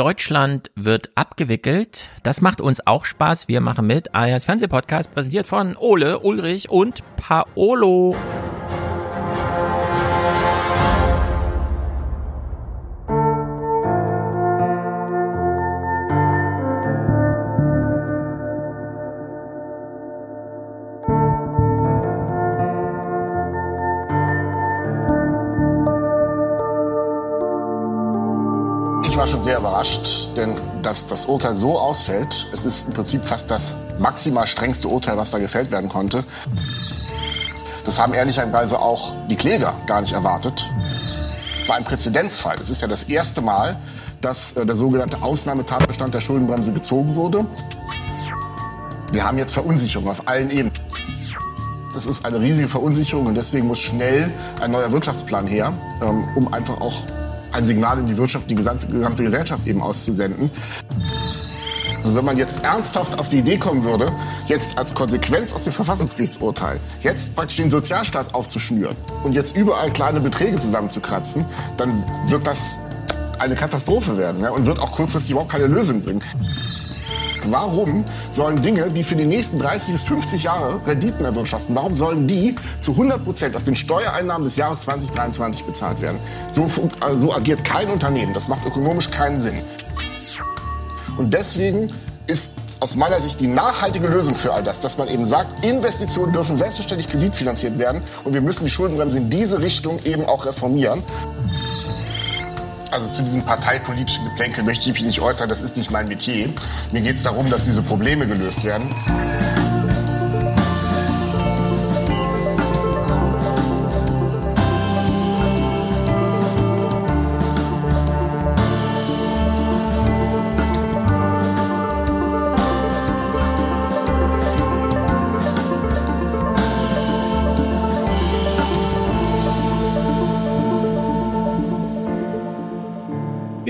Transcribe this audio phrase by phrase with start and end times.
[0.00, 2.08] Deutschland wird abgewickelt.
[2.22, 3.48] Das macht uns auch Spaß.
[3.48, 4.14] Wir machen mit.
[4.14, 8.16] Alias Fernsehpodcast präsentiert von Ole, Ulrich und Paolo.
[29.50, 34.46] Sehr überrascht, denn dass das Urteil so ausfällt, es ist im Prinzip fast das maximal
[34.46, 36.22] strengste Urteil, was da gefällt werden konnte.
[37.84, 40.70] Das haben ehrlicherweise auch die Kläger gar nicht erwartet.
[41.60, 42.58] Es war ein Präzedenzfall.
[42.60, 43.76] Es ist ja das erste Mal,
[44.20, 47.44] dass äh, der sogenannte Ausnahmetatbestand der Schuldenbremse gezogen wurde.
[49.10, 50.70] Wir haben jetzt Verunsicherung auf allen Ebenen.
[51.92, 54.30] Das ist eine riesige Verunsicherung und deswegen muss schnell
[54.60, 57.02] ein neuer Wirtschaftsplan her, ähm, um einfach auch
[57.52, 58.86] ein Signal in die Wirtschaft, die gesamte,
[59.22, 60.50] Gesellschaft eben auszusenden.
[62.02, 64.10] Also wenn man jetzt ernsthaft auf die Idee kommen würde,
[64.46, 70.20] jetzt als Konsequenz aus dem Verfassungsgerichtsurteil, jetzt praktisch den Sozialstaat aufzuschnüren und jetzt überall kleine
[70.20, 71.44] Beträge zusammenzukratzen,
[71.76, 72.78] dann wird das
[73.38, 76.22] eine Katastrophe werden ja, und wird auch kurzfristig überhaupt keine Lösung bringen.
[77.44, 82.26] Warum sollen Dinge, die für die nächsten 30 bis 50 Jahre Renditen erwirtschaften, warum sollen
[82.26, 86.18] die zu 100 Prozent aus den Steuereinnahmen des Jahres 2023 bezahlt werden?
[86.52, 86.68] So,
[87.00, 88.34] also so agiert kein Unternehmen.
[88.34, 89.58] Das macht ökonomisch keinen Sinn.
[91.16, 91.92] Und deswegen
[92.26, 96.32] ist aus meiner Sicht die nachhaltige Lösung für all das, dass man eben sagt, Investitionen
[96.32, 101.02] dürfen selbstverständlich kreditfinanziert werden und wir müssen die Schuldenbremse in diese Richtung eben auch reformieren.
[102.90, 106.48] Also zu diesem parteipolitischen Geplänkel möchte ich mich nicht äußern, das ist nicht mein Metier.
[106.92, 108.90] Mir geht es darum, dass diese Probleme gelöst werden.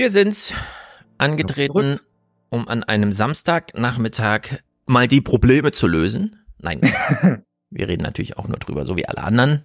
[0.01, 0.55] Wir sind
[1.19, 1.99] angetreten,
[2.49, 6.43] um an einem Samstagnachmittag mal die Probleme zu lösen.
[6.57, 6.81] Nein,
[7.69, 9.61] wir reden natürlich auch nur drüber, so wie alle anderen.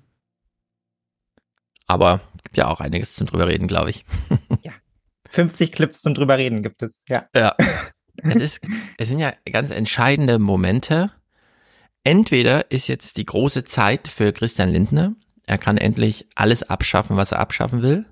[1.87, 4.05] Aber gibt ja auch einiges zum drüber reden, glaube ich.
[4.63, 4.73] ja.
[5.31, 7.27] 50 Clips zum drüber reden gibt es, ja.
[7.35, 7.57] Ja.
[8.23, 8.61] Es ist,
[8.99, 11.13] es sind ja ganz entscheidende Momente.
[12.05, 15.15] Entweder ist jetzt die große Zeit für Christian Lindner.
[15.45, 18.05] Er kann endlich alles abschaffen, was er abschaffen will.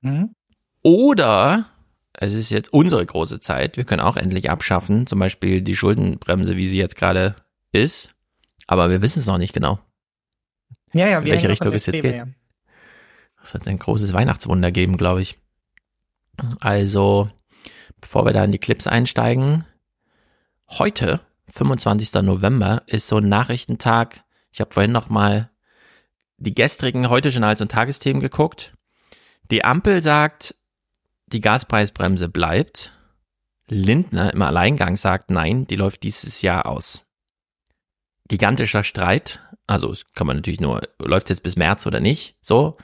[0.00, 0.34] Mhm.
[0.82, 1.66] Oder
[2.12, 3.76] es ist jetzt unsere große Zeit.
[3.76, 7.36] Wir können auch endlich abschaffen, zum Beispiel die Schuldenbremse, wie sie jetzt gerade
[7.72, 8.14] ist.
[8.66, 9.78] Aber wir wissen es noch nicht genau.
[10.92, 12.24] Ja, ja, in welche Richtung es jetzt geht.
[13.42, 15.38] Es wird ein großes Weihnachtswunder geben, glaube ich.
[16.60, 17.28] Also,
[18.00, 19.64] bevor wir da in die Clips einsteigen,
[20.68, 22.12] heute, 25.
[22.22, 24.24] November, ist so ein Nachrichtentag.
[24.52, 25.50] Ich habe vorhin noch mal
[26.38, 28.74] die gestrigen Heute-Journals und Tagesthemen geguckt.
[29.50, 30.54] Die Ampel sagt,
[31.32, 32.92] die Gaspreisbremse bleibt.
[33.68, 37.04] Lindner im Alleingang sagt, nein, die läuft dieses Jahr aus.
[38.28, 39.40] Gigantischer Streit.
[39.66, 42.76] Also, es kann man natürlich nur, läuft jetzt bis März oder nicht, so.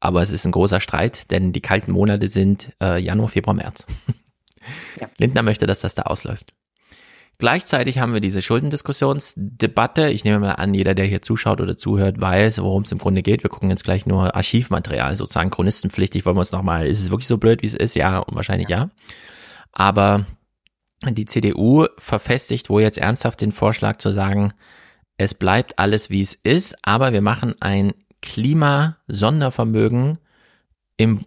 [0.00, 3.86] Aber es ist ein großer Streit, denn die kalten Monate sind äh, Januar, Februar, März.
[4.98, 5.10] Ja.
[5.18, 6.54] Lindner möchte, dass das da ausläuft.
[7.38, 10.08] Gleichzeitig haben wir diese Schuldendiskussionsdebatte.
[10.08, 13.22] Ich nehme mal an, jeder, der hier zuschaut oder zuhört, weiß, worum es im Grunde
[13.22, 13.42] geht.
[13.42, 16.24] Wir gucken jetzt gleich nur Archivmaterial, sozusagen chronistenpflichtig.
[16.24, 17.96] Wollen wir uns nochmal, ist es wirklich so blöd, wie es ist?
[17.96, 18.90] Ja, wahrscheinlich ja.
[19.72, 20.26] Aber
[21.02, 24.52] die CDU verfestigt wohl jetzt ernsthaft den Vorschlag zu sagen,
[25.16, 30.18] es bleibt alles, wie es ist, aber wir machen ein Klimasondervermögen
[30.96, 31.24] im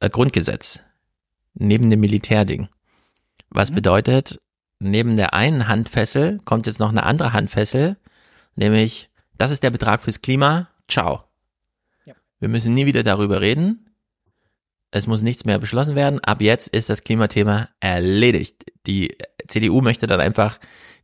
[0.00, 0.80] äh, Grundgesetz,
[1.54, 2.68] neben dem Militärding.
[3.50, 3.76] Was mhm.
[3.76, 4.40] bedeutet,
[4.84, 7.96] neben der einen Handfessel kommt jetzt noch eine andere Handfessel,
[8.56, 10.68] nämlich das ist der Betrag fürs Klima.
[10.88, 11.24] Ciao.
[12.04, 12.14] Ja.
[12.38, 13.90] Wir müssen nie wieder darüber reden.
[14.90, 16.20] Es muss nichts mehr beschlossen werden.
[16.20, 18.64] Ab jetzt ist das Klimathema erledigt.
[18.86, 19.16] Die
[19.48, 20.60] CDU möchte dann einfach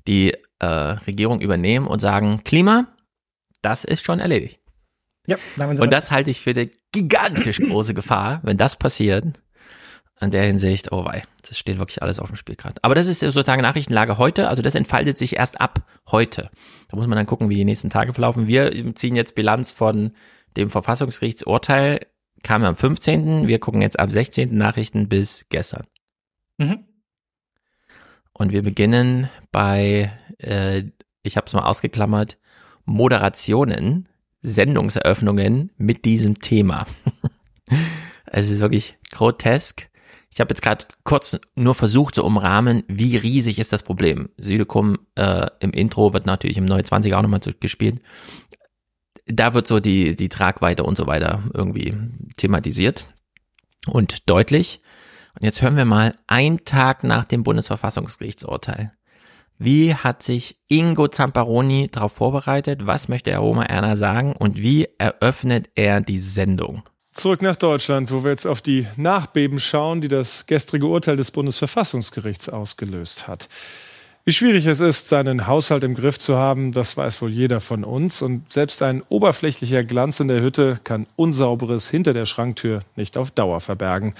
[0.06, 2.86] die äh, Regierung übernehmen und sagen, Klima,
[3.62, 4.60] das ist schon erledigt.
[5.26, 9.24] Ja, und das halte ich für eine gigantisch große Gefahr, wenn das passiert,
[10.20, 12.76] an der Hinsicht, oh wei, das steht wirklich alles auf dem Spiel gerade.
[12.82, 16.50] Aber das ist sozusagen Nachrichtenlage heute, also das entfaltet sich erst ab heute.
[16.88, 18.46] Da muss man dann gucken, wie die nächsten Tage verlaufen.
[18.46, 20.12] Wir ziehen jetzt Bilanz von
[20.56, 22.00] dem Verfassungsgerichtsurteil,
[22.42, 24.56] kam am 15., wir gucken jetzt ab 16.
[24.56, 25.86] Nachrichten bis gestern.
[26.58, 26.84] Mhm.
[28.34, 30.84] Und wir beginnen bei, äh,
[31.22, 32.38] ich habe es mal ausgeklammert,
[32.84, 34.08] Moderationen,
[34.42, 36.86] Sendungseröffnungen mit diesem Thema.
[38.26, 39.89] es ist wirklich grotesk
[40.32, 44.28] ich habe jetzt gerade kurz nur versucht zu umrahmen, wie riesig ist das Problem.
[44.36, 48.00] Südekum äh, im Intro wird natürlich im 29 auch nochmal gespielt.
[49.26, 51.94] Da wird so die, die Tragweite und so weiter irgendwie
[52.36, 53.12] thematisiert
[53.86, 54.80] und deutlich.
[55.34, 58.92] Und jetzt hören wir mal einen Tag nach dem Bundesverfassungsgerichtsurteil.
[59.58, 62.86] Wie hat sich Ingo Zamparoni darauf vorbereitet?
[62.86, 64.32] Was möchte Herr Roma Erna sagen?
[64.32, 66.82] Und wie eröffnet er die Sendung?
[67.20, 71.30] Zurück nach Deutschland, wo wir jetzt auf die Nachbeben schauen, die das gestrige Urteil des
[71.32, 73.50] Bundesverfassungsgerichts ausgelöst hat.
[74.24, 77.84] Wie schwierig es ist, seinen Haushalt im Griff zu haben, das weiß wohl jeder von
[77.84, 78.22] uns.
[78.22, 83.30] Und selbst ein oberflächlicher Glanz in der Hütte kann Unsauberes hinter der Schranktür nicht auf
[83.30, 84.14] Dauer verbergen.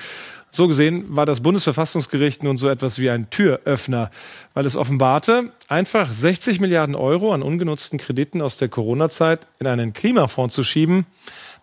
[0.50, 4.10] So gesehen war das Bundesverfassungsgericht nun so etwas wie ein Türöffner,
[4.52, 9.94] weil es offenbarte, einfach 60 Milliarden Euro an ungenutzten Krediten aus der Corona-Zeit in einen
[9.94, 11.06] Klimafonds zu schieben,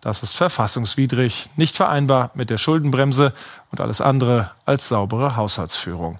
[0.00, 3.32] das ist verfassungswidrig, nicht vereinbar mit der Schuldenbremse
[3.70, 6.18] und alles andere als saubere Haushaltsführung.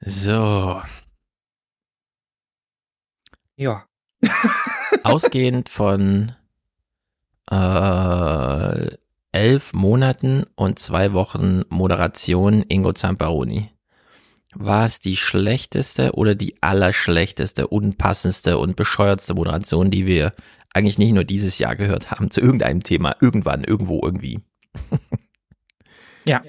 [0.00, 0.82] So.
[3.56, 3.84] Ja.
[5.04, 6.32] Ausgehend von
[7.50, 8.96] äh,
[9.32, 13.70] elf Monaten und zwei Wochen Moderation Ingo Zamparoni.
[14.54, 20.32] War es die schlechteste oder die allerschlechteste, unpassendste und bescheuertste Moderation, die wir
[20.74, 24.40] eigentlich nicht nur dieses Jahr gehört haben, zu irgendeinem Thema, irgendwann, irgendwo, irgendwie?
[26.28, 26.42] ja.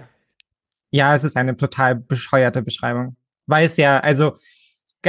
[0.91, 3.15] Ja, es ist eine total bescheuerte Beschreibung.
[3.47, 4.37] Weil es ja, also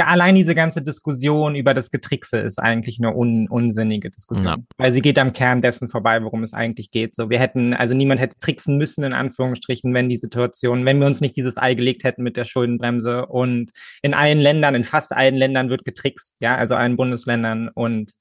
[0.05, 4.57] allein diese ganze Diskussion über das Getrickse ist eigentlich eine un unsinnige Diskussion, ja.
[4.77, 7.15] weil sie geht am Kern dessen vorbei, worum es eigentlich geht.
[7.15, 11.07] So, wir hätten, also niemand hätte tricksen müssen, in Anführungsstrichen, wenn die Situation, wenn wir
[11.07, 13.71] uns nicht dieses Ei gelegt hätten mit der Schuldenbremse und
[14.01, 18.13] in allen Ländern, in fast allen Ländern wird getrickst, ja, also allen Bundesländern und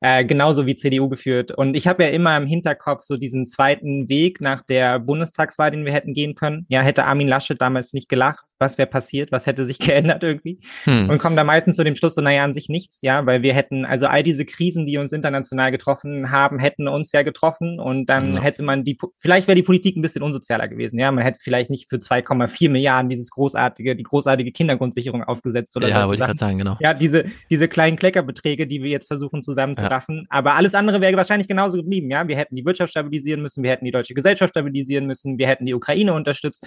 [0.00, 1.50] äh, genauso wie CDU geführt.
[1.50, 5.84] Und ich habe ja immer im Hinterkopf so diesen zweiten Weg nach der Bundestagswahl, den
[5.84, 6.66] wir hätten gehen können.
[6.68, 10.60] Ja, hätte Armin Laschet damals nicht gelacht, was wäre passiert, was hätte sich geändert irgendwie?
[10.84, 11.10] Hm.
[11.10, 13.54] Und kommen da meistens zu dem Schluss so, naja, an sich nichts, ja, weil wir
[13.54, 18.06] hätten, also all diese Krisen, die uns international getroffen haben, hätten uns ja getroffen und
[18.06, 18.40] dann ja.
[18.40, 21.70] hätte man die, vielleicht wäre die Politik ein bisschen unsozialer gewesen, ja, man hätte vielleicht
[21.70, 26.38] nicht für 2,4 Milliarden dieses großartige, die großartige Kindergrundsicherung aufgesetzt oder Ja, wollte ich gerade
[26.38, 26.76] sagen, genau.
[26.80, 29.42] Ja, diese, diese kleinen Kleckerbeträge, die wir jetzt versuchen
[29.90, 30.24] ja.
[30.28, 33.70] aber alles andere wäre wahrscheinlich genauso geblieben, ja, wir hätten die Wirtschaft stabilisieren müssen, wir
[33.70, 36.66] hätten die deutsche Gesellschaft stabilisieren müssen, wir hätten die Ukraine unterstützt,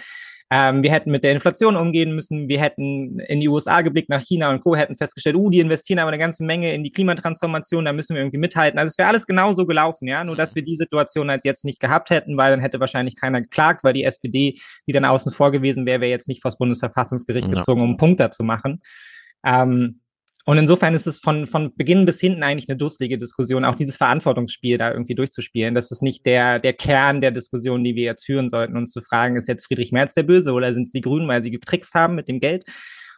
[0.52, 2.48] ähm, wir hätten mit der Inflation umgehen müssen.
[2.50, 4.76] Wir hätten in die USA geblickt, nach China und Co.
[4.76, 8.22] hätten festgestellt, uh, die investieren aber eine ganze Menge in die Klimatransformation, da müssen wir
[8.22, 8.80] irgendwie mithalten.
[8.80, 10.24] Also es wäre alles genauso gelaufen, ja.
[10.24, 13.42] Nur, dass wir die Situation halt jetzt nicht gehabt hätten, weil dann hätte wahrscheinlich keiner
[13.42, 17.48] geklagt, weil die SPD, die dann außen vor gewesen wäre, wäre jetzt nicht vors Bundesverfassungsgericht
[17.48, 17.54] ja.
[17.54, 18.82] gezogen, um einen Punkt da zu machen.
[19.46, 20.02] Ähm,
[20.50, 23.98] und insofern ist es von, von Beginn bis hinten eigentlich eine dusselige Diskussion, auch dieses
[23.98, 25.76] Verantwortungsspiel da irgendwie durchzuspielen.
[25.76, 29.00] Das ist nicht der, der Kern der Diskussion, die wir jetzt führen sollten, uns zu
[29.02, 31.94] fragen, ist jetzt Friedrich Merz der Böse oder sind es die Grünen, weil sie getrickst
[31.94, 32.64] haben mit dem Geld?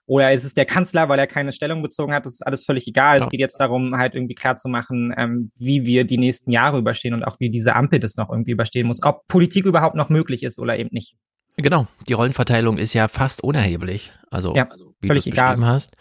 [0.08, 2.26] Oder ist es der Kanzler, weil er keine Stellung bezogen hat?
[2.26, 3.20] Das ist alles völlig egal.
[3.20, 3.24] Ja.
[3.24, 6.80] Es geht jetzt darum, halt irgendwie klar zu machen, ähm, wie wir die nächsten Jahre
[6.80, 9.02] überstehen und auch wie diese Ampel das noch irgendwie überstehen muss.
[9.04, 11.16] Ob Politik überhaupt noch möglich ist oder eben nicht.
[11.56, 14.12] Genau, die Rollenverteilung ist ja fast unerheblich.
[14.30, 14.68] Also, ja,
[15.00, 15.96] wie du es beschrieben hast.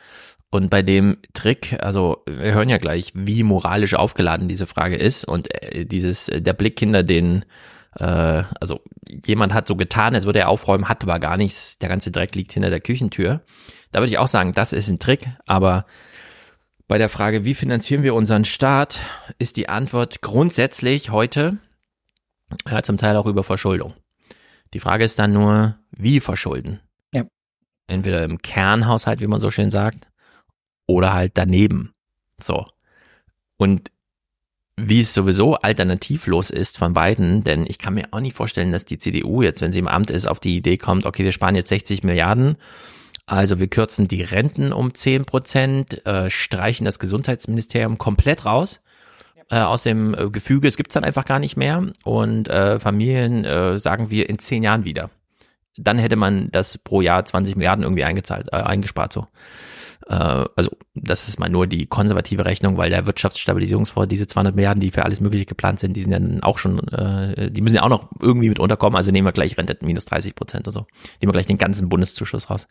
[0.51, 5.25] Und bei dem Trick, also wir hören ja gleich, wie moralisch aufgeladen diese Frage ist
[5.25, 7.45] und äh, dieses äh, der Blick hinter den
[7.97, 11.89] äh, also jemand hat so getan, als würde er aufräumen, hat aber gar nichts, der
[11.89, 13.43] ganze Dreck liegt hinter der Küchentür.
[13.93, 15.87] Da würde ich auch sagen, das ist ein Trick, aber
[16.87, 19.05] bei der Frage, wie finanzieren wir unseren Staat,
[19.39, 21.59] ist die Antwort grundsätzlich heute
[22.69, 23.95] ja, zum Teil auch über Verschuldung.
[24.75, 26.81] Die Frage ist dann nur, wie verschulden?
[27.13, 27.25] Ja.
[27.87, 30.07] Entweder im Kernhaushalt, wie man so schön sagt,
[30.91, 31.93] oder halt daneben.
[32.41, 32.67] So.
[33.57, 33.91] Und
[34.77, 38.87] wie es sowieso alternativlos ist von beiden, denn ich kann mir auch nicht vorstellen, dass
[38.87, 41.55] die CDU jetzt, wenn sie im Amt ist, auf die Idee kommt, okay, wir sparen
[41.55, 42.57] jetzt 60 Milliarden,
[43.27, 48.81] also wir kürzen die Renten um 10 Prozent, äh, streichen das Gesundheitsministerium komplett raus
[49.51, 53.45] äh, aus dem äh, Gefüge, es gibt's dann einfach gar nicht mehr und äh, Familien
[53.45, 55.11] äh, sagen wir in zehn Jahren wieder.
[55.77, 59.27] Dann hätte man das pro Jahr 20 Milliarden irgendwie eingezahlt, äh, eingespart so.
[60.09, 64.81] Äh, also das ist mal nur die konservative Rechnung, weil der Wirtschaftsstabilisierungsfonds, diese 200 Milliarden,
[64.81, 67.83] die für alles Mögliche geplant sind, die sind dann auch schon, äh, die müssen ja
[67.83, 68.97] auch noch irgendwie mit unterkommen.
[68.97, 70.87] Also nehmen wir gleich Rente minus 30 Prozent und so.
[71.21, 72.67] Nehmen wir gleich den ganzen Bundeszuschuss raus.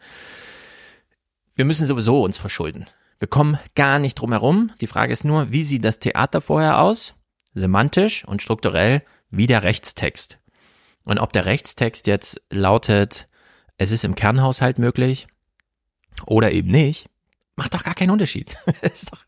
[1.56, 2.86] Wir müssen sowieso uns verschulden.
[3.20, 4.72] Wir kommen gar nicht drum herum.
[4.80, 7.14] Die Frage ist nur, wie sieht das Theater vorher aus?
[7.54, 10.40] Semantisch und strukturell wie der Rechtstext.
[11.04, 13.28] Und ob der Rechtstext jetzt lautet,
[13.78, 15.28] es ist im Kernhaushalt möglich
[16.26, 17.09] oder eben nicht,
[17.60, 18.56] macht doch gar keinen Unterschied.
[18.82, 19.20] es, doch,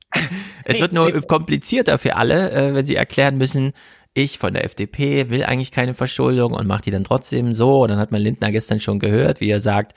[0.64, 3.74] es wird nur komplizierter für alle, äh, wenn sie erklären müssen,
[4.14, 7.84] ich von der FDP will eigentlich keine Verschuldung und macht die dann trotzdem so.
[7.84, 9.94] Und dann hat man Lindner gestern schon gehört, wie er sagt,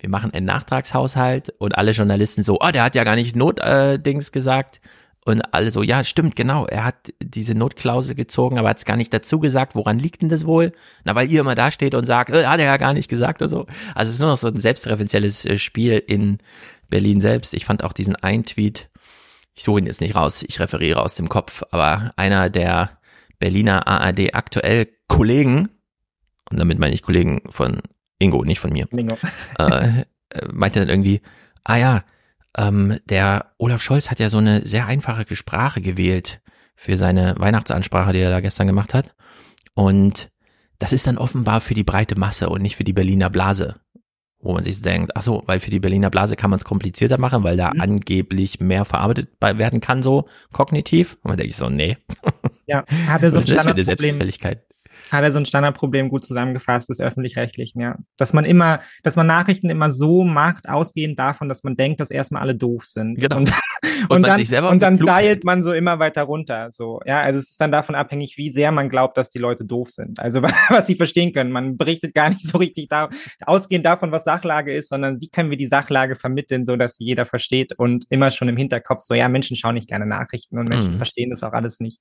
[0.00, 4.28] wir machen einen Nachtragshaushalt und alle Journalisten so, oh, der hat ja gar nicht Notdings
[4.28, 4.80] äh, gesagt.
[5.24, 8.96] Und alle so, ja, stimmt, genau, er hat diese Notklausel gezogen, aber hat es gar
[8.96, 9.74] nicht dazu gesagt.
[9.74, 10.72] Woran liegt denn das wohl?
[11.04, 13.42] Na, weil ihr immer da steht und sagt, äh, hat er ja gar nicht gesagt
[13.42, 13.66] oder so.
[13.94, 16.38] Also es ist nur noch so ein selbstreferenzielles äh, Spiel in
[16.88, 17.54] Berlin selbst.
[17.54, 18.88] Ich fand auch diesen einen Tweet,
[19.54, 22.98] ich suche ihn jetzt nicht raus, ich referiere aus dem Kopf, aber einer der
[23.38, 25.68] Berliner ARD aktuell Kollegen,
[26.50, 27.80] und damit meine ich Kollegen von
[28.18, 29.16] Ingo, nicht von mir, Ingo.
[29.58, 31.20] Äh, äh, meinte dann irgendwie,
[31.64, 32.04] ah ja,
[32.56, 36.40] ähm, der Olaf Scholz hat ja so eine sehr einfache Sprache gewählt
[36.74, 39.14] für seine Weihnachtsansprache, die er da gestern gemacht hat.
[39.74, 40.30] Und
[40.78, 43.80] das ist dann offenbar für die breite Masse und nicht für die Berliner Blase.
[44.40, 47.18] Wo man sich denkt, ach so, weil für die Berliner Blase kann man es komplizierter
[47.18, 47.80] machen, weil da mhm.
[47.80, 51.14] angeblich mehr verarbeitet werden kann, so kognitiv.
[51.22, 51.96] Und man denkt so, nee.
[52.66, 54.18] Ja, hat er so ein Standardproblem
[55.10, 57.96] hat er so ein Standardproblem gut zusammengefasst des öffentlich-rechtlichen, ja.
[58.16, 62.10] Dass man immer, dass man Nachrichten immer so macht, ausgehend davon, dass man denkt, dass
[62.10, 63.18] erstmal alle doof sind.
[63.18, 63.36] Genau.
[63.36, 63.52] Und,
[64.08, 67.00] und, und dann, und dann dialt man so immer weiter runter, so.
[67.06, 69.90] Ja, also es ist dann davon abhängig, wie sehr man glaubt, dass die Leute doof
[69.90, 70.18] sind.
[70.18, 71.50] Also was sie verstehen können.
[71.50, 73.08] Man berichtet gar nicht so richtig da,
[73.44, 77.26] ausgehend davon, was Sachlage ist, sondern wie können wir die Sachlage vermitteln, so dass jeder
[77.26, 80.92] versteht und immer schon im Hinterkopf so, ja, Menschen schauen nicht gerne Nachrichten und Menschen
[80.92, 80.96] mhm.
[80.96, 82.00] verstehen das auch alles nicht.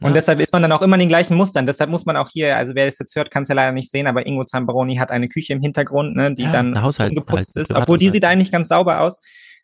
[0.00, 0.14] Und ja.
[0.14, 1.66] deshalb ist man dann auch immer in den gleichen Mustern.
[1.66, 3.72] Deshalb muss man auch hier hier, also wer das jetzt hört, kann es ja leider
[3.72, 7.56] nicht sehen, aber Ingo Zambaroni hat eine Küche im Hintergrund, ne, die ja, dann ungeputzt
[7.56, 9.18] ist, obwohl die sieht eigentlich ganz sauber aus.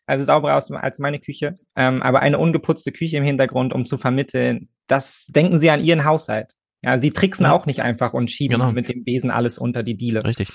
[0.07, 3.97] Also sauberer aus als meine Küche, ähm, aber eine ungeputzte Küche im Hintergrund, um zu
[3.97, 6.53] vermitteln, das denken sie an ihren Haushalt.
[6.83, 7.51] Ja, sie tricksen ja.
[7.51, 8.71] auch nicht einfach und schieben genau.
[8.71, 10.23] mit dem Besen alles unter die Diele.
[10.23, 10.49] Richtig.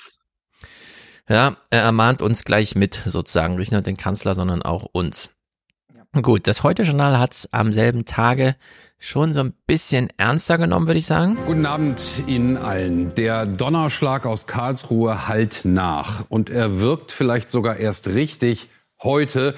[1.29, 5.31] Ja, er ermahnt uns gleich mit, sozusagen, nicht nur den Kanzler, sondern auch uns.
[6.13, 8.57] Gut, das Heute-Journal hat es am selben Tage
[8.99, 11.39] schon so ein bisschen ernster genommen, würde ich sagen.
[11.47, 13.15] Guten Abend Ihnen allen.
[13.15, 16.25] Der Donnerschlag aus Karlsruhe halt nach.
[16.29, 18.71] Und er wirkt vielleicht sogar erst richtig
[19.05, 19.55] heute,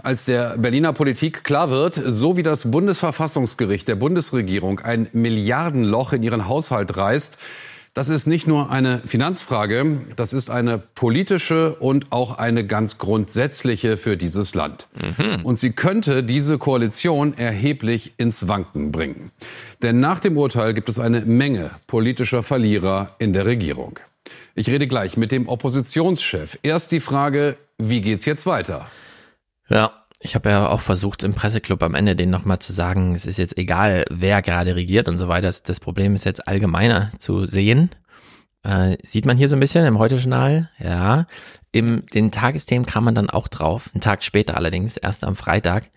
[0.00, 6.22] als der Berliner Politik klar wird, so wie das Bundesverfassungsgericht der Bundesregierung ein Milliardenloch in
[6.22, 7.36] ihren Haushalt reißt,
[7.96, 13.96] das ist nicht nur eine Finanzfrage, das ist eine politische und auch eine ganz grundsätzliche
[13.96, 14.86] für dieses Land.
[15.00, 15.42] Mhm.
[15.46, 19.30] Und sie könnte diese Koalition erheblich ins Wanken bringen.
[19.80, 23.98] Denn nach dem Urteil gibt es eine Menge politischer Verlierer in der Regierung.
[24.54, 26.58] Ich rede gleich mit dem Oppositionschef.
[26.62, 28.86] Erst die Frage, wie geht's jetzt weiter?
[29.70, 33.26] Ja, ich habe ja auch versucht, im Presseclub am Ende denen nochmal zu sagen, es
[33.26, 35.48] ist jetzt egal, wer gerade regiert und so weiter.
[35.48, 37.90] Das, das Problem ist jetzt allgemeiner zu sehen.
[38.62, 41.26] Äh, sieht man hier so ein bisschen im Heute-Journal, ja.
[41.70, 45.90] Im den Tagesthemen kam man dann auch drauf, einen Tag später allerdings, erst am Freitag.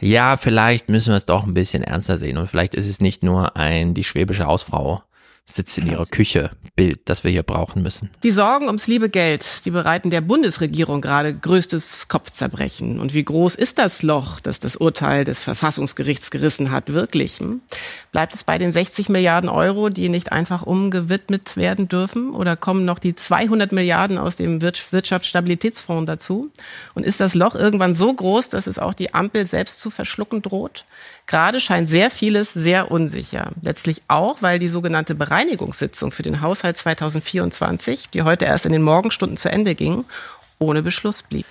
[0.00, 3.22] Ja, vielleicht müssen wir es doch ein bisschen ernster sehen und vielleicht ist es nicht
[3.22, 5.02] nur ein die schwäbische Hausfrau
[5.46, 8.10] sitzt in ihrer Küche Bild, das wir hier brauchen müssen.
[8.22, 12.98] Die Sorgen ums liebe Geld, die bereiten der Bundesregierung gerade größtes Kopfzerbrechen.
[12.98, 17.38] Und wie groß ist das Loch, das das Urteil des Verfassungsgerichts gerissen hat, wirklich?
[17.38, 17.60] Hm?
[18.10, 22.34] Bleibt es bei den 60 Milliarden Euro, die nicht einfach umgewidmet werden dürfen?
[22.34, 26.50] Oder kommen noch die 200 Milliarden aus dem Wirtschaftsstabilitätsfonds dazu?
[26.94, 30.40] Und ist das Loch irgendwann so groß, dass es auch die Ampel selbst zu verschlucken
[30.42, 30.86] droht?
[31.26, 33.52] Gerade scheint sehr vieles sehr unsicher.
[33.62, 38.82] Letztlich auch, weil die sogenannte Bereinigungssitzung für den Haushalt 2024, die heute erst in den
[38.82, 40.04] Morgenstunden zu Ende ging,
[40.58, 41.46] ohne Beschluss blieb.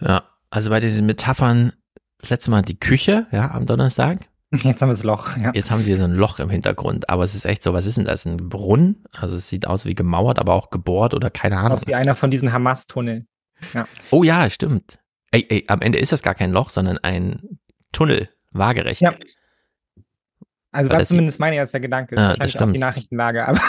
[0.00, 1.72] Ja, also bei diesen Metaphern,
[2.20, 4.28] das letzte Mal die Küche, ja, am Donnerstag.
[4.52, 5.50] Jetzt haben wir das Loch, ja.
[5.54, 7.84] Jetzt haben sie hier so ein Loch im Hintergrund, aber es ist echt so, was
[7.84, 8.26] ist denn das?
[8.26, 9.04] Ein Brunnen?
[9.12, 11.72] Also es sieht aus wie gemauert, aber auch gebohrt oder keine Ahnung.
[11.72, 13.26] Aus wie einer von diesen Hamas-Tunneln.
[13.74, 13.88] Ja.
[14.10, 15.00] Oh ja, stimmt.
[15.32, 17.58] Ey, ey, am Ende ist das gar kein Loch, sondern ein
[17.92, 19.00] Tunnel waagerecht.
[19.00, 19.14] Ja.
[20.72, 22.18] Also war zumindest meine erster Gedanke.
[22.18, 22.74] Ah, das stimmt.
[22.74, 23.60] die Nachrichtenlage, aber.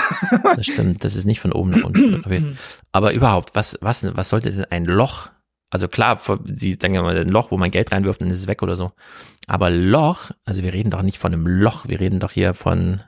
[0.55, 2.57] das stimmt, das ist nicht von oben nach unten.
[2.91, 5.29] aber überhaupt, was, was, was sollte denn ein Loch?
[5.69, 8.61] Also klar, sie denken immer ein Loch, wo man Geld reinwirft, dann ist es weg
[8.61, 8.91] oder so.
[9.47, 13.03] Aber Loch, also wir reden doch nicht von einem Loch, wir reden doch hier von.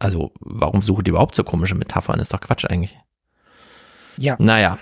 [0.00, 2.18] Also, warum sucht ihr überhaupt so komische Metaphern?
[2.18, 2.98] ist doch Quatsch eigentlich.
[4.16, 4.36] Ja.
[4.40, 4.78] Naja,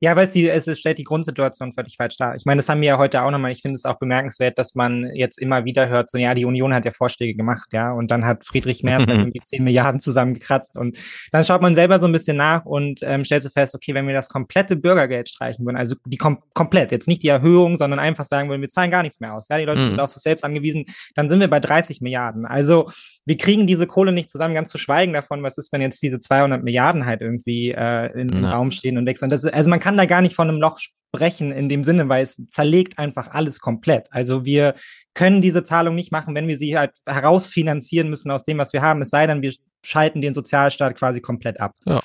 [0.00, 2.34] ja, weil es, die, es stellt die Grundsituation völlig falsch dar.
[2.34, 3.52] Ich meine, das haben wir ja heute auch nochmal.
[3.52, 6.74] Ich finde es auch bemerkenswert, dass man jetzt immer wieder hört, so ja, die Union
[6.74, 10.76] hat ja Vorschläge gemacht, ja, und dann hat Friedrich Merz halt irgendwie 10 Milliarden zusammengekratzt
[10.76, 10.96] und
[11.32, 14.06] dann schaut man selber so ein bisschen nach und ähm, stellt so fest, okay, wenn
[14.06, 17.98] wir das komplette Bürgergeld streichen würden, also die kom komplett, jetzt nicht die Erhöhung, sondern
[17.98, 19.88] einfach sagen würden, wir zahlen gar nichts mehr aus, ja, die Leute mhm.
[19.90, 22.46] sind auf sich selbst angewiesen, dann sind wir bei 30 Milliarden.
[22.46, 22.90] Also
[23.26, 26.20] wir kriegen diese Kohle nicht zusammen, ganz zu schweigen davon, was ist, wenn jetzt diese
[26.20, 29.28] 200 Milliarden halt irgendwie äh, im Raum stehen und wechseln.
[29.28, 32.08] Das, also man kann kann da gar nicht von einem Loch sprechen in dem Sinne,
[32.08, 34.06] weil es zerlegt einfach alles komplett.
[34.12, 34.76] Also wir
[35.14, 38.82] können diese Zahlung nicht machen, wenn wir sie halt herausfinanzieren müssen aus dem, was wir
[38.82, 39.02] haben.
[39.02, 39.52] Es sei denn, wir
[39.84, 41.74] schalten den Sozialstaat quasi komplett ab.
[41.86, 41.98] Ja.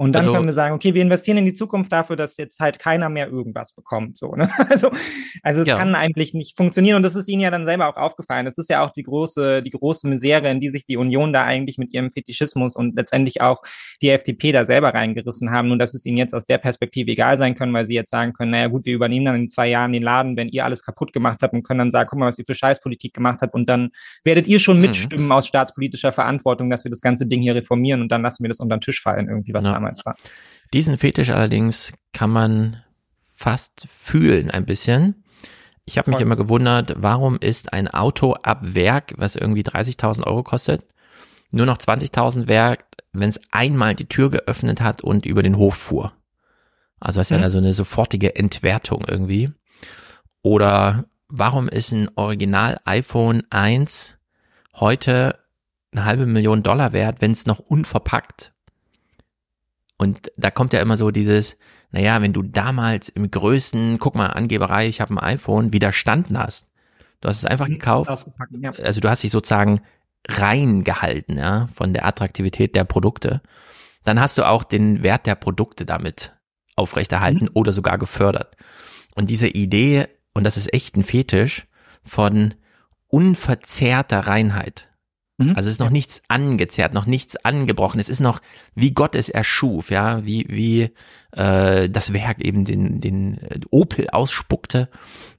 [0.00, 2.58] Und dann also, können wir sagen, okay, wir investieren in die Zukunft dafür, dass jetzt
[2.58, 4.16] halt keiner mehr irgendwas bekommt.
[4.16, 4.48] So, ne?
[4.70, 4.90] Also,
[5.42, 5.76] also es ja.
[5.76, 6.96] kann eigentlich nicht funktionieren.
[6.96, 8.46] Und das ist Ihnen ja dann selber auch aufgefallen.
[8.46, 11.44] Das ist ja auch die große, die große Misere, in die sich die Union da
[11.44, 13.62] eigentlich mit ihrem Fetischismus und letztendlich auch
[14.00, 15.68] die FDP da selber reingerissen haben.
[15.68, 18.32] Nur dass es ihnen jetzt aus der Perspektive egal sein können, weil sie jetzt sagen
[18.32, 21.12] können, naja gut, wir übernehmen dann in zwei Jahren den Laden, wenn ihr alles kaputt
[21.12, 23.52] gemacht habt und können dann sagen, guck mal, was ihr für Scheißpolitik gemacht habt.
[23.52, 23.90] Und dann
[24.24, 24.82] werdet ihr schon mhm.
[24.82, 28.48] mitstimmen aus staatspolitischer Verantwortung, dass wir das ganze Ding hier reformieren und dann lassen wir
[28.48, 29.74] das unter den Tisch fallen, irgendwie, was ja.
[29.74, 30.16] damals damals war.
[30.72, 32.82] Diesen Fetisch allerdings kann man
[33.34, 35.24] fast fühlen ein bisschen.
[35.84, 40.44] Ich habe mich immer gewundert, warum ist ein Auto ab Werk, was irgendwie 30.000 Euro
[40.44, 40.84] kostet,
[41.50, 45.74] nur noch 20.000 wert, wenn es einmal die Tür geöffnet hat und über den Hof
[45.74, 46.12] fuhr.
[47.00, 47.42] Also das ist mhm.
[47.42, 49.50] ja so eine sofortige Entwertung irgendwie.
[50.42, 54.16] Oder warum ist ein Original iPhone 1
[54.74, 55.40] heute
[55.92, 58.52] eine halbe Million Dollar wert, wenn es noch unverpackt
[60.00, 61.58] und da kommt ja immer so dieses,
[61.90, 66.70] naja, wenn du damals im größten, guck mal, Angeberei, ich habe ein iPhone, widerstanden hast.
[67.20, 68.30] Du hast es einfach mhm, gekauft.
[68.62, 68.70] Ja.
[68.82, 69.82] Also du hast dich sozusagen
[70.26, 73.42] reingehalten, ja, von der Attraktivität der Produkte.
[74.02, 76.34] Dann hast du auch den Wert der Produkte damit
[76.76, 77.50] aufrechterhalten mhm.
[77.52, 78.56] oder sogar gefördert.
[79.14, 81.66] Und diese Idee, und das ist echt ein Fetisch,
[82.04, 82.54] von
[83.08, 84.88] unverzerrter Reinheit.
[85.40, 85.56] Mhm.
[85.56, 87.98] Also es ist noch nichts angezerrt, noch nichts angebrochen.
[87.98, 88.40] Es ist noch,
[88.74, 90.90] wie Gott es erschuf, ja, wie, wie
[91.32, 94.88] äh, das Werk eben den, den Opel ausspuckte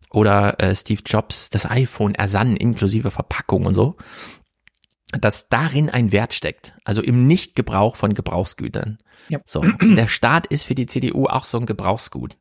[0.10, 3.96] oder äh, Steve Jobs das iPhone ersann, inklusive Verpackung und so,
[5.12, 8.98] dass darin ein Wert steckt, also im Nichtgebrauch von Gebrauchsgütern.
[9.29, 9.39] Ja.
[9.46, 12.38] So, der Staat ist für die CDU auch so ein Gebrauchsgut.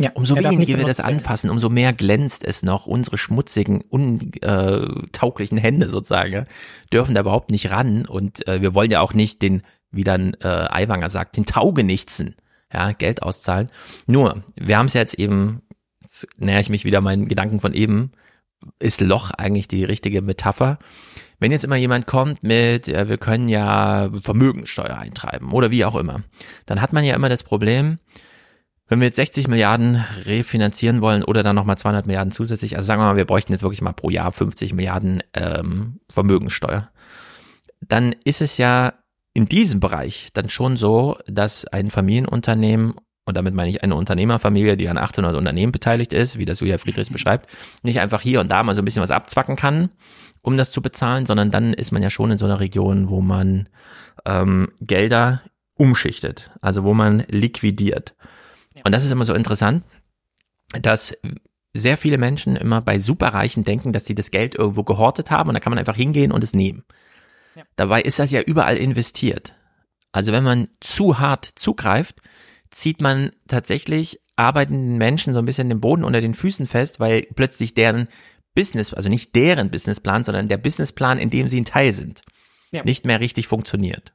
[0.00, 2.86] Ja, umso weniger wir das anfassen, umso mehr glänzt es noch.
[2.86, 6.46] Unsere schmutzigen, untauglichen Hände sozusagen
[6.90, 8.06] dürfen da überhaupt nicht ran.
[8.06, 12.36] Und äh, wir wollen ja auch nicht den, wie dann äh, Aiwanger sagt, den Taugenichtsen
[12.72, 13.68] ja, Geld auszahlen.
[14.06, 15.60] Nur, wir haben es jetzt eben,
[16.00, 18.12] jetzt näher ich mich wieder meinen Gedanken von eben,
[18.78, 20.78] ist Loch eigentlich die richtige Metapher.
[21.40, 25.96] Wenn jetzt immer jemand kommt mit, ja, wir können ja Vermögensteuer eintreiben oder wie auch
[25.96, 26.22] immer,
[26.64, 27.98] dann hat man ja immer das Problem,
[28.90, 33.00] wenn wir jetzt 60 Milliarden refinanzieren wollen oder dann nochmal 200 Milliarden zusätzlich, also sagen
[33.00, 36.90] wir mal, wir bräuchten jetzt wirklich mal pro Jahr 50 Milliarden ähm, Vermögenssteuer,
[37.80, 38.94] dann ist es ja
[39.32, 42.94] in diesem Bereich dann schon so, dass ein Familienunternehmen
[43.26, 46.78] und damit meine ich eine Unternehmerfamilie, die an 800 Unternehmen beteiligt ist, wie das Julia
[46.78, 47.48] Friedrichs beschreibt,
[47.84, 49.90] nicht einfach hier und da mal so ein bisschen was abzwacken kann,
[50.42, 53.20] um das zu bezahlen, sondern dann ist man ja schon in so einer Region, wo
[53.20, 53.68] man
[54.24, 55.42] ähm, Gelder
[55.74, 58.16] umschichtet, also wo man liquidiert.
[58.84, 59.84] Und das ist immer so interessant,
[60.80, 61.16] dass
[61.72, 65.54] sehr viele Menschen immer bei Superreichen denken, dass sie das Geld irgendwo gehortet haben und
[65.54, 66.84] da kann man einfach hingehen und es nehmen.
[67.54, 67.62] Ja.
[67.76, 69.54] Dabei ist das ja überall investiert.
[70.12, 72.20] Also wenn man zu hart zugreift,
[72.70, 77.26] zieht man tatsächlich arbeitenden Menschen so ein bisschen den Boden unter den Füßen fest, weil
[77.34, 78.08] plötzlich deren
[78.54, 82.22] Business, also nicht deren Businessplan, sondern der Businessplan, in dem sie ein Teil sind,
[82.72, 82.82] ja.
[82.82, 84.12] nicht mehr richtig funktioniert.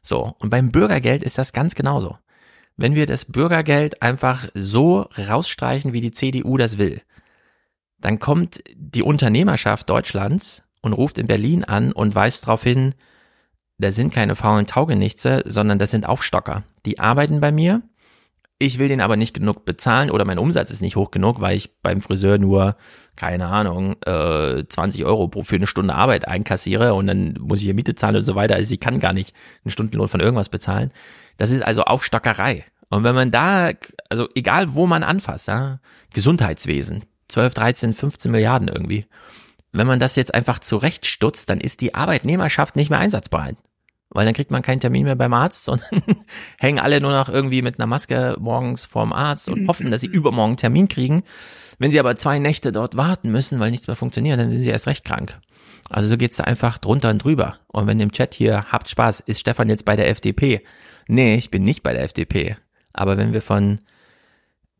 [0.00, 0.34] So.
[0.38, 2.18] Und beim Bürgergeld ist das ganz genauso
[2.76, 7.02] wenn wir das Bürgergeld einfach so rausstreichen, wie die CDU das will,
[7.98, 12.94] dann kommt die Unternehmerschaft Deutschlands und ruft in Berlin an und weist darauf hin,
[13.78, 16.64] da sind keine faulen Taugenichtse, sondern das sind Aufstocker.
[16.86, 17.82] Die arbeiten bei mir,
[18.58, 21.56] ich will den aber nicht genug bezahlen oder mein Umsatz ist nicht hoch genug, weil
[21.56, 22.76] ich beim Friseur nur,
[23.16, 27.74] keine Ahnung, äh, 20 Euro für eine Stunde Arbeit einkassiere und dann muss ich hier
[27.74, 28.54] Miete zahlen und so weiter.
[28.54, 29.34] Also ich kann gar nicht
[29.64, 30.92] einen Stundenlohn von irgendwas bezahlen.
[31.36, 32.64] Das ist also Aufstockerei.
[32.90, 33.72] Und wenn man da,
[34.08, 35.80] also egal wo man anfasst, ja,
[36.12, 39.06] Gesundheitswesen, 12, 13, 15 Milliarden irgendwie.
[39.72, 43.56] Wenn man das jetzt einfach zurechtstutzt, dann ist die Arbeitnehmerschaft nicht mehr einsatzbereit
[44.14, 46.02] weil dann kriegt man keinen Termin mehr beim Arzt, sondern
[46.58, 50.06] hängen alle nur noch irgendwie mit einer Maske morgens vorm Arzt und hoffen, dass sie
[50.12, 51.24] übermorgen einen Termin kriegen.
[51.78, 54.70] Wenn sie aber zwei Nächte dort warten müssen, weil nichts mehr funktioniert, dann sind sie
[54.70, 55.38] erst recht krank.
[55.90, 57.58] Also so geht's da einfach drunter und drüber.
[57.66, 60.62] Und wenn im Chat hier habt Spaß, ist Stefan jetzt bei der FDP?
[61.08, 62.56] Nee, ich bin nicht bei der FDP.
[62.92, 63.80] Aber wenn wir von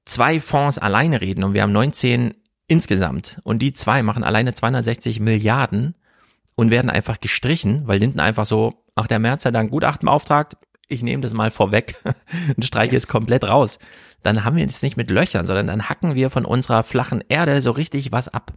[0.05, 2.35] zwei Fonds alleine reden und wir haben 19
[2.67, 5.95] insgesamt und die zwei machen alleine 260 Milliarden
[6.55, 10.57] und werden einfach gestrichen, weil Linden einfach so Ach, der März hat ein Gutachten beauftragt,
[10.89, 11.97] ich nehme das mal vorweg
[12.57, 13.79] und streiche es komplett raus.
[14.23, 17.61] Dann haben wir es nicht mit Löchern, sondern dann hacken wir von unserer flachen Erde
[17.61, 18.53] so richtig was ab.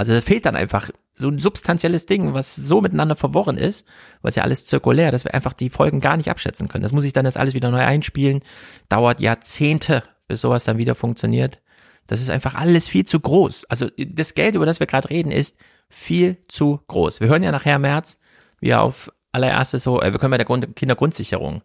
[0.00, 3.86] Also da fehlt dann einfach so ein substanzielles Ding, was so miteinander verworren ist,
[4.22, 6.80] weil es ja alles zirkulär, dass wir einfach die Folgen gar nicht abschätzen können.
[6.80, 8.40] Das muss ich dann das alles wieder neu einspielen.
[8.88, 11.60] Dauert Jahrzehnte, bis sowas dann wieder funktioniert.
[12.06, 13.66] Das ist einfach alles viel zu groß.
[13.66, 15.58] Also das Geld, über das wir gerade reden, ist
[15.90, 17.20] viel zu groß.
[17.20, 18.18] Wir hören ja nachher März,
[18.58, 21.60] wie auf allererstes so, äh, wir können bei der Grund Kindergrundsicherung.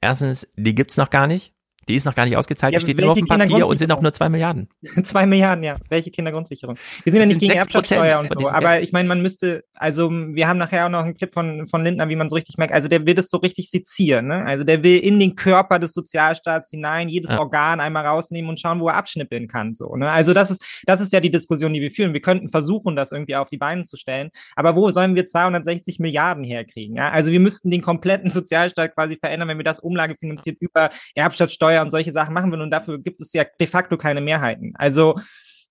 [0.00, 1.54] Erstens, die gibt's noch gar nicht.
[1.90, 3.90] Die ist noch gar nicht ausgezahlt, ja, die steht nur auf dem Papier und sind
[3.90, 4.68] auch nur zwei Milliarden.
[5.02, 5.76] zwei Milliarden, ja.
[5.88, 6.76] Welche Kindergrundsicherung?
[7.02, 10.08] Wir sind das ja nicht gegen Erbschaftssteuer und so, aber ich meine, man müsste, also
[10.08, 12.72] wir haben nachher auch noch einen Clip von, von Lindner, wie man so richtig merkt,
[12.72, 14.44] also der will das so richtig sezieren, ne?
[14.44, 17.40] Also der will in den Körper des Sozialstaats hinein jedes ja.
[17.40, 20.12] Organ einmal rausnehmen und schauen, wo er abschnippeln kann, so, ne?
[20.12, 22.12] Also das ist, das ist ja die Diskussion, die wir führen.
[22.12, 25.98] Wir könnten versuchen, das irgendwie auf die Beine zu stellen, aber wo sollen wir 260
[25.98, 27.10] Milliarden herkriegen, ja?
[27.10, 31.84] Also wir müssten den kompletten Sozialstaat quasi verändern, wenn wir das umlagefinanziert über Erbschaftssteuer Steuer
[31.84, 34.72] und solche Sachen machen will und dafür gibt es ja de facto keine Mehrheiten.
[34.76, 35.14] Also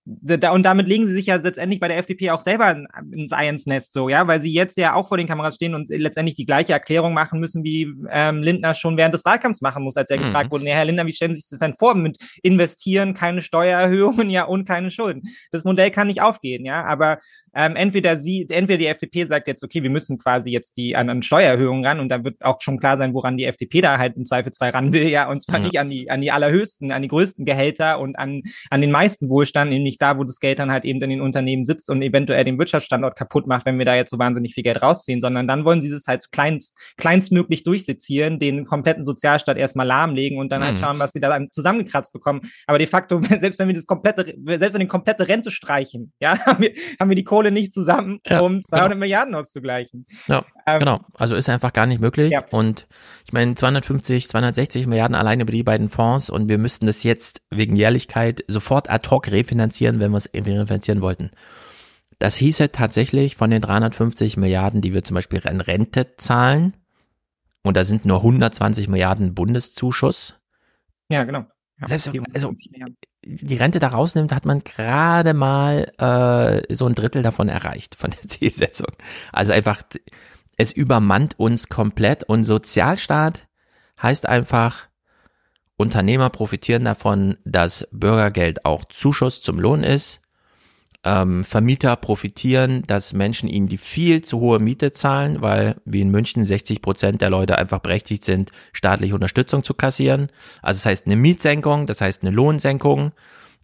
[0.05, 3.67] und damit legen sie sich ja letztendlich bei der FDP auch selber ins Ei ins
[3.67, 6.47] Nest, so, ja, weil sie jetzt ja auch vor den Kameras stehen und letztendlich die
[6.47, 10.17] gleiche Erklärung machen müssen, wie ähm, Lindner schon während des Wahlkampfs machen muss, als er
[10.17, 10.23] mhm.
[10.23, 13.41] gefragt wurde, ja, Herr Lindner, wie stellen Sie sich das denn vor mit investieren, keine
[13.41, 15.21] Steuererhöhungen, ja, und keine Schulden?
[15.51, 17.19] Das Modell kann nicht aufgehen, ja, aber
[17.59, 21.09] ähm, entweder sie, entweder die FDP sagt jetzt, okay, wir müssen quasi jetzt die an,
[21.09, 24.15] an Steuererhöhungen ran und dann wird auch schon klar sein, woran die FDP da halt
[24.15, 25.65] im Zweifelsfall ran will, ja, und zwar mhm.
[25.65, 29.27] nicht an die, an die allerhöchsten, an die größten Gehälter und an, an den meisten
[29.27, 32.45] Wohlstand, nämlich da, wo das Geld dann halt eben in den Unternehmen sitzt und eventuell
[32.45, 35.65] den Wirtschaftsstandort kaputt macht, wenn wir da jetzt so wahnsinnig viel Geld rausziehen, sondern dann
[35.65, 40.75] wollen sie es halt kleinst, kleinstmöglich durchsezieren, den kompletten Sozialstaat erstmal lahmlegen und dann halt
[40.75, 40.77] mhm.
[40.77, 42.39] halt schauen, was sie da zusammengekratzt bekommen.
[42.67, 46.13] Aber de facto, selbst wenn wir das komplette, selbst wenn wir die komplette Rente streichen,
[46.21, 48.99] ja, haben wir, haben wir die Kohle nicht zusammen, ja, um 200 genau.
[48.99, 50.05] Milliarden auszugleichen.
[50.27, 50.99] Ja, ähm, genau.
[51.13, 52.31] Also ist einfach gar nicht möglich.
[52.31, 52.45] Ja.
[52.51, 52.87] Und
[53.25, 57.41] ich meine, 250, 260 Milliarden alleine über die beiden Fonds und wir müssten das jetzt
[57.49, 61.31] wegen Jährlichkeit sofort ad hoc refinanzieren, wenn wir es refinanzieren wollten.
[62.17, 66.73] Das hieße tatsächlich von den 350 Milliarden, die wir zum Beispiel in Rente zahlen,
[67.63, 70.35] und da sind nur 120 Milliarden Bundeszuschuss.
[71.09, 71.45] Ja, genau.
[71.81, 72.53] Ja, Selbst, also,
[73.23, 78.11] die Rente da rausnimmt, hat man gerade mal äh, so ein Drittel davon erreicht, von
[78.11, 78.91] der Zielsetzung.
[79.31, 79.83] Also einfach,
[80.57, 83.47] es übermannt uns komplett und Sozialstaat
[84.01, 84.89] heißt einfach,
[85.77, 90.18] Unternehmer profitieren davon, dass Bürgergeld auch Zuschuss zum Lohn ist.
[91.05, 96.11] Ähm, Vermieter profitieren, dass Menschen ihnen die viel zu hohe Miete zahlen, weil wie in
[96.11, 100.29] München 60 Prozent der Leute einfach berechtigt sind, staatliche Unterstützung zu kassieren.
[100.61, 103.13] Also das heißt eine Mietsenkung, das heißt eine Lohnsenkung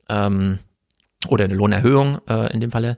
[0.08, 0.60] ähm,
[1.28, 2.98] oder eine Lohnerhöhung äh, in dem Falle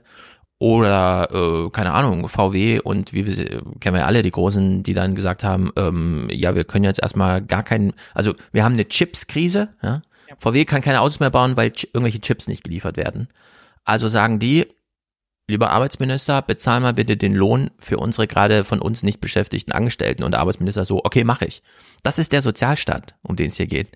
[0.60, 5.14] oder äh, keine Ahnung VW und wie wir kennen wir alle die großen, die dann
[5.14, 9.68] gesagt haben, ähm, ja wir können jetzt erstmal gar keinen, also wir haben eine Chips-Krise,
[9.82, 10.02] ja?
[10.28, 10.36] ja.
[10.38, 13.28] VW kann keine Autos mehr bauen, weil irgendwelche Chips nicht geliefert werden.
[13.88, 14.66] Also sagen die,
[15.48, 20.22] lieber Arbeitsminister, bezahl mal bitte den Lohn für unsere gerade von uns nicht beschäftigten Angestellten
[20.22, 21.62] und der Arbeitsminister so, okay, mache ich.
[22.02, 23.88] Das ist der Sozialstaat, um den es hier geht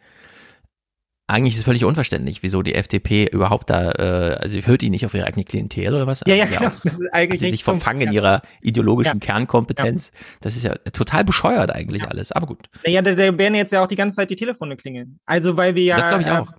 [1.33, 5.07] eigentlich ist es völlig unverständlich, wieso die FDP überhaupt da, äh, also hört die nicht
[5.07, 6.23] auf ihre eigene Klientel oder was?
[6.27, 6.71] Ja, ja, genau.
[6.85, 9.27] Das ist eigentlich hat die sich verfangen in ihrer ideologischen ja.
[9.27, 10.11] Kernkompetenz.
[10.13, 10.21] Ja.
[10.43, 12.09] Das ist ja total bescheuert eigentlich ja.
[12.09, 12.69] alles, aber gut.
[12.85, 15.21] Ja, da, da werden jetzt ja auch die ganze Zeit die Telefone klingeln.
[15.25, 15.97] Also, weil wir ja.
[15.97, 16.53] Das glaube ich auch.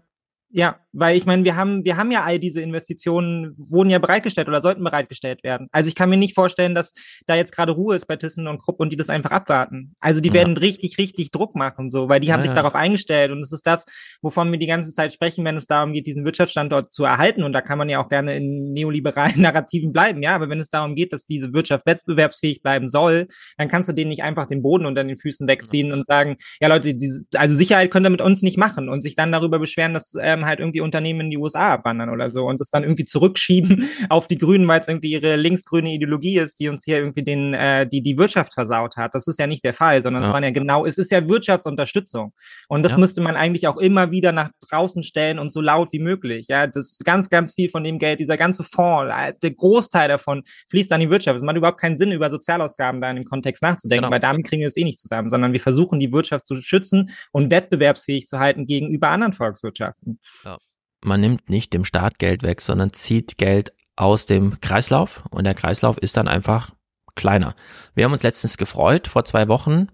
[0.50, 4.48] Ja, weil ich meine, wir haben, wir haben ja all diese Investitionen, wurden ja bereitgestellt
[4.48, 5.68] oder sollten bereitgestellt werden.
[5.72, 6.94] Also ich kann mir nicht vorstellen, dass
[7.26, 9.96] da jetzt gerade Ruhe ist bei Thyssen und Krupp und die das einfach abwarten.
[10.00, 10.36] Also die ja.
[10.36, 12.56] werden richtig, richtig Druck machen, so, weil die haben ja, sich ja.
[12.56, 13.86] darauf eingestellt und es ist das,
[14.22, 17.44] wovon wir die ganze Zeit sprechen, wenn es darum geht, diesen Wirtschaftsstandort zu erhalten.
[17.44, 20.36] Und da kann man ja auch gerne in neoliberalen Narrativen bleiben, ja.
[20.36, 23.28] Aber wenn es darum geht, dass diese Wirtschaft wettbewerbsfähig bleiben soll,
[23.58, 26.68] dann kannst du denen nicht einfach den Boden unter den Füßen wegziehen und sagen, ja
[26.68, 29.94] Leute, diese, also Sicherheit könnt ihr mit uns nicht machen und sich dann darüber beschweren,
[29.94, 33.06] dass ähm, halt irgendwie Unternehmen in die USA abwandern oder so und das dann irgendwie
[33.06, 37.24] zurückschieben auf die Grünen, weil es irgendwie ihre linksgrüne Ideologie ist, die uns hier irgendwie
[37.24, 39.16] den, äh, die, die Wirtschaft versaut hat.
[39.16, 40.30] Das ist ja nicht der Fall, sondern ja.
[40.30, 42.34] es waren ja genau, es ist ja Wirtschaftsunterstützung.
[42.68, 42.98] Und das ja.
[42.98, 46.48] müsste man eigentlich auch immer wieder nach draußen stellen und so laut wie möglich.
[46.50, 50.44] Ja, das ganz, ganz viel von dem Geld, dieser ganze Fonds, äh, der Großteil davon
[50.70, 51.38] fließt an die Wirtschaft.
[51.38, 54.14] Es macht überhaupt keinen Sinn, über Sozialausgaben da in dem Kontext nachzudenken, genau.
[54.14, 57.12] weil damit kriegen wir es eh nicht zusammen, sondern wir versuchen, die Wirtschaft zu schützen
[57.32, 60.20] und wettbewerbsfähig zu halten gegenüber anderen Volkswirtschaften.
[60.44, 60.58] Ja.
[61.06, 65.54] Man nimmt nicht dem Staat Geld weg, sondern zieht Geld aus dem Kreislauf und der
[65.54, 66.72] Kreislauf ist dann einfach
[67.16, 67.56] kleiner.
[67.94, 69.88] Wir haben uns letztens gefreut, vor zwei Wochen,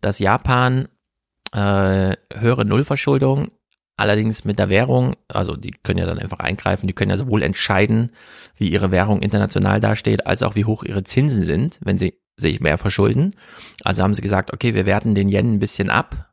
[0.00, 0.88] dass Japan
[1.52, 3.48] äh, höhere Nullverschuldung,
[3.96, 7.42] allerdings mit der Währung, also die können ja dann einfach eingreifen, die können ja sowohl
[7.42, 8.12] entscheiden,
[8.56, 12.60] wie ihre Währung international dasteht, als auch wie hoch ihre Zinsen sind, wenn sie sich
[12.60, 13.34] mehr verschulden.
[13.84, 16.29] Also haben sie gesagt, okay, wir werten den Yen ein bisschen ab,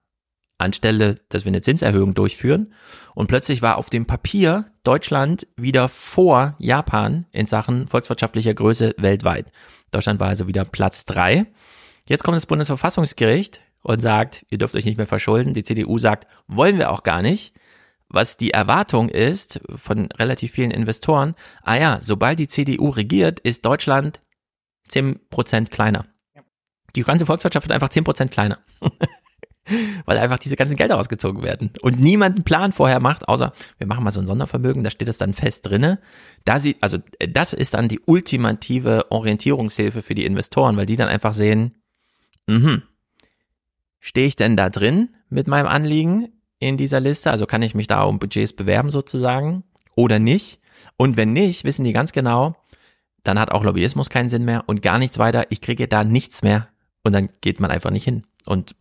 [0.58, 2.74] anstelle, dass wir eine Zinserhöhung durchführen.
[3.14, 9.52] Und plötzlich war auf dem Papier Deutschland wieder vor Japan in Sachen volkswirtschaftlicher Größe weltweit.
[9.92, 11.46] Deutschland war also wieder Platz drei.
[12.08, 15.54] Jetzt kommt das Bundesverfassungsgericht und sagt, ihr dürft euch nicht mehr verschulden.
[15.54, 17.54] Die CDU sagt, wollen wir auch gar nicht.
[18.10, 23.66] Was die Erwartung ist von relativ vielen Investoren, ah ja, sobald die CDU regiert, ist
[23.66, 24.22] Deutschland
[24.88, 26.06] zehn Prozent kleiner.
[26.96, 28.60] Die ganze Volkswirtschaft wird einfach zehn Prozent kleiner.
[30.06, 31.72] Weil einfach diese ganzen Gelder rausgezogen werden.
[31.82, 35.08] Und niemand einen Plan vorher macht, außer wir machen mal so ein Sondervermögen, da steht
[35.08, 36.00] das dann fest drinne.
[36.46, 41.10] Da sie, also das ist dann die ultimative Orientierungshilfe für die Investoren, weil die dann
[41.10, 41.76] einfach sehen,
[42.48, 42.84] mhm,
[44.00, 47.32] stehe ich denn da drin mit meinem Anliegen in dieser Liste?
[47.32, 49.64] Also kann ich mich da um Budgets bewerben sozusagen
[49.96, 50.60] oder nicht?
[50.96, 52.56] Und wenn nicht, wissen die ganz genau,
[53.24, 55.48] dann hat auch Lobbyismus keinen Sinn mehr und gar nichts weiter.
[55.50, 56.70] Ich kriege da nichts mehr
[57.04, 58.26] und dann geht man einfach nicht hin.
[58.46, 58.76] Und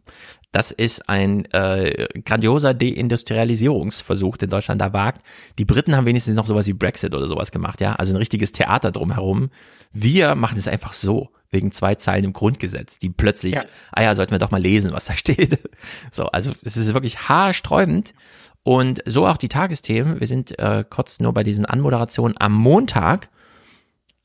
[0.57, 5.21] das ist ein äh, grandioser Deindustrialisierungsversuch, den Deutschland da wagt.
[5.59, 7.92] Die Briten haben wenigstens noch sowas wie Brexit oder sowas gemacht, ja.
[7.97, 9.51] Also ein richtiges Theater drumherum.
[9.92, 13.64] Wir machen es einfach so, wegen zwei Zeilen im Grundgesetz, die plötzlich, ja.
[13.92, 15.59] ah ja, sollten wir doch mal lesen, was da steht.
[16.11, 18.14] So, also es ist wirklich haarsträubend.
[18.62, 20.21] Und so auch die Tagesthemen.
[20.21, 23.29] Wir sind äh, kurz nur bei diesen Anmoderationen am Montag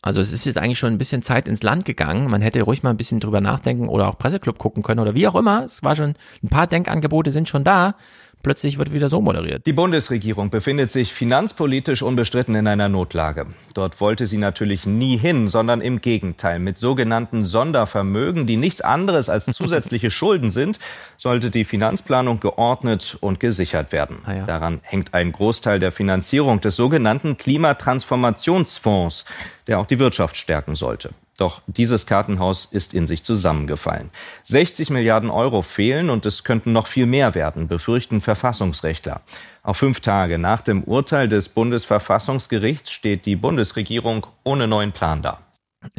[0.02, 2.30] also es ist jetzt eigentlich schon ein bisschen Zeit ins Land gegangen.
[2.30, 5.28] Man hätte ruhig mal ein bisschen drüber nachdenken oder auch Presseclub gucken können oder wie
[5.28, 5.64] auch immer.
[5.64, 7.96] Es war schon, ein paar Denkangebote sind schon da
[8.44, 9.66] plötzlich wird wieder so moderiert.
[9.66, 13.48] Die Bundesregierung befindet sich finanzpolitisch unbestritten in einer Notlage.
[13.74, 16.60] Dort wollte sie natürlich nie hin, sondern im Gegenteil.
[16.60, 20.80] Mit sogenannten Sondervermögen, die nichts anderes als zusätzliche Schulden sind,
[21.18, 24.18] sollte die Finanzplanung geordnet und gesichert werden.
[24.26, 24.46] Ah ja.
[24.46, 29.26] Daran hängt ein Großteil der Finanzierung des sogenannten Klimatransformationsfonds,
[29.68, 31.12] der auch die Wirtschaft stärken sollte.
[31.42, 34.12] Doch dieses Kartenhaus ist in sich zusammengefallen.
[34.44, 39.22] 60 Milliarden Euro fehlen und es könnten noch viel mehr werden, befürchten Verfassungsrechtler.
[39.64, 45.40] Auch fünf Tage nach dem Urteil des Bundesverfassungsgerichts steht die Bundesregierung ohne neuen Plan da.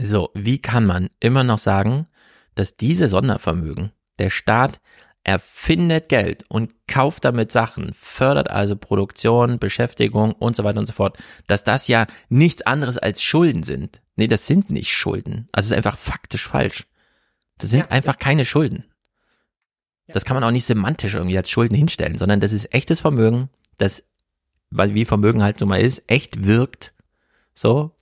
[0.01, 2.07] So, wie kann man immer noch sagen,
[2.55, 4.79] dass diese Sondervermögen der Staat
[5.25, 10.93] erfindet Geld und kauft damit Sachen, fördert also Produktion, Beschäftigung und so weiter und so
[10.93, 14.01] fort, dass das ja nichts anderes als Schulden sind.
[14.17, 15.49] Nee, das sind nicht Schulden.
[15.53, 16.87] Also es ist einfach faktisch falsch.
[17.59, 18.85] Das sind ja, einfach keine Schulden.
[20.09, 23.49] Das kann man auch nicht semantisch irgendwie als Schulden hinstellen, sondern das ist echtes Vermögen,
[23.79, 24.05] das,
[24.71, 26.93] weil wie Vermögen halt nun mal ist, echt wirkt.
[27.55, 27.93] So.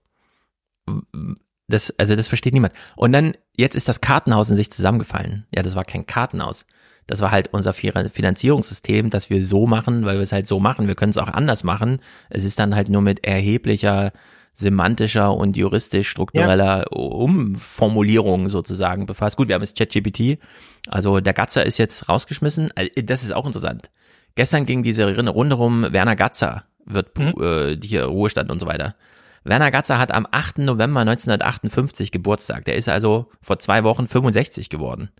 [1.68, 2.72] Das, also das versteht niemand.
[2.96, 5.46] Und dann, jetzt ist das Kartenhaus in sich zusammengefallen.
[5.54, 6.66] Ja, das war kein Kartenhaus.
[7.10, 10.86] Das war halt unser Finanzierungssystem, das wir so machen, weil wir es halt so machen.
[10.86, 11.98] Wir können es auch anders machen.
[12.28, 14.12] Es ist dann halt nur mit erheblicher
[14.54, 16.86] semantischer und juristisch-struktureller ja.
[16.96, 19.36] Umformulierung sozusagen befasst.
[19.36, 20.38] Gut, wir haben jetzt ChatGPT.
[20.86, 22.70] Also der Gatzer ist jetzt rausgeschmissen.
[22.76, 23.90] Also, das ist auch interessant.
[24.36, 27.34] Gestern ging diese Runde rum, Werner Gatzer wird mhm.
[27.42, 28.94] äh, hier Ruhestand und so weiter.
[29.42, 30.58] Werner Gatzer hat am 8.
[30.58, 32.66] November 1958 Geburtstag.
[32.66, 35.10] Der ist also vor zwei Wochen 65 geworden.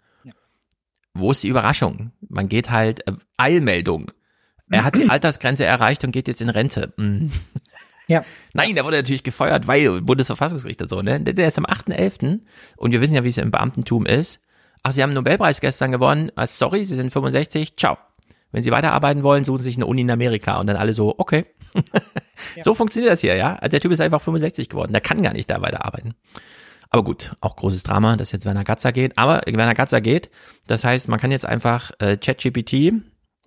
[1.14, 2.12] Wo ist die Überraschung?
[2.29, 4.11] Man geht halt, äh, Eilmeldung.
[4.70, 6.92] Er hat die Altersgrenze erreicht und geht jetzt in Rente.
[6.96, 7.33] Mhm.
[8.11, 8.25] Ja.
[8.55, 11.20] Nein, der wurde natürlich gefeuert, weil Bundesverfassungsgericht und so, ne?
[11.20, 12.40] Der ist am 8.11.
[12.77, 14.40] und wir wissen ja, wie es im Beamtentum ist.
[14.83, 16.33] Ach, Sie haben einen Nobelpreis gestern gewonnen.
[16.35, 17.77] Ah, sorry, Sie sind 65.
[17.77, 17.99] Ciao.
[18.51, 21.14] Wenn Sie weiterarbeiten wollen, suchen Sie sich eine Uni in Amerika und dann alle so,
[21.18, 21.46] okay.
[21.75, 21.83] ja.
[22.64, 23.55] So funktioniert das hier, ja?
[23.57, 24.92] Also der Typ ist einfach 65 geworden.
[24.92, 26.14] Der kann gar nicht da weiterarbeiten.
[26.90, 29.16] Aber gut, auch großes Drama, dass jetzt Werner Gatzer geht.
[29.16, 30.29] Aber Werner Gatzer geht.
[30.66, 32.92] Das heißt, man kann jetzt einfach äh, ChatGPT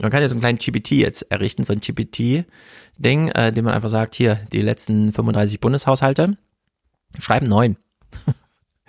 [0.02, 3.90] man kann so einen kleinen GPT jetzt errichten, so ein GPT-Ding, äh, dem man einfach
[3.90, 6.36] sagt, hier, die letzten 35 Bundeshaushalte,
[7.20, 7.78] schreiben neun.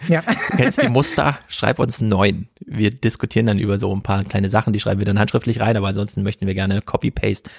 [0.09, 0.23] Ja.
[0.57, 1.39] Kennst die Muster?
[1.49, 2.49] Schreib uns neun.
[2.59, 5.77] Wir diskutieren dann über so ein paar kleine Sachen, die schreiben wir dann handschriftlich rein,
[5.77, 7.51] aber ansonsten möchten wir gerne Copy-Paste.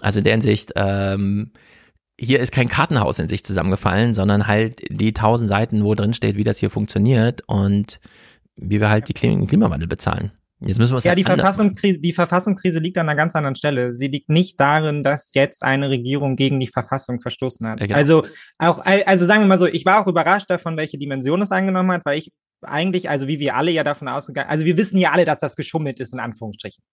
[0.00, 1.50] Also in der Hinsicht, ähm,
[2.22, 6.36] hier ist kein Kartenhaus in sich zusammengefallen, sondern halt die tausend Seiten, wo drin steht,
[6.36, 8.00] wie das hier funktioniert und
[8.56, 10.32] wie wir halt die Klimawandel bezahlen.
[10.60, 13.56] Jetzt müssen wir es Ja, halt die, Verfassung, die Verfassungskrise liegt an einer ganz anderen
[13.56, 13.94] Stelle.
[13.94, 17.80] Sie liegt nicht darin, dass jetzt eine Regierung gegen die Verfassung verstoßen hat.
[17.80, 17.98] Ja, genau.
[17.98, 18.26] Also
[18.58, 21.90] auch, also sagen wir mal so, ich war auch überrascht davon, welche Dimension es eingenommen
[21.90, 22.30] hat, weil ich
[22.60, 25.56] eigentlich, also wie wir alle ja davon ausgegangen, also wir wissen ja alle, dass das
[25.56, 26.84] geschummelt ist, in Anführungsstrichen.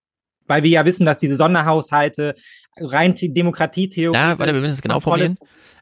[0.50, 2.36] Weil wir ja wissen, dass diese Sonderhaushalte
[2.78, 4.18] rein Demokratietheorie.
[4.18, 5.38] Ja, warte, wir müssen es genau formulieren.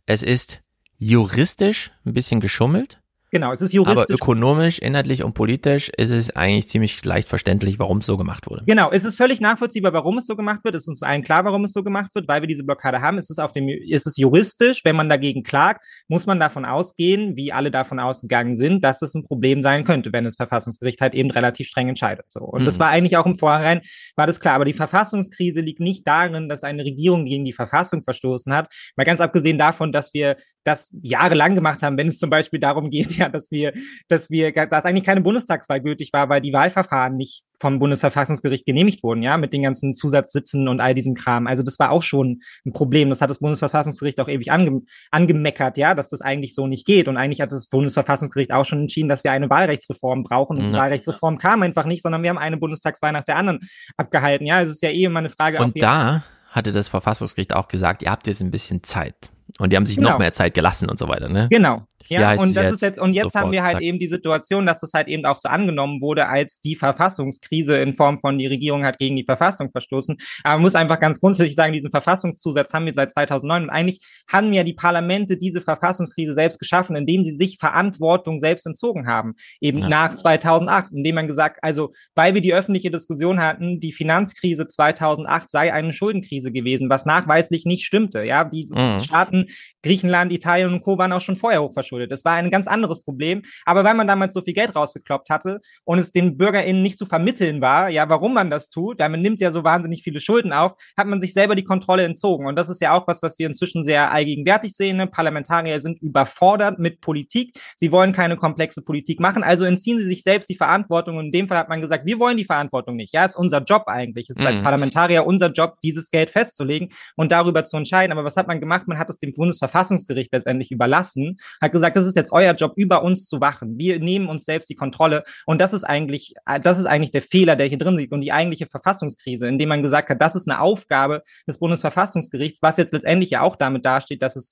[0.06, 0.62] Es ist
[0.98, 3.98] juristisch ein bisschen geschummelt Genau, es ist juristisch.
[3.98, 8.48] Aber ökonomisch, inhaltlich und politisch ist es eigentlich ziemlich leicht verständlich, warum es so gemacht
[8.48, 8.64] wurde.
[8.66, 10.76] Genau, es ist völlig nachvollziehbar, warum es so gemacht wird.
[10.76, 13.18] Es ist uns allen klar, warum es so gemacht wird, weil wir diese Blockade haben.
[13.18, 14.82] Es ist auf dem, es ist juristisch.
[14.86, 19.14] Wenn man dagegen klagt, muss man davon ausgehen, wie alle davon ausgegangen sind, dass es
[19.14, 22.26] ein Problem sein könnte, wenn das Verfassungsgericht halt eben relativ streng entscheidet.
[22.30, 22.40] So.
[22.40, 22.66] Und mhm.
[22.66, 23.82] das war eigentlich auch im Vorhinein,
[24.16, 24.56] war das klar.
[24.56, 28.74] Aber die Verfassungskrise liegt nicht darin, dass eine Regierung gegen die Verfassung verstoßen hat.
[28.96, 32.90] Mal ganz abgesehen davon, dass wir das jahrelang gemacht haben, wenn es zum Beispiel darum
[32.90, 33.74] geht, ja, dass wir,
[34.08, 39.04] dass wir, dass eigentlich keine Bundestagswahl gültig war, weil die Wahlverfahren nicht vom Bundesverfassungsgericht genehmigt
[39.04, 41.48] wurden, ja, mit den ganzen Zusatzsitzen und all diesem Kram.
[41.48, 43.10] Also das war auch schon ein Problem.
[43.10, 47.08] Das hat das Bundesverfassungsgericht auch ewig ange angemeckert, ja, dass das eigentlich so nicht geht.
[47.08, 50.58] Und eigentlich hat das Bundesverfassungsgericht auch schon entschieden, dass wir eine Wahlrechtsreform brauchen.
[50.58, 53.60] Und die Wahlrechtsreform kam einfach nicht, sondern wir haben eine Bundestagswahl nach der anderen
[53.98, 54.46] abgehalten.
[54.46, 55.60] Ja, es ist ja eh immer eine Frage.
[55.60, 59.32] Und da hatte das Verfassungsgericht auch gesagt, ihr habt jetzt ein bisschen Zeit.
[59.60, 60.12] Und die haben sich genau.
[60.12, 61.48] noch mehr Zeit gelassen und so weiter, ne?
[61.50, 61.88] Genau.
[62.10, 63.86] Ja, und das ist jetzt, und jetzt haben wir halt sagt.
[63.86, 67.94] eben die Situation, dass das halt eben auch so angenommen wurde, als die Verfassungskrise in
[67.94, 70.18] Form von die Regierung hat gegen die Verfassung verstoßen.
[70.44, 74.00] Aber man muss einfach ganz grundsätzlich sagen, diesen Verfassungszusatz haben wir seit 2009 und eigentlich
[74.32, 79.34] haben ja die Parlamente diese Verfassungskrise selbst geschaffen, indem sie sich Verantwortung selbst entzogen haben.
[79.62, 79.90] Eben ja.
[79.90, 85.52] nach 2008, indem man gesagt, also, weil wir die öffentliche Diskussion hatten, die Finanzkrise 2008
[85.52, 88.24] sei eine Schuldenkrise gewesen, was nachweislich nicht stimmte.
[88.24, 89.00] Ja, die mhm.
[89.00, 89.46] Staaten
[89.84, 90.98] Griechenland, Italien und Co.
[90.98, 91.97] waren auch schon vorher hochverschuldet.
[92.06, 93.42] Das war ein ganz anderes Problem.
[93.66, 97.06] Aber weil man damals so viel Geld rausgekloppt hatte und es den BürgerInnen nicht zu
[97.06, 100.54] vermitteln war, ja, warum man das tut, weil man nimmt ja so wahnsinnig viele Schulden
[100.54, 102.46] auf, hat man sich selber die Kontrolle entzogen.
[102.46, 104.98] Und das ist ja auch was, was wir inzwischen sehr allgegenwärtig sehen.
[104.98, 105.08] Ne?
[105.08, 107.58] Parlamentarier sind überfordert mit Politik.
[107.76, 109.44] Sie wollen keine komplexe Politik machen.
[109.44, 111.18] Also entziehen sie sich selbst die Verantwortung.
[111.18, 113.14] Und in dem Fall hat man gesagt, wir wollen die Verantwortung nicht.
[113.14, 114.30] Ja, ist unser Job eigentlich.
[114.30, 114.48] Es ist mhm.
[114.48, 118.12] als Parlamentarier unser Job, dieses Geld festzulegen und darüber zu entscheiden.
[118.12, 118.88] Aber was hat man gemacht?
[118.88, 123.04] Man hat es dem Bundesverfassungsgericht letztendlich überlassen, hat gesagt, das ist jetzt euer Job, über
[123.04, 123.78] uns zu wachen.
[123.78, 125.24] Wir nehmen uns selbst die Kontrolle.
[125.46, 128.32] Und das ist eigentlich, das ist eigentlich der Fehler, der hier drin liegt und die
[128.32, 133.30] eigentliche Verfassungskrise, indem man gesagt hat, das ist eine Aufgabe des Bundesverfassungsgerichts, was jetzt letztendlich
[133.30, 134.52] ja auch damit dasteht, dass es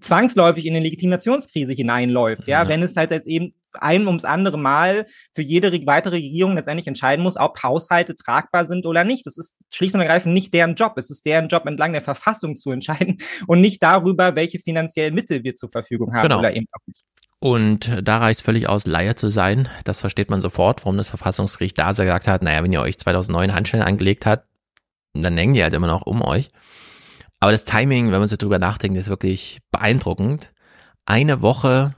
[0.00, 2.68] zwangsläufig in eine Legitimationskrise hineinläuft, ja, ja.
[2.68, 7.22] wenn es halt jetzt eben ein ums andere Mal für jede weitere Regierung letztendlich entscheiden
[7.22, 9.26] muss, ob Haushalte tragbar sind oder nicht.
[9.26, 10.92] Das ist schlicht und ergreifend nicht deren Job.
[10.96, 15.42] Es ist deren Job, entlang der Verfassung zu entscheiden und nicht darüber, welche finanziellen Mittel
[15.42, 16.38] wir zur Verfügung haben genau.
[16.38, 17.02] oder eben auch nicht.
[17.40, 19.68] Und da reicht es völlig aus, Leier zu sein.
[19.84, 23.52] Das versteht man sofort, warum das Verfassungsgericht da gesagt hat, naja, wenn ihr euch 2009
[23.52, 24.46] Handschellen angelegt habt,
[25.12, 26.48] dann hängen die halt immer noch um euch.
[27.44, 30.50] Aber das Timing, wenn man so drüber nachdenkt, ist wirklich beeindruckend.
[31.04, 31.94] Eine Woche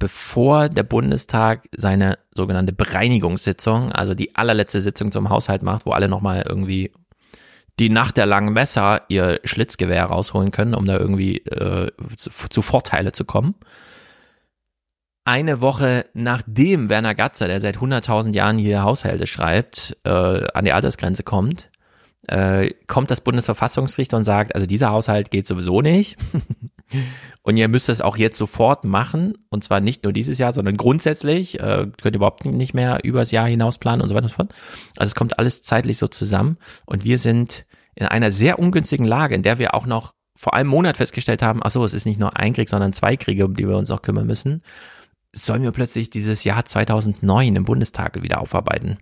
[0.00, 6.08] bevor der Bundestag seine sogenannte Bereinigungssitzung, also die allerletzte Sitzung zum Haushalt macht, wo alle
[6.08, 6.90] nochmal irgendwie
[7.78, 12.60] die Nacht der langen Messer ihr Schlitzgewehr rausholen können, um da irgendwie äh, zu, zu
[12.60, 13.54] Vorteile zu kommen.
[15.24, 20.10] Eine Woche nachdem Werner Gatzer, der seit 100.000 Jahren hier Haushalte schreibt, äh,
[20.54, 21.70] an die Altersgrenze kommt,
[22.28, 26.16] äh, kommt das Bundesverfassungsgericht und sagt, also dieser Haushalt geht sowieso nicht.
[27.42, 29.34] Und ihr müsst es auch jetzt sofort machen.
[29.48, 31.58] Und zwar nicht nur dieses Jahr, sondern grundsätzlich.
[31.58, 34.36] Äh, könnt ihr überhaupt nicht mehr übers Jahr hinaus planen und so weiter und so
[34.36, 34.54] fort.
[34.96, 36.58] Also es kommt alles zeitlich so zusammen.
[36.86, 40.70] Und wir sind in einer sehr ungünstigen Lage, in der wir auch noch vor einem
[40.70, 43.54] Monat festgestellt haben, ach so, es ist nicht nur ein Krieg, sondern zwei Kriege, um
[43.54, 44.62] die wir uns auch kümmern müssen.
[45.32, 48.98] Sollen wir plötzlich dieses Jahr 2009 im Bundestag wieder aufarbeiten?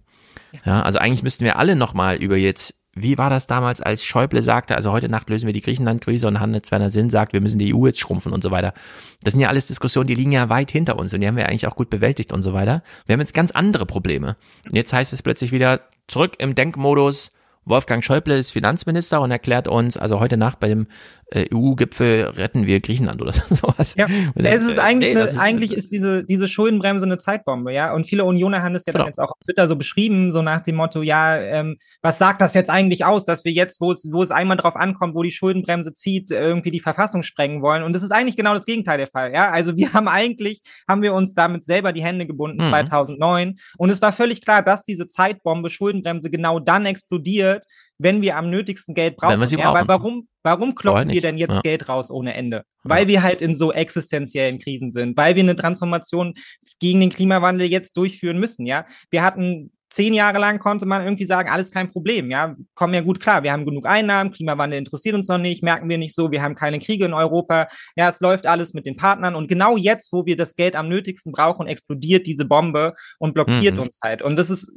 [0.65, 4.43] Ja, also eigentlich müssten wir alle nochmal über jetzt wie war das damals, als Schäuble
[4.43, 7.75] sagte, also heute Nacht lösen wir die Griechenland-Krise und Hans-Werner Sinn sagt, wir müssen die
[7.75, 8.75] EU jetzt schrumpfen und so weiter.
[9.23, 11.49] Das sind ja alles Diskussionen, die liegen ja weit hinter uns und die haben wir
[11.49, 12.83] eigentlich auch gut bewältigt und so weiter.
[13.07, 14.37] Wir haben jetzt ganz andere Probleme.
[14.69, 17.33] Und jetzt heißt es plötzlich wieder zurück im Denkmodus,
[17.65, 20.87] Wolfgang Schäuble ist Finanzminister und erklärt uns, also heute Nacht bei dem
[21.31, 23.95] äh, EU-Gipfel retten wir Griechenland oder sowas.
[23.97, 27.95] Ja, es ist eigentlich, nee, ist, eigentlich ist diese, diese Schuldenbremse eine Zeitbombe, ja.
[27.95, 29.05] Und viele Unioner haben das ja genau.
[29.05, 32.41] dann jetzt auch auf Twitter so beschrieben, so nach dem Motto, ja, ähm, was sagt
[32.41, 35.23] das jetzt eigentlich aus, dass wir jetzt, wo es, wo es einmal drauf ankommt, wo
[35.23, 37.83] die Schuldenbremse zieht, irgendwie die Verfassung sprengen wollen.
[37.83, 39.51] Und das ist eigentlich genau das Gegenteil der Fall, ja.
[39.51, 42.71] Also wir haben eigentlich, haben wir uns damit selber die Hände gebunden mhm.
[42.71, 43.57] 2009.
[43.79, 47.67] Und es war völlig klar, dass diese Zeitbombe Schuldenbremse genau dann explodiert,
[48.01, 49.41] wenn wir am nötigsten Geld brauchen.
[49.43, 49.89] Ja, brauchen.
[49.89, 51.61] warum, warum kloppen wir denn jetzt ja.
[51.61, 52.65] Geld raus ohne Ende?
[52.83, 53.09] Weil ja.
[53.09, 56.35] wir halt in so existenziellen Krisen sind, weil wir eine Transformation
[56.81, 58.85] gegen den Klimawandel jetzt durchführen müssen, ja.
[59.11, 63.01] Wir hatten zehn Jahre lang konnte man irgendwie sagen, alles kein Problem, ja, kommen ja
[63.01, 66.31] gut klar, wir haben genug Einnahmen, Klimawandel interessiert uns noch nicht, merken wir nicht so,
[66.31, 69.77] wir haben keine Kriege in Europa, ja, es läuft alles mit den Partnern und genau
[69.77, 73.81] jetzt, wo wir das Geld am nötigsten brauchen, explodiert diese Bombe und blockiert mhm.
[73.81, 74.73] uns halt und das ist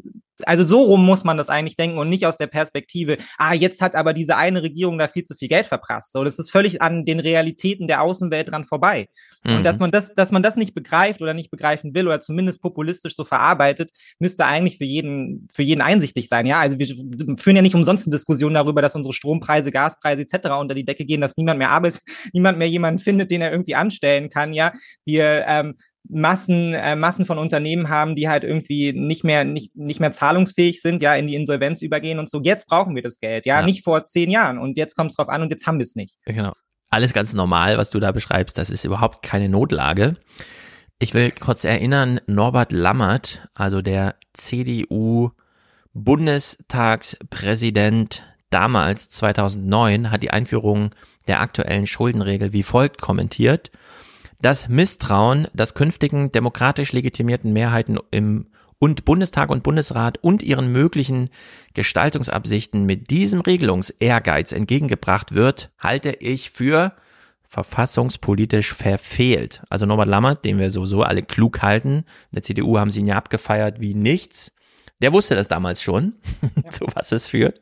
[0.46, 3.82] also so rum muss man das eigentlich denken und nicht aus der Perspektive, ah, jetzt
[3.82, 6.12] hat aber diese eine Regierung da viel zu viel Geld verprasst.
[6.12, 9.08] So, das ist völlig an den Realitäten der Außenwelt dran vorbei.
[9.43, 9.58] Mhm.
[9.58, 12.62] Und dass man das, dass man das nicht begreift oder nicht begreifen will oder zumindest
[12.62, 16.46] populistisch so verarbeitet, müsste eigentlich für jeden, für jeden einsichtig sein.
[16.46, 16.88] Ja, also wir
[17.38, 20.50] führen ja nicht umsonst eine Diskussion darüber, dass unsere Strompreise, Gaspreise etc.
[20.60, 22.02] unter die Decke gehen, dass niemand mehr arbeitet,
[22.34, 24.54] niemand mehr jemanden findet, den er irgendwie anstellen kann.
[24.54, 24.71] Ja,
[25.06, 25.75] wir ähm,
[26.10, 30.81] Massen, äh, Massen von Unternehmen haben, die halt irgendwie nicht mehr, nicht, nicht mehr zahlungsfähig
[30.81, 32.41] sind, ja, in die Insolvenz übergehen und so.
[32.41, 33.65] Jetzt brauchen wir das Geld, ja, ja.
[33.65, 34.58] nicht vor zehn Jahren.
[34.58, 36.17] Und jetzt kommt es drauf an und jetzt haben wir es nicht.
[36.25, 36.54] Genau.
[36.89, 38.58] Alles ganz normal, was du da beschreibst.
[38.58, 40.17] Das ist überhaupt keine Notlage.
[40.99, 45.31] Ich will kurz erinnern, Norbert Lammert, also der CDU
[45.93, 50.91] Bundestagspräsident damals 2009, hat die Einführung
[51.27, 53.71] der aktuellen Schuldenregel wie folgt kommentiert
[54.44, 61.29] das Misstrauen, das künftigen demokratisch legitimierten Mehrheiten im und Bundestag und Bundesrat und ihren möglichen
[61.73, 66.91] Gestaltungsabsichten mit diesem Regelungsehrgeiz entgegengebracht wird, halte ich für
[67.48, 69.63] verfassungspolitisch verfehlt.
[69.69, 73.08] Also Norbert Lammert, den wir sowieso alle klug halten, in der CDU haben sie ihn
[73.08, 74.54] ja abgefeiert wie nichts.
[75.02, 76.13] Der wusste das damals schon,
[76.63, 76.69] ja.
[76.69, 77.60] zu was es führt,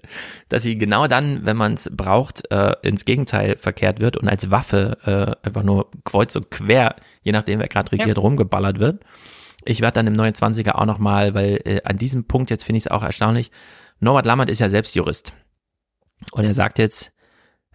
[0.49, 4.51] dass sie genau dann, wenn man es braucht, äh, ins Gegenteil verkehrt wird und als
[4.51, 4.97] Waffe
[5.43, 8.21] äh, einfach nur kreuz und quer, je nachdem wer gerade regiert, ja.
[8.21, 9.03] rumgeballert wird.
[9.63, 12.86] Ich werde dann im 29er auch nochmal, weil äh, an diesem Punkt jetzt finde ich
[12.86, 13.51] es auch erstaunlich,
[13.99, 15.34] Norbert Lammert ist ja selbst Jurist.
[16.32, 17.11] Und er sagt jetzt,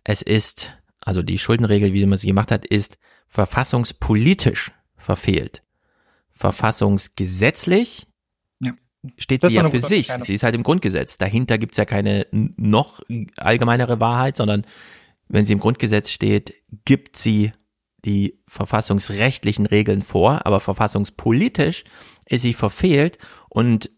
[0.05, 5.63] es ist, also die Schuldenregel, wie man sie gemacht hat, ist verfassungspolitisch verfehlt.
[6.33, 8.07] Verfassungsgesetzlich
[9.19, 10.11] steht das sie ja für sich.
[10.25, 11.19] Sie ist halt im Grundgesetz.
[11.19, 13.01] Dahinter gibt's ja keine noch
[13.37, 14.67] allgemeinere Wahrheit, sondern
[15.29, 16.55] wenn sie im Grundgesetz steht,
[16.85, 17.53] gibt sie
[18.05, 21.85] die verfassungsrechtlichen Regeln vor, aber verfassungspolitisch
[22.27, 23.91] ist sie verfehlt und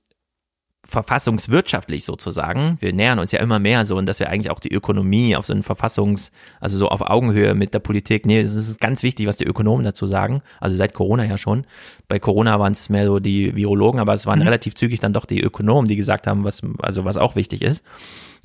[0.88, 2.78] verfassungswirtschaftlich sozusagen.
[2.80, 5.44] Wir nähern uns ja immer mehr so und dass wir eigentlich auch die Ökonomie auf
[5.44, 9.26] so einen Verfassungs, also so auf Augenhöhe mit der Politik, nee, das ist ganz wichtig,
[9.26, 10.40] was die Ökonomen dazu sagen.
[10.60, 11.66] Also seit Corona ja schon.
[12.08, 14.46] Bei Corona waren es mehr so die Virologen, aber es waren mhm.
[14.46, 17.84] relativ zügig dann doch die Ökonomen, die gesagt haben, was, also was auch wichtig ist.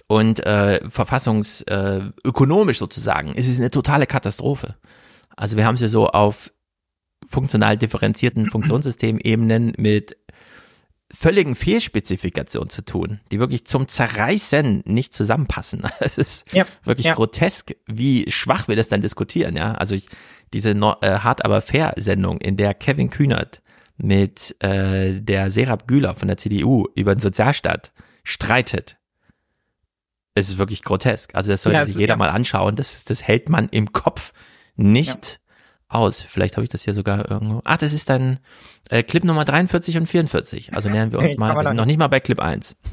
[0.08, 4.76] Und äh, verfassungsökonomisch äh, sozusagen ist es eine totale Katastrophe.
[5.38, 6.52] Also wir haben es ja so auf
[7.26, 10.18] funktional differenzierten Funktionssystemebenen mit
[11.16, 15.84] völligen Fehlspezifikationen zu tun, die wirklich zum Zerreißen nicht zusammenpassen.
[16.00, 17.14] Es ist ja, wirklich ja.
[17.14, 19.74] grotesk, wie schwach wir das dann diskutieren, ja.
[19.74, 20.10] Also ich,
[20.54, 23.62] diese no, äh, Hart aber fair Sendung, in der Kevin Kühnert
[23.98, 27.92] mit äh, der Serap Güler von der CDU über den Sozialstaat
[28.24, 28.98] streitet.
[30.36, 31.36] Es ist wirklich grotesk.
[31.36, 32.76] Also das sollte ja, sich jeder mal anschauen.
[32.76, 34.34] Das, das hält man im Kopf
[34.76, 35.40] nicht
[35.94, 36.22] aus.
[36.22, 37.62] Vielleicht habe ich das hier sogar irgendwo.
[37.64, 38.40] Ach, das ist dann
[38.90, 40.76] äh, Clip Nummer 43 und 44.
[40.76, 41.56] Also nähern wir uns mal.
[41.56, 42.76] Wir sind noch nicht mal bei Clip 1.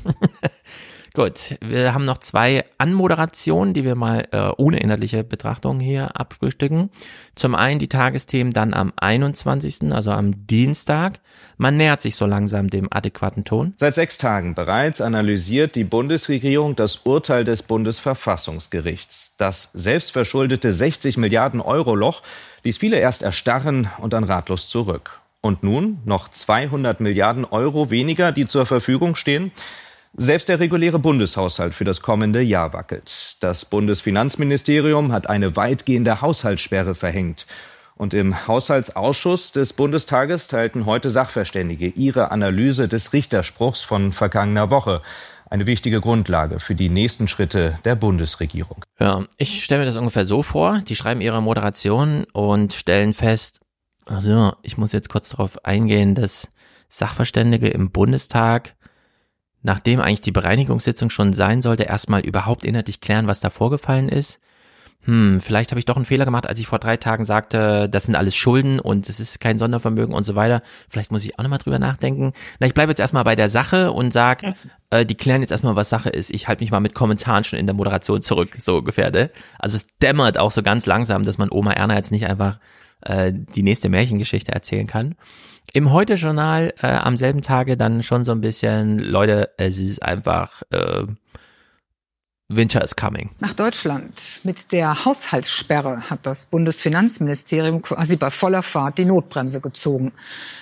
[1.12, 6.90] Gut, wir haben noch zwei Anmoderationen, die wir mal äh, ohne inhaltliche Betrachtung hier abfrühstücken.
[7.34, 11.18] Zum einen die Tagesthemen dann am 21., also am Dienstag.
[11.56, 13.74] Man nähert sich so langsam dem adäquaten Ton.
[13.76, 19.34] Seit sechs Tagen bereits analysiert die Bundesregierung das Urteil des Bundesverfassungsgerichts.
[19.36, 22.22] Das selbstverschuldete 60 Milliarden Euro Loch
[22.64, 25.20] ließ viele erst erstarren und dann ratlos zurück.
[25.40, 29.52] Und nun noch 200 Milliarden Euro weniger, die zur Verfügung stehen.
[30.16, 33.36] Selbst der reguläre Bundeshaushalt für das kommende Jahr wackelt.
[33.40, 37.46] Das Bundesfinanzministerium hat eine weitgehende Haushaltssperre verhängt.
[37.94, 45.02] Und im Haushaltsausschuss des Bundestages teilten heute Sachverständige ihre Analyse des Richterspruchs von vergangener Woche.
[45.50, 48.84] Eine wichtige Grundlage für die nächsten Schritte der Bundesregierung.
[48.98, 50.78] Ja, ich stelle mir das ungefähr so vor.
[50.88, 53.60] Die schreiben ihre Moderation und stellen fest,
[54.06, 56.50] also ich muss jetzt kurz darauf eingehen, dass
[56.88, 58.74] Sachverständige im Bundestag
[59.62, 64.40] nachdem eigentlich die Bereinigungssitzung schon sein sollte, erstmal überhaupt inhaltlich klären, was da vorgefallen ist.
[65.04, 68.04] Hm, vielleicht habe ich doch einen Fehler gemacht, als ich vor drei Tagen sagte, das
[68.04, 70.62] sind alles Schulden und es ist kein Sondervermögen und so weiter.
[70.90, 72.32] Vielleicht muss ich auch nochmal drüber nachdenken.
[72.58, 74.42] Na, ich bleibe jetzt erstmal bei der Sache und sag,
[74.90, 76.30] äh, die klären jetzt erstmal, was Sache ist.
[76.30, 79.10] Ich halte mich mal mit Kommentaren schon in der Moderation zurück, so ungefähr.
[79.10, 79.30] Ne?
[79.58, 82.58] Also es dämmert auch so ganz langsam, dass man Oma Erna jetzt nicht einfach
[83.00, 85.14] äh, die nächste Märchengeschichte erzählen kann.
[85.72, 90.62] Im Heute-Journal äh, am selben Tage dann schon so ein bisschen, Leute, es ist einfach
[90.72, 91.04] äh,
[92.52, 93.30] Winter is coming.
[93.38, 94.40] Nach Deutschland.
[94.42, 100.10] Mit der Haushaltssperre hat das Bundesfinanzministerium quasi bei voller Fahrt die Notbremse gezogen.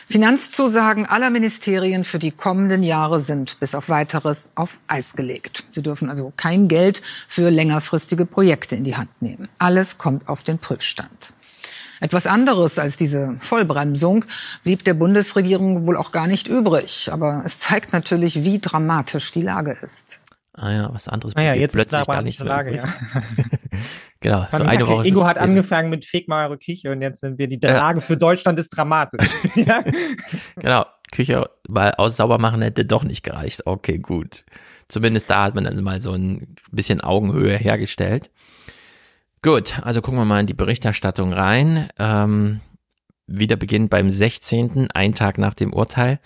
[0.07, 5.65] Finanzzusagen aller Ministerien für die kommenden Jahre sind bis auf weiteres auf Eis gelegt.
[5.73, 9.49] Sie dürfen also kein Geld für längerfristige Projekte in die Hand nehmen.
[9.57, 11.33] Alles kommt auf den Prüfstand.
[12.01, 14.27] Etwas anderes als diese Vollbremsung
[14.63, 17.09] blieb der Bundesregierung wohl auch gar nicht übrig.
[17.11, 20.21] Aber es zeigt natürlich, wie dramatisch die Lage ist.
[20.61, 21.37] Ah ja, was anderes.
[21.37, 22.85] Ah ja, jetzt ist da gar nicht so Lage, ja.
[24.21, 25.07] genau, so eine okay, Woche.
[25.07, 28.05] Ingo hat angefangen mit Feg mal eure Küche und jetzt sind wir, die Lage ja.
[28.05, 29.31] für Deutschland ist dramatisch.
[29.55, 29.85] ja.
[30.57, 33.67] Genau, Küche mal aus sauber machen hätte doch nicht gereicht.
[33.67, 34.45] Okay, gut.
[34.89, 38.31] Zumindest da hat man dann mal so ein bisschen Augenhöhe hergestellt.
[39.43, 41.89] Gut, also gucken wir mal in die Berichterstattung rein.
[41.99, 42.61] Ähm,
[43.27, 46.19] wieder beginnt beim 16., ein Tag nach dem Urteil.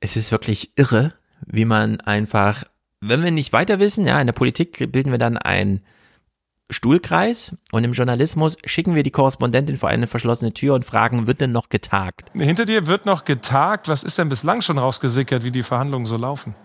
[0.00, 1.12] Es ist wirklich irre,
[1.46, 2.64] wie man einfach,
[3.08, 5.80] wenn wir nicht weiter wissen, ja, in der Politik bilden wir dann einen
[6.70, 11.40] Stuhlkreis und im Journalismus schicken wir die Korrespondentin vor eine verschlossene Tür und fragen, wird
[11.40, 12.30] denn noch getagt?
[12.34, 13.88] Hinter dir wird noch getagt.
[13.88, 16.56] Was ist denn bislang schon rausgesickert, wie die Verhandlungen so laufen?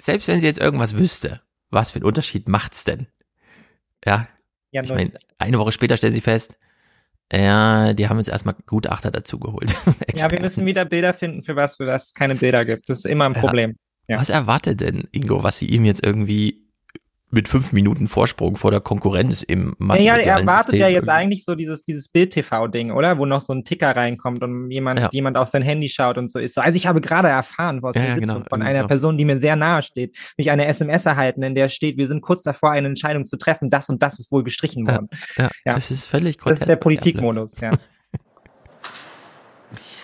[0.00, 3.06] Selbst wenn sie jetzt irgendwas wüsste, was für einen Unterschied macht's denn?
[4.04, 4.26] Ja.
[4.72, 6.58] ja ich meine, eine Woche später stellen sie fest,
[7.32, 9.74] ja, die haben uns erstmal Gutachter dazu geholt.
[10.14, 12.90] ja, wir müssen wieder Bilder finden, für was für das es keine Bilder gibt.
[12.90, 13.70] Das ist immer ein Problem.
[13.70, 13.76] Ja.
[14.18, 16.62] Was erwartet denn Ingo, was sie ihm jetzt irgendwie
[17.32, 21.54] mit fünf Minuten Vorsprung vor der Konkurrenz im Ja, er erwartet ja jetzt eigentlich so
[21.54, 23.18] dieses, dieses Bild-TV-Ding, oder?
[23.18, 25.08] Wo noch so ein Ticker reinkommt und jemand, ja.
[25.12, 26.58] jemand auf sein Handy schaut und so ist.
[26.58, 28.86] Also ich habe gerade erfahren was ja, ja, genau, von einer so.
[28.86, 32.20] Person, die mir sehr nahe steht, mich eine SMS erhalten, in der steht, wir sind
[32.20, 35.08] kurz davor, eine Entscheidung zu treffen, das und das ist wohl gestrichen worden.
[35.38, 35.74] Ja, ja.
[35.74, 37.70] das ist völlig Das ist der Politikmodus, ja.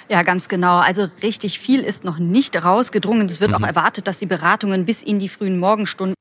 [0.09, 0.79] Ja, ganz genau.
[0.79, 3.27] Also richtig viel ist noch nicht rausgedrungen.
[3.27, 3.57] Es wird mhm.
[3.57, 6.15] auch erwartet, dass die Beratungen bis in die frühen Morgenstunden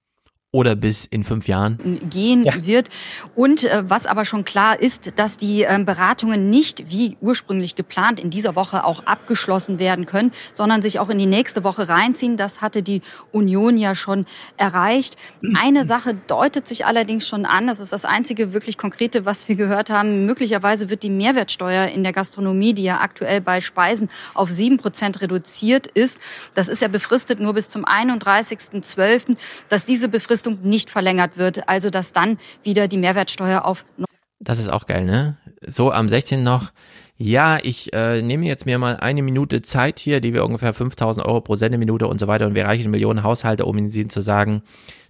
[0.58, 2.66] oder bis in fünf Jahren gehen ja.
[2.66, 2.90] wird.
[3.36, 8.20] Und äh, was aber schon klar ist, dass die äh, Beratungen nicht wie ursprünglich geplant
[8.20, 12.38] in dieser Woche auch abgeschlossen werden können, sondern sich auch in die nächste Woche reinziehen.
[12.38, 14.26] Das hatte die Union ja schon
[14.58, 15.16] erreicht.
[15.56, 17.68] Eine Sache deutet sich allerdings schon an.
[17.68, 20.26] Das ist das einzige wirklich konkrete, was wir gehört haben.
[20.26, 25.22] Möglicherweise wird die Mehrwertsteuer in der Gastronomie, die ja aktuell bei Speisen auf sieben Prozent
[25.22, 26.18] reduziert ist,
[26.56, 29.38] das ist ja befristet nur bis zum 31.12.,
[29.70, 33.86] dass diese Befristung Befristung nicht verlängert wird, also dass dann wieder die Mehrwertsteuer auf.
[34.40, 35.38] Das ist auch geil, ne?
[35.66, 36.44] So am 16.
[36.44, 36.72] noch.
[37.18, 41.26] Ja, ich äh, nehme jetzt mir mal eine Minute Zeit hier, die wir ungefähr 5000
[41.26, 44.62] Euro pro Sendeminute und so weiter und wir reichen Millionen Haushalte, um Ihnen zu sagen,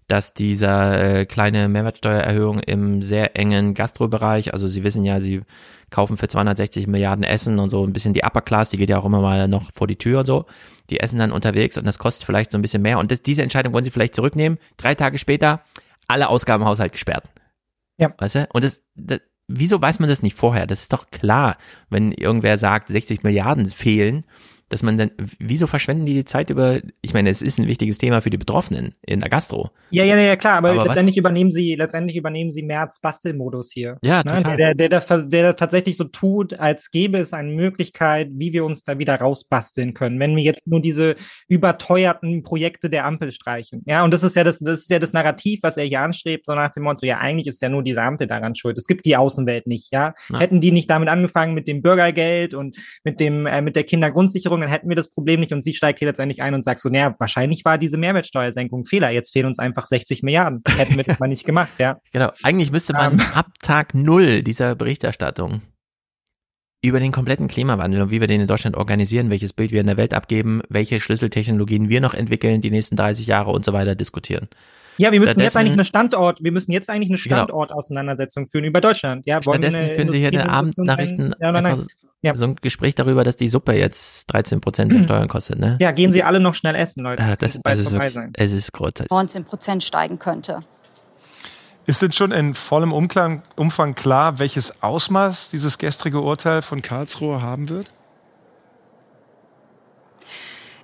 [0.08, 5.42] dass dieser äh, kleine Mehrwertsteuererhöhung im sehr engen Gastrobereich, also Sie wissen ja, Sie
[5.90, 8.98] kaufen für 260 Milliarden Essen und so ein bisschen die Upper Class, die geht ja
[8.98, 10.46] auch immer mal noch vor die Tür und so.
[10.90, 13.44] Die essen dann unterwegs und das kostet vielleicht so ein bisschen mehr und das, diese
[13.44, 14.58] Entscheidung wollen Sie vielleicht zurücknehmen.
[14.78, 15.62] Drei Tage später
[16.08, 17.30] alle Ausgaben im Haushalt gesperrt.
[17.98, 18.14] Ja.
[18.18, 18.48] Weißt du?
[18.54, 20.68] Und das, das wieso weiß man das nicht vorher?
[20.68, 21.58] Das ist doch klar,
[21.90, 24.26] wenn irgendwer sagt, 60 Milliarden fehlen,
[24.70, 27.98] dass man dann, wieso verschwenden die die Zeit über, ich meine, es ist ein wichtiges
[27.98, 29.72] Thema für die Betroffenen in der Gastro.
[29.92, 31.20] Ja, ja, ja, klar, aber, aber letztendlich was?
[31.20, 33.98] übernehmen sie, letztendlich übernehmen sie März Bastelmodus hier.
[34.02, 34.38] Ja, ne?
[34.38, 34.58] total.
[34.58, 38.84] Der, der, der, der tatsächlich so tut, als gäbe es eine Möglichkeit, wie wir uns
[38.84, 41.16] da wieder rausbasteln können, wenn wir jetzt nur diese
[41.48, 43.84] überteuerten Projekte der Ampel streichen.
[43.86, 46.46] Ja, und das ist ja das, das ist ja das Narrativ, was er hier anstrebt,
[46.46, 48.78] so nach dem Motto, ja, eigentlich ist ja nur diese Ampel daran schuld.
[48.78, 50.14] Es gibt die Außenwelt nicht, ja.
[50.30, 50.40] Na.
[50.40, 54.57] Hätten die nicht damit angefangen mit dem Bürgergeld und mit dem, äh, mit der Kindergrundsicherung,
[54.58, 56.80] Regierung, dann hätten wir das Problem nicht und sie steigt hier letztendlich ein und sagt
[56.80, 60.62] so, naja, wahrscheinlich war diese Mehrwertsteuersenkung Fehler, jetzt fehlen uns einfach 60 Milliarden.
[60.76, 61.98] Hätten wir das mal nicht gemacht, ja.
[62.12, 63.26] Genau, eigentlich müsste man um, ähm.
[63.34, 65.62] ab Tag Null dieser Berichterstattung
[66.82, 69.88] über den kompletten Klimawandel und wie wir den in Deutschland organisieren, welches Bild wir in
[69.88, 73.96] der Welt abgeben, welche Schlüsseltechnologien wir noch entwickeln, die nächsten 30 Jahre und so weiter
[73.96, 74.48] diskutieren.
[74.98, 77.44] Ja, wir müssen jetzt eigentlich eine Standort, wir müssen jetzt eigentlich eine genau.
[77.44, 78.52] Standortauseinandersetzung genau.
[78.52, 79.26] führen über Deutschland.
[79.26, 81.86] Ja, Stattdessen führen Sie hier eine Abendnachrichten, ja, nein, nein.
[82.22, 82.34] Ja.
[82.34, 85.78] So ein Gespräch darüber, dass die Suppe jetzt 13 Prozent der Steuern kostet, ne?
[85.80, 87.22] Ja, gehen Sie alle noch schnell essen, Leute.
[87.22, 89.12] Ja, das, das ist wirklich, es ist großartig.
[89.12, 90.64] 19 Prozent steigen könnte.
[91.86, 97.42] Ist denn schon in vollem Umklang, Umfang klar, welches Ausmaß dieses gestrige Urteil von Karlsruhe
[97.42, 97.94] haben wird?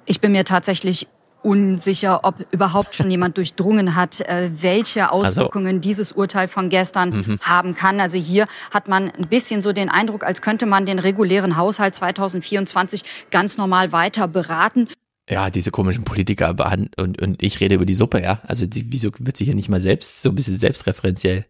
[0.06, 1.08] Ich bin mir tatsächlich
[1.44, 6.70] unsicher, ob überhaupt schon jemand durchdrungen hat, äh, welche also Auswirkungen also, dieses Urteil von
[6.70, 7.40] gestern mhm.
[7.42, 8.00] haben kann.
[8.00, 11.96] Also hier hat man ein bisschen so den Eindruck, als könnte man den regulären Haushalt
[11.96, 14.88] 2024 ganz normal weiter beraten.
[15.30, 16.56] Ja, diese komischen Politiker
[16.98, 18.42] und, und ich rede über die Suppe, ja.
[18.44, 21.46] Also die, wieso wird sich ja nicht mal selbst so ein bisschen selbstreferenziell?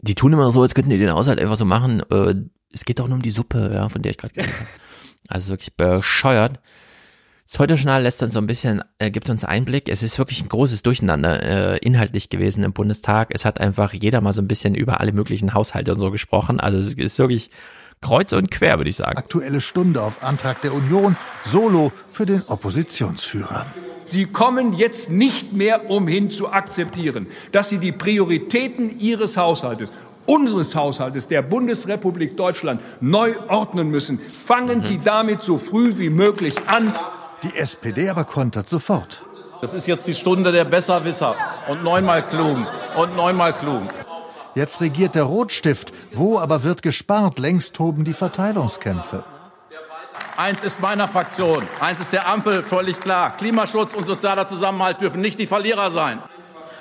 [0.00, 2.02] Die tun immer so, als könnten die den Haushalt einfach so machen.
[2.10, 2.34] Äh,
[2.72, 4.68] es geht doch nur um die Suppe, ja, von der ich gerade geredet habe.
[5.28, 6.60] Also wirklich bescheuert.
[7.48, 9.88] Das Heute-Journal lässt uns so ein bisschen, äh, gibt uns Einblick.
[9.88, 13.28] Es ist wirklich ein großes Durcheinander äh, inhaltlich gewesen im Bundestag.
[13.30, 16.58] Es hat einfach jeder mal so ein bisschen über alle möglichen Haushalte und so gesprochen.
[16.58, 17.50] Also es ist wirklich
[18.00, 19.16] kreuz und quer, würde ich sagen.
[19.16, 23.66] Aktuelle Stunde auf Antrag der Union, solo für den Oppositionsführer.
[24.04, 29.92] Sie kommen jetzt nicht mehr umhin zu akzeptieren, dass Sie die Prioritäten Ihres Haushaltes
[30.26, 34.18] unseres Haushaltes der Bundesrepublik Deutschland neu ordnen müssen.
[34.18, 36.92] Fangen Sie damit so früh wie möglich an.
[37.42, 39.22] Die SPD aber kontert sofort.
[39.60, 41.34] Das ist jetzt die Stunde der Besserwisser
[41.68, 42.58] und neunmal klug
[42.96, 43.82] und neunmal klug.
[44.54, 45.92] Jetzt regiert der Rotstift.
[46.12, 47.38] Wo aber wird gespart?
[47.38, 49.24] Längst toben die Verteilungskämpfe.
[50.36, 53.36] Eins ist meiner Fraktion, eins ist der Ampel völlig klar.
[53.36, 56.20] Klimaschutz und sozialer Zusammenhalt dürfen nicht die Verlierer sein.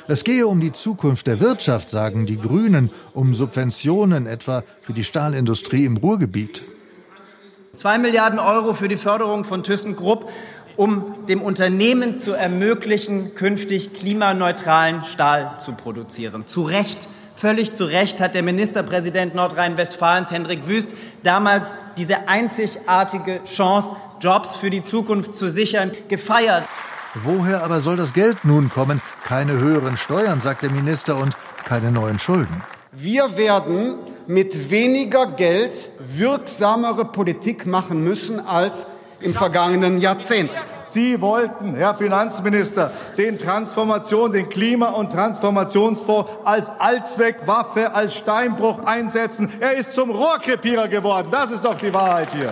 [0.07, 5.03] Es gehe um die Zukunft der Wirtschaft, sagen die Grünen, um Subventionen etwa für die
[5.03, 6.63] Stahlindustrie im Ruhrgebiet.
[7.75, 10.29] Zwei Milliarden Euro für die Förderung von ThyssenKrupp,
[10.77, 16.47] um dem Unternehmen zu ermöglichen, künftig klimaneutralen Stahl zu produzieren.
[16.47, 17.07] Zu Recht
[17.37, 24.69] Völlig zu Recht hat der Ministerpräsident Nordrhein-Westfalens, Hendrik Wüst, damals diese einzigartige Chance, Jobs für
[24.69, 26.63] die Zukunft zu sichern, gefeiert.
[27.13, 29.01] Woher aber soll das Geld nun kommen?
[29.25, 32.63] Keine höheren Steuern, sagt der Minister, und keine neuen Schulden.
[32.93, 33.95] Wir werden
[34.27, 38.87] mit weniger Geld wirksamere Politik machen müssen als
[39.21, 40.51] im vergangenen Jahrzehnt.
[40.83, 49.51] Sie wollten, Herr Finanzminister, den Transformation, den Klima- und Transformationsfonds als Allzweckwaffe, als Steinbruch einsetzen.
[49.59, 51.29] Er ist zum Rohrkrepierer geworden.
[51.31, 52.51] Das ist doch die Wahrheit hier.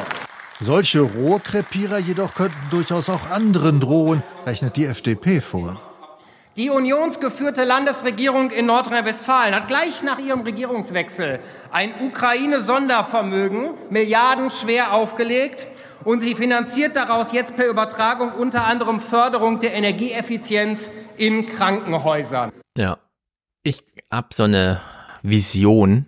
[0.60, 5.93] Solche Rohrkrepierer jedoch könnten durchaus auch anderen drohen, rechnet die FDP vor.
[6.56, 11.40] Die unionsgeführte Landesregierung in Nordrhein-Westfalen hat gleich nach ihrem Regierungswechsel
[11.72, 15.66] ein Ukraine-Sondervermögen milliardenschwer aufgelegt
[16.04, 22.52] und sie finanziert daraus jetzt per Übertragung unter anderem Förderung der Energieeffizienz in Krankenhäusern.
[22.78, 23.00] Ja,
[23.64, 24.80] ich habe so eine
[25.24, 26.06] Vision,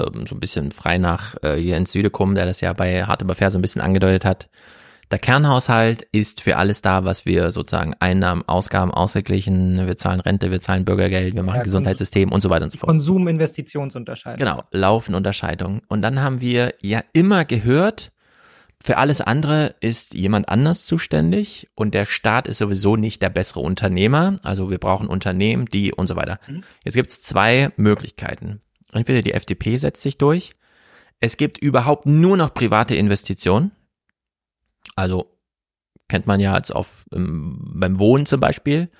[0.00, 3.36] ähm, so ein bisschen frei nach äh, Jens Südekum, der das ja bei Hart aber
[3.36, 4.48] fair so ein bisschen angedeutet hat.
[5.10, 10.50] Der Kernhaushalt ist für alles da, was wir sozusagen Einnahmen, Ausgaben ausgeglichen, wir zahlen Rente,
[10.50, 12.88] wir zahlen Bürgergeld, wir machen ja, Gesundheitssystem und so weiter und so fort.
[12.88, 14.38] Konsum-Investitionsunterscheidung.
[14.38, 15.80] Genau, Laufen-Unterscheidung.
[15.88, 18.12] Und dann haben wir ja immer gehört,
[18.84, 23.60] für alles andere ist jemand anders zuständig und der Staat ist sowieso nicht der bessere
[23.60, 24.36] Unternehmer.
[24.42, 26.38] Also wir brauchen Unternehmen, die und so weiter.
[26.46, 26.62] Mhm.
[26.84, 28.60] Jetzt gibt es zwei Möglichkeiten.
[28.92, 30.52] Entweder die FDP setzt sich durch.
[31.20, 33.72] Es gibt überhaupt nur noch private Investitionen.
[34.98, 35.38] Also
[36.08, 38.90] kennt man ja als auf ähm, beim Wohnen zum Beispiel.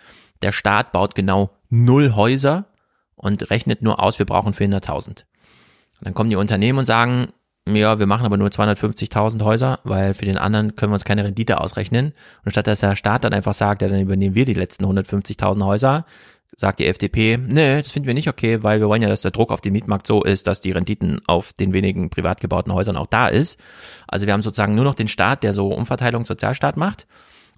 [0.42, 2.66] Der Staat baut genau null Häuser
[3.16, 5.24] und rechnet nur aus, wir brauchen 400.000.
[6.00, 7.32] Dann kommen die Unternehmen und sagen,
[7.66, 11.24] ja, wir machen aber nur 250.000 Häuser, weil für den anderen können wir uns keine
[11.24, 12.12] Rendite ausrechnen.
[12.44, 15.64] Und statt dass der Staat dann einfach sagt, ja, dann übernehmen wir die letzten 150.000
[15.64, 16.06] Häuser,
[16.58, 19.30] sagt die FDP, nee, das finden wir nicht okay, weil wir wollen ja, dass der
[19.30, 22.96] Druck auf den Mietmarkt so ist, dass die Renditen auf den wenigen privat gebauten Häusern
[22.96, 23.60] auch da ist.
[24.08, 27.06] Also wir haben sozusagen nur noch den Staat, der so Umverteilung Sozialstaat macht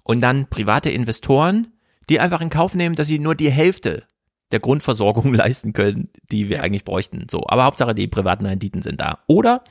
[0.03, 1.73] und dann private Investoren,
[2.09, 4.03] die einfach in Kauf nehmen, dass sie nur die Hälfte
[4.51, 7.25] der Grundversorgung leisten können, die wir eigentlich bräuchten.
[7.29, 9.19] So, aber Hauptsache die privaten Renditen sind da.
[9.25, 9.63] Oder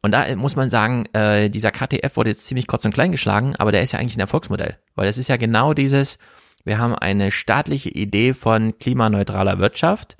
[0.00, 3.54] und da muss man sagen, äh, dieser KTF wurde jetzt ziemlich kurz und klein geschlagen,
[3.58, 6.18] aber der ist ja eigentlich ein Erfolgsmodell, weil es ist ja genau dieses,
[6.66, 10.16] wir haben eine staatliche Idee von klimaneutraler Wirtschaft.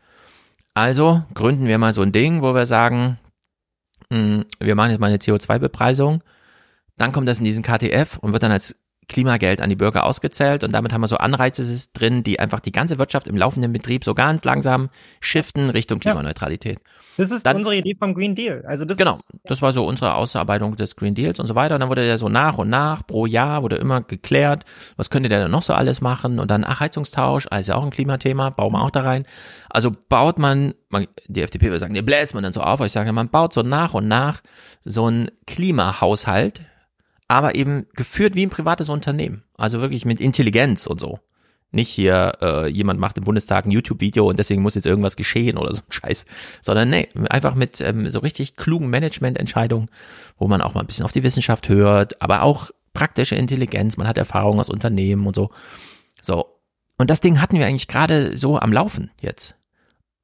[0.75, 3.19] Also gründen wir mal so ein Ding, wo wir sagen,
[4.13, 6.23] hm, wir machen jetzt mal eine CO2-Bepreisung,
[6.97, 8.77] dann kommt das in diesen KTF und wird dann als
[9.09, 12.73] Klimageld an die Bürger ausgezählt und damit haben wir so Anreize drin, die einfach die
[12.73, 14.89] ganze Wirtschaft im laufenden Betrieb so ganz langsam
[15.21, 16.79] shiften Richtung Klimaneutralität.
[16.79, 16.91] Ja.
[17.17, 18.65] Das ist dann, unsere Idee vom Green Deal.
[18.67, 21.77] Also das genau, ist, das war so unsere Ausarbeitung des Green Deals und so weiter.
[21.77, 24.65] Und dann wurde der so nach und nach pro Jahr wurde immer geklärt,
[24.97, 27.91] was könnte der denn noch so alles machen und dann ach Heizungstausch, also auch ein
[27.91, 29.25] Klimathema, bauen wir auch da rein.
[29.71, 32.93] Also baut man, man die FDP würde sagen, ne bläst man dann so auf, ich
[32.93, 34.43] sage, man baut so nach und nach
[34.85, 36.63] so ein Klimahaushalt
[37.29, 39.43] aber eben geführt wie ein privates Unternehmen.
[39.57, 41.19] Also wirklich mit Intelligenz und so.
[41.73, 45.59] Nicht hier, äh, jemand macht im Bundestag ein YouTube-Video und deswegen muss jetzt irgendwas geschehen
[45.59, 46.25] oder so ein Scheiß.
[46.63, 49.91] Sondern nee, einfach mit ähm, so richtig klugen Managemententscheidungen,
[50.39, 54.09] wo man auch mal ein bisschen auf die Wissenschaft hört, aber auch praktische Intelligenz, man
[54.09, 55.51] hat Erfahrung aus Unternehmen und so.
[56.23, 56.47] So.
[56.99, 59.55] Und das Ding hatten wir eigentlich gerade so am Laufen jetzt.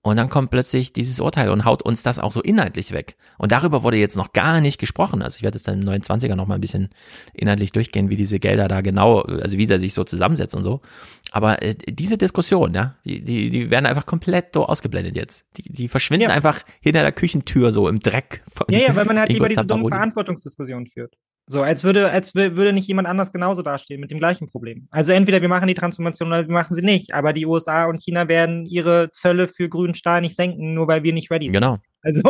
[0.05, 3.17] Und dann kommt plötzlich dieses Urteil und haut uns das auch so inhaltlich weg.
[3.39, 5.23] Und darüber wurde jetzt noch gar nicht gesprochen.
[5.23, 6.89] Also ich werde es dann im 29er noch mal ein bisschen
[7.33, 10.81] inhaltlich durchgehen, wie diese Gelder da genau, also wie sie sich so zusammensetzen und so.
[11.31, 15.47] Aber äh, diese Diskussion, ja, die, die, die werden einfach komplett so ausgeblendet jetzt.
[15.57, 16.35] Die, die verschwinden ja.
[16.35, 18.43] einfach hinter der Küchentür so im Dreck.
[18.53, 21.17] Von ja, ja, weil man halt lieber diese dummen Verantwortungsdiskussion führt.
[21.47, 24.87] So, als würde, als würde nicht jemand anders genauso dastehen mit dem gleichen Problem.
[24.91, 27.15] Also entweder wir machen die Transformation oder wir machen sie nicht.
[27.15, 31.03] Aber die USA und China werden ihre Zölle für grünen Stahl nicht senken, nur weil
[31.03, 31.55] wir nicht ready sind.
[31.55, 31.79] Genau.
[32.03, 32.23] Also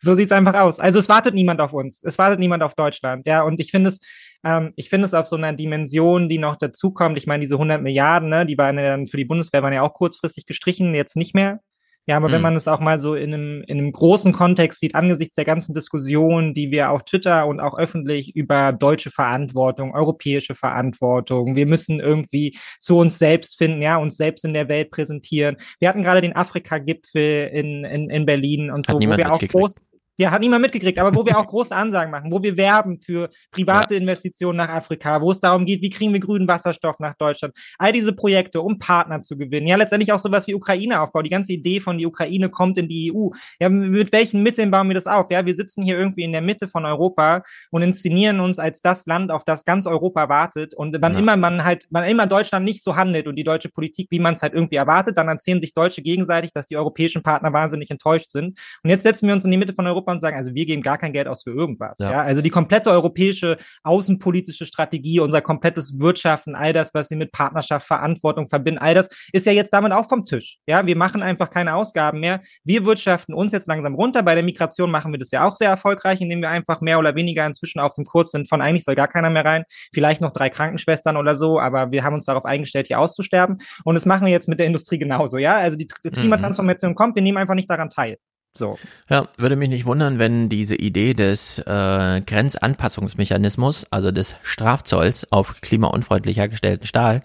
[0.00, 0.80] so sieht's einfach aus.
[0.80, 2.02] Also es wartet niemand auf uns.
[2.02, 3.26] Es wartet niemand auf Deutschland.
[3.26, 4.00] Ja, und ich finde es,
[4.44, 7.18] ähm, ich finde es auf so einer Dimension, die noch dazukommt.
[7.18, 9.82] Ich meine, diese 100 Milliarden, ne, die waren ja dann für die Bundeswehr waren ja
[9.82, 11.60] auch kurzfristig gestrichen, jetzt nicht mehr.
[12.06, 12.34] Ja, aber Hm.
[12.34, 15.46] wenn man es auch mal so in einem, in einem großen Kontext sieht, angesichts der
[15.46, 21.66] ganzen Diskussionen, die wir auf Twitter und auch öffentlich über deutsche Verantwortung, europäische Verantwortung, wir
[21.66, 25.56] müssen irgendwie zu uns selbst finden, ja, uns selbst in der Welt präsentieren.
[25.78, 29.76] Wir hatten gerade den Afrika-Gipfel in, in, in Berlin und so, wo wir auch groß,
[30.16, 33.30] ja, hat niemand mitgekriegt, aber wo wir auch große Ansagen machen, wo wir werben für
[33.50, 37.54] private Investitionen nach Afrika, wo es darum geht, wie kriegen wir grünen Wasserstoff nach Deutschland.
[37.78, 39.66] All diese Projekte, um Partner zu gewinnen.
[39.66, 41.22] Ja, letztendlich auch sowas wie Ukraine-Aufbau.
[41.22, 43.28] Die ganze Idee von die Ukraine kommt in die EU.
[43.60, 45.30] Ja, mit welchen Mitteln bauen wir das auf?
[45.30, 49.06] Ja, wir sitzen hier irgendwie in der Mitte von Europa und inszenieren uns als das
[49.06, 50.74] Land, auf das ganz Europa wartet.
[50.74, 51.18] Und wann Ja.
[51.18, 54.34] immer man halt, wann immer Deutschland nicht so handelt und die deutsche Politik, wie man
[54.34, 58.30] es halt irgendwie erwartet, dann erzählen sich Deutsche gegenseitig, dass die europäischen Partner wahnsinnig enttäuscht
[58.30, 58.58] sind.
[58.82, 60.82] Und jetzt setzen wir uns in die Mitte von Europa und sagen, also wir geben
[60.82, 61.98] gar kein Geld aus für irgendwas.
[61.98, 62.10] Ja.
[62.10, 62.22] Ja.
[62.22, 67.86] Also die komplette europäische außenpolitische Strategie, unser komplettes Wirtschaften, all das, was sie mit Partnerschaft,
[67.86, 70.58] Verantwortung verbinden, all das ist ja jetzt damit auch vom Tisch.
[70.66, 72.40] Ja, wir machen einfach keine Ausgaben mehr.
[72.64, 74.22] Wir wirtschaften uns jetzt langsam runter.
[74.22, 77.14] Bei der Migration machen wir das ja auch sehr erfolgreich, indem wir einfach mehr oder
[77.14, 79.64] weniger inzwischen auf dem Kurs sind von eigentlich soll gar keiner mehr rein.
[79.92, 83.58] Vielleicht noch drei Krankenschwestern oder so, aber wir haben uns darauf eingestellt, hier auszusterben.
[83.84, 85.38] Und das machen wir jetzt mit der Industrie genauso.
[85.38, 86.12] Ja, also die Mhm.
[86.12, 88.18] Klimatransformation kommt, wir nehmen einfach nicht daran teil.
[88.56, 88.78] So.
[89.08, 95.60] Ja, würde mich nicht wundern, wenn diese Idee des äh, Grenzanpassungsmechanismus, also des Strafzolls auf
[95.60, 97.22] klimaunfreundlich hergestellten Stahl,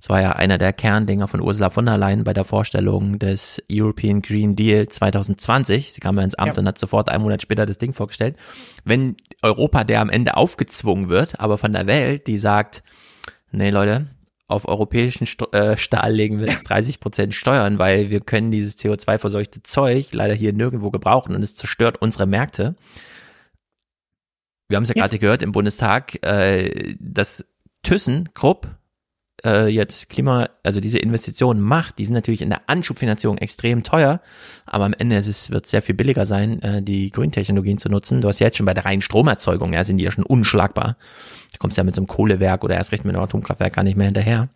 [0.00, 3.62] das war ja einer der Kerndinger von Ursula von der Leyen bei der Vorstellung des
[3.70, 5.92] European Green Deal 2020.
[5.92, 6.60] Sie kam ja ins Amt Ja.
[6.60, 8.36] und hat sofort einen Monat später das Ding vorgestellt.
[8.84, 12.82] Wenn Europa der am Ende aufgezwungen wird, aber von der Welt, die sagt,
[13.52, 14.06] nee Leute,
[14.50, 19.62] auf europäischen äh, Stahl legen wir jetzt 30 Prozent Steuern, weil wir können dieses CO2-verseuchte
[19.62, 22.74] Zeug leider hier nirgendwo gebrauchen und es zerstört unsere Märkte.
[24.68, 25.02] Wir haben es ja, Ja.
[25.02, 27.44] gerade gehört im Bundestag, äh, dass
[27.82, 28.68] ThyssenKrupp
[29.44, 34.20] äh, jetzt Klima, also diese Investitionen macht, die sind natürlich in der Anschubfinanzierung extrem teuer,
[34.66, 37.88] aber am Ende ist es, wird es sehr viel billiger sein, äh, die Grüntechnologien zu
[37.88, 38.20] nutzen.
[38.20, 40.96] Du hast ja jetzt schon bei der reinen Stromerzeugung, ja, sind die ja schon unschlagbar.
[41.52, 43.96] Du kommst ja mit so einem Kohlewerk oder erst recht mit einem Atomkraftwerk gar nicht
[43.96, 44.48] mehr hinterher.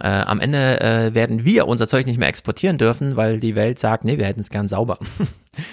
[0.00, 3.78] Äh, am Ende äh, werden wir unser Zeug nicht mehr exportieren dürfen, weil die Welt
[3.78, 4.98] sagt, nee, wir hätten es gern sauber.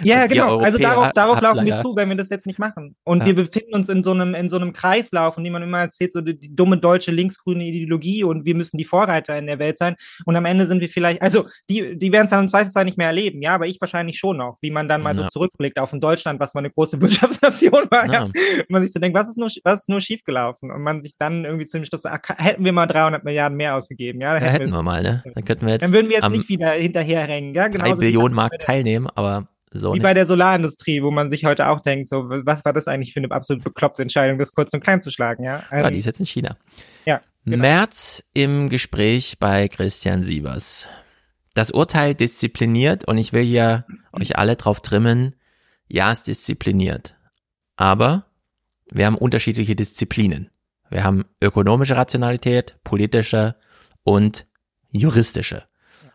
[0.04, 0.58] Ja, genau.
[0.60, 2.96] Also darauf, darauf laufen wir zu, wenn wir das jetzt nicht machen.
[3.04, 3.28] Und Ja.
[3.28, 6.12] wir befinden uns in so einem, in so einem Kreislauf, in dem man immer erzählt,
[6.12, 9.78] so die, die dumme deutsche linksgrüne Ideologie und wir müssen die Vorreiter in der Welt
[9.78, 9.96] sein.
[10.26, 12.98] Und am Ende sind wir vielleicht, also die, die werden es dann im Zweifelsfall nicht
[12.98, 15.22] mehr erleben, ja, aber ich wahrscheinlich schon noch, wie man dann mal Ja.
[15.24, 18.28] so zurückblickt auf ein Deutschland, was mal eine große Wirtschaftsnation war, ja.
[18.70, 20.65] Man sich so denkt, was ist nur, was ist nur schiefgelaufen?
[20.72, 23.58] Und man sich dann irgendwie zu dem Schluss sagt, ach, hätten wir mal 300 Milliarden
[23.58, 25.24] mehr ausgegeben, ja, dann Ja, hätten wir mal, ne?
[25.34, 28.36] Dann könnten wir jetzt dann würden wir jetzt nicht wieder hinterherhängen, ja, genauso wie Billionen
[28.36, 30.04] bei Markt der- teilnehmen, aber so wie nicht.
[30.04, 33.20] bei der Solarindustrie, wo man sich heute auch denkt, so, was war das eigentlich für
[33.20, 35.64] eine absolut bekloppte Entscheidung, das kurz und klein zu schlagen, ja?
[35.72, 36.56] Ja, Ähm, die ist jetzt in China.
[37.06, 37.58] ja, genau.
[37.62, 40.88] März im Gespräch bei Christian Sievers.
[41.56, 45.36] Das Urteil diszipliniert und ich will hier euch alle drauf trimmen,
[45.88, 47.16] ja, es diszipliniert.
[47.78, 48.26] Aber
[48.92, 50.50] wir haben unterschiedliche Disziplinen.
[50.90, 53.56] Wir haben ökonomische Rationalität, politische
[54.04, 54.46] und
[54.92, 55.64] juristische.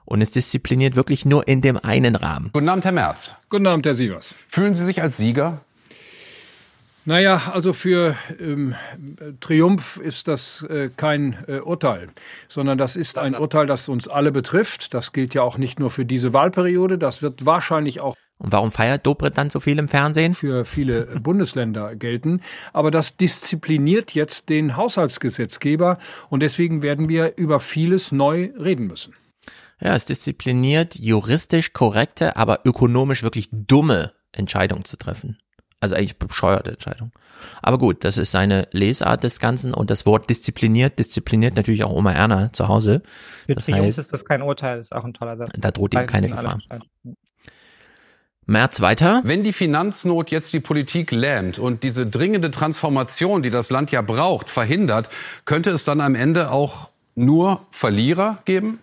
[0.05, 2.51] Und es diszipliniert wirklich nur in dem einen Rahmen.
[2.53, 3.35] Guten Abend, Herr Merz.
[3.49, 4.35] Guten Abend, Herr Sievers.
[4.49, 5.61] Fühlen Sie sich als Sieger?
[7.05, 8.75] Naja, also für ähm,
[9.41, 12.09] Triumph ist das äh, kein äh, Urteil,
[12.47, 14.93] sondern das ist ein Urteil, das uns alle betrifft.
[14.93, 18.73] Das gilt ja auch nicht nur für diese Wahlperiode, das wird wahrscheinlich auch Und warum
[18.73, 20.33] feiert Dobrindt dann so viel im Fernsehen?
[20.33, 22.41] für viele Bundesländer gelten.
[22.73, 25.99] Aber das diszipliniert jetzt den Haushaltsgesetzgeber
[26.31, 29.15] und deswegen werden wir über vieles neu reden müssen.
[29.79, 35.39] Ja, es diszipliniert juristisch korrekte, aber ökonomisch wirklich dumme Entscheidungen zu treffen.
[35.81, 37.13] Also eigentlich bescheuerte Entscheidungen.
[37.63, 41.91] Aber gut, das ist seine Lesart des Ganzen und das Wort diszipliniert, diszipliniert natürlich auch
[41.91, 43.03] Oma Erna zu Hause.
[43.47, 45.53] Für Das heißt, ist das kein Urteil, ist auch ein toller Satz.
[45.59, 46.59] da droht ihm keine Gefahr.
[48.51, 49.23] März weiter.
[49.25, 54.03] Wenn die Finanznot jetzt die Politik lähmt und diese dringende Transformation, die das Land ja
[54.03, 55.09] braucht, verhindert,
[55.45, 58.81] könnte es dann am Ende auch nur Verlierer geben?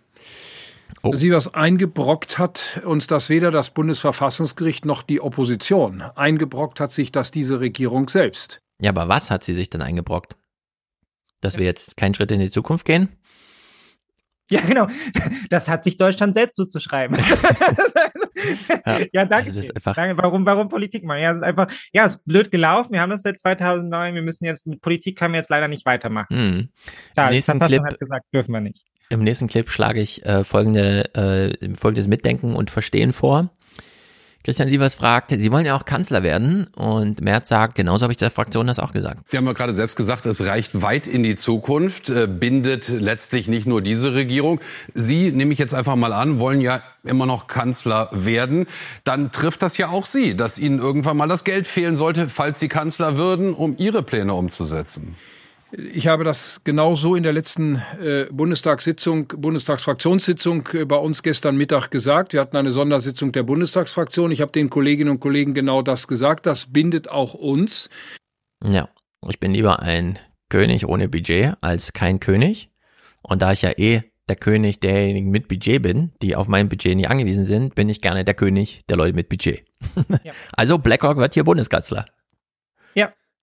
[1.03, 1.13] Oh.
[1.13, 6.01] Sie was eingebrockt hat uns das weder das Bundesverfassungsgericht noch die Opposition.
[6.01, 8.59] Eingebrockt hat sich das diese Regierung selbst.
[8.81, 10.35] Ja, aber was hat sie sich denn eingebrockt?
[11.41, 13.09] Dass wir jetzt keinen Schritt in die Zukunft gehen?
[14.49, 14.87] Ja, genau.
[15.49, 17.17] Das hat sich Deutschland selbst zuzuschreiben.
[19.13, 19.35] ja, danke.
[19.35, 20.17] also das ist einfach- danke.
[20.21, 21.21] Warum, warum Politik machen?
[21.21, 22.93] Ja, es ist einfach, ja, es ist blöd gelaufen.
[22.93, 24.15] Wir haben das seit 2009.
[24.15, 26.27] Wir müssen jetzt, mit Politik können wir jetzt leider nicht weitermachen.
[26.29, 26.59] Hm.
[26.59, 26.69] Im
[27.15, 28.85] die nächsten Clip hat gesagt, dürfen wir nicht.
[29.09, 33.49] Im nächsten Clip schlage ich äh, folgende, äh, folgendes Mitdenken und Verstehen vor.
[34.47, 38.17] Christian Sievers fragt, Sie wollen ja auch Kanzler werden und Merz sagt, genauso habe ich
[38.17, 39.27] der Fraktion das auch gesagt.
[39.27, 43.49] Sie haben ja gerade selbst gesagt, es reicht weit in die Zukunft, äh, bindet letztlich
[43.49, 44.61] nicht nur diese Regierung.
[44.93, 48.67] Sie, nehme ich jetzt einfach mal an, wollen ja immer noch Kanzler werden.
[49.03, 52.61] Dann trifft das ja auch Sie, dass Ihnen irgendwann mal das Geld fehlen sollte, falls
[52.61, 55.17] Sie Kanzler würden, um Ihre Pläne umzusetzen.
[55.71, 61.57] Ich habe das genau so in der letzten äh, Bundestagssitzung, Bundestagsfraktionssitzung äh, bei uns gestern
[61.57, 62.33] Mittag gesagt.
[62.33, 64.31] Wir hatten eine Sondersitzung der Bundestagsfraktion.
[64.31, 66.45] Ich habe den Kolleginnen und Kollegen genau das gesagt.
[66.45, 67.89] Das bindet auch uns.
[68.63, 68.87] Ja,
[69.27, 70.17] ich bin lieber ein
[70.49, 72.69] König ohne Budget als kein König.
[73.21, 76.95] Und da ich ja eh der König derjenigen mit Budget bin, die auf mein Budget
[76.95, 79.65] nicht angewiesen sind, bin ich gerne der König der Leute mit Budget.
[80.23, 80.31] Ja.
[80.53, 82.05] also BlackRock wird hier Bundeskanzler.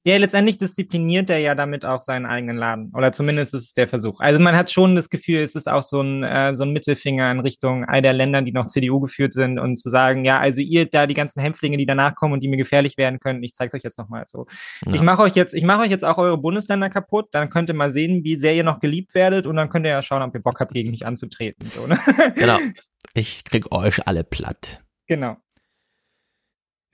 [0.07, 2.93] Ja, letztendlich diszipliniert er ja damit auch seinen eigenen Laden.
[2.95, 4.21] Oder zumindest ist es der Versuch.
[4.21, 7.31] Also man hat schon das Gefühl, es ist auch so ein, äh, so ein Mittelfinger
[7.31, 10.61] in Richtung all der Länder, die noch CDU geführt sind und zu sagen, ja, also
[10.61, 13.55] ihr da die ganzen Hämpflinge, die danach kommen und die mir gefährlich werden können, ich
[13.55, 14.47] zeig's euch jetzt nochmal so.
[14.87, 14.95] Ja.
[14.95, 17.75] Ich mache euch jetzt, ich mache euch jetzt auch eure Bundesländer kaputt, dann könnt ihr
[17.75, 20.35] mal sehen, wie sehr ihr noch geliebt werdet und dann könnt ihr ja schauen, ob
[20.35, 21.71] ihr Bock habt, gegen mich anzutreten.
[21.75, 21.99] So, ne?
[22.35, 22.59] Genau.
[23.13, 24.83] Ich krieg euch alle platt.
[25.07, 25.37] Genau.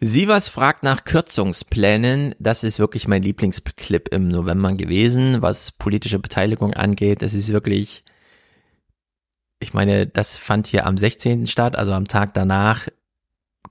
[0.02, 2.34] Sievers fragt nach Kürzungsplänen.
[2.38, 7.20] Das ist wirklich mein Lieblingsclip im November gewesen, was politische Beteiligung angeht.
[7.20, 8.02] Das ist wirklich,
[9.58, 11.46] ich meine, das fand hier am 16.
[11.46, 12.88] statt, also am Tag danach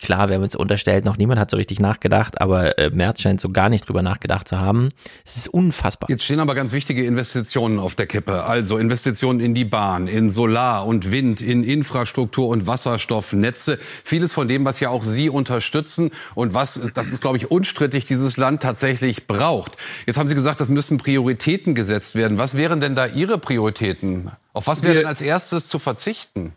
[0.01, 3.41] Klar, wir haben uns unterstellt, noch niemand hat so richtig nachgedacht, aber äh, Merz scheint
[3.41, 4.89] so gar nicht drüber nachgedacht zu haben.
[5.25, 6.09] Es ist unfassbar.
[6.09, 8.45] Jetzt stehen aber ganz wichtige Investitionen auf der Kippe.
[8.45, 13.77] Also Investitionen in die Bahn, in Solar und Wind, in Infrastruktur und Wasserstoffnetze.
[14.05, 18.05] Vieles von dem, was ja auch Sie unterstützen und was, das ist, glaube ich, unstrittig,
[18.05, 19.75] dieses Land tatsächlich braucht.
[20.05, 22.37] Jetzt haben Sie gesagt, das müssen Prioritäten gesetzt werden.
[22.37, 24.31] Was wären denn da Ihre Prioritäten?
[24.53, 26.53] Auf was wäre denn als erstes zu verzichten?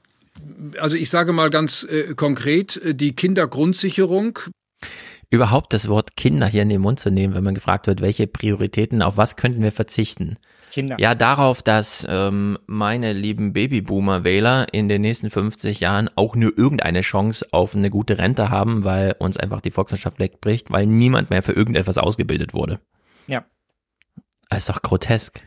[0.78, 4.38] Also ich sage mal ganz äh, konkret, äh, die Kindergrundsicherung.
[5.30, 8.26] Überhaupt das Wort Kinder hier in den Mund zu nehmen, wenn man gefragt wird, welche
[8.26, 10.36] Prioritäten, auf was könnten wir verzichten?
[10.70, 10.96] Kinder.
[10.98, 17.02] Ja, darauf, dass ähm, meine lieben Babyboomer-Wähler in den nächsten 50 Jahren auch nur irgendeine
[17.02, 21.42] Chance auf eine gute Rente haben, weil uns einfach die Volkswirtschaft wegbricht, weil niemand mehr
[21.42, 22.80] für irgendetwas ausgebildet wurde.
[23.26, 23.44] Ja.
[24.48, 25.42] Das ist doch grotesk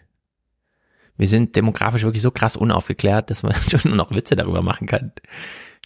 [1.18, 4.88] wir sind demografisch wirklich so krass unaufgeklärt, dass man schon nur noch Witze darüber machen
[4.88, 5.12] kann.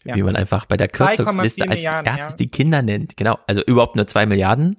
[0.03, 0.15] Ja.
[0.15, 2.37] Wie man einfach bei der Kürzungsliste als Milliarden, erstes ja.
[2.37, 3.17] die Kinder nennt.
[3.17, 4.77] Genau, also überhaupt nur zwei Milliarden.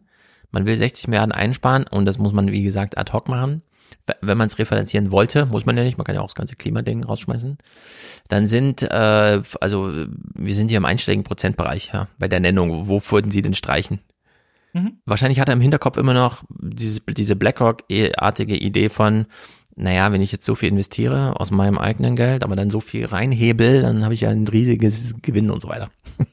[0.50, 3.62] Man will 60 Milliarden einsparen und das muss man, wie gesagt, ad hoc machen.
[4.22, 6.56] Wenn man es refinanzieren wollte, muss man ja nicht, man kann ja auch das ganze
[6.56, 7.58] Klimading rausschmeißen.
[8.28, 9.92] Dann sind, äh, also
[10.34, 12.88] wir sind hier im einstelligen Prozentbereich, ja, bei der Nennung.
[12.88, 14.00] Wo würden Sie denn streichen?
[14.72, 14.98] Mhm.
[15.04, 19.26] Wahrscheinlich hat er im Hinterkopf immer noch diese, diese BlackRock-artige Idee von,
[19.80, 23.06] naja, wenn ich jetzt so viel investiere aus meinem eigenen Geld, aber dann so viel
[23.06, 25.90] reinhebel, dann habe ich ja ein riesiges Gewinn und so weiter.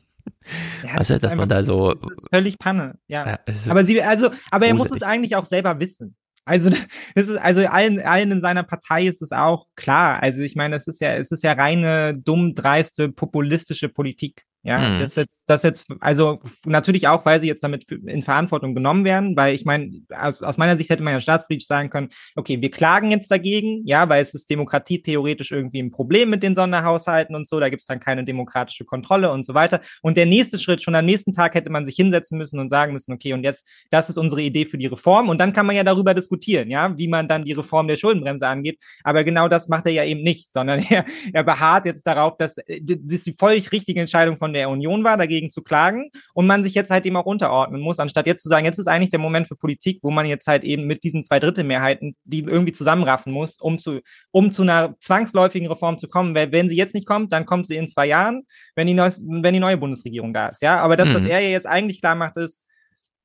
[0.81, 1.91] Ja, weißt du, dass man da so.
[1.91, 3.25] Das ist völlig Panne, ja.
[3.25, 3.39] ja
[3.69, 6.15] aber sie, also, aber er muss es eigentlich auch selber wissen.
[6.45, 6.69] Also,
[7.15, 10.23] das ist, also allen, allen in seiner Partei ist es auch klar.
[10.23, 14.45] Also, ich meine, es ist ja, es ist ja reine, dumm, dreiste, populistische Politik.
[14.63, 14.99] Ja, mhm.
[14.99, 19.37] das jetzt, das jetzt, also natürlich auch, weil sie jetzt damit in Verantwortung genommen werden,
[19.37, 22.69] weil ich meine, aus, aus meiner Sicht hätte man ja staatspolitisch sagen können, okay, wir
[22.69, 27.33] klagen jetzt dagegen, ja, weil es ist Demokratie theoretisch irgendwie ein Problem mit den Sonderhaushalten
[27.33, 29.79] und so, da gibt's dann keine demokratische Kontrolle und so weiter.
[30.01, 32.91] Und der nächste Schritt, schon am nächsten Tag hätte man sich hinsetzen müssen und sagen
[32.91, 35.77] müssen, okay, und jetzt, das ist unsere Idee für die Reform und dann kann man
[35.77, 38.81] ja darüber diskutieren, ja, wie man dann die Reform der Schuldenbremse angeht.
[39.05, 42.55] Aber genau das macht er ja eben nicht, sondern er, er beharrt jetzt darauf, dass
[42.55, 46.73] das die völlig richtige Entscheidung von der Union war, dagegen zu klagen und man sich
[46.73, 49.47] jetzt halt eben auch unterordnen muss, anstatt jetzt zu sagen, jetzt ist eigentlich der Moment
[49.47, 53.31] für Politik, wo man jetzt halt eben mit diesen zwei Drittel Mehrheiten die irgendwie zusammenraffen
[53.31, 56.35] muss, um zu, um zu einer zwangsläufigen Reform zu kommen.
[56.35, 58.43] Weil wenn sie jetzt nicht kommt, dann kommt sie in zwei Jahren,
[58.75, 60.61] wenn die, neues, wenn die neue Bundesregierung da ist.
[60.61, 61.13] Ja, aber das, mhm.
[61.15, 62.65] was er ja jetzt eigentlich klar macht, ist,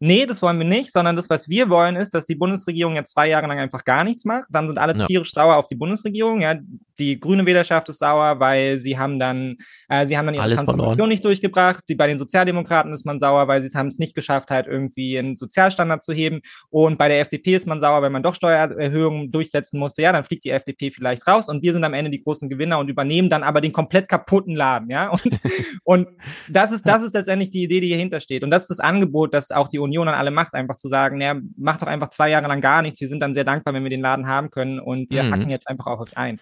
[0.02, 3.12] nee, das wollen wir nicht, sondern das, was wir wollen, ist, dass die Bundesregierung jetzt
[3.12, 4.46] zwei Jahre lang einfach gar nichts macht.
[4.50, 5.06] Dann sind alle ja.
[5.06, 6.40] tierisch sauer auf die Bundesregierung.
[6.40, 6.56] Ja,
[6.98, 9.56] die grüne Wählerschaft ist sauer, weil sie haben dann,
[9.88, 11.08] äh, sie haben dann ihre Alles Transformation verloren.
[11.08, 11.84] nicht durchgebracht.
[11.88, 15.16] Die, bei den Sozialdemokraten ist man sauer, weil sie haben es nicht geschafft, halt irgendwie
[15.16, 16.40] einen Sozialstandard zu heben.
[16.68, 20.02] Und bei der FDP ist man sauer, weil man doch Steuererhöhungen durchsetzen musste.
[20.02, 22.80] Ja, dann fliegt die FDP vielleicht raus und wir sind am Ende die großen Gewinner
[22.80, 24.90] und übernehmen dann aber den komplett kaputten Laden.
[24.90, 25.22] Ja, und,
[25.84, 26.08] und
[26.48, 28.42] das ist, das ist letztendlich die Idee, die hierhinter steht.
[28.42, 30.88] Und das ist das Angebot, das auch die Union Union an alle macht, einfach zu
[30.88, 33.00] sagen, naja, macht doch einfach zwei Jahre lang gar nichts.
[33.00, 35.32] Wir sind dann sehr dankbar, wenn wir den Laden haben können und wir mhm.
[35.32, 36.40] hacken jetzt einfach auf euch ein.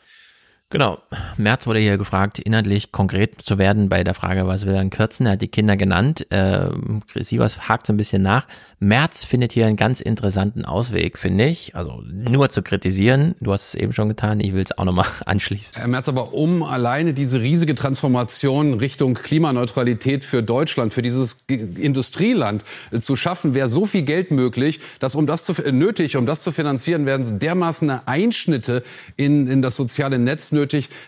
[0.72, 0.98] Genau.
[1.36, 5.26] Merz wurde hier gefragt, inhaltlich konkret zu werden bei der Frage, was will er Kürzen?
[5.26, 6.30] Er hat die Kinder genannt.
[6.30, 6.68] Äh,
[7.16, 8.46] Sievers hakt so ein bisschen nach.
[8.78, 11.74] Merz findet hier einen ganz interessanten Ausweg, finde ich.
[11.74, 13.34] Also nur zu kritisieren.
[13.40, 14.38] Du hast es eben schon getan.
[14.38, 15.74] Ich will es auch nochmal anschließen.
[15.76, 22.64] Herr Merz, aber um alleine diese riesige Transformation Richtung Klimaneutralität für Deutschland, für dieses Industrieland
[23.00, 26.52] zu schaffen, wäre so viel Geld möglich, dass um das zu, nötig, um das zu
[26.52, 28.84] finanzieren, werden dermaßen Einschnitte
[29.16, 30.59] in, in das soziale Netz nötig,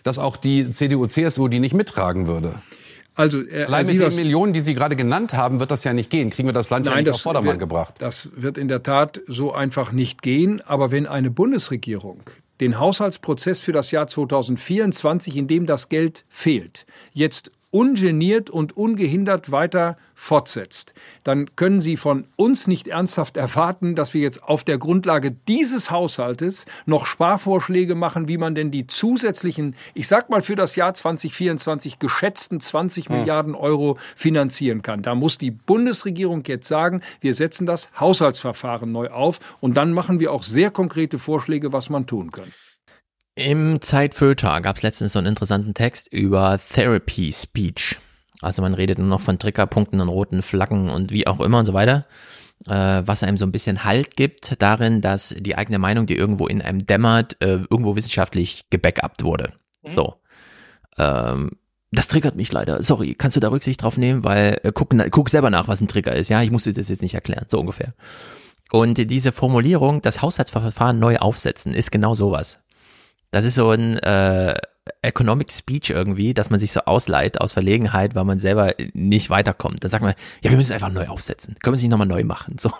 [0.03, 2.55] dass auch die CDU, CSU die nicht mittragen würde.
[3.15, 6.09] Also, äh, Allein mit den Millionen, die Sie gerade genannt haben, wird das ja nicht
[6.09, 6.31] gehen.
[6.31, 7.95] Kriegen wir das Land Nein, ja nicht das auf Vordermann wird, gebracht.
[7.99, 10.63] Das wird in der Tat so einfach nicht gehen.
[10.63, 12.23] Aber wenn eine Bundesregierung
[12.61, 19.51] den Haushaltsprozess für das Jahr 2024, in dem das Geld fehlt, jetzt ungeniert und ungehindert
[19.51, 20.95] weiter fortsetzt,
[21.25, 25.91] dann können Sie von uns nicht ernsthaft erwarten, dass wir jetzt auf der Grundlage dieses
[25.91, 30.95] Haushaltes noch Sparvorschläge machen, wie man denn die zusätzlichen, ich sag mal für das Jahr
[30.95, 33.17] 2024 geschätzten 20 Hm.
[33.17, 35.03] Milliarden Euro finanzieren kann.
[35.03, 40.21] Da muss die Bundesregierung jetzt sagen, wir setzen das Haushaltsverfahren neu auf und dann machen
[40.21, 42.53] wir auch sehr konkrete Vorschläge, was man tun kann.
[43.35, 47.99] Im Zeitfilter gab es letztens so einen interessanten Text über Therapy Speech.
[48.43, 51.67] Also man redet nur noch von Triggerpunkten und roten Flaggen und wie auch immer und
[51.67, 52.07] so weiter.
[52.67, 56.47] Äh, was einem so ein bisschen Halt gibt darin, dass die eigene Meinung, die irgendwo
[56.47, 59.53] in einem dämmert, äh, irgendwo wissenschaftlich gebackupt wurde.
[59.89, 60.15] So.
[60.99, 61.51] Ähm,
[61.91, 62.83] das triggert mich leider.
[62.83, 65.81] Sorry, kannst du da Rücksicht drauf nehmen, weil äh, guck, na- guck selber nach, was
[65.81, 66.29] ein Trigger ist.
[66.29, 67.95] Ja, ich muss dir das jetzt nicht erklären, so ungefähr.
[68.71, 72.59] Und diese Formulierung, das Haushaltsverfahren neu aufsetzen, ist genau sowas.
[73.33, 74.55] Das ist so ein äh,
[75.01, 79.83] Economic Speech irgendwie, dass man sich so ausleiht aus Verlegenheit, weil man selber nicht weiterkommt.
[79.83, 81.57] Da sagt man, ja, wir müssen es einfach neu aufsetzen.
[81.61, 82.57] Können wir es nicht nochmal neu machen?
[82.59, 82.71] So.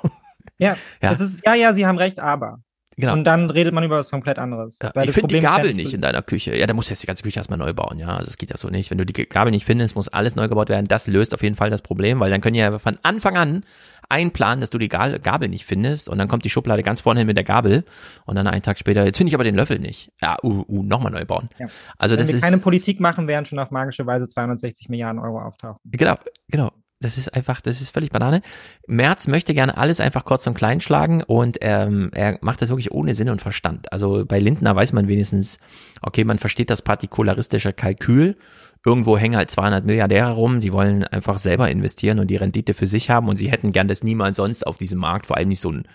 [0.59, 1.11] Ja, Ja.
[1.11, 2.61] Das ist, ja, ja, Sie haben recht, aber.
[2.97, 3.15] Genau.
[3.15, 4.79] Und dann redet man über was komplett anderes.
[4.95, 6.55] Weil ich finde die ja Gabel nicht in deiner Küche.
[6.55, 7.99] Ja, da musst du jetzt die ganze Küche erstmal neu bauen.
[7.99, 8.91] Ja, also das geht ja so nicht.
[8.91, 10.89] Wenn du die Gabel nicht findest, muss alles neu gebaut werden.
[10.89, 13.65] Das löst auf jeden Fall das Problem, weil dann können ja von Anfang an
[14.13, 17.21] einplanen, dass du die Ga- Gabel nicht findest und dann kommt die Schublade ganz vorne
[17.21, 17.85] hin mit der Gabel
[18.27, 20.13] und dann einen Tag später, jetzt finde ich aber den Löffel nicht.
[20.21, 21.49] Ja, uh, uh, nochmal neu bauen.
[21.59, 21.67] Ja.
[21.99, 25.21] Also Wenn das wir ist keine Politik machen, werden schon auf magische Weise 260 Milliarden
[25.21, 25.79] Euro auftauchen.
[25.85, 26.17] Genau,
[26.49, 26.71] genau.
[27.01, 28.43] Das ist einfach, das ist völlig Banane.
[28.87, 32.93] Merz möchte gerne alles einfach kurz und klein schlagen und ähm, er macht das wirklich
[32.93, 33.93] ohne Sinn und Verstand.
[33.93, 35.59] Also bei Lindner weiß man wenigstens,
[36.01, 38.37] okay, man versteht das partikularistische Kalkül.
[38.85, 42.87] Irgendwo hängen halt 200 Milliardäre rum, die wollen einfach selber investieren und die Rendite für
[42.87, 45.61] sich haben und sie hätten gern, dass niemand sonst auf diesem Markt, vor allem nicht
[45.61, 45.87] so ein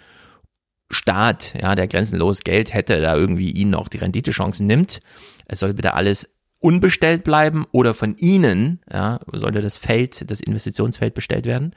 [0.89, 5.01] Staat, ja, der grenzenlos Geld hätte, da irgendwie ihnen auch die Renditechancen nimmt.
[5.45, 6.29] Es soll bitte alles
[6.59, 11.75] unbestellt bleiben oder von ihnen, ja, sollte das Feld, das Investitionsfeld bestellt werden.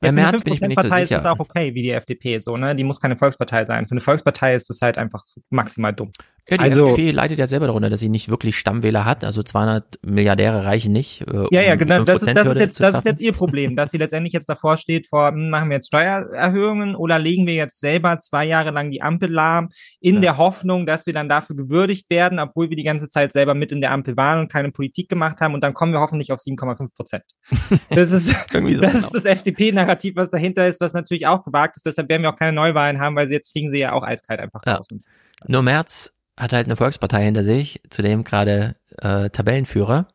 [0.00, 1.22] Bei März bin ich mir nicht so 5%-Partei ist sicher.
[1.22, 2.76] das auch okay, wie die FDP, so, ne?
[2.76, 3.86] Die muss keine Volkspartei sein.
[3.86, 6.10] Für eine Volkspartei ist das halt einfach maximal dumm.
[6.50, 9.22] Ja, die also, FDP leidet ja selber darunter, dass sie nicht wirklich Stammwähler hat.
[9.22, 11.20] Also 200 Milliardäre reichen nicht.
[11.22, 11.98] Äh, Ja, ja, um genau.
[11.98, 14.32] die Das ist, das, ist 5%-Hürde jetzt, das ist jetzt ihr Problem, dass sie letztendlich
[14.32, 18.46] jetzt davor steht vor, hm, machen wir jetzt Steuererhöhungen oder legen wir jetzt selber zwei
[18.46, 19.68] Jahre lang die Ampel lahm,
[20.00, 23.54] in der Hoffnung, dass wir dann dafür gewürdigt werden, obwohl wir die ganze Zeit selber
[23.54, 26.32] mit in der Ampel waren und keine Politik gemacht haben und dann kommen wir hoffentlich
[26.32, 27.24] auf 7,5 Prozent.
[27.90, 28.68] Das ist, so, das genau.
[28.88, 31.86] ist das FDP-Narrativ, was dahinter ist, was natürlich auch gewagt ist.
[31.86, 34.40] Deshalb werden wir auch keine Neuwahlen haben, weil sie jetzt fliegen sie ja auch eiskalt
[34.40, 34.76] einfach Ja.
[34.76, 34.88] raus.
[34.90, 35.04] Und
[35.46, 40.08] Nur Merz hat halt eine Volkspartei hinter sich, zudem gerade äh, Tabellenführer.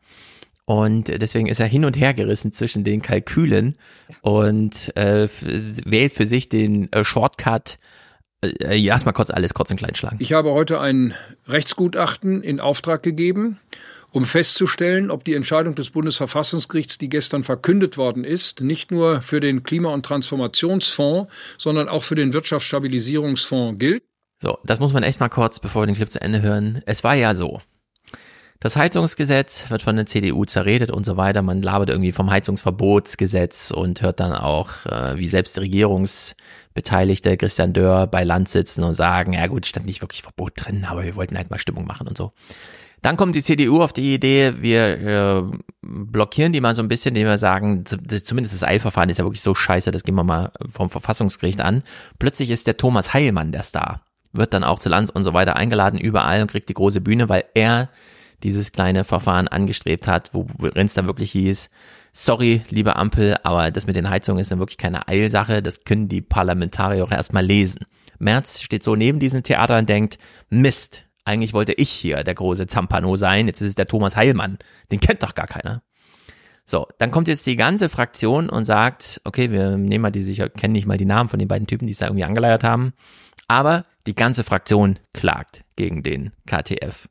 [0.66, 3.76] Und deswegen ist er hin und her gerissen zwischen den Kalkülen
[4.22, 5.28] und äh,
[5.86, 7.80] wählt für sich den äh, Shortcut.
[8.42, 10.18] Äh, ja, erstmal kurz alles kurz und klein schlagen.
[10.20, 11.14] Ich habe heute ein
[11.48, 13.60] Rechtsgutachten in Auftrag gegeben,
[14.12, 19.42] um festzustellen, ob die Entscheidung des Bundesverfassungsgerichts, die gestern verkündet worden ist, nicht nur für
[19.42, 24.04] den Klima- und Transformationsfonds, sondern auch für den Wirtschaftsstabilisierungsfonds gilt.
[24.44, 26.82] So, das muss man echt mal kurz, bevor wir den Clip zu Ende hören.
[26.86, 27.62] Es war ja so.
[28.60, 31.42] Das Heizungsgesetz wird von der CDU zerredet und so weiter.
[31.42, 38.08] Man labert irgendwie vom Heizungsverbotsgesetz und hört dann auch, äh, wie selbst Regierungsbeteiligte Christian Dörr
[38.08, 41.38] bei Land sitzen und sagen, ja gut, stand nicht wirklich Verbot drin, aber wir wollten
[41.38, 42.32] halt mal Stimmung machen und so.
[43.02, 45.44] Dann kommt die CDU auf die Idee, wir äh,
[45.82, 49.42] blockieren die mal so ein bisschen, indem wir sagen, zumindest das Eilverfahren ist ja wirklich
[49.42, 51.84] so scheiße, das gehen wir mal vom Verfassungsgericht an.
[52.20, 54.02] Plötzlich ist der Thomas Heilmann der Star,
[54.34, 57.30] wird dann auch zu Lanz und so weiter eingeladen überall und kriegt die große Bühne,
[57.30, 57.90] weil er
[58.44, 61.70] dieses kleine Verfahren angestrebt hat, worin es dann wirklich hieß,
[62.12, 66.10] sorry, liebe Ampel, aber das mit den Heizungen ist dann wirklich keine Eilsache, das können
[66.10, 67.86] die Parlamentarier auch erstmal lesen.
[68.20, 70.18] Merz steht so neben diesem Theater und denkt,
[70.50, 74.58] Mist, eigentlich wollte ich hier der große Zampano sein, jetzt ist es der Thomas Heilmann,
[74.92, 75.82] den kennt doch gar keiner.
[76.66, 80.50] So, dann kommt jetzt die ganze Fraktion und sagt, okay, wir nehmen mal die sicher,
[80.50, 82.94] kennen nicht mal die Namen von den beiden Typen, die es da irgendwie angeleiert haben,
[83.48, 87.08] aber die ganze Fraktion klagt gegen den KTF.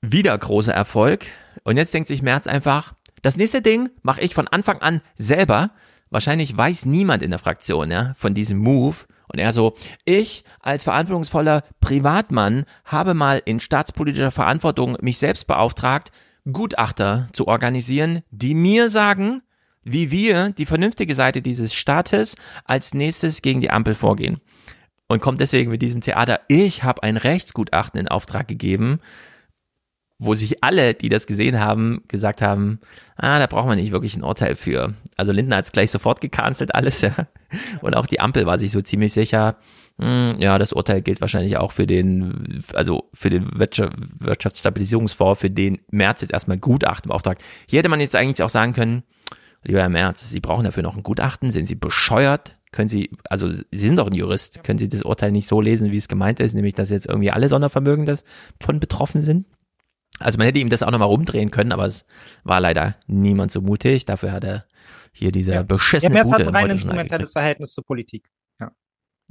[0.00, 1.26] Wieder großer Erfolg.
[1.64, 5.70] Und jetzt denkt sich Merz einfach, das nächste Ding mache ich von Anfang an selber.
[6.10, 8.96] Wahrscheinlich weiß niemand in der Fraktion ja, von diesem Move.
[9.32, 9.74] Und er so,
[10.04, 16.12] ich als verantwortungsvoller Privatmann habe mal in staatspolitischer Verantwortung mich selbst beauftragt,
[16.50, 19.42] Gutachter zu organisieren, die mir sagen,
[19.82, 24.38] wie wir, die vernünftige Seite dieses Staates, als nächstes gegen die Ampel vorgehen.
[25.08, 29.00] Und kommt deswegen mit diesem Theater, ich habe ein Rechtsgutachten in Auftrag gegeben,
[30.18, 32.80] wo sich alle, die das gesehen haben, gesagt haben,
[33.16, 34.94] ah, da braucht man nicht wirklich ein Urteil für.
[35.16, 37.14] Also Lindner hat es gleich sofort gecancelt alles, ja.
[37.82, 39.56] Und auch die Ampel war sich so ziemlich sicher,
[39.98, 45.80] hm, ja, das Urteil gilt wahrscheinlich auch für den, also für den Wirtschaftsstabilisierungsfonds, für den
[45.90, 47.42] März jetzt erstmal Gutachten beauftragt.
[47.66, 49.02] Hier hätte man jetzt eigentlich auch sagen können,
[49.64, 52.56] lieber Herr Merz, Sie brauchen dafür noch ein Gutachten, sind Sie bescheuert?
[52.76, 55.92] Können Sie, also Sie sind doch ein Jurist, können Sie das Urteil nicht so lesen,
[55.92, 59.46] wie es gemeint ist, nämlich dass jetzt irgendwie alle Sondervermögen davon betroffen sind?
[60.18, 62.04] Also man hätte ihm das auch nochmal rumdrehen können, aber es
[62.44, 64.04] war leider niemand so mutig.
[64.04, 64.66] Dafür hat er
[65.10, 65.62] hier diese ja.
[65.62, 68.28] beschissene ja, Merz hat ein rein instrumentelles Verhältnis zur Politik.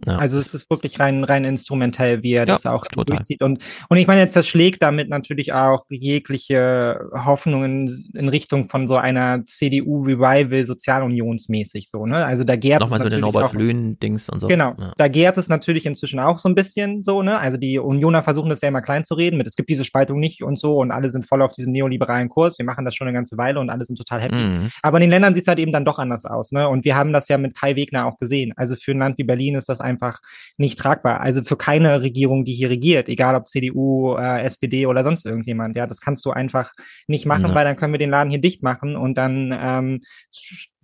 [0.06, 0.18] Ja.
[0.18, 3.06] Also es ist wirklich rein, rein instrumentell, wie er ja, das auch total.
[3.06, 3.42] durchzieht.
[3.42, 8.98] Und, und ich meine, jetzt zerschlägt damit natürlich auch jegliche Hoffnungen in Richtung von so
[8.98, 12.26] einer CDU-Revival sozialunionsmäßig so, ne?
[12.26, 14.48] Also da gärt Nochmal es so den Norbert Blühen-Dings und so.
[14.48, 14.76] Genau.
[14.78, 14.92] Ja.
[14.98, 17.40] Da gärt es natürlich inzwischen auch so ein bisschen so, ne?
[17.40, 20.20] Also die Unioner versuchen das ja immer klein zu reden mit, es gibt diese Spaltung
[20.20, 22.60] nicht und so und alle sind voll auf diesem neoliberalen Kurs.
[22.60, 24.36] Wir machen das schon eine ganze Weile und alle sind total happy.
[24.36, 24.72] Mhm.
[24.82, 26.68] Aber in den Ländern sieht es halt eben dann doch anders aus, ne?
[26.68, 28.52] Und wir haben das ja mit Kai Wegner auch gesehen.
[28.58, 30.20] Also für ein Land wie Berlin ist das einfach
[30.58, 31.22] nicht tragbar.
[31.22, 35.78] Also für keine Regierung, die hier regiert, egal ob CDU, äh, SPD oder sonst irgendjemand.
[35.78, 36.74] Ja, das kannst du einfach
[37.08, 37.56] nicht machen, ja.
[37.56, 40.02] weil dann können wir den Laden hier dicht machen und dann ähm,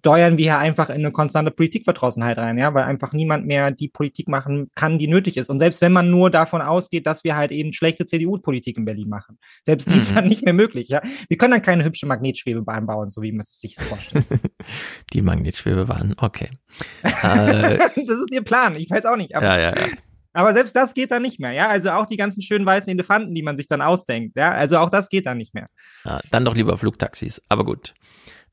[0.01, 3.87] steuern wir hier einfach in eine konstante Politikverdrossenheit rein, ja, weil einfach niemand mehr die
[3.87, 5.51] Politik machen kann, die nötig ist.
[5.51, 9.09] Und selbst wenn man nur davon ausgeht, dass wir halt eben schlechte CDU-Politik in Berlin
[9.09, 9.99] machen, selbst die mhm.
[9.99, 11.01] ist dann nicht mehr möglich, ja.
[11.27, 14.25] Wir können dann keine hübsche Magnetschwebebahn bauen, so wie man es sich so vorstellt.
[15.13, 16.49] die Magnetschwebebahn, okay.
[17.03, 19.35] äh, das ist ihr Plan, ich weiß auch nicht.
[19.35, 19.87] Aber, ja, ja, ja.
[20.33, 21.69] Aber selbst das geht dann nicht mehr, ja.
[21.69, 24.51] Also auch die ganzen schönen weißen Elefanten, die man sich dann ausdenkt, ja.
[24.51, 25.67] Also auch das geht dann nicht mehr.
[26.05, 27.41] Ja, dann doch lieber Flugtaxis.
[27.49, 27.93] Aber gut.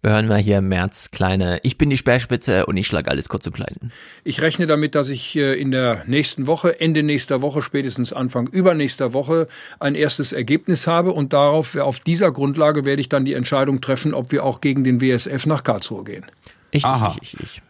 [0.01, 3.49] Wir hören mal hier März kleine, ich bin die Speerspitze und ich schlage alles kurz
[3.49, 3.91] und klein.
[4.22, 8.47] Ich rechne damit, dass ich äh, in der nächsten Woche, Ende nächster Woche, spätestens Anfang
[8.47, 9.49] übernächster Woche
[9.81, 14.14] ein erstes Ergebnis habe und darauf, auf dieser Grundlage werde ich dann die Entscheidung treffen,
[14.14, 16.26] ob wir auch gegen den WSF nach Karlsruhe gehen.
[16.70, 17.16] Ich, Aha.
[17.20, 17.62] ich, ich, ich.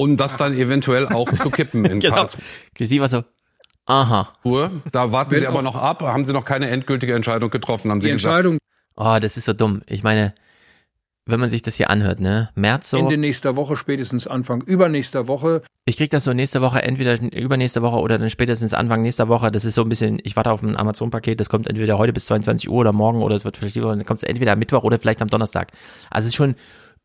[0.00, 2.14] Um das dann eventuell auch zu kippen in genau.
[2.14, 2.42] Karlsruhe.
[2.78, 3.24] Sie war so,
[3.84, 4.32] aha.
[4.92, 6.02] Da warten Wenn Sie aber noch ab.
[6.02, 8.32] Haben Sie noch keine endgültige Entscheidung getroffen, haben Sie die gesagt?
[8.32, 8.58] Entscheidung.
[8.94, 9.82] Oh, das ist so dumm.
[9.86, 10.34] Ich meine,
[11.28, 12.48] wenn man sich das hier anhört, ne?
[12.54, 12.96] März so.
[12.96, 15.62] Ende nächster Woche, spätestens Anfang übernächster Woche.
[15.84, 19.50] Ich krieg das so nächste Woche, entweder übernächste Woche oder dann spätestens Anfang nächster Woche.
[19.50, 22.26] Das ist so ein bisschen, ich warte auf ein Amazon-Paket, das kommt entweder heute bis
[22.26, 24.84] 22 Uhr oder morgen oder es wird vielleicht lieber, dann kommt es entweder am Mittwoch
[24.84, 25.72] oder vielleicht am Donnerstag.
[26.08, 26.54] Also es ist schon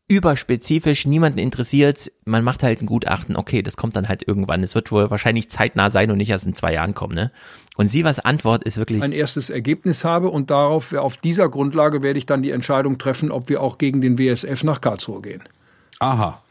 [0.08, 4.62] überspezifisch, niemanden interessiert, man macht halt ein Gutachten, okay, das kommt dann halt irgendwann.
[4.62, 7.32] Es wird wohl wahrscheinlich zeitnah sein und nicht erst in zwei Jahren kommen, ne?
[7.76, 9.02] Und sie was Antwort ist wirklich.
[9.02, 13.30] Ein erstes Ergebnis habe und darauf, auf dieser Grundlage werde ich dann die Entscheidung treffen,
[13.30, 15.42] ob wir auch gegen den WSF nach Karlsruhe gehen.
[16.00, 16.42] Aha.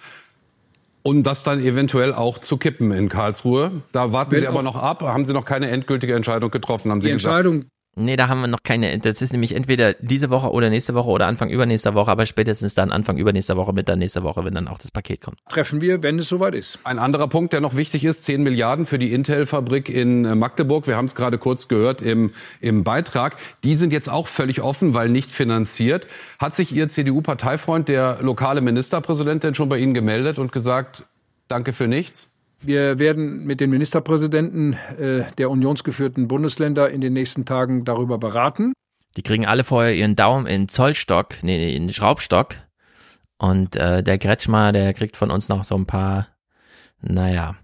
[1.03, 3.83] Um das dann eventuell auch zu kippen in Karlsruhe.
[3.91, 5.03] Da warten Wenn Sie aber noch ab.
[5.03, 7.37] Haben Sie noch keine endgültige Entscheidung getroffen, haben Sie die gesagt?
[7.37, 7.65] Entscheidung
[7.95, 8.97] Nee, da haben wir noch keine.
[8.97, 12.73] Das ist nämlich entweder diese Woche oder nächste Woche oder Anfang übernächster Woche, aber spätestens
[12.73, 15.37] dann Anfang übernächster Woche mit der nächste Woche, wenn dann auch das Paket kommt.
[15.47, 16.79] Treffen wir, wenn es soweit ist.
[16.85, 20.87] Ein anderer Punkt, der noch wichtig ist, 10 Milliarden für die Intel-Fabrik in äh, Magdeburg.
[20.87, 22.31] Wir haben es gerade kurz gehört im,
[22.61, 23.37] im Beitrag.
[23.63, 26.07] Die sind jetzt auch völlig offen, weil nicht finanziert.
[26.39, 31.03] Hat sich Ihr CDU-Parteifreund, der lokale Ministerpräsident, denn schon bei Ihnen gemeldet und gesagt,
[31.47, 32.32] danke für nichts?
[32.63, 38.71] Wir werden mit den Ministerpräsidenten äh, der unionsgeführten Bundesländer in den nächsten Tagen darüber beraten.
[39.17, 42.55] Die kriegen alle vorher ihren Daumen in Zollstock, nee, in Schraubstock.
[43.37, 46.29] Und äh, der Kretschmer, der kriegt von uns noch so ein paar,
[47.01, 47.55] naja,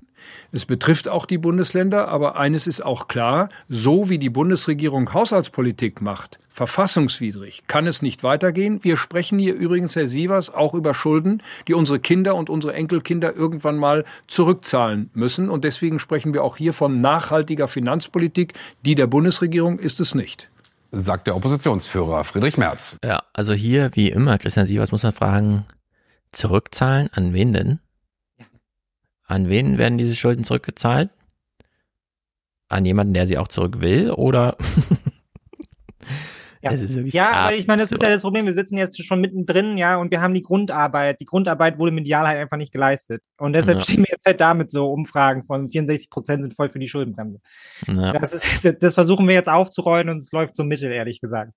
[0.52, 6.02] es betrifft auch die Bundesländer, aber eines ist auch klar, so wie die Bundesregierung Haushaltspolitik
[6.02, 8.84] macht, verfassungswidrig, kann es nicht weitergehen.
[8.84, 13.36] Wir sprechen hier übrigens, Herr Sievers, auch über Schulden, die unsere Kinder und unsere Enkelkinder
[13.36, 15.50] irgendwann mal zurückzahlen müssen.
[15.50, 18.54] Und deswegen sprechen wir auch hier von nachhaltiger Finanzpolitik.
[18.86, 20.50] Die der Bundesregierung ist es nicht
[20.91, 22.97] sagt der Oppositionsführer Friedrich Merz.
[23.04, 25.66] Ja, also hier wie immer, Christian Sievers muss man fragen,
[26.32, 27.80] zurückzahlen an wen denn?
[29.30, 31.11] An wen werden diese Schulden zurückgezahlt?
[32.67, 34.09] An jemanden, der sie auch zurück will?
[34.09, 34.57] Oder
[36.62, 38.45] Ja, ja aber ich meine, das ist ja das Problem.
[38.45, 41.22] Wir sitzen jetzt schon mittendrin, ja, und wir haben die Grundarbeit.
[41.22, 43.22] Die Grundarbeit wurde medial halt einfach nicht geleistet.
[43.38, 43.84] Und deshalb ja.
[43.84, 47.39] stehen wir jetzt halt damit so Umfragen von 64 Prozent sind voll für die Schuldenbremse.
[47.88, 48.14] Ja.
[48.14, 51.53] Das, ist, das versuchen wir jetzt aufzurollen und es läuft so mittel, ehrlich gesagt,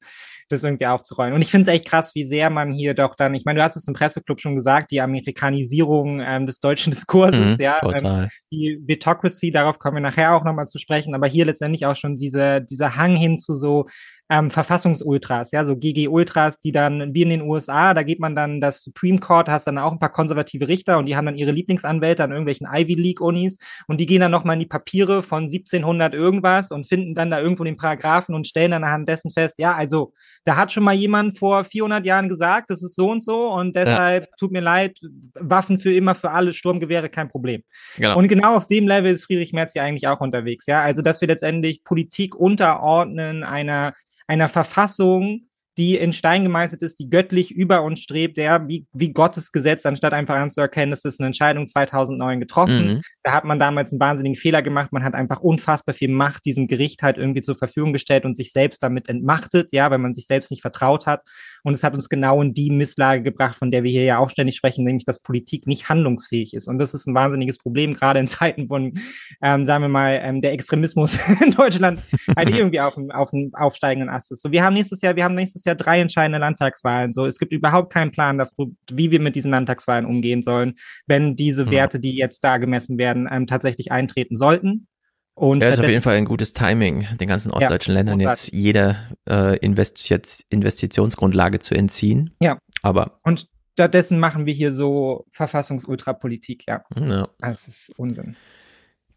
[0.49, 1.35] das irgendwie aufzurollen.
[1.35, 3.65] Und ich finde es echt krass, wie sehr man hier doch dann, ich meine, du
[3.65, 8.29] hast es im Presseclub schon gesagt, die Amerikanisierung ähm, des deutschen Diskurses, mhm, ja, ähm,
[8.53, 12.15] die Bitocracy, darauf kommen wir nachher auch nochmal zu sprechen, aber hier letztendlich auch schon
[12.15, 13.87] diese, dieser Hang hin zu so
[14.33, 18.63] ähm, Verfassungsultras, ja, so GG-Ultras, die dann, wie in den USA, da geht man dann
[18.63, 21.51] das Supreme Court, hast dann auch ein paar konservative Richter und die haben dann ihre
[21.51, 26.15] Lieblingsanwälte an irgendwelchen Ivy League-Unis und die gehen dann nochmal in die Papiere von 1700
[26.15, 29.75] irgendwas und finden dann da irgendwo den Paragraphen und stellen dann anhand dessen fest, ja,
[29.75, 30.15] also
[30.45, 33.77] da hat schon mal jemand vor 400 Jahren gesagt, das ist so und so und
[33.77, 34.31] deshalb ja.
[34.39, 34.99] tut mir leid,
[35.35, 37.65] Waffen für immer für alle, Sturmgewehre kein Problem.
[37.99, 38.17] Genau.
[38.17, 41.21] Und genau auf dem Level ist Friedrich Merz ja eigentlich auch unterwegs, ja, also dass
[41.21, 43.93] wir letztendlich Politik unterordnen einer
[44.27, 49.13] einer Verfassung, die in Stein gemeißelt ist, die göttlich über uns strebt, der wie, wie
[49.13, 52.87] Gottes Gesetz, anstatt einfach anzuerkennen, das ist eine Entscheidung 2009 getroffen.
[52.87, 53.01] Mhm.
[53.23, 54.93] Da hat man damals einen wahnsinnigen Fehler gemacht.
[54.93, 58.53] Man hat einfach unfassbar viel Macht diesem Gericht halt irgendwie zur Verfügung gestellt und sich
[58.53, 61.23] selbst damit entmachtet, ja, weil man sich selbst nicht vertraut hat.
[61.65, 64.31] Und es hat uns genau in die Misslage gebracht, von der wir hier ja auch
[64.31, 66.69] ständig sprechen, nämlich dass Politik nicht handlungsfähig ist.
[66.69, 68.95] Und das ist ein wahnsinniges Problem, gerade in Zeiten von,
[69.43, 72.03] ähm, sagen wir mal, ähm, der Extremismus in Deutschland
[72.37, 74.43] halt irgendwie auf dem, auf dem aufsteigenden Ast ist.
[74.43, 77.13] So, wir haben nächstes Jahr, wir haben nächstes Jahr drei entscheidende Landtagswahlen.
[77.13, 80.75] So, es gibt überhaupt keinen Plan dafür, wie wir mit diesen Landtagswahlen umgehen sollen,
[81.07, 84.87] wenn diese Werte, die jetzt da gemessen werden, ähm, tatsächlich eintreten sollten.
[85.35, 88.53] Und ja, ist auf jeden Fall ein gutes Timing, den ganzen ostdeutschen ja, Ländern jetzt
[88.53, 88.97] jede
[89.29, 92.35] äh, Invest jetzt Investitionsgrundlage zu entziehen.
[92.41, 92.59] Ja.
[92.83, 93.19] Aber.
[93.23, 96.83] Und stattdessen machen wir hier so Verfassungsultrapolitik, ja.
[96.97, 97.29] ja.
[97.39, 98.37] Das ist Unsinn.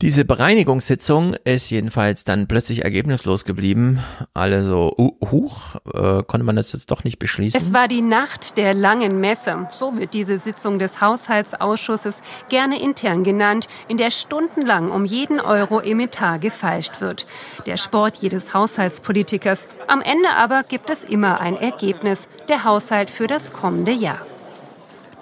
[0.01, 4.03] Diese Bereinigungssitzung ist jedenfalls dann plötzlich ergebnislos geblieben.
[4.33, 7.59] Alle so, uh, huch, äh, konnte man das jetzt doch nicht beschließen?
[7.59, 9.69] Es war die Nacht der langen Messe.
[9.71, 15.79] So wird diese Sitzung des Haushaltsausschusses gerne intern genannt, in der stundenlang um jeden Euro
[15.79, 17.25] im Etat gefeilscht wird.
[17.65, 19.65] Der Sport jedes Haushaltspolitikers.
[19.87, 24.19] Am Ende aber gibt es immer ein Ergebnis, der Haushalt für das kommende Jahr.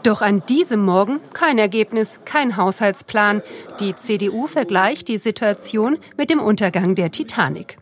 [0.04, 3.42] Doch an diesem Morgen kein Ergebnis, kein Haushaltsplan.
[3.80, 7.78] Die CDU vergleicht die Situation mit dem Untergang der Titanic.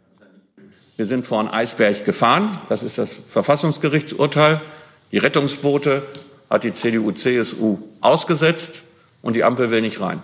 [0.97, 2.55] Wir sind vor einen Eisberg gefahren.
[2.69, 4.61] Das ist das Verfassungsgerichtsurteil.
[5.11, 6.03] Die Rettungsboote
[6.47, 8.83] hat die CDU-CSU ausgesetzt
[9.23, 10.21] und die Ampel will nicht rein.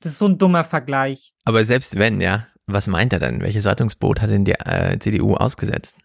[0.00, 1.32] Das ist so ein dummer Vergleich.
[1.44, 3.40] Aber selbst wenn, ja, was meint er denn?
[3.40, 5.96] Welches Rettungsboot hat denn die äh, CDU ausgesetzt?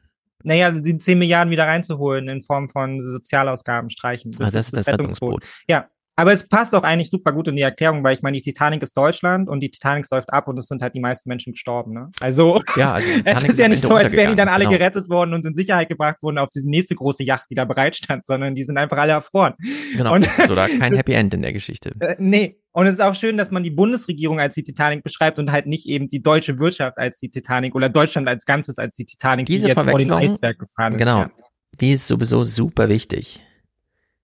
[0.47, 4.31] Naja, die 10 Milliarden wieder reinzuholen in Form von Sozialausgaben streichen.
[4.31, 5.35] Das, ah, das ist das, das Rettungsboot.
[5.35, 5.65] Rettungsboot.
[5.67, 8.41] Ja, aber es passt auch eigentlich super gut in die Erklärung, weil ich meine, die
[8.41, 11.53] Titanic ist Deutschland und die Titanic säuft ab und es sind halt die meisten Menschen
[11.53, 11.93] gestorben.
[11.93, 12.09] Ne?
[12.19, 14.77] Also, ja, also es ist ja nicht so, als wären die dann alle genau.
[14.77, 17.95] gerettet worden und in Sicherheit gebracht worden auf diese nächste große Yacht, die da bereit
[17.95, 19.53] stand, sondern die sind einfach alle erfroren.
[19.95, 21.93] Genau, und, also da kein Happy End in der Geschichte.
[21.99, 25.37] Äh, nee, und es ist auch schön, dass man die Bundesregierung als die Titanic beschreibt
[25.37, 28.95] und halt nicht eben die deutsche Wirtschaft als die Titanic oder Deutschland als Ganzes als
[28.95, 30.97] die Titanic, Diese die jetzt vor den Eisberg gefahren ist.
[30.97, 31.25] Genau,
[31.79, 33.39] die ist sowieso super wichtig.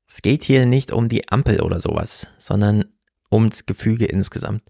[0.07, 2.85] Es geht hier nicht um die Ampel oder sowas, sondern
[3.31, 4.63] ums Gefüge insgesamt.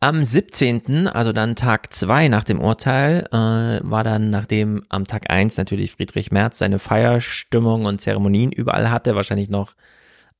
[0.00, 5.30] Am 17., also dann Tag 2 nach dem Urteil, äh, war dann, nachdem am Tag
[5.30, 9.74] 1 natürlich Friedrich Merz seine Feierstimmung und Zeremonien überall hatte, wahrscheinlich noch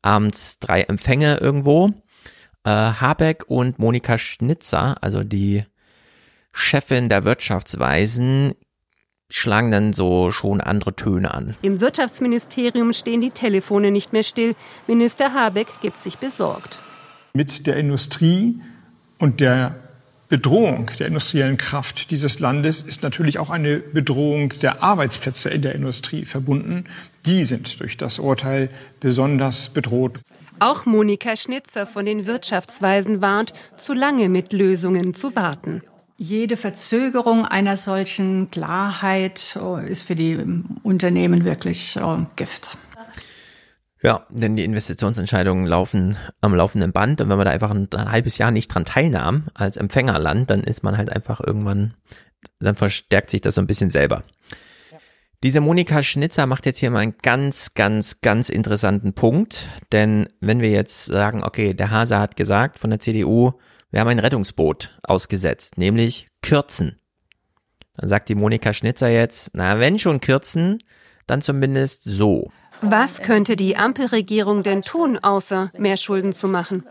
[0.02, 1.90] abends drei Empfänge irgendwo.
[2.64, 5.64] Äh, Habeck und Monika Schnitzer, also die
[6.52, 8.54] Chefin der Wirtschaftsweisen,
[9.30, 11.56] schlagen dann so schon andere Töne an.
[11.62, 14.54] Im Wirtschaftsministerium stehen die Telefone nicht mehr still.
[14.86, 16.82] Minister Habeck gibt sich besorgt.
[17.34, 18.60] Mit der Industrie
[19.18, 19.76] und der
[20.28, 25.74] Bedrohung der industriellen Kraft dieses Landes ist natürlich auch eine Bedrohung der Arbeitsplätze in der
[25.74, 26.84] Industrie verbunden.
[27.26, 30.22] Die sind durch das Urteil besonders bedroht.
[30.58, 35.82] Auch Monika Schnitzer von den Wirtschaftsweisen warnt, zu lange mit Lösungen zu warten.
[36.18, 40.38] Jede Verzögerung einer solchen Klarheit äh, ist für die
[40.82, 42.78] Unternehmen wirklich äh, Gift.
[44.02, 48.10] Ja, denn die Investitionsentscheidungen laufen am laufenden Band und wenn man da einfach ein, ein
[48.10, 51.94] halbes Jahr nicht dran teilnahm als Empfängerland, dann ist man halt einfach irgendwann,
[52.60, 54.22] dann verstärkt sich das so ein bisschen selber.
[55.42, 60.60] Diese Monika Schnitzer macht jetzt hier mal einen ganz, ganz, ganz interessanten Punkt, denn wenn
[60.60, 63.52] wir jetzt sagen, okay, der Hase hat gesagt von der CDU,
[63.96, 67.00] wir haben ein Rettungsboot ausgesetzt, nämlich kürzen.
[67.96, 70.80] Dann sagt die Monika Schnitzer jetzt, na, wenn schon kürzen,
[71.26, 72.52] dann zumindest so.
[72.82, 76.84] Was könnte die Ampelregierung denn tun, außer mehr Schulden zu machen?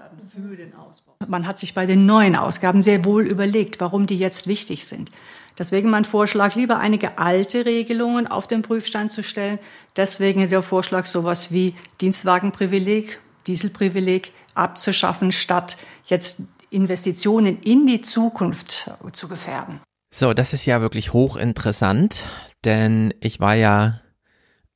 [1.27, 5.11] Man hat sich bei den neuen Ausgaben sehr wohl überlegt, warum die jetzt wichtig sind.
[5.60, 9.60] Deswegen mein Vorschlag, lieber einige alte Regelungen auf den Prüfstand zu stellen.
[9.95, 15.77] Deswegen der Vorschlag, sowas wie Dienstwagenprivileg, Dieselprivileg abzuschaffen, statt
[16.07, 16.41] jetzt
[16.76, 19.80] Investitionen in die Zukunft zu gefährden.
[20.14, 22.26] So, das ist ja wirklich hochinteressant,
[22.64, 24.02] denn ich war ja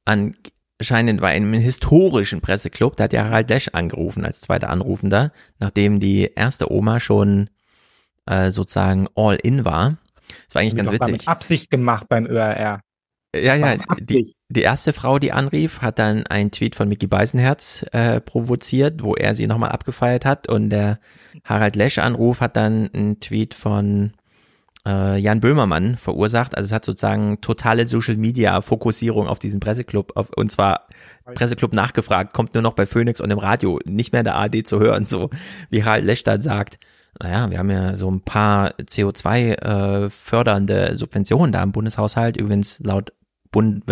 [0.06, 6.00] anscheinend bei einem historischen Presseclub, da hat ja Harald Lesch angerufen als zweiter Anrufender, nachdem
[6.00, 7.50] die erste Oma schon
[8.26, 9.98] äh, sozusagen all in war.
[10.46, 11.12] Das war eigentlich ganz witzig.
[11.12, 12.82] Mit Absicht gemacht beim ÖRR.
[13.36, 13.78] Ja, ja,
[14.10, 19.04] die, die erste Frau, die anrief, hat dann einen Tweet von Mickey Beisenherz äh, provoziert,
[19.04, 20.50] wo er sie nochmal abgefeiert hat.
[20.50, 21.00] Und der
[21.44, 24.14] Harald Lesch-Anruf hat dann einen Tweet von
[24.88, 26.58] äh, Jan Böhmermann verursacht.
[26.58, 30.88] Also es hat sozusagen totale Social-Media-Fokussierung auf diesen Presseclub auf, und zwar
[31.36, 34.68] Presseclub nachgefragt, kommt nur noch bei Phoenix und im Radio, nicht mehr in der ARD
[34.68, 35.30] zu hören, so
[35.70, 36.80] wie Harald Lesch dann sagt.
[37.22, 42.80] Naja, wir haben ja so ein paar CO2 äh, fördernde Subventionen da im Bundeshaushalt, übrigens
[42.80, 43.12] laut
[43.52, 43.84] Bund,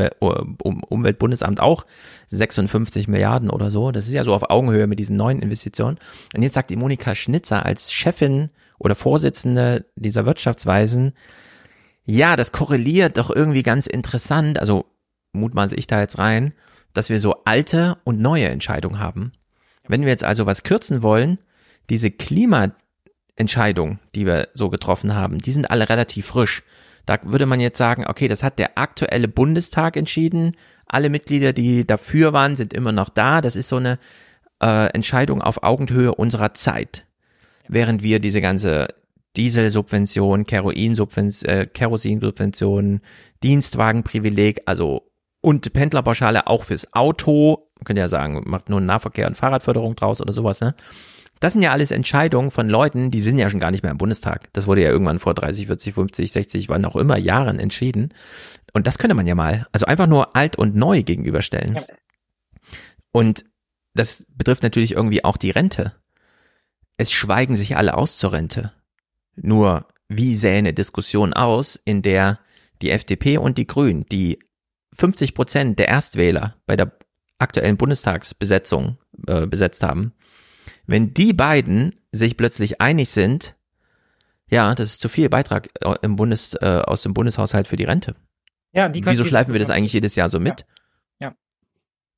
[0.60, 1.86] Umweltbundesamt auch
[2.28, 3.92] 56 Milliarden oder so.
[3.92, 5.98] Das ist ja so auf Augenhöhe mit diesen neuen Investitionen.
[6.36, 11.14] Und jetzt sagt die Monika Schnitzer als Chefin oder Vorsitzende dieser Wirtschaftsweisen,
[12.06, 14.86] ja, das korreliert doch irgendwie ganz interessant, also
[15.34, 16.54] mutmaße ich da jetzt rein,
[16.94, 19.34] dass wir so alte und neue Entscheidungen haben.
[19.88, 21.38] Wenn wir jetzt also was kürzen wollen,
[21.90, 26.64] diese Klimaentscheidungen, die wir so getroffen haben, die sind alle relativ frisch.
[27.08, 30.56] Da würde man jetzt sagen, okay, das hat der aktuelle Bundestag entschieden.
[30.86, 33.42] Alle Mitglieder, die dafür waren, sind immer noch da.
[33.42, 33.98] Das ist so eine
[34.62, 37.06] äh, Entscheidung auf Augenhöhe unserer Zeit.
[37.70, 38.88] Während wir diese ganze
[39.38, 43.00] Dieselsubvention, Keroinsubvention, äh, Kerosinsubvention,
[43.42, 45.10] Dienstwagenprivileg, also
[45.40, 50.20] und Pendlerpauschale auch fürs Auto, man könnte ja sagen, macht nur Nahverkehr und Fahrradförderung draus
[50.20, 50.76] oder sowas, ne?
[51.40, 53.98] Das sind ja alles Entscheidungen von Leuten, die sind ja schon gar nicht mehr im
[53.98, 54.52] Bundestag.
[54.54, 58.14] Das wurde ja irgendwann vor 30, 40, 50, 60, wann auch immer Jahren entschieden.
[58.74, 61.76] Und das könnte man ja mal, also einfach nur alt und neu gegenüberstellen.
[61.76, 61.84] Ja.
[63.12, 63.46] Und
[63.94, 65.94] das betrifft natürlich irgendwie auch die Rente.
[66.98, 68.72] Es schweigen sich alle aus zur Rente.
[69.36, 72.40] Nur, wie sähe eine Diskussion aus, in der
[72.82, 74.40] die FDP und die Grünen, die
[74.96, 76.92] 50 Prozent der Erstwähler bei der
[77.40, 78.98] aktuellen Bundestagsbesetzung
[79.28, 80.14] äh, besetzt haben,
[80.88, 83.56] wenn die beiden sich plötzlich einig sind,
[84.50, 87.84] ja, das ist zu viel Beitrag äh, im Bundes, äh, aus dem Bundeshaushalt für die
[87.84, 88.16] Rente.
[88.72, 90.66] Ja, die Wieso schleifen wir das eigentlich jedes Jahr so mit?
[91.20, 91.28] Ja.
[91.28, 91.36] ja.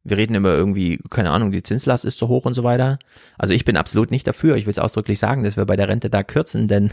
[0.03, 2.99] Wir reden immer irgendwie, keine Ahnung, die Zinslast ist zu hoch und so weiter.
[3.37, 4.55] Also ich bin absolut nicht dafür.
[4.55, 6.91] Ich will es ausdrücklich sagen, dass wir bei der Rente da kürzen, denn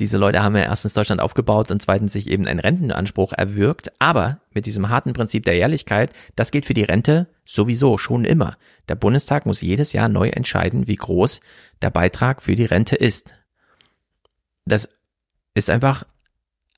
[0.00, 3.92] diese Leute haben ja erstens Deutschland aufgebaut und zweitens sich eben einen Rentenanspruch erwirkt.
[4.00, 8.56] Aber mit diesem harten Prinzip der Ehrlichkeit, das gilt für die Rente sowieso schon immer.
[8.88, 11.40] Der Bundestag muss jedes Jahr neu entscheiden, wie groß
[11.82, 13.34] der Beitrag für die Rente ist.
[14.64, 14.88] Das
[15.54, 16.04] ist einfach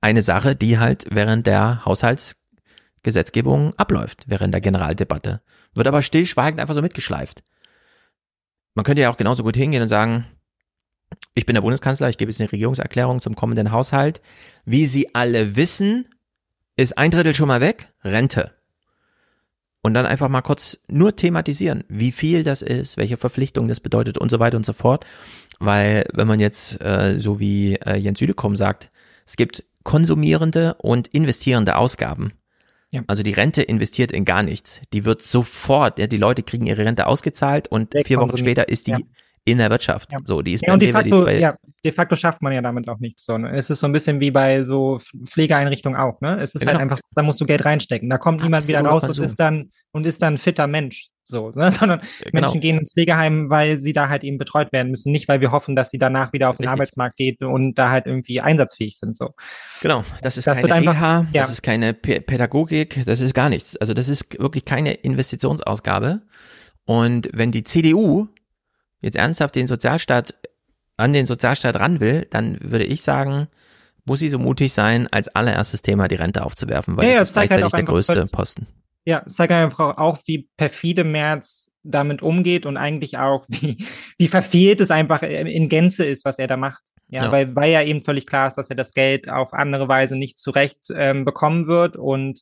[0.00, 5.40] eine Sache, die halt während der Haushaltsgesetzgebung abläuft, während der Generaldebatte.
[5.74, 7.42] Wird aber stillschweigend einfach so mitgeschleift.
[8.74, 10.26] Man könnte ja auch genauso gut hingehen und sagen,
[11.34, 14.20] ich bin der Bundeskanzler, ich gebe jetzt eine Regierungserklärung zum kommenden Haushalt.
[14.64, 16.08] Wie Sie alle wissen,
[16.76, 18.52] ist ein Drittel schon mal weg, Rente.
[19.82, 24.16] Und dann einfach mal kurz nur thematisieren, wie viel das ist, welche Verpflichtung das bedeutet
[24.16, 25.04] und so weiter und so fort.
[25.58, 28.90] Weil wenn man jetzt äh, so wie äh, Jens Südekom sagt,
[29.26, 32.32] es gibt konsumierende und investierende Ausgaben.
[32.92, 33.02] Ja.
[33.08, 34.80] Also die Rente investiert in gar nichts.
[34.94, 38.86] Die wird sofort, ja, die Leute kriegen ihre Rente ausgezahlt und vier Wochen später ist
[38.86, 38.98] die ja
[39.44, 40.12] in der Wirtschaft.
[40.12, 40.18] Ja.
[40.24, 41.54] So, die ist ja, und de facto, ja,
[41.84, 43.24] de facto schafft man ja damit auch nichts.
[43.26, 43.54] So, ne?
[43.54, 46.40] Es ist so ein bisschen wie bei so Pflegeeinrichtungen auch, ne?
[46.40, 46.80] Es ist halt genau.
[46.80, 48.08] halt einfach, da musst du Geld reinstecken.
[48.08, 51.08] Da kommt niemand wieder raus und ist dann und ist dann fitter Mensch.
[51.24, 51.72] So, ne?
[51.72, 52.42] sondern genau.
[52.42, 55.52] Menschen gehen ins Pflegeheim, weil sie da halt eben betreut werden müssen, nicht weil wir
[55.52, 56.72] hoffen, dass sie danach wieder auf den Richtig.
[56.72, 59.16] Arbeitsmarkt geht und da halt irgendwie einsatzfähig sind.
[59.16, 59.34] So.
[59.80, 61.42] Genau, das ist das keine einfach, Reha, ja.
[61.42, 63.76] das ist keine P Pädagogik, das ist gar nichts.
[63.76, 66.22] Also das ist wirklich keine Investitionsausgabe.
[66.86, 68.28] Und wenn die CDU
[69.04, 70.34] jetzt ernsthaft den Sozialstaat
[70.96, 73.48] an den Sozialstaat ran will, dann würde ich sagen,
[74.04, 77.36] muss sie so mutig sein, als allererstes Thema die Rente aufzuwerfen, weil ja, das ist
[77.36, 78.66] halt gleichzeitig halt der größte Posten.
[79.06, 83.84] Ja, es zeigt einfach auch, wie perfide Merz damit umgeht und eigentlich auch, wie,
[84.18, 86.82] wie verfehlt es einfach in Gänze ist, was er da macht.
[87.08, 87.32] Ja, ja.
[87.32, 90.38] Weil, weil ja eben völlig klar ist, dass er das Geld auf andere Weise nicht
[90.38, 92.40] zurecht ähm, bekommen wird und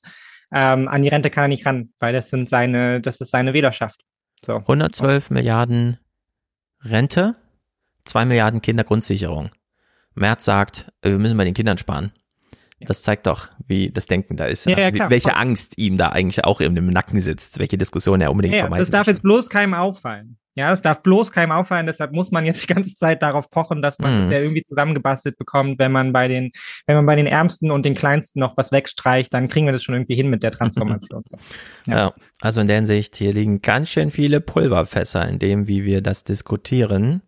[0.52, 3.54] ähm, an die Rente kann er nicht ran, weil das sind seine, das ist seine
[3.54, 4.02] Wählerschaft.
[4.44, 4.56] So.
[4.56, 5.98] 112 Milliarden
[6.84, 7.36] Rente,
[8.04, 9.50] zwei Milliarden Kindergrundsicherung.
[10.14, 12.12] Merz sagt, äh, wir müssen bei den Kindern sparen.
[12.80, 14.66] Das zeigt doch, wie das Denken da ist.
[14.66, 15.08] Ja, ja, klar.
[15.08, 18.82] welche Angst ihm da eigentlich auch im Nacken sitzt, welche Diskussion er unbedingt ja, vermeiden
[18.82, 20.36] Das darf jetzt bloß keinem auffallen.
[20.54, 23.80] Ja, es darf bloß keinem auffallen, deshalb muss man jetzt die ganze Zeit darauf pochen,
[23.80, 24.22] dass man Mhm.
[24.24, 25.78] es ja irgendwie zusammengebastelt bekommt.
[25.78, 26.50] Wenn man bei den,
[26.86, 29.82] wenn man bei den Ärmsten und den Kleinsten noch was wegstreicht, dann kriegen wir das
[29.82, 31.22] schon irgendwie hin mit der Transformation.
[31.26, 31.38] So.
[31.90, 32.12] Ja.
[32.42, 36.24] also in der Hinsicht, hier liegen ganz schön viele Pulverfässer in dem, wie wir das
[36.24, 37.22] diskutieren.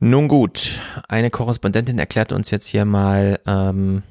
[0.00, 4.02] Nun gut, eine Korrespondentin erklärt uns jetzt hier mal, ähm,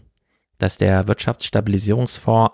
[0.60, 2.54] dass der Wirtschaftsstabilisierungsfonds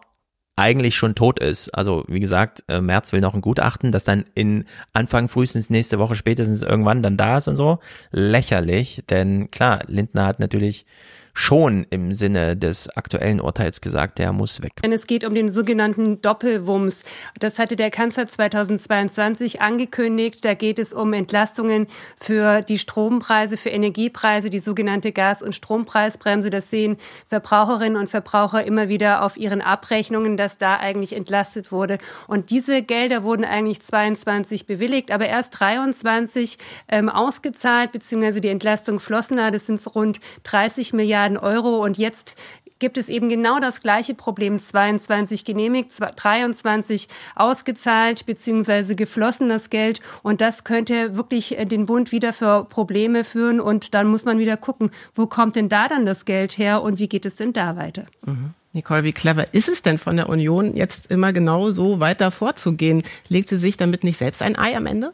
[0.56, 1.70] eigentlich schon tot ist.
[1.70, 6.00] Also wie gesagt, äh, Merz will noch ein Gutachten, das dann in Anfang frühestens nächste
[6.00, 7.80] Woche spätestens irgendwann dann da ist und so.
[8.12, 10.86] Lächerlich, denn klar, Lindner hat natürlich
[11.34, 14.73] schon im Sinne des aktuellen Urteils gesagt, der muss weg.
[14.84, 17.03] Denn es geht um den sogenannten Doppelwumms.
[17.39, 20.45] Das hatte der Kanzler 2022 angekündigt.
[20.45, 21.88] Da geht es um Entlastungen
[22.18, 26.51] für die Strompreise, für Energiepreise, die sogenannte Gas- und Strompreisbremse.
[26.51, 26.97] Das sehen
[27.27, 31.97] Verbraucherinnen und Verbraucher immer wieder auf ihren Abrechnungen, dass da eigentlich entlastet wurde.
[32.27, 38.99] Und diese Gelder wurden eigentlich 22 bewilligt, aber erst 23 ähm, ausgezahlt, beziehungsweise die Entlastung
[38.99, 39.49] flossen da.
[39.49, 41.84] Das sind rund 30 Milliarden Euro.
[41.84, 42.36] Und jetzt
[42.80, 44.60] gibt es eben genau das gleiche Problem.
[44.60, 48.95] 22 genehmigt, 23 ausgezahlt bzw.
[48.95, 50.02] geflossen das Geld.
[50.22, 53.60] Und das könnte wirklich äh, den Bund wieder für Probleme führen.
[53.60, 57.00] Und dann muss man wieder gucken, wo kommt denn da dann das Geld her und
[57.00, 58.06] wie geht es denn da weiter?
[58.26, 58.54] Mhm.
[58.74, 63.04] Nicole, wie clever ist es denn von der Union, jetzt immer genau so weiter vorzugehen?
[63.30, 65.12] Legt sie sich damit nicht selbst ein Ei am Ende?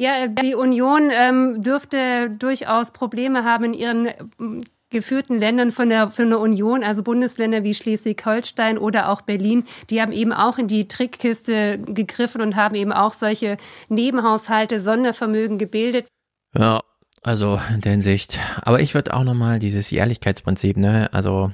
[0.00, 4.08] Ja, die Union ähm, dürfte durchaus Probleme haben in ihren
[4.40, 9.66] ähm, geführten Ländern von der, von der Union, also Bundesländer wie Schleswig-Holstein oder auch Berlin,
[9.90, 13.58] die haben eben auch in die Trickkiste gegriffen und haben eben auch solche
[13.90, 16.06] Nebenhaushalte, Sondervermögen gebildet.
[16.54, 16.80] Ja,
[17.20, 18.40] also in der Hinsicht.
[18.62, 21.52] Aber ich würde auch nochmal dieses Jährlichkeitsprinzip, ne, also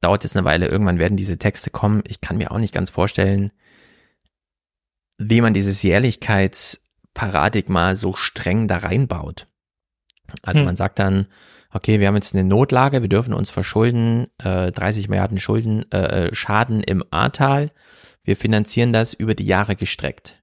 [0.00, 2.02] dauert jetzt eine Weile, irgendwann werden diese Texte kommen.
[2.08, 3.52] Ich kann mir auch nicht ganz vorstellen,
[5.18, 5.84] wie man dieses
[7.16, 9.46] Jährlichkeitsparadigma so streng da reinbaut.
[10.42, 10.66] Also Hm.
[10.66, 11.26] man sagt dann,
[11.72, 16.34] okay, wir haben jetzt eine Notlage, wir dürfen uns verschulden, äh, 30 Milliarden Schulden, äh,
[16.34, 17.70] Schaden im Ahrtal.
[18.22, 20.42] Wir finanzieren das über die Jahre gestreckt.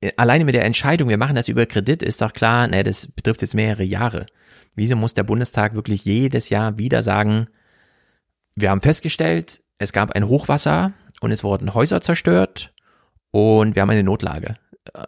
[0.00, 3.08] Äh, Alleine mit der Entscheidung, wir machen das über Kredit, ist doch klar, ne, das
[3.08, 4.26] betrifft jetzt mehrere Jahre.
[4.74, 7.48] Wieso muss der Bundestag wirklich jedes Jahr wieder sagen,
[8.54, 12.72] wir haben festgestellt, es gab ein Hochwasser und es wurden Häuser zerstört
[13.30, 14.56] und wir haben eine Notlage.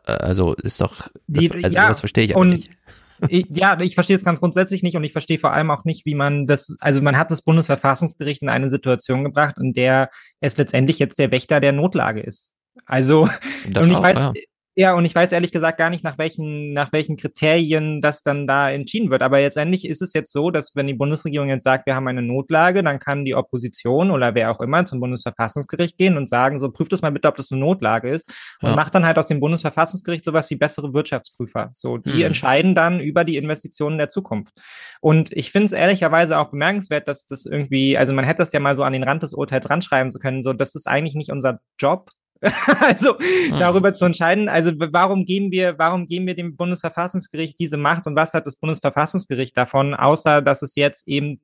[0.04, 2.70] Also ist doch, das, also ja, das verstehe ich aber und nicht.
[3.28, 6.06] Ich, ja, ich verstehe es ganz grundsätzlich nicht und ich verstehe vor allem auch nicht,
[6.06, 10.56] wie man das, also man hat das Bundesverfassungsgericht in eine Situation gebracht, in der es
[10.56, 12.52] letztendlich jetzt der Wächter der Notlage ist.
[12.84, 13.28] Also,
[13.70, 14.32] Das und ich auch, weiß, ja.
[14.74, 18.46] Ja, und ich weiß ehrlich gesagt gar nicht, nach welchen, nach welchen Kriterien das dann
[18.46, 19.20] da entschieden wird.
[19.22, 22.22] Aber letztendlich ist es jetzt so, dass wenn die Bundesregierung jetzt sagt, wir haben eine
[22.22, 26.70] Notlage, dann kann die Opposition oder wer auch immer zum Bundesverfassungsgericht gehen und sagen, so
[26.70, 28.32] prüft das mal bitte, ob das eine Notlage ist
[28.62, 28.76] und Ja.
[28.76, 31.70] macht dann halt aus dem Bundesverfassungsgericht sowas wie bessere Wirtschaftsprüfer.
[31.74, 32.24] So, die Mhm.
[32.26, 34.54] entscheiden dann über die Investitionen der Zukunft.
[35.02, 38.60] Und ich finde es ehrlicherweise auch bemerkenswert, dass das irgendwie, also man hätte das ja
[38.60, 41.30] mal so an den Rand des Urteils ranschreiben zu können, so, das ist eigentlich nicht
[41.30, 42.10] unser Job.
[42.80, 43.16] also
[43.58, 44.48] darüber zu entscheiden.
[44.48, 48.56] Also warum geben wir, warum geben wir dem Bundesverfassungsgericht diese Macht und was hat das
[48.56, 51.40] Bundesverfassungsgericht davon, außer dass es jetzt eben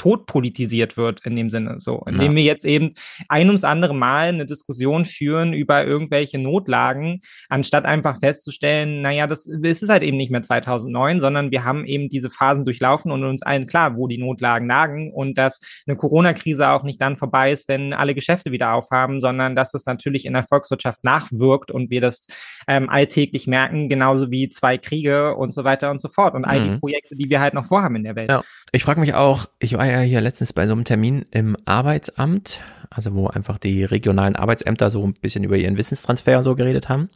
[0.00, 2.36] tot politisiert wird in dem Sinne, so, indem Ja.
[2.36, 2.94] wir jetzt eben
[3.28, 7.20] ein ums andere Mal eine Diskussion führen über irgendwelche Notlagen,
[7.50, 11.84] anstatt einfach festzustellen, naja, das es ist halt eben nicht mehr 2009, sondern wir haben
[11.84, 15.96] eben diese Phasen durchlaufen und uns allen klar, wo die Notlagen lagen und dass eine
[15.96, 20.24] Corona-Krise auch nicht dann vorbei ist, wenn alle Geschäfte wieder aufhaben, sondern dass es natürlich
[20.24, 22.26] in der Volkswirtschaft nachwirkt und wir das
[22.68, 26.58] ähm, alltäglich merken, genauso wie zwei Kriege und so weiter und so fort und all
[26.58, 26.80] die Mhm.
[26.80, 28.30] Projekte, die wir halt noch vorhaben in der Welt.
[28.30, 31.56] Ja, ich frage mich auch, ich war ja hier letztens bei so einem Termin im
[31.64, 32.60] Arbeitsamt,
[32.90, 36.88] also wo einfach die regionalen Arbeitsämter so ein bisschen über ihren Wissenstransfer und so geredet
[36.88, 37.10] haben,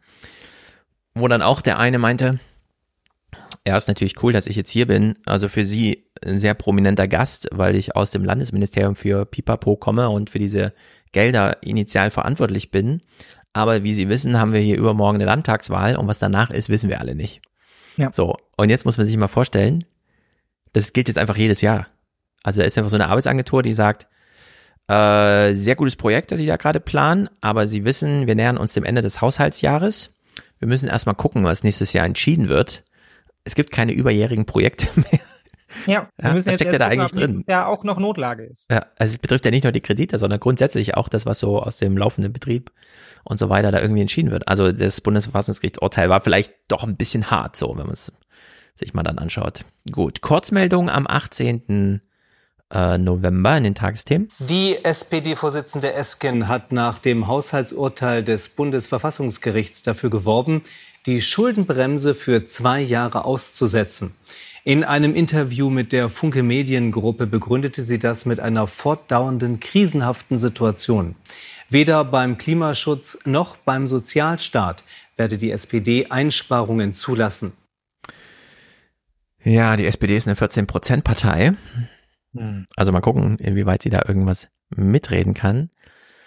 [1.15, 2.39] wo dann auch der eine meinte,
[3.67, 7.09] ja, ist natürlich cool, dass ich jetzt hier bin, also für Sie ein sehr prominenter
[7.09, 10.75] Gast, weil ich aus dem Landesministerium für Pipapo komme und für diese
[11.13, 13.01] Gelder initial verantwortlich bin.
[13.53, 16.91] Aber wie Sie wissen, haben wir hier übermorgen eine Landtagswahl und was danach ist, wissen
[16.91, 17.41] wir alle nicht.
[17.97, 18.13] Ja.
[18.13, 19.85] So, und jetzt muss man sich mal vorstellen,
[20.73, 21.87] das gilt jetzt einfach jedes Jahr.
[22.45, 24.07] Also da ist einfach so eine Arbeitsagentur, die sagt,
[24.87, 28.75] äh, sehr gutes Projekt, das Sie da gerade planen, aber Sie wissen, wir nähern uns
[28.75, 30.17] dem Ende des Haushaltsjahres.
[30.59, 32.85] Wir müssen erstmal gucken, was nächstes Jahr entschieden wird.
[33.45, 35.21] Es gibt keine überjährigen Projekte mehr.
[35.87, 37.45] Ja, wir Ja, müssen was jetzt steckt erst da eigentlich drin?
[37.49, 38.71] Jahr auch noch Notlage ist.
[38.71, 41.61] Ja, also es betrifft ja nicht nur die Kredite, sondern grundsätzlich auch das, was so
[41.61, 42.71] aus dem laufenden Betrieb
[43.25, 44.47] und so weiter da irgendwie entschieden wird.
[44.49, 48.13] Also das Bundesverfassungsgerichtsurteil war vielleicht doch ein bisschen hart so, wenn man es
[48.75, 49.65] sich mal dann anschaut.
[49.91, 52.01] Gut, Kurzmeldung am 18.
[52.73, 54.29] äh, November in den Tagesthemen.
[54.39, 60.63] Die SPD-Vorsitzende Esken hat nach dem Haushaltsurteil des Bundesverfassungsgerichts dafür geworben,
[61.07, 64.15] die Schuldenbremse für zwei Jahre auszusetzen.
[64.67, 71.17] In einem Interview mit der Funke Mediengruppe begründete sie das mit einer fortdauernden krisenhaften Situation.
[71.69, 74.85] Weder beim Klimaschutz noch beim Sozialstaat
[75.17, 77.53] werde die SPD Einsparungen zulassen.
[79.43, 81.53] Ja, die SPD ist eine 14-Prozent-Partei.
[82.35, 82.67] Hm.
[82.77, 85.71] Also mal gucken, inwieweit sie da irgendwas mitreden kann.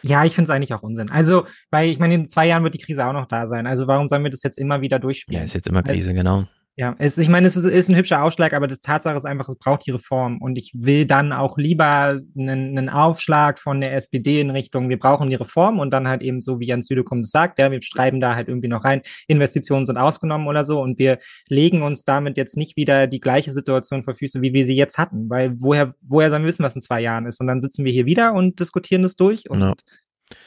[0.03, 1.09] Ja, ich finde es eigentlich auch Unsinn.
[1.09, 3.67] Also, weil ich meine, in zwei Jahren wird die Krise auch noch da sein.
[3.67, 5.39] Also warum sollen wir das jetzt immer wieder durchspielen?
[5.39, 6.45] Ja, ist jetzt immer Krise, genau.
[6.79, 9.49] Ja, es, ich meine, es ist, ist ein hübscher Ausschlag, aber die Tatsache ist einfach,
[9.49, 10.37] es braucht die Reform.
[10.39, 14.99] Und ich will dann auch lieber einen, einen Aufschlag von der SPD in Richtung, wir
[14.99, 17.81] brauchen die Reform und dann halt eben so, wie Jens Südekum das sagt, ja, wir
[17.81, 21.17] schreiben da halt irgendwie noch rein, Investitionen sind ausgenommen oder so und wir
[21.49, 24.99] legen uns damit jetzt nicht wieder die gleiche Situation vor Füße, wie wir sie jetzt
[24.99, 25.31] hatten.
[25.31, 27.41] Weil woher, woher sollen wir wissen, was in zwei Jahren ist?
[27.41, 29.73] Und dann sitzen wir hier wieder und diskutieren das durch und Genau.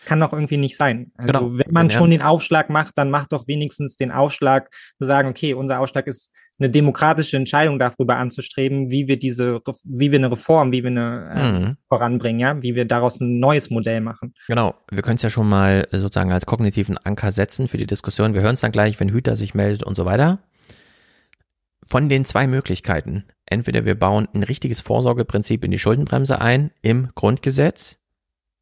[0.04, 1.12] Kann doch irgendwie nicht sein.
[1.16, 1.58] Also Genau.
[1.58, 1.98] wenn man Ja.
[1.98, 6.06] schon den Aufschlag macht, dann macht doch wenigstens den Aufschlag zu sagen, okay, unser Aufschlag
[6.06, 10.90] ist eine demokratische Entscheidung darüber anzustreben, wie wir diese, wie wir eine Reform, wie wir
[10.90, 11.76] eine äh, Mhm.
[11.88, 14.34] voranbringen, ja, wie wir daraus ein neues Modell machen.
[14.46, 17.86] Genau, wir können es ja schon mal äh, sozusagen als kognitiven Anker setzen für die
[17.86, 18.34] Diskussion.
[18.34, 20.40] Wir hören es dann gleich, wenn Hüter sich meldet und so weiter.
[21.82, 27.08] Von den zwei Möglichkeiten, entweder wir bauen ein richtiges Vorsorgeprinzip in die Schuldenbremse ein, im
[27.14, 27.96] Grundgesetz,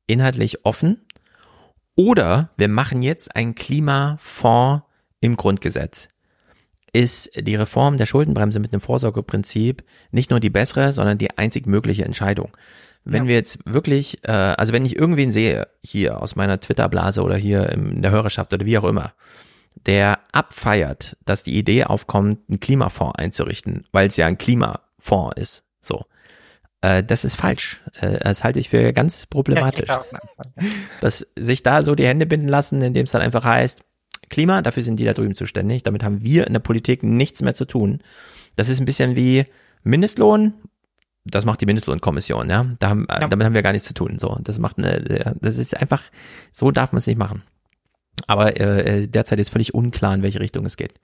[0.06, 1.04] inhaltlich offen,
[1.98, 4.84] oder wir machen jetzt einen Klimafonds
[5.20, 6.08] im Grundgesetz.
[6.92, 11.66] Ist die Reform der Schuldenbremse mit einem Vorsorgeprinzip nicht nur die bessere, sondern die einzig
[11.66, 12.56] mögliche Entscheidung.
[13.04, 17.36] Wenn wir jetzt wirklich, äh, also wenn ich irgendwen sehe, hier aus meiner Twitter-Blase oder
[17.36, 19.12] hier in der Hörerschaft oder wie auch immer,
[19.86, 25.64] der abfeiert, dass die Idee aufkommt, einen Klimafonds einzurichten, weil es ja ein Klimafonds ist,
[25.80, 26.04] so.
[26.80, 27.80] Äh, das ist falsch.
[28.00, 29.88] Äh, das halte ich für ganz problematisch.
[29.88, 30.04] Ja,
[31.00, 33.84] dass sich da so die Hände binden lassen, indem es dann einfach heißt,
[34.30, 37.54] Klima, dafür sind die da drüben zuständig, damit haben wir in der Politik nichts mehr
[37.54, 38.00] zu tun.
[38.56, 39.44] Das ist ein bisschen wie
[39.84, 40.52] Mindestlohn,
[41.24, 42.66] das macht die Mindestlohnkommission, ja.
[42.78, 44.18] Da haben, Damit haben wir gar nichts zu tun.
[44.18, 46.02] So, das macht eine, das ist einfach,
[46.52, 47.42] so darf man es nicht machen.
[48.26, 50.94] Aber äh, äh, derzeit ist völlig unklar, in welche Richtung es geht.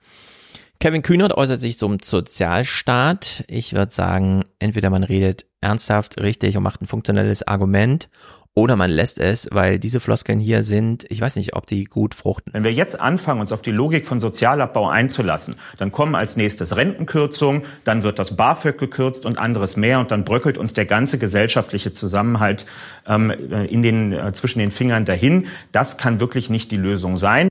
[0.85, 3.43] Kevin Kühnert äußert sich zum Sozialstaat.
[3.47, 8.07] Ich würde sagen, entweder man redet ernsthaft, richtig und macht ein funktionelles Argument
[8.53, 12.13] oder man lässt es, weil diese Floskeln hier sind, ich weiß nicht, ob die gut
[12.13, 12.53] fruchten.
[12.53, 16.75] Wenn wir jetzt anfangen, uns auf die Logik von Sozialabbau einzulassen, dann kommen als nächstes
[16.75, 21.17] Rentenkürzungen, dann wird das BAföG gekürzt und anderes mehr und dann bröckelt uns der ganze
[21.17, 22.67] gesellschaftliche Zusammenhalt
[23.07, 25.47] ähm, in den, äh, zwischen den Fingern dahin.
[25.71, 27.49] Das kann wirklich nicht die Lösung sein.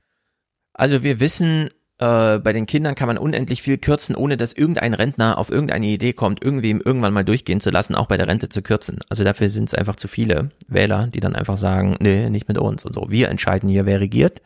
[0.73, 4.93] Also wir wissen, äh, bei den Kindern kann man unendlich viel kürzen, ohne dass irgendein
[4.93, 8.49] Rentner auf irgendeine Idee kommt, irgendwem irgendwann mal durchgehen zu lassen, auch bei der Rente
[8.49, 8.99] zu kürzen.
[9.09, 12.57] Also dafür sind es einfach zu viele Wähler, die dann einfach sagen, nee, nicht mit
[12.57, 13.05] uns und so.
[13.09, 14.41] Wir entscheiden hier, wer regiert.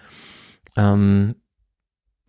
[0.77, 1.35] Ähm,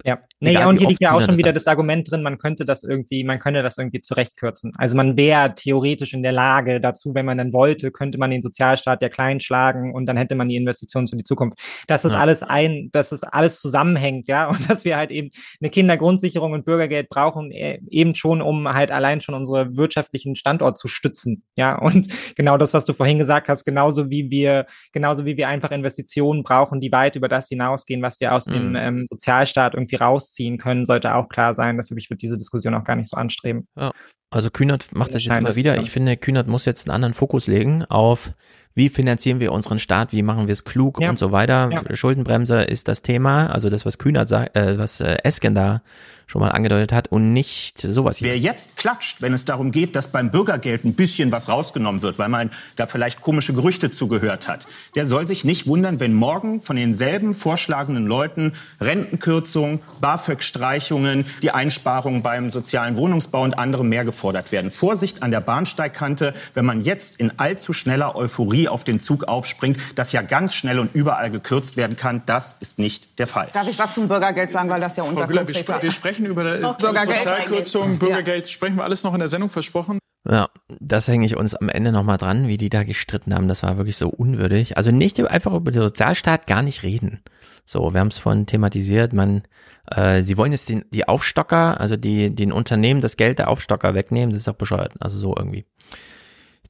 [0.05, 0.21] Ja.
[0.43, 2.83] Nee, ja, und hier liegt ja auch schon wieder das Argument drin, man könnte das
[2.83, 4.73] irgendwie, man könnte das irgendwie zurechtkürzen.
[4.79, 8.41] Also man wäre theoretisch in der Lage dazu, wenn man dann wollte, könnte man den
[8.41, 11.59] Sozialstaat ja klein schlagen und dann hätte man die Investitionen für die Zukunft.
[11.89, 12.21] Das ist Ja.
[12.21, 15.31] alles ein, dass es alles zusammenhängt, ja, und dass wir halt eben
[15.61, 20.79] eine Kindergrundsicherung und Bürgergeld brauchen, äh, eben schon, um halt allein schon unsere wirtschaftlichen Standort
[20.79, 25.27] zu stützen, ja, und genau das, was du vorhin gesagt hast, genauso wie wir, genauso
[25.27, 28.77] wie wir einfach Investitionen brauchen, die weit über das hinausgehen, was wir aus dem Mhm.
[28.77, 29.97] ähm, Sozialstaat irgendwie
[30.31, 31.77] rausziehen können, sollte auch klar sein.
[31.77, 33.67] Deshalb ich würde diese Diskussion auch gar nicht so anstreben.
[33.79, 33.91] Ja.
[34.33, 35.81] Also Kühnert macht das jetzt immer wieder.
[35.81, 38.33] Ich finde, Kühnert muss jetzt einen anderen Fokus legen auf,
[38.75, 41.11] wie finanzieren wir unseren Staat, wie machen wir es klug Ja.
[41.11, 41.69] und so weiter.
[41.73, 41.97] Ja.
[41.97, 45.83] Schuldenbremse ist das Thema, also das, was Kühnert sagt, äh, was äh, Esken da
[46.31, 48.29] schon mal angedeutet hat und nicht sowas hier.
[48.29, 52.21] Wer jetzt klatscht, wenn es darum geht, dass beim Bürgergeld ein bisschen was rausgenommen wird,
[52.21, 56.61] weil man da vielleicht komische Gerüchte zugehört hat, der soll sich nicht wundern, wenn morgen
[56.61, 64.53] von denselben vorschlagenden Leuten Rentenkürzungen, BAföG-Streichungen, die Einsparungen beim sozialen Wohnungsbau und anderem mehr gefordert
[64.53, 64.71] werden.
[64.71, 69.79] Vorsicht an der Bahnsteigkante, wenn man jetzt in allzu schneller Euphorie auf den Zug aufspringt,
[69.97, 73.49] das ja ganz schnell und überall gekürzt werden kann, das ist nicht der Fall.
[73.53, 75.75] Darf ich was zum Bürgergeld sagen, weil das ja unser Frau Güller, wir, Konflikt spre
[75.75, 75.83] war?
[75.83, 75.91] wir
[76.21, 77.19] sprechen über Bürgergeld.
[77.19, 79.99] Sozialkürzungen, Bürgergeld, sprechen wir alles noch in der Sendung versprochen.
[80.29, 83.49] Ja, das hänge ich uns am Ende nochmal dran, wie die da gestritten haben.
[83.49, 84.77] Das war wirklich so unwürdig.
[84.77, 87.21] Also nicht einfach über den Sozialstaat gar nicht reden.
[87.65, 89.15] So, wir haben es vorhin thematisiert.
[89.15, 89.43] Man,
[89.91, 93.95] äh, sie wollen jetzt den, die Aufstocker, also die den Unternehmen das Geld der Aufstocker
[93.95, 94.31] wegnehmen.
[94.31, 94.93] Das ist doch bescheuert.
[95.01, 95.65] Also so irgendwie.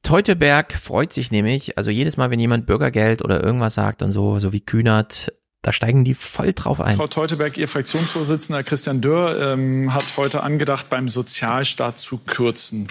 [0.02, 4.38] Teuteberg freut sich nämlich, also jedes Mal, wenn jemand Bürgergeld oder irgendwas sagt und so,
[4.38, 5.32] so wie Kühnert,
[5.62, 6.96] da steigen die voll drauf ein.
[6.96, 12.88] Frau Teuteberg, Ihr Fraktionsvorsitzender Christian Dörr ähm, hat heute angedacht, beim Sozialstaat zu kürzen.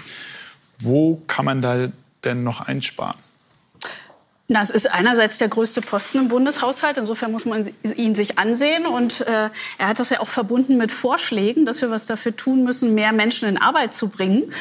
[0.78, 1.88] Wo kann man da
[2.24, 3.16] denn noch einsparen?
[4.52, 6.96] Na, es ist einerseits der größte Posten im Bundeshaushalt.
[6.96, 8.84] Insofern muss man ihn sich ansehen.
[8.84, 12.64] Und äh, er hat das ja auch verbunden mit Vorschlägen, dass wir was dafür tun
[12.64, 14.52] müssen, mehr Menschen in Arbeit zu bringen.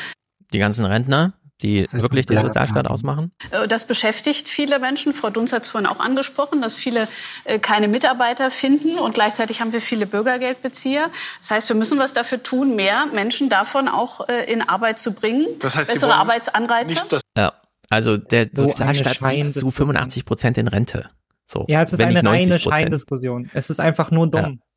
[0.53, 3.31] Die ganzen Rentner, die das heißt, wirklich den Sozialstaat ausmachen?
[3.51, 5.13] Äh, das beschäftigt viele Menschen.
[5.13, 7.07] Frau Dunz hat es vorhin auch angesprochen, dass viele
[7.45, 11.09] äh, keine Mitarbeiter finden und gleichzeitig haben wir viele Bürgergeldbezieher.
[11.39, 15.13] Das heißt, wir müssen was dafür tun, mehr Menschen davon auch äh, in Arbeit zu
[15.13, 15.47] bringen.
[15.59, 16.93] Das heißt, bessere Arbeitsanreize.
[16.93, 17.53] Nicht, ja.
[17.89, 21.09] Also der so Sozialstaat fließt zu 85 Prozent in Rente.
[21.45, 23.49] So, ja, es ist eine reine Scheindiskussion.
[23.53, 24.59] Es ist einfach nur dumm.
[24.59, 24.68] Ja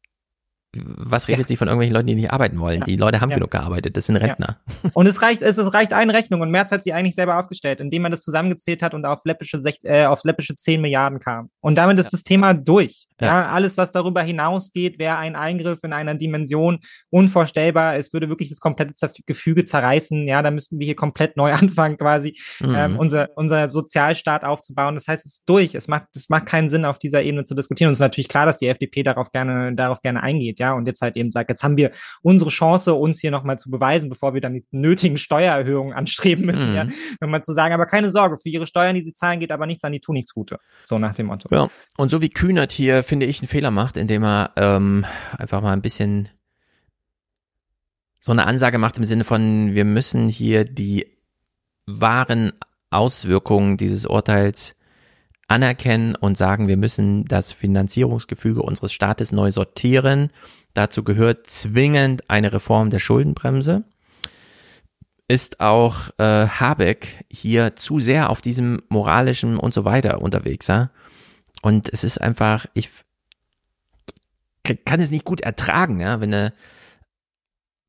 [0.74, 1.48] was redet ja.
[1.48, 2.80] sie von irgendwelchen Leuten, die nicht arbeiten wollen?
[2.80, 2.84] Ja.
[2.84, 3.36] Die Leute haben ja.
[3.36, 4.56] genug gearbeitet, das sind Rentner.
[4.94, 8.02] Und es reicht, es reicht eine Rechnung und Merz hat sie eigentlich selber aufgestellt, indem
[8.02, 11.50] man das zusammengezählt hat und auf läppische, äh, auf läppische 10 Milliarden kam.
[11.60, 13.06] Und damit ist das Thema durch.
[13.20, 13.50] Ja.
[13.50, 16.80] alles, was darüber hinausgeht, wäre ein Eingriff in einer Dimension
[17.10, 17.96] unvorstellbar.
[17.96, 18.94] Es würde wirklich das komplette
[19.26, 20.26] Gefüge zerreißen.
[20.26, 22.74] Ja, da müssten wir hier komplett neu anfangen, quasi mhm.
[22.74, 24.96] ähm, unser, unser Sozialstaat aufzubauen.
[24.96, 25.76] Das heißt, es ist durch.
[25.76, 27.88] Es macht, es macht keinen Sinn, auf dieser Ebene zu diskutieren.
[27.88, 30.86] Und es ist natürlich klar, dass die FDP darauf gerne, darauf gerne eingeht ja, und
[30.86, 31.90] jetzt halt eben sagt, jetzt haben wir
[32.22, 36.70] unsere Chance, uns hier nochmal zu beweisen, bevor wir dann die nötigen Steuererhöhungen anstreben müssen,
[36.70, 36.76] mhm.
[36.76, 36.86] ja,
[37.20, 39.82] nochmal zu sagen, aber keine Sorge, für ihre Steuern, die sie zahlen, geht aber nichts
[39.82, 40.58] an die tun nichts Gute.
[40.84, 41.48] So nach dem Motto.
[41.50, 41.68] Ja.
[41.96, 45.04] Und so wie Kühnert hier, finde ich, einen Fehler macht, indem er ähm,
[45.36, 46.28] einfach mal ein bisschen
[48.20, 51.06] so eine Ansage macht im Sinne von, wir müssen hier die
[51.86, 52.52] wahren
[52.90, 54.76] Auswirkungen dieses Urteils
[55.52, 60.30] anerkennen und sagen, wir müssen das Finanzierungsgefüge unseres Staates neu sortieren.
[60.72, 63.84] Dazu gehört zwingend eine Reform der Schuldenbremse.
[65.28, 70.90] Ist auch äh, Habeck hier zu sehr auf diesem moralischen und so weiter unterwegs, ja?
[71.60, 72.88] Und es ist einfach, ich
[74.86, 76.54] kann es nicht gut ertragen, ja, wenn eine,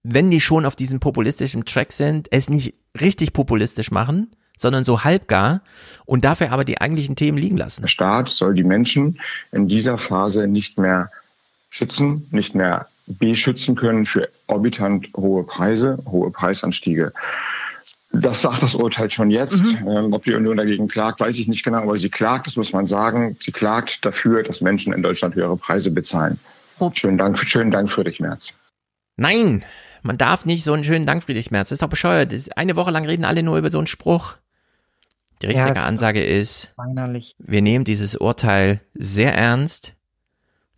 [0.03, 5.03] wenn die schon auf diesem populistischen Track sind, es nicht richtig populistisch machen, sondern so
[5.03, 5.61] halbgar
[6.05, 7.81] und dafür aber die eigentlichen Themen liegen lassen.
[7.81, 9.19] Der Staat soll die Menschen
[9.51, 11.09] in dieser Phase nicht mehr
[11.69, 17.11] schützen, nicht mehr beschützen können für orbitant hohe Preise, hohe Preisanstiege.
[18.11, 19.63] Das sagt das Urteil schon jetzt.
[19.63, 19.88] Mhm.
[19.88, 22.71] Ähm, ob die Union dagegen klagt, weiß ich nicht genau, aber sie klagt, das muss
[22.71, 23.35] man sagen.
[23.39, 26.39] Sie klagt dafür, dass Menschen in Deutschland höhere Preise bezahlen.
[26.77, 26.91] Oh.
[26.93, 28.53] Schönen Dank, schönen Dank, Friedrich Merz.
[29.17, 29.63] Nein,
[30.03, 31.69] man darf nicht so einen schönen Dank, Friedrich Merz.
[31.69, 32.34] Das ist doch bescheuert.
[32.55, 34.35] eine Woche lang reden alle nur über so einen Spruch.
[35.41, 37.35] Die richtige ja, Ansage ist, weinerlich.
[37.39, 39.93] wir nehmen dieses Urteil sehr ernst.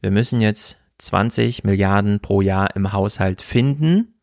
[0.01, 4.19] Wir müssen jetzt 20 Milliarden pro Jahr im Haushalt finden.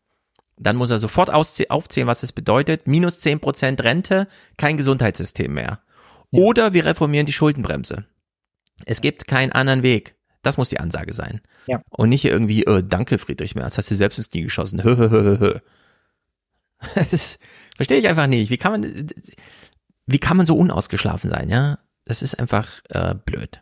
[0.57, 2.87] Dann muss er sofort aufzählen, was es bedeutet.
[2.87, 4.27] Minus 10 Prozent Rente,
[4.57, 5.79] kein Gesundheitssystem mehr.
[6.31, 6.41] Ja.
[6.41, 8.05] Oder wir reformieren die Schuldenbremse.
[8.85, 10.15] Es gibt keinen anderen Weg.
[10.41, 11.41] Das muss die Ansage sein.
[11.67, 11.81] Ja.
[11.89, 14.83] Und nicht irgendwie, äh, danke Friedrich Merz, hast du selbst ins Knie geschossen.
[14.83, 15.59] Hö, hö, hö, hö.
[17.11, 17.39] Das
[17.77, 18.49] verstehe ich einfach nicht.
[18.49, 19.07] Wie kann man,
[20.05, 21.79] wie kann man so unausgeschlafen sein, ja?
[22.05, 23.61] Das ist einfach äh, blöd.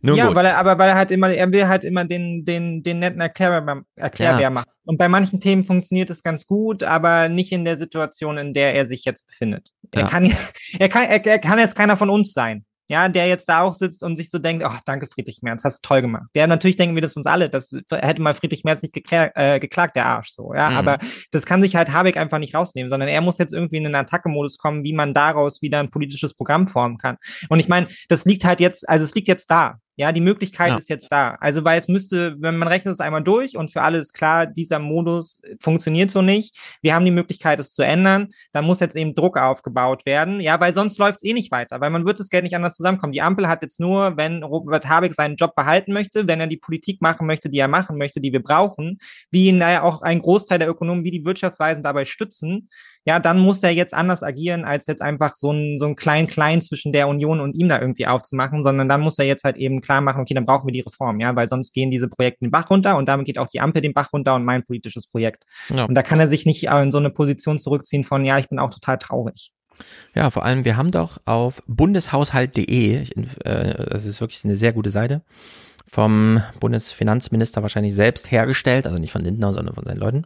[0.00, 0.36] Nun ja, gut.
[0.36, 3.20] weil er, aber weil er halt immer, er will halt immer den, den, den netten
[3.20, 4.50] Erklärbär, Erklärbär ja.
[4.50, 4.70] machen.
[4.84, 8.74] Und bei manchen Themen funktioniert es ganz gut, aber nicht in der Situation, in der
[8.74, 9.70] er sich jetzt befindet.
[9.92, 10.02] Ja.
[10.02, 10.32] Er kann,
[10.78, 13.74] er kann, er, er kann jetzt keiner von uns sein ja, der jetzt da auch
[13.74, 16.28] sitzt und sich so denkt, oh, danke Friedrich Merz, hast du toll gemacht.
[16.34, 19.60] Ja, natürlich denken wir das uns alle, das hätte mal Friedrich Merz nicht geklär, äh,
[19.60, 20.76] geklagt, der Arsch so, ja, mhm.
[20.76, 20.98] aber
[21.30, 23.94] das kann sich halt Habeck einfach nicht rausnehmen, sondern er muss jetzt irgendwie in den
[23.94, 27.16] Attacke-Modus kommen, wie man daraus wieder ein politisches Programm formen kann.
[27.48, 30.68] Und ich meine, das liegt halt jetzt, also es liegt jetzt da, ja, die Möglichkeit
[30.68, 30.78] ja.
[30.78, 31.36] ist jetzt da.
[31.40, 34.46] Also, weil es müsste, wenn man rechnet es einmal durch und für alle ist klar,
[34.46, 36.56] dieser Modus funktioniert so nicht.
[36.82, 38.28] Wir haben die Möglichkeit, es zu ändern.
[38.52, 40.40] Da muss jetzt eben Druck aufgebaut werden.
[40.40, 42.76] Ja, weil sonst läuft es eh nicht weiter, weil man wird das Geld nicht anders
[42.76, 43.12] zusammenkommen.
[43.12, 46.58] Die Ampel hat jetzt nur, wenn Robert Habeck seinen Job behalten möchte, wenn er die
[46.58, 48.98] Politik machen möchte, die er machen möchte, die wir brauchen,
[49.32, 52.68] wie ihn auch ein Großteil der Ökonomen, wie die Wirtschaftsweisen dabei stützen,
[53.04, 56.60] ja, dann muss er jetzt anders agieren, als jetzt einfach so ein, so ein Klein-Klein
[56.60, 59.80] zwischen der Union und ihm da irgendwie aufzumachen, sondern dann muss er jetzt halt eben
[59.80, 62.50] klar machen, okay, dann brauchen wir die Reform, ja, weil sonst gehen diese Projekte den
[62.50, 65.44] Bach runter und damit geht auch die Ampel den Bach runter und mein politisches Projekt.
[65.74, 65.84] Ja.
[65.84, 68.58] Und da kann er sich nicht in so eine Position zurückziehen von, ja, ich bin
[68.58, 69.52] auch total traurig.
[70.14, 73.04] Ja, vor allem, wir haben doch auf bundeshaushalt.de,
[73.44, 75.22] äh, das ist wirklich eine sehr gute Seite,
[75.88, 80.24] vom Bundesfinanzminister wahrscheinlich selbst hergestellt, also nicht von Lindner, sondern von seinen Leuten.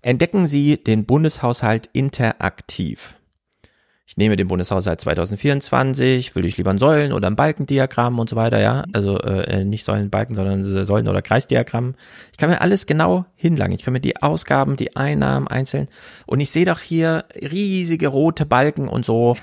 [0.00, 3.16] Entdecken Sie den Bundeshaushalt interaktiv.
[4.06, 8.36] Ich nehme den Bundeshaushalt 2024, will ich lieber ein Säulen- oder ein Balkendiagramm und so
[8.36, 8.84] weiter, ja.
[8.92, 11.94] Also äh, nicht Säulen, Balken, sondern Säulen- oder Kreisdiagramm.
[12.30, 13.74] Ich kann mir alles genau hinlangen.
[13.74, 15.88] Ich kann mir die Ausgaben, die Einnahmen einzeln.
[16.26, 19.36] Und ich sehe doch hier riesige rote Balken und so,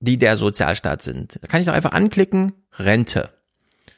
[0.00, 1.38] die der Sozialstaat sind.
[1.40, 3.30] Da kann ich doch einfach anklicken, Rente.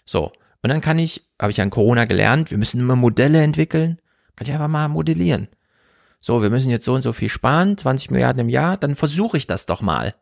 [0.04, 0.32] So.
[0.62, 4.00] Und dann kann ich, habe ich an Corona gelernt, wir müssen immer Modelle entwickeln.
[4.36, 5.48] Kann ich einfach mal modellieren.
[6.20, 9.36] So, wir müssen jetzt so und so viel sparen, 20 Milliarden im Jahr, dann versuche
[9.36, 10.14] ich das doch mal.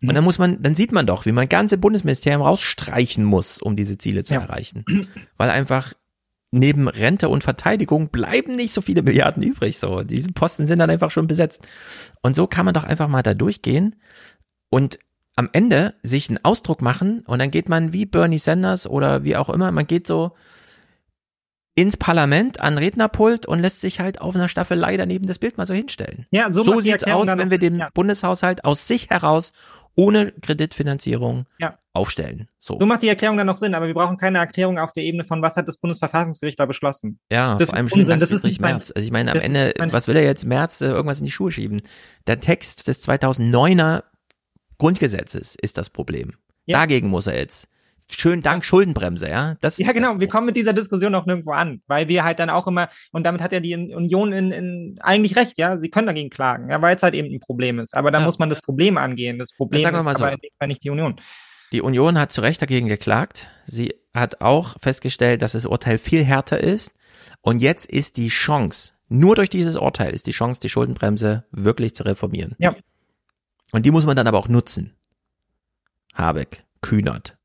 [0.00, 3.76] Und dann muss man, dann sieht man doch, wie man ganze Bundesministerium rausstreichen muss, um
[3.76, 4.40] diese Ziele zu Ja.
[4.40, 4.84] erreichen.
[5.36, 5.94] Weil einfach
[6.50, 9.78] neben Rente und Verteidigung bleiben nicht so viele Milliarden übrig.
[9.78, 11.66] So, diese Posten sind dann einfach schon besetzt.
[12.20, 13.94] Und so kann man doch einfach mal da durchgehen
[14.70, 14.98] und
[15.36, 19.36] am Ende sich einen Ausdruck machen und dann geht man wie Bernie Sanders oder wie
[19.36, 20.32] auch immer, man geht so
[21.74, 25.66] ins Parlament an Rednerpult und lässt sich halt auf einer Staffelei daneben das Bild mal
[25.66, 26.26] so hinstellen.
[26.30, 27.88] Ja, so so sieht's Erklärung aus, wenn wir den ja.
[27.94, 29.52] Bundeshaushalt aus sich heraus
[29.94, 31.78] ohne Kreditfinanzierung Ja.
[31.94, 32.48] aufstellen.
[32.58, 32.78] So.
[32.78, 35.24] So macht die Erklärung dann noch Sinn, aber wir brauchen keine Erklärung auf der Ebene
[35.24, 37.18] von, was hat das Bundesverfassungsgericht da beschlossen.
[37.30, 38.20] Ja, das vor allem ist schon Unsinn.
[38.20, 38.92] Das ist nicht mein, Merz.
[38.94, 41.50] Also ich meine, am Ende, was will er jetzt Merz äh, irgendwas in die Schuhe
[41.50, 41.82] schieben?
[42.26, 44.02] Der Text des 2009er
[44.78, 46.32] Grundgesetzes ist das Problem.
[46.66, 47.68] Dagegen muss er jetzt.
[48.10, 49.56] Schön dank Schuldenbremse, ja?
[49.60, 50.20] Das Ja, genau.
[50.20, 53.24] Wir kommen mit dieser Diskussion auch nirgendwo an, weil wir halt dann auch immer, und
[53.24, 56.82] damit hat ja die Union in, in eigentlich recht, ja, sie können dagegen klagen, ja,
[56.82, 57.96] weil es halt eben ein Problem ist.
[57.96, 58.26] Aber dann Ja.
[58.26, 59.38] muss man das Problem angehen.
[59.38, 60.24] Das Problem sagen wir ist so.
[60.24, 61.16] aber in dem Fall nicht die Union.
[61.72, 63.48] Die Union hat zu Recht dagegen geklagt.
[63.64, 66.92] Sie hat auch festgestellt, dass das Urteil viel härter ist.
[67.40, 71.94] Und jetzt ist die Chance, nur durch dieses Urteil ist die Chance, die Schuldenbremse wirklich
[71.94, 72.56] zu reformieren.
[72.58, 72.74] Ja.
[73.72, 74.94] Und die muss man dann aber auch nutzen.
[76.14, 77.36] Habeck, Kühnert.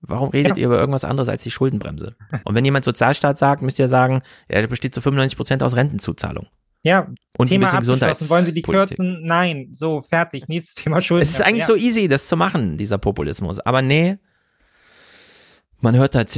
[0.00, 0.60] Warum redet Ja.
[0.62, 2.16] ihr über irgendwas anderes als die Schuldenbremse?
[2.44, 6.46] Und wenn jemand Sozialstaat sagt, müsst ihr sagen, er besteht zu 95 Prozent aus Rentenzuzahlung.
[6.84, 7.98] Ja, Und Thema ein bisschen.
[8.30, 8.96] Wollen Sie die Gesundheitspolitik.
[8.96, 9.26] kürzen?
[9.26, 9.68] Nein.
[9.72, 10.46] So, fertig.
[10.46, 11.24] Nächstes Thema Schulden.
[11.24, 11.66] Es ist eigentlich ja.
[11.66, 13.58] so easy, das zu machen, dieser Populismus.
[13.58, 14.18] Aber nee,
[15.80, 16.30] man hört halt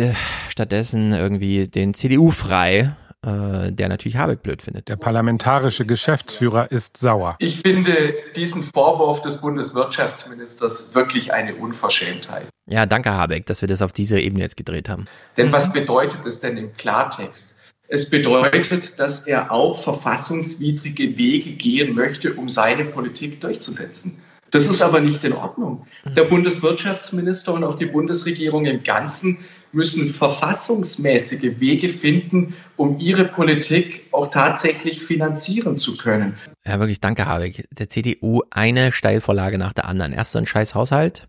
[0.48, 2.96] stattdessen irgendwie den CDU frei,
[3.26, 4.88] äh, der natürlich Habeck blöd findet.
[4.88, 7.36] Der parlamentarische Geschäftsführer ist sauer.
[7.38, 12.48] Ich finde diesen Vorwurf des Bundeswirtschaftsministers wirklich eine Unverschämtheit.
[12.66, 15.05] Ja, danke Habeck, dass wir das auf diese Ebene jetzt gedreht haben.
[15.36, 17.56] Denn was bedeutet es denn im Klartext?
[17.88, 24.22] Es bedeutet, dass er auch verfassungswidrige Wege gehen möchte, um seine Politik durchzusetzen.
[24.51, 25.86] Das ist aber nicht in Ordnung.
[26.05, 29.38] Der Bundeswirtschaftsminister und auch die Bundesregierung im Ganzen
[29.72, 36.36] müssen verfassungsmäßige Wege finden, um ihre Politik auch tatsächlich finanzieren zu können.
[36.64, 37.68] Ja, wirklich, danke Habeck.
[37.70, 40.12] Der CDU eine Steilvorlage nach der anderen.
[40.12, 41.28] Erst so ein scheiß Haushalt.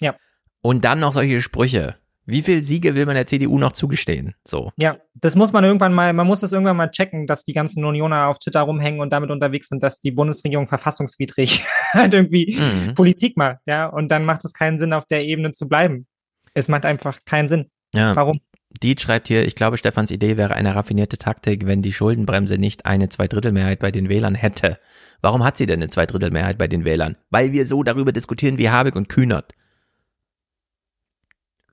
[0.00, 0.14] Ja.
[0.62, 1.96] Und dann noch solche Sprüche.
[2.28, 4.34] Wie viel Siege will man der CDU noch zugestehen?
[4.44, 4.72] So.
[4.76, 7.84] Ja, das muss man irgendwann mal, man muss das irgendwann mal checken, dass die ganzen
[7.84, 11.62] Unioner auf Twitter rumhängen und damit unterwegs sind, dass die Bundesregierung verfassungswidrig
[11.92, 12.94] halt irgendwie Mhm.
[12.94, 13.86] Politik macht, ja.
[13.86, 16.06] Und dann macht es keinen Sinn, auf der Ebene zu bleiben.
[16.56, 17.70] Es macht einfach keinen Sinn.
[17.94, 18.16] Ja.
[18.16, 18.40] Warum?
[18.82, 22.86] Diet schreibt hier, ich glaube, Stefans Idee wäre eine raffinierte Taktik, wenn die Schuldenbremse nicht
[22.86, 24.78] eine Zweidrittelmehrheit bei den Wählern hätte.
[25.20, 27.16] Warum hat sie denn eine Zweidrittelmehrheit bei den Wählern?
[27.28, 29.52] Weil wir so darüber diskutieren wie Habeck und Kühnert.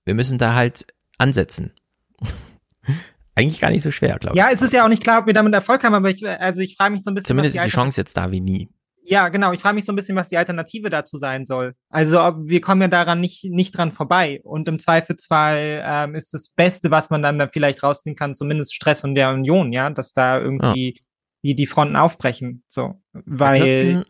[0.04, 0.86] Wir müssen da halt
[1.18, 1.72] ansetzen.
[3.36, 4.44] Eigentlich gar nicht so schwer, glaube ich.
[4.44, 6.60] Ja, es ist ja auch nicht klar, ob wir damit Erfolg haben, aber ich, also
[6.60, 8.70] ich frage mich so ein bisschen, Zumindest ist die Chance jetzt da wie nie.
[9.06, 9.52] Ja, genau.
[9.52, 11.76] Ich frage mich so ein bisschen, was die Alternative dazu sein soll.
[11.90, 14.40] Also ob, wir kommen ja daran nicht, nicht dran vorbei.
[14.44, 18.74] Und im Zweifelsfall ähm, ist das Beste, was man dann da vielleicht rausziehen kann, zumindest
[18.74, 21.02] Stress und der Union, ja, dass da irgendwie
[21.44, 22.64] die, die Fronten aufbrechen.
[22.68, 23.02] So.
[23.12, 24.06] Weil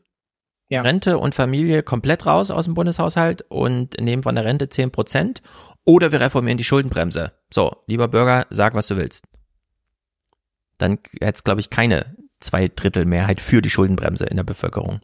[0.70, 0.82] ja.
[0.82, 5.41] Rente und Familie komplett raus aus dem Bundeshaushalt und nehmen von der Rente 10 Prozent.
[5.86, 7.34] Oder wir reformieren die Schuldenbremse.
[7.52, 9.26] So, lieber Bürger, sag, was du willst.
[10.78, 14.99] Dann hätte es, glaube ich, keine Zweidrittelmehrheit für die Schuldenbremse in der Bevölkerung.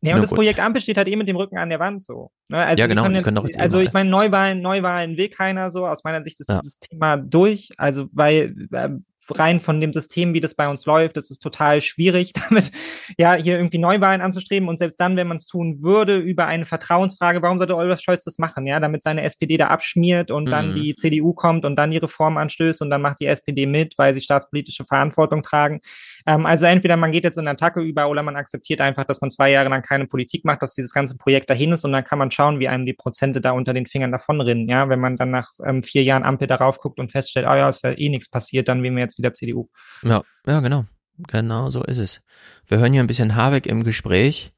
[0.00, 0.36] Ja, und das gut.
[0.38, 2.30] Projekt Ampel steht halt eh mit dem Rücken an der Wand so.
[2.48, 2.62] Ne?
[2.62, 3.84] Also Ja, genau, können können doch jetzt eh Also mal.
[3.84, 5.86] ich meine, Neuwahlen, Neuwahlen will keiner so.
[5.86, 6.58] Aus meiner Sicht ist Ja.
[6.60, 7.70] dieses Thema durch.
[7.78, 11.80] Also weil ähm, rein von dem System, wie das bei uns läuft, das ist total
[11.80, 12.70] schwierig, damit
[13.18, 14.68] ja hier irgendwie Neuwahlen anzustreben.
[14.68, 18.24] Und selbst dann, wenn man es tun würde über eine Vertrauensfrage, warum sollte Olaf Scholz
[18.24, 18.66] das machen?
[18.66, 20.74] Ja, damit seine SPD da abschmiert und dann Mhm.
[20.74, 24.14] die CDU kommt und dann die Reform anstößt und dann macht die SPD mit, weil
[24.14, 25.80] sie staatspolitische Verantwortung tragen.
[26.26, 29.30] Ähm, also entweder man geht jetzt in Attacke über oder man akzeptiert einfach, dass man
[29.30, 32.18] zwei Jahre lang keine Politik macht, dass dieses ganze Projekt dahin ist und dann kann
[32.18, 34.68] man schauen, wie einem die Prozente da unter den Fingern davonrinnen.
[34.68, 37.68] Ja, wenn man dann nach ähm, vier Jahren Ampel darauf guckt und feststellt, oh ja,
[37.68, 39.68] ist ja eh nichts passiert, dann wählen wir jetzt wieder CDU.
[40.02, 40.84] Ja, ja, genau.
[41.28, 42.20] Genau so ist es.
[42.66, 44.52] Wir hören hier ein bisschen Habeck im Gespräch.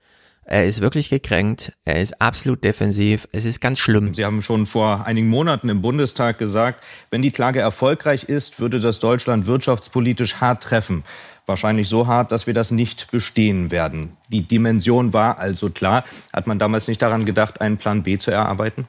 [0.49, 1.73] Er ist wirklich gekränkt.
[1.85, 3.27] Er ist absolut defensiv.
[3.33, 4.15] Es ist ganz schlimm.
[4.15, 8.79] Sie haben schon vor einigen Monaten im Bundestag gesagt, wenn die Klage erfolgreich ist, würde
[8.79, 11.03] das Deutschland wirtschaftspolitisch hart treffen.
[11.47, 14.17] Wahrscheinlich so hart, dass wir das nicht bestehen werden.
[14.31, 16.05] Die Dimension war also klar.
[16.33, 18.87] Hat man damals nicht daran gedacht, einen Plan B zu erarbeiten?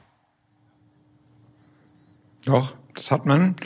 [2.46, 3.56] Doch, das hat man.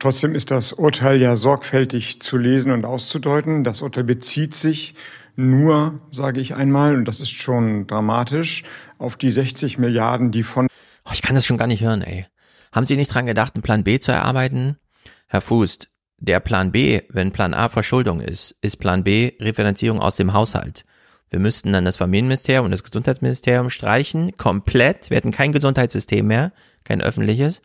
[0.00, 3.64] Trotzdem ist das Urteil ja sorgfältig zu lesen und auszudeuten.
[3.64, 4.94] Das Urteil bezieht sich
[5.36, 8.64] nur, sage ich einmal, und das ist schon dramatisch,
[8.96, 10.68] auf die 60 Milliarden, die von
[11.04, 12.26] Oh, ich kann das schon gar nicht hören, ey.
[12.72, 14.78] Haben Sie nicht dran gedacht, einen Plan B zu erarbeiten?
[15.26, 20.16] Herr Fußt, der Plan B, wenn Plan A Verschuldung ist, ist Plan B Refinanzierung aus
[20.16, 20.86] dem Haushalt.
[21.28, 25.10] Wir müssten dann das Familienministerium und das Gesundheitsministerium streichen, komplett.
[25.10, 26.52] Wir hätten kein Gesundheitssystem mehr,
[26.84, 27.60] kein öffentliches.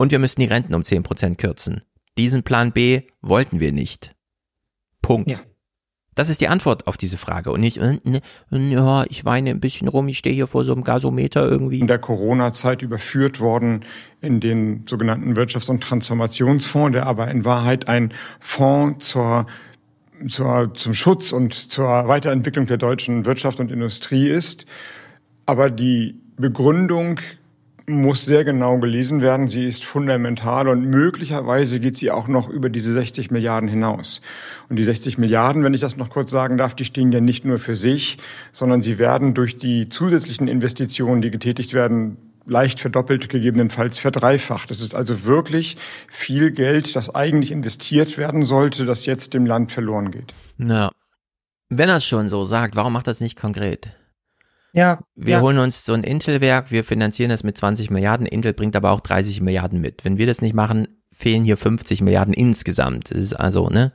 [0.00, 1.82] Und wir müssten die Renten um 10 Prozent kürzen.
[2.16, 4.16] Diesen Plan B wollten wir nicht.
[5.02, 5.28] Punkt.
[5.28, 5.36] Ja.
[6.14, 9.60] Das ist die Antwort auf diese Frage und nicht, äh, ne, ja, ich weine ein
[9.60, 11.80] bisschen rum, ich stehe hier vor so einem Gasometer irgendwie.
[11.80, 13.84] In der Corona-Zeit überführt worden
[14.22, 19.44] in den sogenannten Wirtschafts- und Transformationsfonds, der aber in Wahrheit ein Fonds zur,
[20.26, 24.64] zur, zum Schutz und zur Weiterentwicklung der deutschen Wirtschaft und Industrie ist.
[25.44, 27.20] Aber die Begründung
[27.90, 29.48] muss sehr genau gelesen werden.
[29.48, 34.20] Sie ist fundamental und möglicherweise geht sie auch noch über diese 60 Milliarden hinaus.
[34.68, 37.44] Und die 60 Milliarden, wenn ich das noch kurz sagen darf, die stehen ja nicht
[37.44, 38.18] nur für sich,
[38.52, 44.70] sondern sie werden durch die zusätzlichen Investitionen, die getätigt werden, leicht verdoppelt, gegebenenfalls verdreifacht.
[44.70, 45.76] Das ist also wirklich
[46.08, 50.34] viel Geld, das eigentlich investiert werden sollte, das jetzt dem Land verloren geht.
[50.56, 50.90] Na,
[51.68, 53.92] wenn er es schon so sagt, warum macht das nicht konkret?
[54.72, 55.00] Ja.
[55.14, 55.40] Wir ja.
[55.40, 59.00] holen uns so ein Intel-Werk, wir finanzieren das mit 20 Milliarden, Intel bringt aber auch
[59.00, 60.04] 30 Milliarden mit.
[60.04, 63.10] Wenn wir das nicht machen, fehlen hier 50 Milliarden insgesamt.
[63.10, 63.92] Das ist also, ne?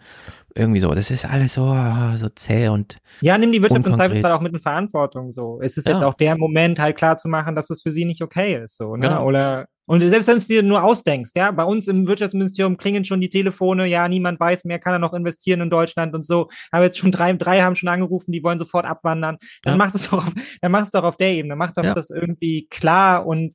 [0.58, 1.76] Irgendwie so, das ist alles so,
[2.16, 2.98] so zäh und.
[3.20, 4.00] Ja, nimm die Wirtschaft unkonkret.
[4.00, 5.60] Zweifelsfall auch mit in Verantwortung so.
[5.62, 5.94] Es ist Ja.
[5.94, 8.78] jetzt auch der Moment, halt klar zu machen, dass es für sie nicht okay ist.
[8.78, 9.10] So, ne?
[9.10, 9.26] Genau.
[9.26, 13.06] Oder und selbst wenn du es dir nur ausdenkst, ja, bei uns im Wirtschaftsministerium klingen
[13.06, 16.48] schon die Telefone, ja, niemand weiß mehr, kann er noch investieren in Deutschland und so.
[16.72, 19.38] Aber jetzt schon drei, drei haben schon angerufen, die wollen sofort abwandern.
[19.64, 19.78] Dann Ja.
[19.78, 21.94] macht es doch, auf, dann mach es doch auf der Ebene, mach doch Ja.
[21.94, 23.54] das irgendwie klar und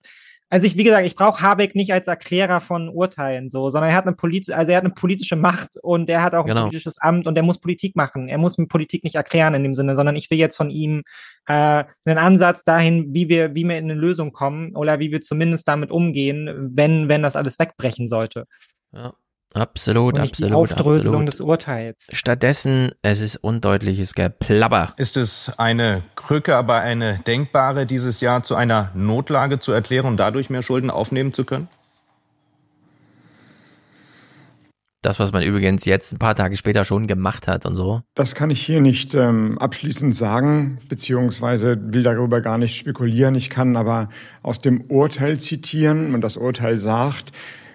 [0.52, 3.96] also ich, wie gesagt, ich brauche Habeck nicht als Erklärer von Urteilen so, sondern er
[3.96, 6.62] hat eine politische, also er hat eine politische Macht und er hat auch Genau.
[6.62, 8.28] ein politisches Amt und er muss Politik machen.
[8.28, 11.04] Er muss Politik nicht erklären in dem Sinne, sondern ich will jetzt von ihm
[11.46, 15.20] äh, einen Ansatz dahin, wie wir, wie wir in eine Lösung kommen oder wie wir
[15.20, 18.46] zumindest damit umgehen, wenn, wenn das alles wegbrechen sollte.
[18.92, 19.12] Ja,
[19.54, 20.50] absolut, und nicht absolut.
[20.50, 21.28] die Aufdröselung absolut.
[21.28, 22.08] des Urteils.
[22.12, 24.94] Stattdessen, es ist undeutliches Geplapper.
[24.96, 30.16] Ist es eine Krücke, aber eine denkbare, dieses Jahr zu einer Notlage zu erklären und
[30.16, 31.68] dadurch mehr Schulden aufnehmen zu können?
[35.02, 38.02] Das, was man übrigens jetzt ein paar Tage später schon gemacht hat und so.
[38.14, 43.34] Das kann ich hier nicht ähm, abschließend sagen, beziehungsweise will darüber gar nicht spekulieren.
[43.34, 44.10] Ich kann aber
[44.42, 47.32] aus dem Urteil zitieren und das Urteil sagt,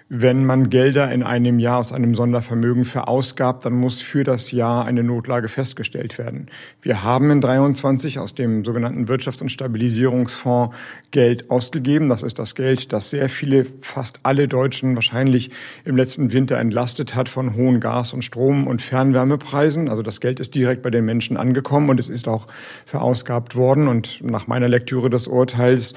[0.07, 4.85] wenn man Gelder in einem Jahr aus einem Sondervermögen verausgabt, dann muss für das Jahr
[4.85, 6.47] eine Notlage festgestellt werden.
[6.83, 10.75] Wir haben in 23 aus dem sogenannten Wirtschafts- und Stabilisierungsfonds
[11.09, 12.07] Geld ausgegeben.
[12.07, 15.49] Das ist das Geld, das sehr viele, fast alle Deutschen wahrscheinlich
[15.85, 19.89] im letzten Winter entlastet hat von hohen Gas- und Strom- und Fernwärmepreisen.
[19.89, 22.45] Also das Geld ist direkt bei den Menschen angekommen und es ist auch
[22.85, 23.87] verausgabt worden.
[23.87, 25.95] Und nach meiner Lektüre des Urteils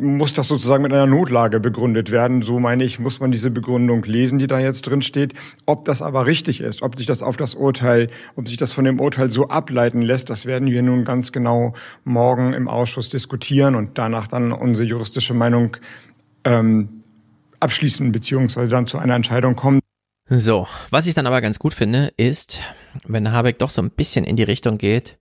[0.00, 2.42] muss das sozusagen mit einer Notlage begründet werden.
[2.42, 5.34] So meine ich, muss man diese Begründung lesen, die da jetzt drin steht.
[5.66, 8.84] Ob das aber richtig ist, ob sich das auf das Urteil, ob sich das von
[8.84, 13.76] dem Urteil so ableiten lässt, das werden wir nun ganz genau morgen im Ausschuss diskutieren
[13.76, 15.76] und danach dann unsere juristische Meinung
[16.44, 17.00] ähm,
[17.60, 19.80] abschließen beziehungsweise dann zu einer Entscheidung kommen.
[20.28, 22.62] So, was ich dann aber ganz gut finde, ist,
[23.06, 25.18] wenn Habeck doch so ein bisschen in die Richtung geht,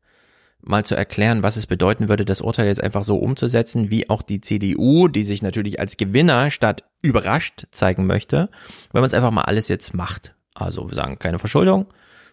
[0.61, 4.21] mal zu erklären, was es bedeuten würde, das Urteil jetzt einfach so umzusetzen, wie auch
[4.21, 8.49] die CDU, die sich natürlich als Gewinner statt überrascht zeigen möchte,
[8.91, 10.35] wenn man es einfach mal alles jetzt macht.
[10.53, 11.87] Also wir sagen keine Verschuldung,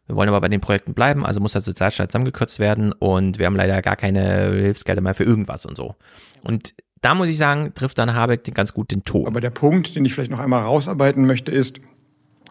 [0.06, 3.46] wir wollen aber bei den Projekten bleiben, also muss der Sozialstaat zusammengekürzt werden und wir
[3.46, 5.94] haben leider gar keine Hilfsgelder mehr für irgendwas und so.
[6.42, 9.26] Und da muss ich sagen, trifft dann Habeck den ganz gut den Ton.
[9.26, 11.80] Aber der Punkt, den ich vielleicht noch einmal rausarbeiten möchte, ist,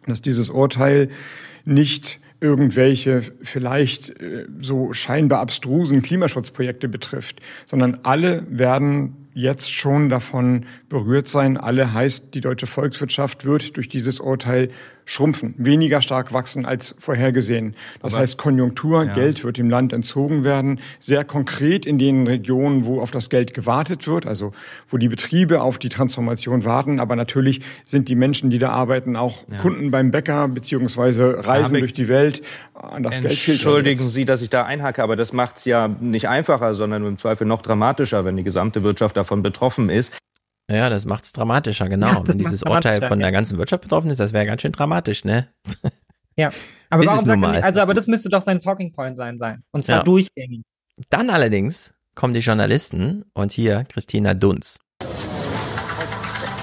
[0.06, 1.10] dass dieses Urteil
[1.66, 10.66] nicht irgendwelche vielleicht äh, so scheinbar abstrusen Klimaschutzprojekte betrifft, sondern alle werden jetzt schon davon
[10.90, 11.58] berührt sein.
[11.58, 14.70] Alle heißt, die deutsche Volkswirtschaft wird durch dieses Urteil
[15.08, 17.76] schrumpfen, weniger stark wachsen als vorhergesehen.
[18.02, 19.14] Das Aber- heißt, Konjunktur, Ja.
[19.14, 23.54] Geld wird dem Land entzogen werden, sehr konkret in den Regionen, wo auf das Geld
[23.54, 24.52] gewartet wird, also
[24.90, 27.00] wo die Betriebe auf die Transformation warten.
[27.00, 29.58] Aber natürlich sind die Menschen, die da arbeiten, auch Ja.
[29.58, 32.42] Kunden beim Bäcker beziehungsweise reisen durch die Welt.
[32.74, 34.10] An das Geld fehlt Entschuldigen.
[34.10, 37.46] Sie, dass ich da einhacke, aber das macht es ja nicht einfacher, sondern im Zweifel
[37.46, 40.18] noch dramatischer, wenn die gesamte Wirtschaft davon betroffen ist.
[40.70, 42.08] Ja, das macht's dramatischer, genau.
[42.08, 43.26] Ja, Wenn dieses Urteil von ja.
[43.26, 45.48] der ganzen Wirtschaft betroffen ist, das wäre ganz schön dramatisch, ne?
[46.38, 46.52] Ja.
[46.90, 49.16] Aber Ist warum es sagt er nicht, also aber das müsste doch sein Talking Point
[49.16, 49.64] sein sein.
[49.72, 50.04] Und zwar Ja.
[50.04, 50.64] durchgängig.
[51.10, 54.78] Dann allerdings kommen die Journalisten und hier Christina Dunz.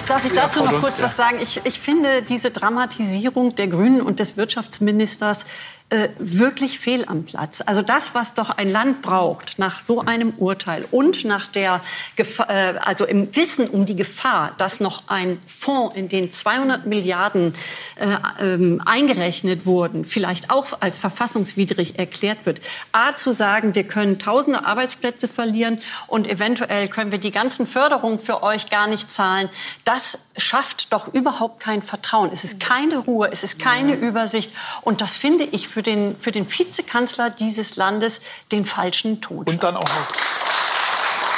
[0.09, 1.05] Darf ich dazu noch kurz ja.
[1.05, 1.39] was sagen?
[1.41, 5.47] Ich, ich finde diese Dramatisierung der Grünen und des Wirtschaftsministers
[5.93, 7.63] äh, wirklich fehl am Platz.
[7.67, 11.83] Also das, was doch ein Land braucht nach so einem Urteil und nach der,
[12.17, 16.87] Gefahr, äh, also im Wissen um die Gefahr, dass noch ein Fonds, in den 200
[16.87, 17.55] Milliarden
[17.97, 22.63] äh, ähm, eingerechnet wurden, vielleicht auch als verfassungswidrig erklärt wird.
[22.93, 28.19] A, zu sagen, wir können tausende Arbeitsplätze verlieren und eventuell können wir die ganzen Förderungen
[28.19, 29.51] für euch gar nicht zahlen.
[29.85, 32.31] Das schafft doch überhaupt kein Vertrauen.
[32.33, 34.53] Es ist keine Ruhe, es ist keine Übersicht.
[34.81, 39.45] Und das finde ich für den, für den Vizekanzler dieses Landes den falschen Ton.
[39.45, 40.09] Und dann auch noch.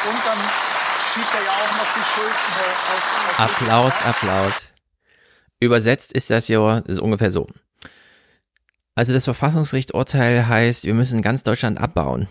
[0.07, 0.39] Und dann
[1.13, 2.35] schiebt er ja auch noch die Schulden
[2.93, 3.31] auf.
[3.31, 4.73] auf Applaus, Applaus.
[5.61, 7.49] Übersetzt ist das ja ist ungefähr so.
[8.95, 12.29] Also das Verfassungsgericht-Urteil heißt, wir müssen ganz Deutschland abbauen.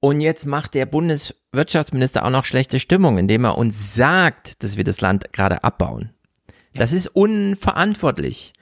[0.00, 4.84] Und jetzt macht der Bundeswirtschaftsminister auch noch schlechte Stimmung, indem er uns sagt, dass wir
[4.84, 6.10] das Land gerade abbauen.
[6.74, 8.53] Das ist unverantwortlich.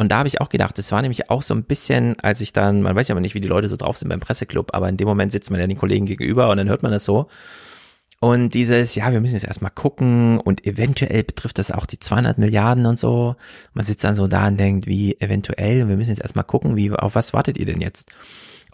[0.00, 2.54] Und da habe ich auch gedacht, das war nämlich auch so ein bisschen, als ich
[2.54, 4.88] dann, man weiß ja immer nicht, wie die Leute so drauf sind beim Presseclub, aber
[4.88, 7.26] in dem Moment sitzt man ja den Kollegen gegenüber und dann hört man das so.
[8.18, 12.38] Und dieses, ja, wir müssen jetzt erstmal gucken und eventuell betrifft das auch die 200
[12.38, 13.36] Milliarden und so.
[13.74, 16.76] Man sitzt dann so da und denkt, wie eventuell, und wir müssen jetzt erstmal gucken,
[16.76, 18.10] wie, auf was wartet ihr denn jetzt?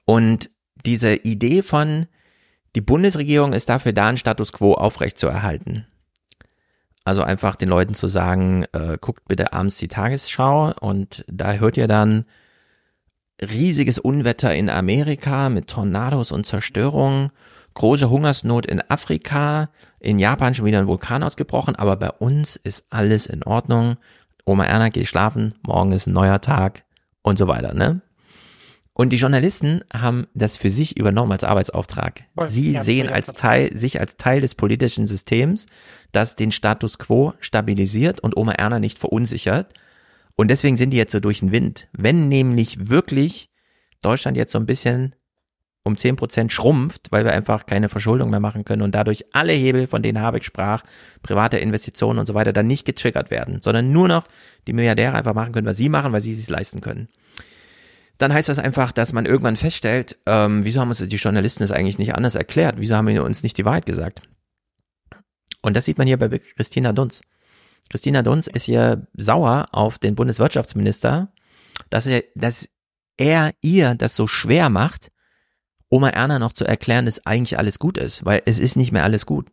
[0.05, 0.48] Und
[0.85, 2.07] diese Idee von,
[2.77, 5.89] die Bundesregierung ist dafür da, einen Status quo aufrechtzuerhalten.
[7.07, 11.77] Also einfach den Leuten zu sagen, äh, guckt bitte abends die Tagesschau und da hört
[11.77, 12.24] ihr dann
[13.41, 17.31] riesiges Unwetter in Amerika mit Tornados und Zerstörung,
[17.74, 19.69] große Hungersnot in Afrika,
[20.01, 23.99] in Japan schon wieder ein Vulkan ausgebrochen, aber bei uns ist alles in Ordnung.
[24.45, 26.83] Oma Erna, geh schlafen, morgen ist ein neuer Tag
[27.23, 28.01] und so weiter, ne?
[28.98, 32.24] Und die Journalisten haben das für sich übernommen als Arbeitsauftrag.
[32.47, 35.66] Sie Ja, sehen als Teil, sich als Teil des politischen Systems,
[36.12, 39.74] das den Status quo stabilisiert und Oma Erna nicht verunsichert.
[40.35, 41.89] Und deswegen sind die jetzt so durch den Wind.
[41.93, 43.51] Wenn nämlich wirklich
[44.01, 45.14] Deutschland jetzt so ein bisschen
[45.82, 49.52] um 10 Prozent schrumpft, weil wir einfach keine Verschuldung mehr machen können und dadurch alle
[49.52, 50.85] Hebel, von denen Habeck sprach,
[51.23, 54.27] private Investitionen und so weiter, dann nicht getriggert werden, sondern nur noch
[54.66, 57.09] die Milliardäre einfach machen können, was sie machen, weil sie es sich leisten können
[58.19, 61.73] dann heißt das einfach, dass man irgendwann feststellt, ähm, wieso haben uns die Journalisten das
[61.73, 62.77] eigentlich nicht anders erklärt?
[62.79, 64.23] Wieso haben wir uns nicht die Wahrheit gesagt?
[65.63, 67.23] Und das sieht man hier bei Christina Dunz.
[67.91, 71.33] Christina Dunz ist hier sauer auf den Bundeswirtschaftsminister,
[71.91, 72.69] dass er, dass
[73.17, 75.11] er ihr das so schwer macht,
[75.89, 79.05] Oma Erna noch zu erklären, dass eigentlich alles gut ist, weil es ist nicht mehr
[79.05, 79.51] alles gut.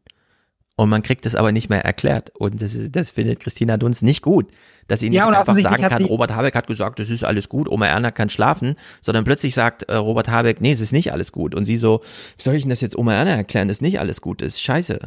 [0.75, 2.31] Und man kriegt es aber nicht mehr erklärt.
[2.35, 4.47] Und das, ist, das findet Christina Dunz nicht gut,
[4.87, 7.47] dass sie nicht Ja, einfach sagen hat kann, Robert Habeck hat gesagt, das ist alles
[7.47, 11.11] gut, Oma Erna kann schlafen, sondern plötzlich sagt äh, Robert Habeck, nee, es ist nicht
[11.11, 11.53] alles gut.
[11.53, 12.01] Und sie so,
[12.37, 14.61] wie soll ich denn das jetzt Oma Erna erklären, dass nicht alles gut ist?
[14.61, 14.99] Scheiße.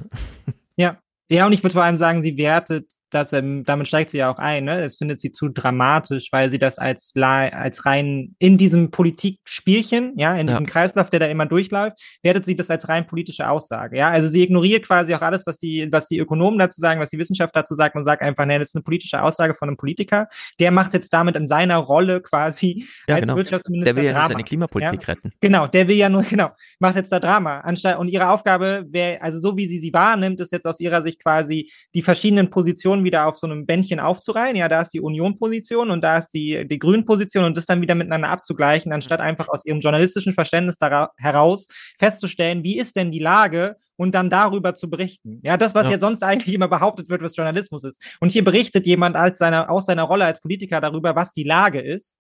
[0.76, 1.00] Ja.
[1.28, 4.30] Ja, und ich würde vor allem sagen, sie wertet das, ähm, damit steigt sie ja
[4.30, 4.80] auch ein, ne?
[4.80, 10.34] Das findet sie zu dramatisch, weil sie das als, als rein in diesem Politikspielchen, ja,
[10.34, 14.10] in diesem Kreislauf, der da immer durchläuft, wertet sie das als rein politische Aussage, ja?
[14.10, 17.18] Also sie ignoriert quasi auch alles, was die, was die Ökonomen dazu sagen, was die
[17.18, 20.26] Wissenschaft dazu sagt und sagt einfach, nee, das ist eine politische Aussage von einem Politiker.
[20.58, 23.36] Der macht jetzt damit in seiner Rolle quasi Ja, als genau.
[23.36, 24.28] Wirtschaftsminister Der will ja Drama.
[24.28, 25.06] seine Klimapolitik ja?
[25.08, 25.32] retten.
[25.40, 27.60] Genau, der will ja nur, genau, macht jetzt da Drama.
[27.60, 31.02] Anstatt, und ihre Aufgabe wäre, also so wie sie sie wahrnimmt, ist jetzt aus ihrer
[31.02, 34.56] Sicht quasi die verschiedenen Positionen wieder auf so einem Bändchen aufzureihen.
[34.56, 37.94] Ja, da ist die Union-Position und da ist die, die Grünen-Position und das dann wieder
[37.94, 40.76] miteinander abzugleichen, anstatt einfach aus ihrem journalistischen Verständnis
[41.16, 41.66] heraus
[41.98, 45.40] festzustellen, wie ist denn die Lage und dann darüber zu berichten.
[45.42, 45.92] Ja, das, was Ja.
[45.92, 48.02] ja sonst eigentlich immer behauptet wird, was Journalismus ist.
[48.20, 51.80] Und hier berichtet jemand als seiner, aus seiner Rolle als Politiker darüber, was die Lage
[51.80, 52.18] ist.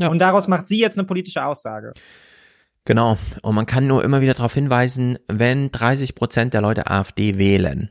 [0.00, 1.92] Und daraus macht sie jetzt eine politische Aussage.
[2.84, 3.18] Genau.
[3.42, 7.90] Und man kann nur immer wieder darauf hinweisen, wenn 30 Prozent der Leute AfD wählen,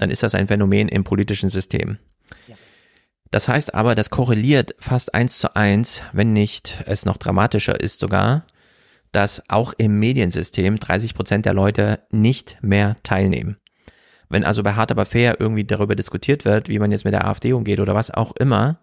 [0.00, 1.98] dann ist das ein Phänomen im politischen System.
[3.30, 8.00] Das heißt aber, das korreliert fast eins zu eins, wenn nicht es noch dramatischer ist
[8.00, 8.46] sogar,
[9.12, 13.56] dass auch im Mediensystem 30 Prozent der Leute nicht mehr teilnehmen.
[14.28, 17.26] Wenn also bei Hard aber fair irgendwie darüber diskutiert wird, wie man jetzt mit der
[17.26, 18.78] AfD umgeht oder was auch immer,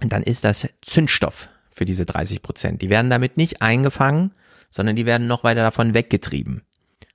[0.00, 2.82] dann ist das Zündstoff für diese 30 Prozent.
[2.82, 4.32] Die werden damit nicht eingefangen,
[4.70, 6.62] sondern die werden noch weiter davon weggetrieben,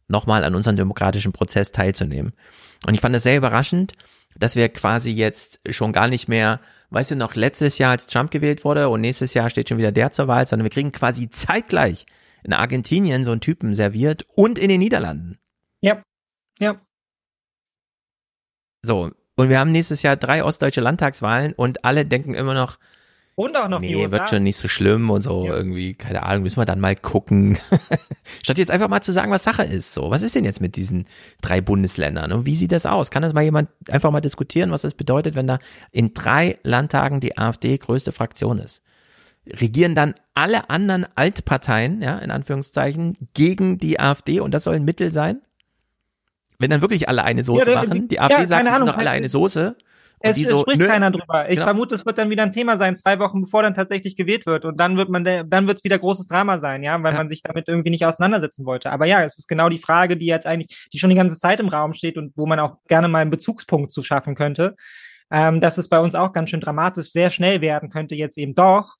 [0.09, 2.33] nochmal an unserem demokratischen Prozess teilzunehmen.
[2.85, 3.93] Und ich fand es sehr überraschend,
[4.37, 6.59] dass wir quasi jetzt schon gar nicht mehr,
[6.89, 9.91] weißt du noch, letztes Jahr als Trump gewählt wurde und nächstes Jahr steht schon wieder
[9.91, 12.05] der zur Wahl, sondern wir kriegen quasi zeitgleich
[12.43, 15.39] in Argentinien so einen Typen serviert und in den Niederlanden.
[15.81, 16.03] Ja,
[16.59, 16.79] ja.
[18.83, 22.77] So, und wir haben nächstes Jahr drei ostdeutsche Landtagswahlen und alle denken immer noch,
[23.39, 24.17] Und auch noch die nee, USA.
[24.17, 27.57] wird schon nicht so schlimm und so irgendwie, keine Ahnung, müssen wir dann mal gucken.
[28.43, 30.11] Statt jetzt einfach mal zu sagen, was Sache ist, so.
[30.11, 31.05] Was ist denn jetzt mit diesen
[31.39, 33.11] drei Bundesländern und wie sieht das aus?
[33.11, 35.59] Kann das mal jemand einfach mal diskutieren, was das bedeutet, wenn da
[35.91, 38.81] in drei Landtagen die AfD größte Fraktion ist?
[39.47, 44.85] regieren dann alle anderen Altparteien, ja, in Anführungszeichen, gegen die AfD und das soll ein
[44.85, 45.41] Mittel sein?
[46.57, 48.97] Wenn dann wirklich alle eine Soße Ja, machen, die ja, AfD keine sagt, Ahnung, doch
[48.97, 49.77] alle eine Soße.
[50.21, 50.87] Es so, spricht nö.
[50.87, 51.49] keiner drüber.
[51.49, 51.65] Ich Genau.
[51.65, 54.65] vermute, es wird dann wieder ein Thema sein, zwei Wochen bevor dann tatsächlich gewählt wird.
[54.65, 57.41] Und dann wird man, dann wird es wieder großes Drama sein, ja, weil man sich
[57.41, 58.91] damit irgendwie nicht auseinandersetzen wollte.
[58.91, 61.59] Aber ja, es ist genau die Frage, die jetzt eigentlich, die schon die ganze Zeit
[61.59, 64.75] im Raum steht und wo man auch gerne mal einen Bezugspunkt zu schaffen könnte.
[65.31, 68.55] Ähm, dass es bei uns auch ganz schön dramatisch sehr schnell werden könnte, jetzt eben
[68.55, 68.95] doch.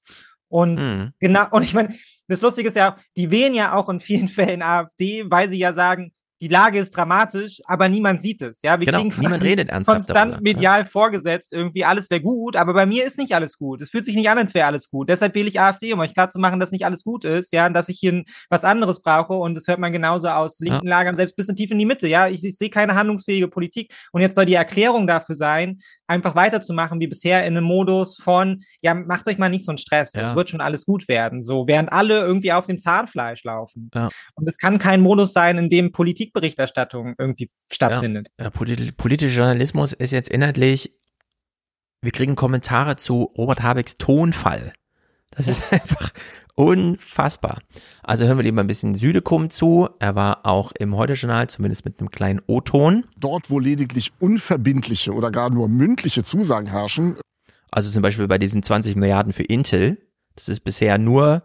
[0.48, 1.12] Und Mhm.
[1.20, 1.90] genau, und ich meine,
[2.28, 4.28] das Lustige ist ja, die wählen ja auch in vielen
[4.58, 6.12] Fällen AfD, weil sie ja sagen,
[6.42, 8.62] die Lage ist dramatisch, aber niemand sieht es.
[8.62, 12.56] Ja, wir Genau, kriegen niemand redet ernsthaft konstant darüber, medial vorgesetzt, irgendwie alles wäre gut,
[12.56, 13.82] aber bei mir ist nicht alles gut.
[13.82, 15.10] Es fühlt sich nicht an, als wäre alles gut.
[15.10, 17.68] Deshalb wähle ich AfD, um euch klar zu machen, dass nicht alles gut ist, ja,
[17.68, 21.16] und dass ich hier was anderes brauche und das hört man genauso aus linken Lagern,
[21.16, 22.28] selbst bis in tief in die Mitte, ja.
[22.28, 25.80] Ich, ich sehe keine handlungsfähige Politik und jetzt soll die Erklärung dafür sein,
[26.10, 29.78] einfach weiterzumachen wie bisher in einem Modus von, ja, macht euch mal nicht so einen
[29.78, 30.36] Stress, Ja.
[30.36, 33.90] wird schon alles gut werden, so, während alle irgendwie auf dem Zahnfleisch laufen.
[33.94, 34.10] Ja.
[34.36, 38.28] Und es kann kein Modus sein, in dem Politikberichterstattung irgendwie stattfindet.
[38.40, 40.94] Ja, polit politischer Journalismus ist jetzt inhaltlich,
[42.02, 44.74] wir kriegen Kommentare zu Robert Habecks Tonfall.
[45.32, 46.12] Das ist einfach
[46.56, 47.60] unfassbar.
[48.04, 49.90] Also hören wir lieber ein bisschen Südekum zu.
[50.00, 53.06] Er war auch im Heute-Journal, zumindest mit einem kleinen O-Ton.
[53.18, 57.16] Dort, wo lediglich unverbindliche oder gar nur mündliche Zusagen herrschen,
[57.72, 60.00] Also zum Beispiel bei diesen 20 Milliarden für Intel.
[60.36, 61.44] Das ist bisher nur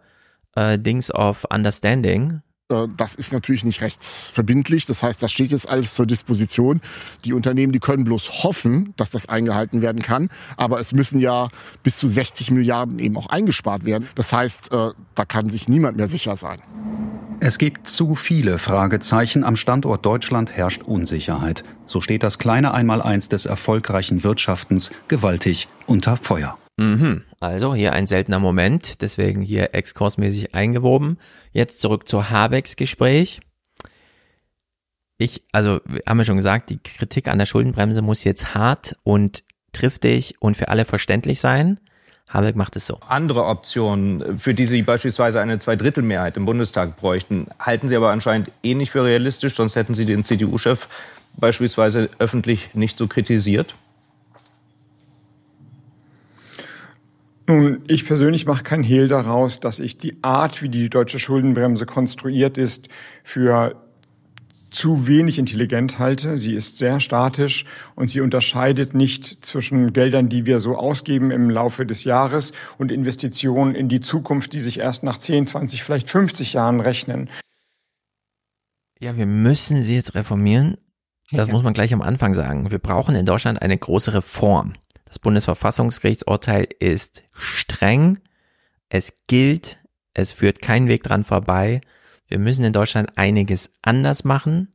[0.55, 2.41] äh, Dings of Understanding.
[2.69, 4.85] Äh, das ist natürlich nicht rechtsverbindlich.
[4.85, 6.81] Das heißt, das steht jetzt alles zur Disposition.
[7.23, 10.29] Die Unternehmen, die können bloß hoffen, dass das eingehalten werden kann.
[10.57, 11.49] Aber es müssen ja
[11.83, 14.07] bis zu 60 Milliarden eben auch eingespart werden.
[14.15, 16.59] Das heißt, äh, da kann sich niemand mehr sicher sein.
[17.41, 19.43] Es gibt zu viele Fragezeichen.
[19.43, 21.63] Am Standort Deutschland herrscht Unsicherheit.
[21.85, 26.57] So steht das kleine Einmaleins des erfolgreichen Wirtschaftens gewaltig unter Feuer.
[26.77, 27.23] Mhm.
[27.45, 31.19] Also hier ein seltener Moment, deswegen hier exkursmäßig eingewoben.
[31.51, 33.39] Jetzt zurück zu Habecks Gespräch.
[35.19, 38.97] Ich, also wir haben ja schon gesagt, die Kritik an der Schuldenbremse muss jetzt hart
[39.03, 39.43] und
[39.73, 41.79] triftig und für alle verständlich sein.
[42.27, 42.99] Habeck macht es so.
[43.07, 48.51] Andere Optionen, für die Sie beispielsweise eine Zweidrittelmehrheit im Bundestag bräuchten, halten Sie aber anscheinend
[48.63, 50.87] eh nicht für realistisch, sonst hätten Sie den CDU-Chef
[51.37, 53.75] beispielsweise öffentlich nicht so kritisiert.
[57.47, 61.85] Nun, ich persönlich mache kein Hehl daraus, dass ich die Art, wie die deutsche Schuldenbremse
[61.85, 62.87] konstruiert ist,
[63.23, 63.75] für
[64.71, 66.37] zu wenig intelligent halte.
[66.37, 67.65] Sie ist sehr statisch
[67.95, 72.91] und sie unterscheidet nicht zwischen Geldern, die wir so ausgeben im Laufe des Jahres und
[72.91, 77.29] Investitionen in die Zukunft, die sich erst nach 10, 20, vielleicht 50 Jahren rechnen.
[78.99, 80.77] Ja, wir müssen sie jetzt reformieren.
[81.31, 81.53] Das Ja.
[81.53, 82.69] muss man gleich am Anfang sagen.
[82.69, 84.73] Wir brauchen in Deutschland eine große Reform.
[85.15, 88.19] Das Bundesverfassungsgerichtsurteil ist streng.
[88.89, 89.79] Es gilt.
[90.13, 91.79] Es führt keinen Weg dran vorbei.
[92.27, 94.73] Wir müssen in Deutschland einiges anders machen.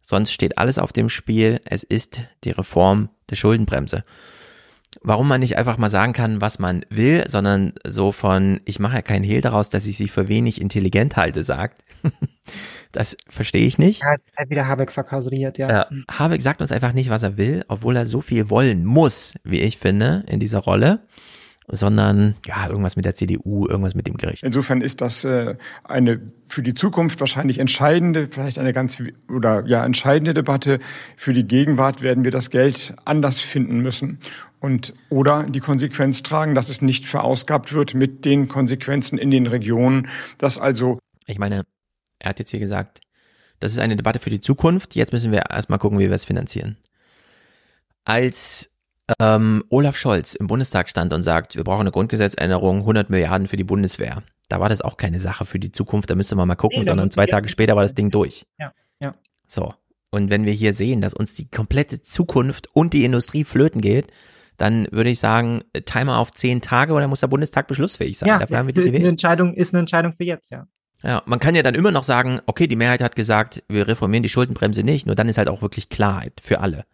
[0.00, 1.60] Sonst steht alles auf dem Spiel.
[1.64, 4.04] Es ist die Reform der Schuldenbremse.
[5.00, 8.94] Warum man nicht einfach mal sagen kann, was man will, sondern so von, ich mache
[8.94, 11.82] ja keinen Hehl daraus, dass ich sie für wenig intelligent halte, sagt.
[12.92, 14.02] das verstehe ich nicht.
[14.02, 15.68] Ja, es ist halt wieder Habeck verkausuriert, ja.
[15.68, 19.34] Ja, Habeck sagt uns einfach nicht, was er will, obwohl er so viel wollen muss,
[19.44, 21.00] wie ich finde, in dieser Rolle,
[21.68, 24.42] sondern ja, irgendwas mit der CDU, irgendwas mit dem Gericht.
[24.42, 29.84] Insofern ist das äh, eine für die Zukunft wahrscheinlich entscheidende, vielleicht eine ganz oder ja
[29.84, 30.80] entscheidende Debatte.
[31.16, 34.18] Für die Gegenwart werden wir das Geld anders finden müssen
[34.60, 39.46] und oder die Konsequenz tragen, dass es nicht verausgabt wird mit den Konsequenzen in den
[39.46, 40.08] Regionen,
[40.38, 41.62] dass also Ich meine,
[42.22, 43.00] er hat jetzt hier gesagt,
[43.60, 44.94] das ist eine Debatte für die Zukunft.
[44.94, 46.76] Jetzt müssen wir erstmal gucken, wie wir es finanzieren.
[48.04, 48.70] Als
[49.20, 53.56] ähm, Olaf Scholz im Bundestag stand und sagt, wir brauchen eine Grundgesetzänderung, 100 Milliarden für
[53.56, 56.56] die Bundeswehr, da war das auch keine Sache für die Zukunft, da müsste man mal
[56.56, 58.46] gucken, Nee, sondern zwei Tage später war das Ding durch.
[58.58, 59.12] Ja, ja.
[59.46, 59.72] So.
[60.10, 64.12] Und wenn wir hier sehen, dass uns die komplette Zukunft und die Industrie flöten geht,
[64.58, 68.28] dann würde ich sagen, Timer auf zehn Tage oder muss der Bundestag beschlussfähig sein.
[68.28, 69.08] Ja, Dafür haben das wir die ist eine.
[69.08, 70.66] Entscheidung, ist eine Entscheidung für jetzt, ja.
[71.02, 74.22] Ja, man kann ja dann immer noch sagen, okay, die Mehrheit hat gesagt, wir reformieren
[74.22, 76.84] die Schuldenbremse nicht, nur dann ist halt auch wirklich Klarheit für alle.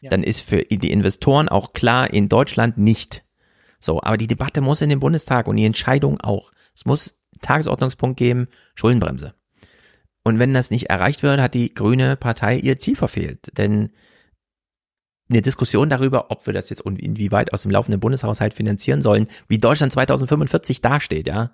[0.00, 0.10] Ja.
[0.10, 3.24] Dann ist für die Investoren auch klar, in Deutschland nicht.
[3.80, 6.52] So, aber die Debatte muss in den Bundestag und die Entscheidung auch.
[6.74, 9.34] Es muss Tagesordnungspunkt geben, Schuldenbremse.
[10.22, 13.56] Und wenn das nicht erreicht wird, hat die Grüne Partei ihr Ziel verfehlt.
[13.58, 13.90] Denn
[15.28, 19.26] eine Diskussion darüber, ob wir das jetzt und inwieweit aus dem laufenden Bundeshaushalt finanzieren sollen,
[19.48, 21.50] wie Deutschland 2045 dasteht, ja,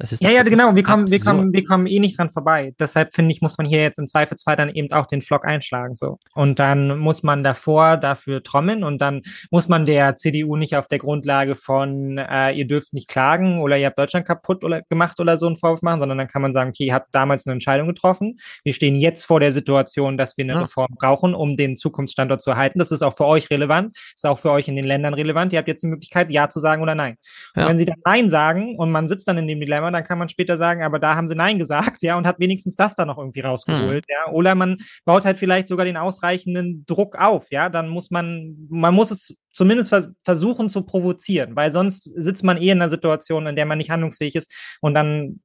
[0.00, 0.74] Das ist ja, ja, genau.
[0.74, 2.72] Wir kommen, wir kommen, wir kommen eh nicht dran vorbei.
[2.80, 5.94] Deshalb finde ich, muss man hier jetzt im Zweifelsfall dann eben auch den Flock einschlagen,
[5.94, 6.18] so.
[6.34, 9.20] Und dann muss man davor dafür trommeln und dann
[9.50, 13.76] muss man der CDU nicht auf der Grundlage von, äh, ihr dürft nicht klagen oder
[13.76, 16.54] ihr habt Deutschland kaputt oder gemacht oder so einen Vorwurf machen, sondern dann kann man
[16.54, 18.36] sagen, okay, ihr habt damals eine Entscheidung getroffen.
[18.64, 20.60] Wir stehen jetzt vor der Situation, dass wir eine Ja.
[20.62, 22.78] Reform brauchen, um den Zukunftsstandort zu erhalten.
[22.78, 25.52] Das ist auch für euch relevant, ist auch für euch in den Ländern relevant.
[25.52, 27.16] Ihr habt jetzt die Möglichkeit, Ja zu sagen oder Nein.
[27.54, 27.68] Und Ja.
[27.68, 30.28] wenn sie dann Nein sagen und man sitzt dann in dem Dilemma, dann kann man
[30.28, 33.18] später sagen, aber da haben sie Nein gesagt, ja, und hat wenigstens das dann noch
[33.18, 34.32] irgendwie rausgeholt, ja.
[34.32, 37.68] Oder man baut halt vielleicht sogar den ausreichenden Druck auf, ja.
[37.68, 42.56] Dann muss man, man muss es zumindest vers versuchen zu provozieren, weil sonst sitzt man
[42.56, 45.40] eh in einer Situation, in der man nicht handlungsfähig ist und dann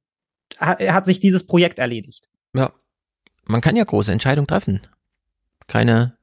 [0.58, 2.28] hat, hat sich dieses Projekt erledigt.
[2.54, 2.72] Ja.
[3.44, 4.80] Man kann ja große Entscheidungen treffen.
[5.68, 6.15] Keine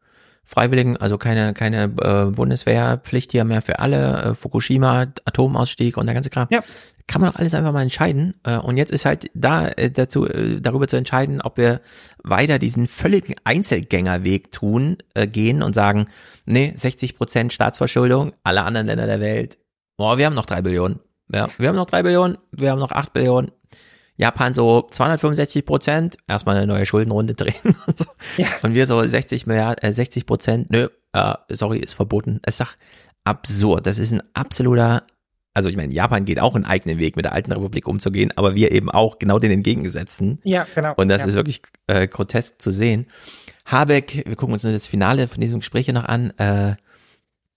[0.45, 6.13] Freiwilligen, also keine, keine äh, Bundeswehrpflicht hier mehr für alle, äh, Fukushima, Atomausstieg und der
[6.13, 6.47] ganze Kram.
[6.51, 6.61] Ja.
[7.07, 8.35] Kann man doch alles einfach mal entscheiden.
[8.43, 11.81] Äh, und jetzt ist halt da äh, dazu, äh, darüber zu entscheiden, ob wir
[12.23, 16.07] weiter diesen völligen Einzelgängerweg tun, äh, gehen und sagen,
[16.45, 19.57] nee, 60 Prozent Staatsverschuldung, alle anderen Länder der Welt,
[19.97, 20.99] boah, wir haben noch drei Billionen.
[21.31, 23.51] Ja, wir haben noch drei Billionen, wir haben noch acht Billionen.
[24.15, 28.05] Japan so 265 Prozent, erstmal eine neue Schuldenrunde drehen und so.
[28.61, 32.39] Und wir so 60 Milliarden, äh, 60 Prozent, nö, äh, sorry, ist verboten.
[32.43, 32.73] Es ist doch
[33.23, 33.87] absurd.
[33.87, 35.03] Das ist ein absoluter,
[35.53, 38.55] also ich meine, Japan geht auch einen eigenen Weg, mit der alten Republik umzugehen, aber
[38.55, 40.39] wir eben auch genau den entgegengesetzten.
[40.43, 40.93] Ja, genau.
[40.95, 41.27] Und das ja.
[41.27, 43.07] ist wirklich äh, grotesk zu sehen.
[43.65, 46.75] Habeck, wir gucken uns das Finale von diesem Gespräch hier noch an, äh,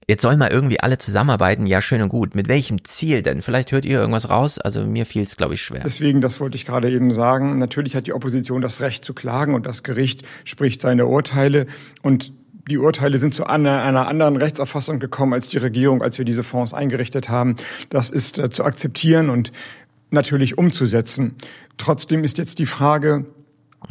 [0.09, 2.37] Jetzt sollen mal irgendwie alle zusammenarbeiten, ja schön und gut.
[2.37, 3.43] Mit welchem Ziel denn?
[3.43, 4.59] Vielleicht hört ihr irgendwas raus.
[4.59, 5.81] Also mir fiel es, glaube ich, schwer.
[5.85, 9.55] Deswegen, das wollte ich gerade eben sagen, natürlich hat die Opposition das Recht zu klagen
[9.55, 11.67] und das Gericht spricht seine Urteile
[12.03, 12.33] und
[12.69, 16.45] die Urteile sind zu einer, einer anderen Rechtsauffassung gekommen als die Regierung, als wir diese
[16.45, 17.57] Fonds eingerichtet haben.
[17.91, 19.51] Das ist äh, zu akzeptieren und
[20.11, 21.35] natürlich umzusetzen.
[21.79, 23.27] Trotzdem ist jetzt die Frage,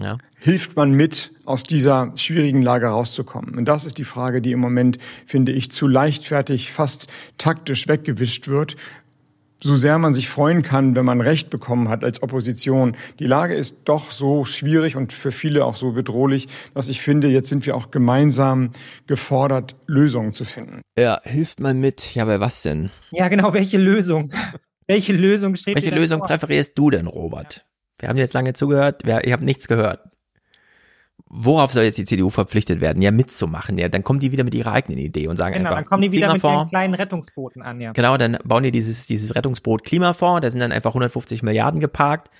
[0.02, 0.18] ja.
[0.46, 3.58] Hilft man mit, aus dieser schwierigen Lage rauszukommen?
[3.58, 7.08] Und das ist die Frage, die im Moment, finde ich, zu leichtfertig, fast
[7.40, 8.76] taktisch weggewischt wird.
[9.58, 12.96] So sehr man sich freuen kann, wenn man Recht bekommen hat als Opposition.
[13.18, 17.28] Die Lage ist doch so schwierig und für viele auch so bedrohlich, dass ich finde,
[17.30, 18.70] jetzt sind wir auch gemeinsam
[19.08, 20.82] gefordert, Lösungen zu finden.
[21.00, 22.14] Ja, hilft man mit?
[22.14, 22.92] Ja, bei was denn?
[23.10, 24.32] Ja, genau, welche Lösung?
[24.88, 26.28] welche Lösung steht Welche Lösung vor?
[26.28, 27.66] präferierst du denn, Robert?
[28.00, 30.02] Wir haben jetzt lange zugehört, wir, ich habe nichts gehört.
[31.38, 33.02] Worauf soll jetzt die CDU verpflichtet werden?
[33.02, 33.78] Ja, mitzumachen.
[33.78, 36.02] Ja, dann kommen die wieder mit ihrer eigenen Idee und sagen Genau, einfach, dann kommen
[36.04, 37.92] die wieder mit den kleinen Rettungsbooten an, ja.
[37.92, 42.32] Genau, dann bauen die dieses, dieses Rettungsboot Klimafonds, da sind dann einfach 150 Milliarden geparkt.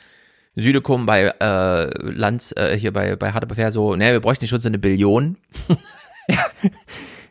[0.56, 4.70] Südekum bei äh, Land, äh, hier bei, bei Harter so, ne, wir bräuchten schon so
[4.70, 5.38] eine Billion.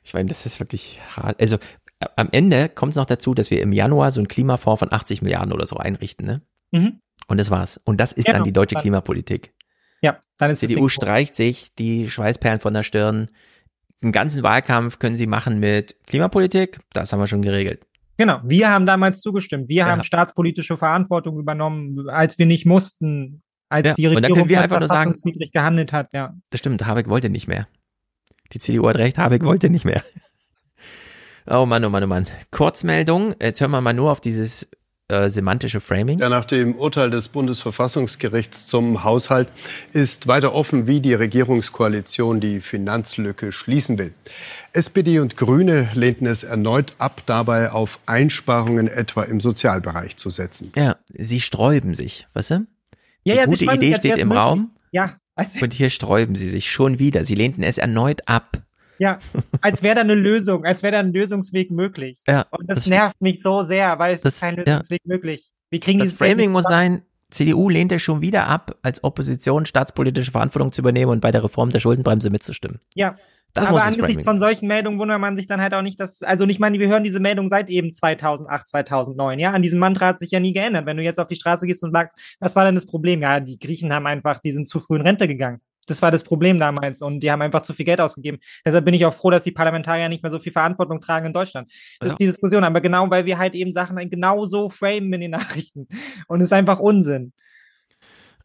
[0.05, 1.41] ich meine, das ist wirklich hart.
[1.41, 1.57] Also
[2.01, 4.93] äh, am Ende kommt es noch dazu, dass wir im Januar so einen Klimafonds von
[4.93, 6.43] 80 Milliarden oder so einrichten, ne?
[6.73, 7.01] Mhm.
[7.27, 7.81] Und das war's.
[7.85, 9.55] Und das ist Genau, dann die deutsche dann- Klimapolitik.
[10.05, 13.31] Ja, dann ist Die das CDU streicht sich die Schweißperlen von der Stirn.
[14.03, 16.79] Den ganzen Wahlkampf können sie machen mit Klimapolitik.
[16.93, 17.87] Das haben wir schon geregelt.
[18.19, 19.69] Genau, wir haben damals zugestimmt.
[19.71, 19.87] Wir Ja.
[19.87, 26.13] haben staatspolitische Verantwortung übernommen, als wir nicht mussten, als Ja, die Regierung verfassungswidrig gehandelt hat,
[26.13, 26.35] ja.
[26.51, 27.67] Das stimmt, Habeck wollte nicht mehr.
[28.53, 30.03] Die CDU hat recht, Habeck wollte nicht mehr.
[31.47, 32.27] Oh Mann, oh Mann, oh Mann.
[32.51, 33.35] Kurzmeldung.
[33.39, 34.67] Jetzt hören wir mal nur auf dieses
[35.09, 36.19] äh, semantische Framing.
[36.19, 39.53] Ja, nach dem Urteil des Bundesverfassungsgerichts zum Haushalt
[39.93, 44.15] ist weiter offen, wie die Regierungskoalition die Finanzlücke schließen will.
[44.73, 50.73] SPD und Grüne lehnten es erneut ab, dabei auf Einsparungen etwa im Sozialbereich zu setzen.
[50.75, 52.67] Ja, sie sträuben sich, weißt du?
[53.25, 54.43] Ja, Die ja, gute Idee steht im möglich.
[54.43, 57.25] Raum Ja, als, und hier sträuben sie sich schon wieder.
[57.25, 58.63] Sie lehnten es erneut ab.
[58.99, 59.19] Ja,
[59.61, 62.21] als wäre da eine Lösung, als wäre da ein Lösungsweg möglich.
[62.29, 64.63] Ja, Und das, das- nervt mich so sehr, weil es Das- ist kein ja.
[64.65, 65.53] Lösungsweg möglich.
[65.71, 70.31] Wir kriegen Das Framing muss sein, CDU lehnt es schon wieder ab, als Opposition staatspolitische
[70.31, 72.81] Verantwortung zu übernehmen und bei der Reform der Schuldenbremse mitzustimmen.
[72.95, 73.17] Ja.
[73.57, 76.45] Das aber angesichts von solchen Meldungen wundert man sich dann halt auch nicht, dass, also
[76.45, 80.19] ich meine, wir hören diese Meldung seit eben 2008, 2009, ja, an diesem Mantra hat
[80.19, 80.87] sich ja nie geändert.
[80.87, 83.23] Wenn du jetzt auf die Straße gehst und sagst, was war denn das Problem?
[83.23, 85.61] Ja, die Griechen haben einfach, die sind zu früh in Rente gegangen.
[85.87, 88.39] Das war das Problem damals und die haben einfach zu viel Geld ausgegeben.
[88.65, 91.33] Deshalb bin ich auch froh, dass die Parlamentarier nicht mehr so viel Verantwortung tragen in
[91.33, 91.71] Deutschland.
[92.01, 92.11] Das Ja.
[92.13, 95.31] ist die Diskussion, aber genau, weil wir halt eben Sachen genau so framen in den
[95.33, 95.87] Nachrichten.
[96.29, 97.33] Und es ist einfach Unsinn.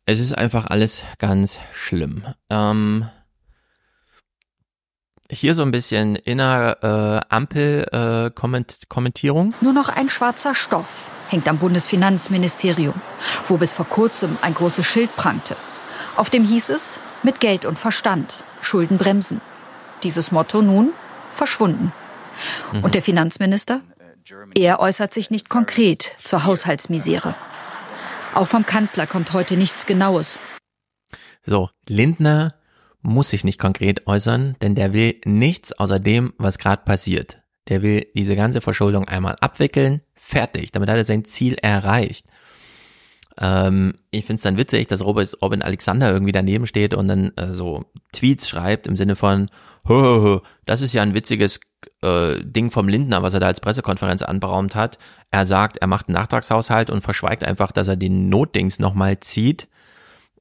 [0.06, 2.24] Es ist einfach alles ganz schlimm.
[2.49, 3.07] Ähm,
[5.32, 9.53] hier so ein bisschen inner äh, Ampel-Kommentierung.
[9.61, 12.95] Nur noch ein schwarzer Stoff hängt am Bundesfinanzministerium,
[13.48, 15.56] wo bis vor kurzem ein großes Schild prangte.
[16.16, 19.41] Auf dem hieß es, mit Geld und Verstand, Schulden bremsen.
[20.03, 20.93] Dieses Motto nun
[21.31, 21.91] verschwunden.
[22.81, 23.81] Und der Finanzminister?
[24.55, 27.35] Er äußert sich nicht konkret zur Haushaltsmisere.
[28.33, 30.37] Auch vom Kanzler kommt heute nichts Genaues.
[31.43, 32.55] So, Lindner
[33.01, 37.41] muss sich nicht konkret äußern, denn der will nichts außer dem, was gerade passiert.
[37.69, 40.71] Der will diese ganze Verschuldung einmal abwickeln, fertig.
[40.71, 42.25] Damit hat er sein Ziel erreicht.
[43.40, 47.53] Ähm, ich finde es dann witzig, dass Robin Alexander irgendwie daneben steht und dann äh,
[47.53, 49.49] so Tweets schreibt im Sinne von,
[49.88, 51.61] hö, hö, hö, das ist ja ein witziges
[52.02, 54.98] äh, Ding vom Lindner, was er da als Pressekonferenz anberaumt hat.
[55.32, 59.70] Er sagt, er macht einen Nachtragshaushalt und verschweigt einfach, dass er den Notdings nochmal zieht.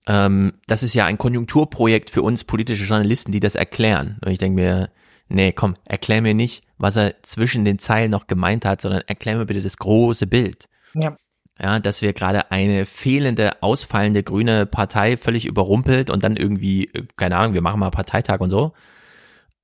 [0.09, 4.19] Ähm, das ist ja ein Konjunkturprojekt für uns politische Journalisten, die das erklären.
[4.25, 4.91] Und ich denke mir,
[5.29, 9.37] nee, komm, erklär mir nicht, was er zwischen den Zeilen noch gemeint hat, sondern erklär
[9.37, 10.69] mir bitte das große Bild.
[10.95, 11.17] Ja
[11.61, 17.05] ja, dass wir gerade eine fehlende, ausfallende grüne Partei völlig überrumpelt und dann irgendwie, äh,
[17.17, 18.73] keine Ahnung, wir machen mal Parteitag und so.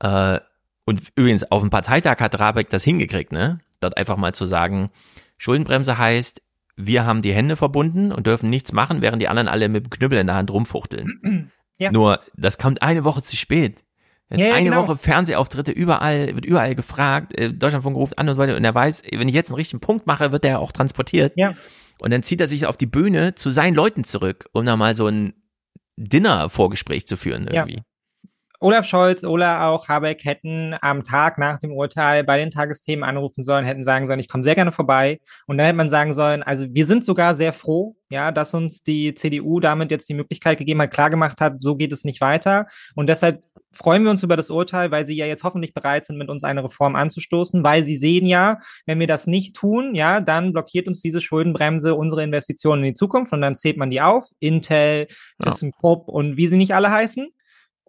[0.00, 0.40] Äh,
[0.86, 3.60] und übrigens, auf dem Parteitag hat Rabeck das hingekriegt, ne?
[3.80, 4.90] Dort einfach mal zu sagen,
[5.38, 6.42] Schuldenbremse heißt,
[6.76, 9.90] wir haben die Hände verbunden und dürfen nichts machen, während die anderen alle mit dem
[9.90, 11.50] Knüppel in der Hand rumfuchteln.
[11.76, 11.90] Ja.
[11.90, 13.78] Nur, das kommt eine Woche zu spät.
[14.30, 14.86] Ja, ja, eine genau.
[14.86, 18.74] Woche Fernsehauftritte, überall, wird überall gefragt, äh, Deutschlandfunk ruft an und so weiter, und er
[18.74, 21.32] weiß, wenn ich jetzt einen richtigen Punkt mache, wird der auch transportiert.
[21.34, 21.54] Ja.
[21.98, 24.94] Und dann zieht er sich auf die Bühne zu seinen Leuten zurück, um da mal
[24.94, 25.34] so ein
[25.96, 27.76] Dinner-Vorgespräch zu führen irgendwie.
[27.76, 27.82] Ja.
[28.64, 33.42] Olaf Scholz, Ola auch, Habeck hätten am Tag nach dem Urteil bei den Tagesthemen anrufen
[33.42, 35.20] sollen, hätten sagen sollen, ich komme sehr gerne vorbei.
[35.46, 38.82] Und dann hätte man sagen sollen, also wir sind sogar sehr froh, ja, dass uns
[38.82, 42.66] die CDU damit jetzt die Möglichkeit gegeben hat, klargemacht hat, so geht es nicht weiter.
[42.94, 43.42] Und deshalb
[43.74, 46.44] freuen wir uns über das Urteil, weil sie ja jetzt hoffentlich bereit sind, mit uns
[46.44, 50.88] eine Reform anzustoßen, weil sie sehen ja, wenn wir das nicht tun, ja, dann blockiert
[50.88, 55.06] uns diese Schuldenbremse unsere Investitionen in die Zukunft und dann zählt man die auf, Intel,
[55.42, 56.14] ThyssenKrupp ja.
[56.14, 57.28] und wie sie nicht alle heißen.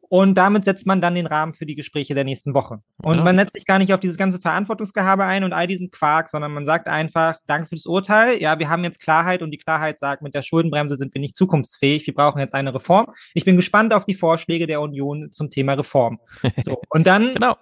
[0.09, 2.79] Und damit setzt man dann den Rahmen für die Gespräche der nächsten Woche.
[3.01, 3.23] Und ja.
[3.23, 6.53] man setzt sich gar nicht auf dieses ganze Verantwortungsgehabe ein und all diesen Quark, sondern
[6.53, 8.39] man sagt einfach, danke für das Urteil.
[8.41, 11.35] Ja, wir haben jetzt Klarheit und die Klarheit sagt, mit der Schuldenbremse sind wir nicht
[11.35, 12.05] zukunftsfähig.
[12.05, 13.07] Wir brauchen jetzt eine Reform.
[13.33, 16.19] Ich bin gespannt auf die Vorschläge der Union zum Thema Reform.
[16.61, 16.81] So.
[16.89, 17.55] Und dann, genau.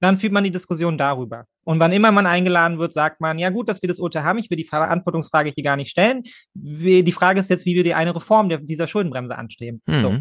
[0.00, 1.44] dann führt man die Diskussion darüber.
[1.64, 4.38] Und wann immer man eingeladen wird, sagt man, ja gut, dass wir das Urteil haben,
[4.38, 6.22] ich will die Verantwortungsfrage hier gar nicht stellen.
[6.54, 9.82] Die Frage ist jetzt, wie wir die eine Reform dieser Schuldenbremse anstreben.
[9.86, 10.00] Mhm.
[10.00, 10.18] So.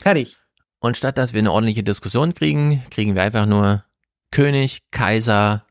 [0.00, 0.36] Fertig.
[0.80, 3.84] Und statt dass wir eine ordentliche Diskussion kriegen, kriegen wir einfach nur
[4.30, 5.64] König, Kaiser,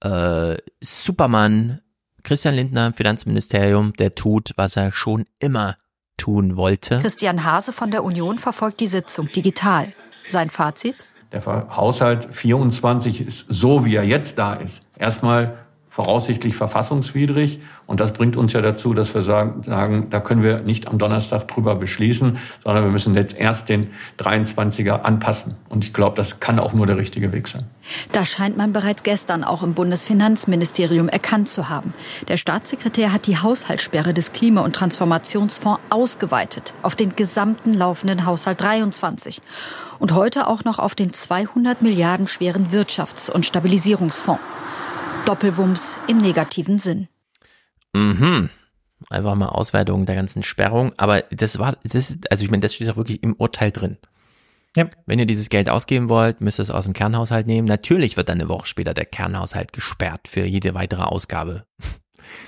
[0.00, 1.80] äh, Superman,
[2.22, 5.76] Christian Lindner im Finanzministerium, der tut, was er schon immer
[6.16, 6.98] tun wollte.
[7.00, 9.92] Christian Hase von der Union verfolgt die Sitzung digital.
[10.28, 10.96] Sein Fazit?
[11.32, 14.82] Der Haushalt 24 ist so, wie er jetzt da ist.
[14.96, 15.63] Erstmal
[15.94, 17.60] voraussichtlich verfassungswidrig.
[17.86, 20.98] Und das bringt uns ja dazu, dass wir sagen, sagen, da können wir nicht am
[20.98, 25.54] Donnerstag drüber beschließen, sondern wir müssen jetzt erst den 23er anpassen.
[25.68, 27.66] Und ich glaube, das kann auch nur der richtige Weg sein.
[28.10, 31.94] Das scheint man bereits gestern auch im Bundesfinanzministerium erkannt zu haben.
[32.26, 38.60] Der Staatssekretär hat die Haushaltssperre des Klima- und Transformationsfonds ausgeweitet auf den gesamten laufenden Haushalt
[38.60, 39.40] 23
[40.00, 44.40] und heute auch noch auf den 200 Milliarden schweren Wirtschafts- und Stabilisierungsfonds.
[45.24, 47.08] Doppelwumms im negativen Sinn.
[47.94, 48.50] Mhm.
[49.08, 50.92] Einfach mal Auswertung der ganzen Sperrung.
[50.98, 53.96] Aber das war, das ist, also ich meine, das steht auch wirklich im Urteil drin.
[54.76, 54.90] Ja.
[55.06, 57.66] Wenn ihr dieses Geld ausgeben wollt, müsst ihr es aus dem Kernhaushalt nehmen.
[57.66, 61.64] Natürlich wird dann eine Woche später der Kernhaushalt gesperrt für jede weitere Ausgabe.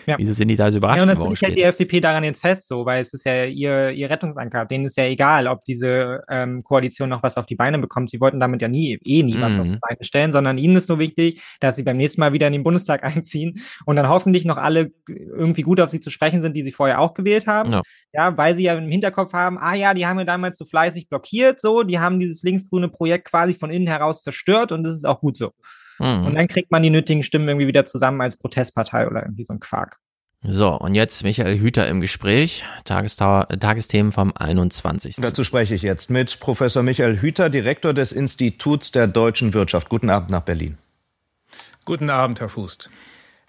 [0.06, 0.16] Ja.
[0.18, 0.96] Wieso sind die da so überrascht?
[0.96, 3.90] Ja, und natürlich hält die FDP daran jetzt fest, so, weil es ist ja ihr,
[3.90, 4.64] ihr Rettungsanker.
[4.64, 8.10] Denen ist ja egal, ob diese ähm, Koalition noch was auf die Beine bekommt.
[8.10, 9.40] Sie wollten damit ja nie, eh nie mhm.
[9.40, 12.32] was auf die Beine stellen, sondern ihnen ist nur wichtig, dass sie beim nächsten Mal
[12.32, 13.54] wieder in den Bundestag einziehen
[13.84, 17.00] und dann hoffentlich noch alle irgendwie gut auf sie zu sprechen sind, die sie vorher
[17.00, 17.72] auch gewählt haben.
[17.72, 17.82] Ja,
[18.12, 21.08] ja weil sie ja im Hinterkopf haben, ah ja, die haben ja damals so fleißig
[21.08, 25.06] blockiert, so, die haben dieses linksgrüne Projekt quasi von innen heraus zerstört und das ist
[25.06, 25.52] auch gut so.
[25.98, 26.26] Mhm.
[26.26, 29.52] Und dann kriegt man die nötigen Stimmen irgendwie wieder zusammen als Protestpartei oder irgendwie so
[29.52, 29.98] ein Quark.
[30.42, 35.16] So, und jetzt Michael Hüter im Gespräch, Tagesthemen vom 21.
[35.16, 39.88] Dazu spreche ich jetzt mit Professor Michael Hüter, Direktor des Instituts der deutschen Wirtschaft.
[39.88, 40.78] Guten Abend nach Berlin.
[41.84, 42.90] Guten Abend, Herr Fußt.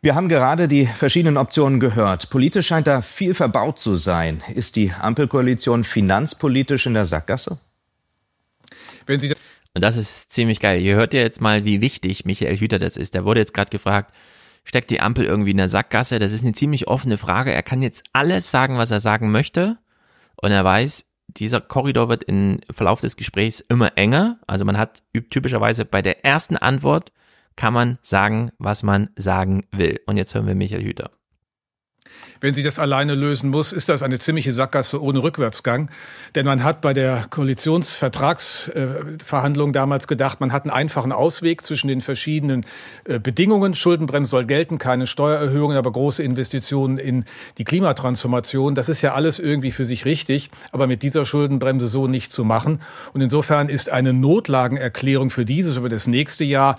[0.01, 2.29] Wir haben gerade die verschiedenen Optionen gehört.
[2.29, 4.41] Politisch scheint da viel verbaut zu sein.
[4.53, 7.59] Ist die Ampelkoalition finanzpolitisch in der Sackgasse?
[9.05, 9.37] Wenn Sie das
[9.77, 10.81] und das ist ziemlich geil.
[10.81, 13.13] Ihr hört ja jetzt mal, wie wichtig Michael Hüter das ist.
[13.13, 14.11] Der wurde jetzt gerade gefragt,
[14.63, 16.17] steckt die Ampel irgendwie in der Sackgasse?
[16.17, 17.53] Das ist eine ziemlich offene Frage.
[17.53, 19.77] Er kann jetzt alles sagen, was er sagen möchte.
[20.41, 24.39] Und er weiß, dieser Korridor wird im Verlauf des Gesprächs immer enger.
[24.47, 27.11] Also man hat typischerweise bei der ersten Antwort
[27.55, 29.99] kann man sagen, was man sagen will.
[30.07, 31.11] Und jetzt hören wir Michael Hüter.
[32.39, 35.89] Wenn sie das alleine lösen muss, ist das eine ziemliche Sackgasse ohne Rückwärtsgang.
[36.35, 42.01] Denn man hat bei der Koalitionsvertragsverhandlung damals gedacht, man hat einen einfachen Ausweg zwischen den
[42.01, 42.63] verschiedenen
[43.05, 43.73] äh, Bedingungen.
[43.73, 47.25] Schuldenbremse soll gelten, keine Steuererhöhungen, aber große Investitionen in
[47.57, 48.75] die Klimatransformation.
[48.75, 52.43] Das ist ja alles irgendwie für sich richtig, aber mit dieser Schuldenbremse so nicht zu
[52.43, 52.79] machen.
[53.13, 56.77] Und insofern ist eine Notlagenerklärung für dieses über das nächste Jahr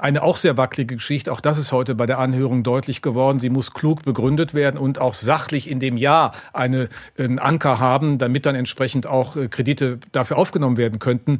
[0.00, 1.32] eine auch sehr wackelige Geschichte.
[1.32, 3.40] Auch das ist heute bei der Anhörung deutlich geworden.
[3.40, 8.18] Sie muss klug begründet werden und auch sachlich in dem Jahr eine, einen Anker haben,
[8.18, 11.38] damit dann entsprechend auch äh, Kredite dafür aufgenommen werden könnten.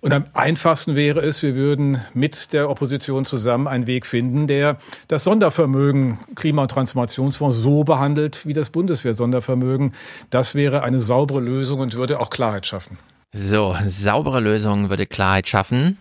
[0.00, 4.78] Und am einfachsten wäre es, wir würden mit der Opposition zusammen einen Weg finden, der
[5.08, 9.92] das Sondervermögen Klima- und Transformationsfonds so behandelt wie das Bundeswehr-Sondervermögen.
[10.30, 12.98] Das wäre eine saubere Lösung und würde auch Klarheit schaffen.
[13.32, 15.98] So, saubere Lösung würde Klarheit schaffen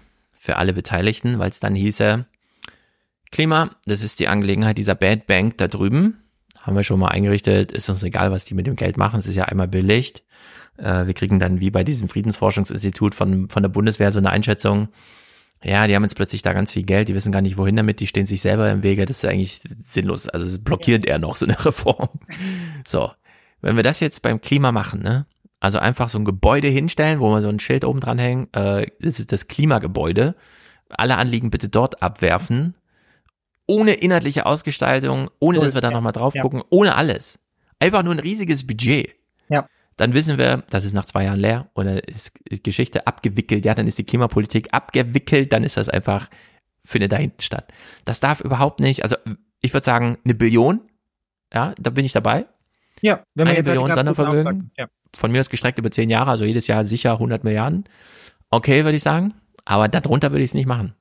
[0.47, 2.25] für alle Beteiligten, weil es dann hieße,
[3.31, 6.23] Klima, das ist die Angelegenheit dieser Bad Bank da drüben.
[6.61, 9.27] Haben wir schon mal eingerichtet, ist uns egal, was die mit dem Geld machen, es
[9.27, 10.23] ist ja einmal billigt.
[10.77, 14.87] Äh, wir kriegen dann wie bei diesem Friedensforschungsinstitut von, von der Bundeswehr so eine Einschätzung,
[15.61, 17.99] ja, die haben jetzt plötzlich da ganz viel Geld, die wissen gar nicht wohin damit,
[17.99, 21.35] die stehen sich selber im Wege, das ist eigentlich sinnlos, also es blockiert eher noch
[21.35, 22.07] so eine Reform.
[22.85, 23.11] So,
[23.61, 25.25] wenn wir das jetzt beim Klima machen, ne,
[25.59, 28.87] also einfach so ein Gebäude hinstellen, wo wir so ein Schild oben dran hängen, äh,
[28.99, 30.35] das ist das Klimagebäude.
[30.89, 32.75] Alle Anliegen bitte dort abwerfen.
[33.65, 37.39] Ohne inhaltliche Ausgestaltung, ohne dass wir da nochmal drauf gucken, ohne alles.
[37.79, 39.15] Einfach nur ein riesiges Budget.
[39.49, 39.67] Ja.
[39.97, 42.31] Dann wissen wir, das ist nach zwei Jahren leer oder ist
[42.63, 43.65] Geschichte abgewickelt.
[43.65, 46.29] Ja, dann ist die Klimapolitik abgewickelt, dann ist das einfach,
[46.85, 47.73] findet da hinten statt.
[48.05, 49.17] Das darf überhaupt nicht, also
[49.59, 50.81] ich würde sagen, eine Billion,
[51.53, 52.45] ja, da bin ich dabei.
[53.01, 54.71] Ja, wenn wir eine jetzt halt Billion Sondervermögen.
[54.77, 54.87] Ja.
[55.15, 57.85] Von mir aus gestreckt über zehn Jahre, also jedes Jahr sicher 100 Milliarden.
[58.49, 59.33] Okay, würde ich sagen.
[59.65, 60.95] Aber darunter würde ich es nicht machen.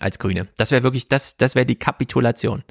[0.00, 0.48] Als Grüne.
[0.56, 2.62] Das wäre wirklich, das, das wäre die Kapitulation.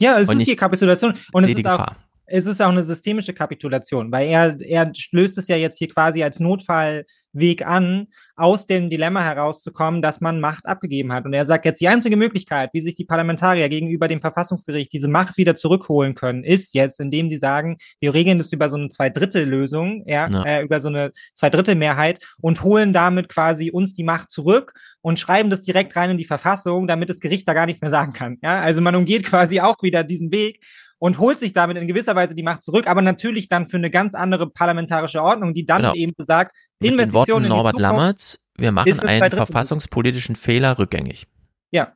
[0.00, 1.96] Ja, es Und ist die Kapitulation und es ist auch Gefahr.
[2.32, 6.22] Es ist auch eine systemische Kapitulation, weil er er löst es ja jetzt hier quasi
[6.22, 8.06] als Notfallweg an,
[8.36, 12.16] aus dem Dilemma herauszukommen, dass man Macht abgegeben hat und er sagt jetzt die einzige
[12.16, 17.00] Möglichkeit, wie sich die Parlamentarier gegenüber dem Verfassungsgericht diese Macht wieder zurückholen können, ist jetzt,
[17.00, 20.42] indem sie sagen, wir regeln das über so eine Zweidrittellösung, ja, Ja.
[20.44, 24.72] Äh, über so eine Zweidrittelmehrheit und holen damit quasi uns die Macht zurück
[25.02, 27.90] und schreiben das direkt rein in die Verfassung, damit das Gericht da gar nichts mehr
[27.90, 28.38] sagen kann.
[28.42, 30.64] Ja, also man umgeht quasi auch wieder diesen Weg
[31.02, 33.90] und holt sich damit in gewisser Weise die Macht zurück, aber natürlich dann für eine
[33.90, 35.94] ganz andere parlamentarische Ordnung, die dann Genau.
[35.94, 40.36] eben besagt, Mit den Worten Investitionen in die Norbert Zukunft Lammerts, wir machen einen verfassungspolitischen
[40.36, 41.26] Fehler rückgängig.
[41.72, 41.94] Ja.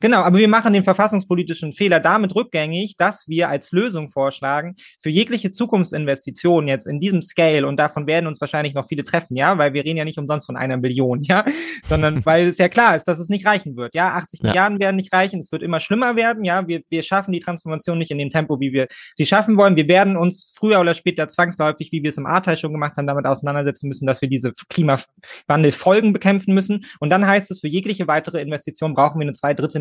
[0.00, 5.10] Genau, aber wir machen den verfassungspolitischen Fehler damit rückgängig, dass wir als Lösung vorschlagen, für
[5.10, 9.58] jegliche Zukunftsinvestition jetzt in diesem Scale, und davon werden uns wahrscheinlich noch viele treffen, ja,
[9.58, 11.44] weil wir reden ja nicht umsonst von einer Billion, ja,
[11.84, 14.50] sondern weil es ja klar ist, dass es nicht reichen wird, ja, 80 Ja.
[14.50, 17.98] Milliarden werden nicht reichen, es wird immer schlimmer werden, ja, wir, wir schaffen die Transformation
[17.98, 21.28] nicht in dem Tempo, wie wir sie schaffen wollen, wir werden uns früher oder später
[21.28, 24.52] zwangsläufig, wie wir es im Ahrtal schon gemacht haben, damit auseinandersetzen müssen, dass wir diese
[24.68, 26.84] Klimawandelfolgen bekämpfen müssen.
[27.00, 29.32] Und dann heißt es, für jegliche weitere Investition brauchen wir eine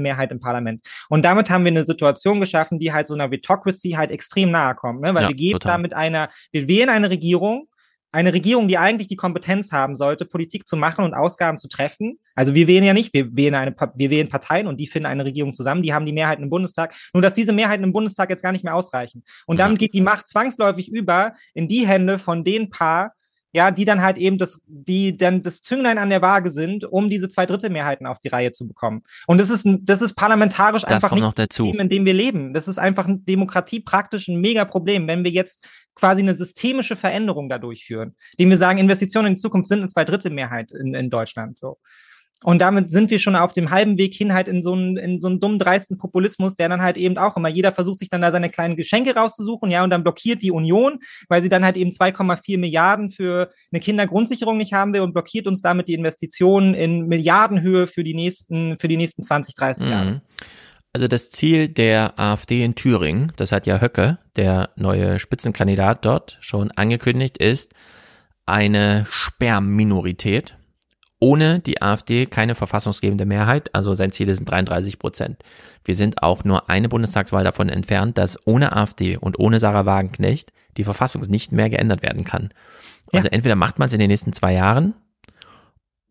[0.09, 0.85] Zweidrittelmehrheit im Parlament.
[1.09, 4.75] Und damit haben wir eine Situation geschaffen, die halt so einer Vetocracy halt extrem nahe
[4.75, 5.13] kommt, ne?
[5.13, 5.73] weil Ja, wir geben total.
[5.73, 7.67] da mit einer, wir wählen eine Regierung,
[8.11, 12.17] eine Regierung, die eigentlich die Kompetenz haben sollte, Politik zu machen und Ausgaben zu treffen.
[12.33, 15.25] Also wir wählen ja nicht, wir wählen eine, wir wählen Parteien und die finden eine
[15.25, 16.95] Regierung zusammen, die haben die Mehrheiten im Bundestag.
[17.13, 19.23] Nur dass diese Mehrheiten im Bundestag jetzt gar nicht mehr ausreichen.
[19.45, 23.13] Und dann geht die Macht zwangsläufig über in die Hände von den paar,
[23.51, 27.09] ja, die dann halt eben das, die dann das Zünglein an der Waage sind, um
[27.09, 29.01] diese Zweidrittelmehrheiten auf die Reihe zu bekommen.
[29.27, 31.63] Und das ist, ein- das ist parlamentarisch Das einfach nicht noch dazu.
[31.63, 32.53] das System, in dem wir leben.
[32.53, 37.49] Das ist einfach ein Demokratie praktisch ein Mega-Problem, wenn wir jetzt quasi eine systemische Veränderung
[37.49, 41.57] da durchführen, indem wir sagen, Investitionen in die Zukunft sind eine Zweidrittelmehrheit in, in Deutschland,
[41.57, 41.77] so.
[42.43, 45.19] Und damit sind wir schon auf dem halben Weg hin halt in so einen, in
[45.19, 48.21] so einen dummen, dreisten Populismus, der dann halt eben auch immer, jeder versucht sich dann
[48.21, 51.75] da seine kleinen Geschenke rauszusuchen, ja, und dann blockiert die Union, weil sie dann halt
[51.75, 56.73] eben 2,4 Milliarden für eine Kindergrundsicherung nicht haben will und blockiert uns damit die Investitionen
[56.73, 60.11] in Milliardenhöhe für die nächsten, für die nächsten 20, 30 Jahre.
[60.11, 60.21] Mhm.
[60.93, 66.37] Also das Ziel der AfD in Thüringen, das hat ja Höcke, der neue Spitzenkandidat dort,
[66.41, 67.73] schon angekündigt, ist
[68.45, 70.55] eine Sperrminorität.
[71.19, 75.37] Ohne die AfD keine verfassungsgebende Mehrheit, also sein Ziel sind 33 Prozent.
[75.83, 80.53] Wir sind auch nur eine Bundestagswahl davon entfernt, dass ohne AfD und ohne Sarah Wagenknecht
[80.77, 82.49] die Verfassung nicht mehr geändert werden kann.
[83.11, 84.93] Also entweder macht man es in den nächsten zwei Jahren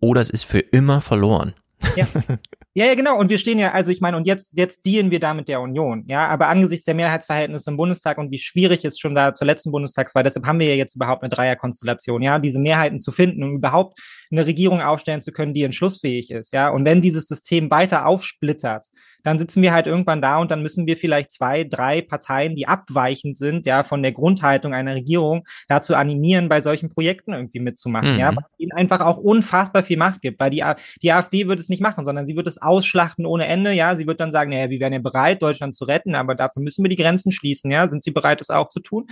[0.01, 1.55] oder es ist für immer verloren.
[1.97, 2.07] Ja.
[2.79, 3.19] Ja, ja, genau.
[3.19, 5.61] Und wir stehen ja, also ich meine, und jetzt, jetzt dealen wir da mit der
[5.61, 6.05] Union.
[6.07, 9.73] Ja, aber angesichts der Mehrheitsverhältnisse im Bundestag und wie schwierig es schon da zur letzten
[9.73, 13.57] Bundestagswahl, deshalb haben wir ja jetzt überhaupt eine Dreierkonstellation, ja, diese Mehrheiten zu finden, um
[13.57, 13.99] überhaupt
[14.31, 16.69] eine Regierung aufstellen zu können, die entschlussfähig ist, ja.
[16.69, 18.87] Und wenn dieses System weiter aufsplittert,
[19.23, 22.69] dann sitzen wir halt irgendwann da und dann müssen wir vielleicht zwei, drei Parteien, die
[22.69, 28.15] abweichend sind, ja, von der Grundhaltung einer Regierung, dazu animieren, bei solchen Projekten irgendwie mitzumachen,
[28.15, 28.19] mhm.
[28.19, 30.65] ja, was ihnen einfach auch unfassbar viel Macht gibt, weil die,
[31.03, 34.07] die AfD wird es nicht machen, sondern sie wird es ausschlachten ohne Ende, ja, sie
[34.07, 36.89] wird dann sagen, naja, wir wären ja bereit, Deutschland zu retten, aber dafür müssen wir
[36.89, 39.07] die Grenzen schließen, ja, sind sie bereit, das auch zu tun?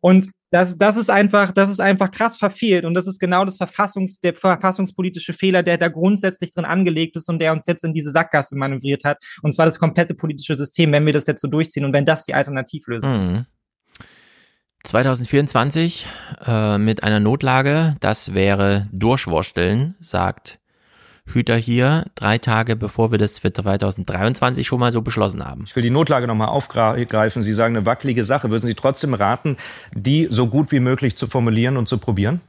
[0.00, 3.56] Und das, das ist einfach, das ist einfach krass verfehlt und das ist genau das
[3.56, 7.92] Verfassungs, der verfassungspolitische Fehler, der da grundsätzlich drin angelegt ist und der uns jetzt in
[7.92, 9.18] diese Sackgasse manövriert hat.
[9.42, 12.24] Und zwar das komplette politische System, wenn wir das jetzt so durchziehen und wenn das
[12.24, 13.34] die Alternativlösung mhm.
[13.38, 13.46] ist.
[14.84, 16.06] 2024
[16.46, 20.60] äh, mit einer Notlage, das wäre Durchwursteln, sagt
[21.26, 25.64] Hüter hier, drei Tage bevor wir das für 2023 schon mal so beschlossen haben.
[25.66, 27.42] Ich will die Notlage nochmal aufgreifen.
[27.42, 28.50] Sie sagen eine wackelige Sache.
[28.50, 29.56] Würden Sie trotzdem raten,
[29.94, 32.40] die so gut wie möglich zu formulieren und zu probieren?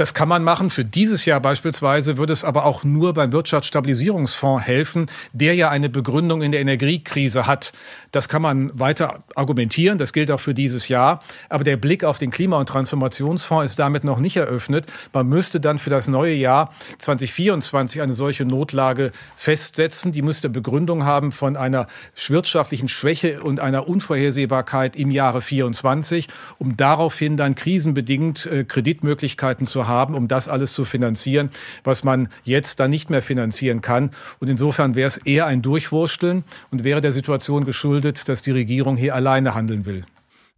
[0.00, 0.70] Das kann man machen.
[0.70, 5.90] Für dieses Jahr beispielsweise würde es aber auch nur beim Wirtschaftsstabilisierungsfonds helfen, der ja eine
[5.90, 7.74] Begründung in der Energiekrise hat.
[8.10, 9.98] Das kann man weiter argumentieren.
[9.98, 11.22] Das gilt auch für dieses Jahr.
[11.50, 14.86] Aber der Blick auf den Klima- und Transformationsfonds ist damit noch nicht eröffnet.
[15.12, 20.12] Man müsste dann für das neue Jahr 2024 eine solche Notlage festsetzen.
[20.12, 21.88] Die müsste Begründung haben von einer
[22.26, 29.86] wirtschaftlichen Schwäche und einer Unvorhersehbarkeit im Jahre 24, um daraufhin dann krisenbedingt äh, Kreditmöglichkeiten zu
[29.86, 31.50] haben, um das alles zu finanzieren,
[31.84, 34.10] was man jetzt dann nicht mehr finanzieren kann.
[34.38, 38.96] Und insofern wäre es eher ein Durchwursteln und wäre der Situation geschuldet, dass die Regierung
[38.96, 40.02] hier alleine handeln will.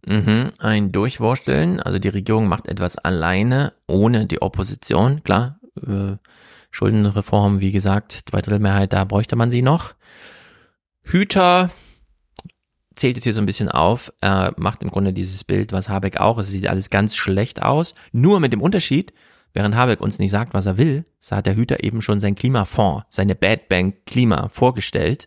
[0.05, 5.59] Mhm, ein Durchwursteln, also die Regierung macht etwas alleine, ohne die Opposition, klar.
[5.81, 6.17] Äh,
[6.71, 9.93] Schuldenreform, wie gesagt, Zweidrittelmehrheit, da bräuchte man sie noch.
[11.03, 11.69] Hüter
[12.93, 16.17] zählt jetzt hier so ein bisschen auf, er macht im Grunde dieses Bild, was Habeck
[16.17, 19.13] auch, es sieht alles ganz schlecht aus, nur mit dem Unterschied,
[19.53, 22.35] während Habeck uns nicht sagt, was er will, so hat der Hüter eben schon sein
[22.35, 25.25] Klimafonds, seine Bad Bank Klima vorgestellt.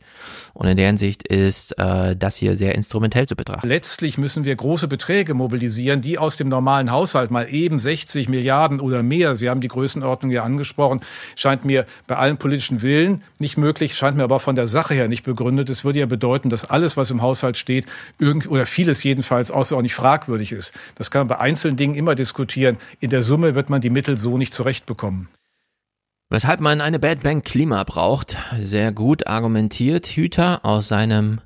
[0.52, 3.66] Und in der Hinsicht ist äh, das hier sehr instrumentell zu betrachten.
[3.66, 8.78] Letztlich müssen wir große Beträge mobilisieren, die aus dem normalen Haushalt mal eben 60 Milliarden
[8.78, 11.00] oder mehr, Sie haben die Größenordnung ja angesprochen,
[11.34, 15.08] scheint mir bei allem politischen Willen nicht möglich, scheint mir aber von der Sache her
[15.08, 15.70] nicht begründet.
[15.70, 17.86] Es würde ja bedeuten, dass alles, was im Haushalt steht,
[18.18, 20.74] irgend, oder vieles jedenfalls außerordentlich fragwürdig ist.
[20.96, 22.76] Das kann man bei einzelnen Dingen immer diskutieren.
[23.00, 25.28] In der Summe wird man die Mittel so nicht zurechtbekommen.
[26.28, 31.40] Weshalb man eine Bad Bank Klima braucht, sehr gut argumentiert Hüter aus seinem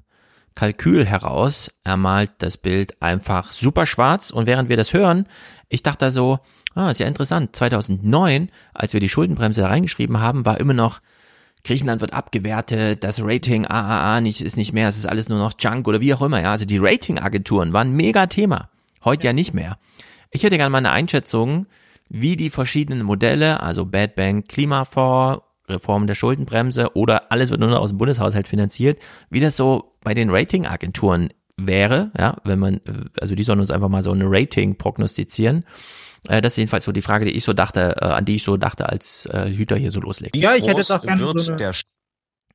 [0.54, 1.70] Kalkül heraus.
[1.84, 5.26] Er malt das Bild einfach super schwarz und während wir das hören,
[5.68, 6.38] ich dachte so,
[6.74, 7.54] ah, ist ja interessant.
[7.54, 11.02] 2009, als wir die Schuldenbremse da reingeschrieben haben, war immer noch
[11.62, 15.52] Griechenland wird abgewertet, das Rating AAA nicht, ist nicht mehr, es ist alles nur noch
[15.58, 16.40] Junk oder wie auch immer.
[16.40, 18.70] Ja, also die Ratingagenturen waren mega Thema.
[19.04, 19.76] Heute ja nicht mehr.
[20.30, 21.66] Ich hätte gerne mal eine Einschätzung,
[22.10, 27.70] wie die verschiedenen Modelle, also Bad Bank, Klimafonds, Reform der Schuldenbremse oder alles wird nur
[27.70, 28.98] noch aus dem Bundeshaushalt finanziert,
[29.30, 32.80] wie das so bei den Ratingagenturen wäre, ja, wenn man,
[33.20, 35.64] also die sollen uns einfach mal so eine Rating prognostizieren.
[36.28, 38.42] Äh, das ist jedenfalls so die Frage, die ich so dachte, äh, an die ich
[38.42, 40.36] so dachte, als äh, Hüter hier so loslegt.
[40.36, 41.72] Ja, ich hätte es auch gerne so eine,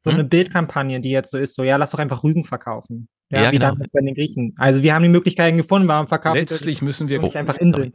[0.04, 0.30] so eine hm?
[0.30, 3.08] Bildkampagne, die jetzt so ist, so, ja, lass doch einfach Rügen verkaufen.
[3.32, 3.72] Ja, ja wie genau.
[3.72, 4.54] damals bei den Griechen.
[4.58, 7.94] Also wir haben die Möglichkeiten gefunden, warum verkaufen Letztlich müssen wir einfach Inseln.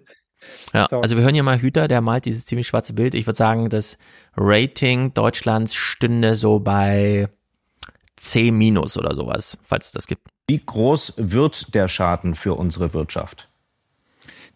[0.73, 1.01] Ja, so.
[1.01, 3.15] also wir hören hier mal Hüter, der malt dieses ziemlich schwarze Bild.
[3.15, 3.99] Ich würde sagen, das
[4.37, 7.29] Rating Deutschlands stünde so bei
[8.17, 10.29] C minus oder sowas, falls es das gibt.
[10.49, 13.50] Wie groß wird der Schaden für unsere Wirtschaft?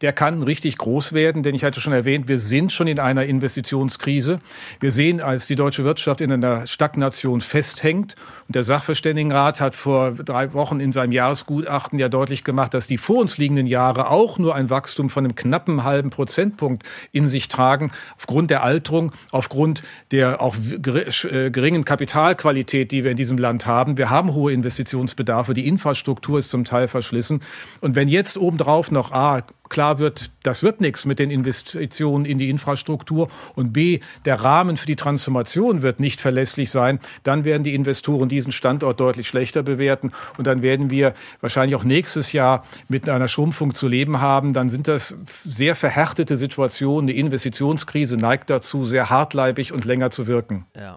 [0.05, 3.24] Der kann richtig groß werden, denn ich hatte schon erwähnt, wir sind schon in einer
[3.24, 4.39] Investitionskrise.
[4.78, 8.14] Wir sehen, als die deutsche Wirtschaft in einer Stagnation festhängt.
[8.47, 12.98] Und der Sachverständigenrat hat vor drei Wochen in seinem Jahresgutachten ja deutlich gemacht, dass die
[12.98, 16.82] vor uns liegenden Jahre auch nur ein Wachstum von einem knappen halben Prozentpunkt
[17.12, 23.16] in sich tragen, aufgrund der Alterung, aufgrund der auch äh, geringen Kapitalqualität, die wir in
[23.16, 23.97] diesem Land haben.
[23.97, 27.40] Wir haben hohe Investitionsbedarfe, die Infrastruktur ist zum Teil verschlissen.
[27.81, 29.44] Und wenn jetzt obendrauf noch A,
[29.74, 34.76] klar wird, das wird nichts mit den Investitionen in die Infrastruktur und B, der Rahmen
[34.76, 39.64] für die Transformation wird nicht verlässlich sein, dann werden die Investoren diesen Standort deutlich schlechter
[39.64, 44.52] bewerten und dann werden wir wahrscheinlich auch nächstes Jahr mit einer Schrumpfung zu leben haben.
[44.52, 47.09] Dann sind das sehr verhärtete Situationen.
[47.09, 50.66] Die Investitionskrise neigt dazu, sehr hartleibig und länger zu wirken.
[50.76, 50.94] Ja.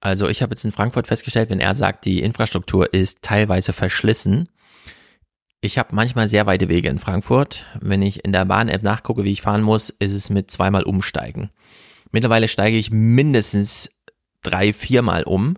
[0.00, 4.48] Also ich habe jetzt in Frankfurt festgestellt, wenn er sagt, die Infrastruktur ist teilweise verschlissen,
[5.60, 7.66] ich habe manchmal sehr weite Wege in Frankfurt.
[7.80, 11.50] Wenn ich in der Bahn-App nachgucke, wie ich fahren muss, ist es mit zweimal umsteigen.
[12.12, 13.90] Mittlerweile steige ich mindestens
[14.42, 15.56] drei, viermal um.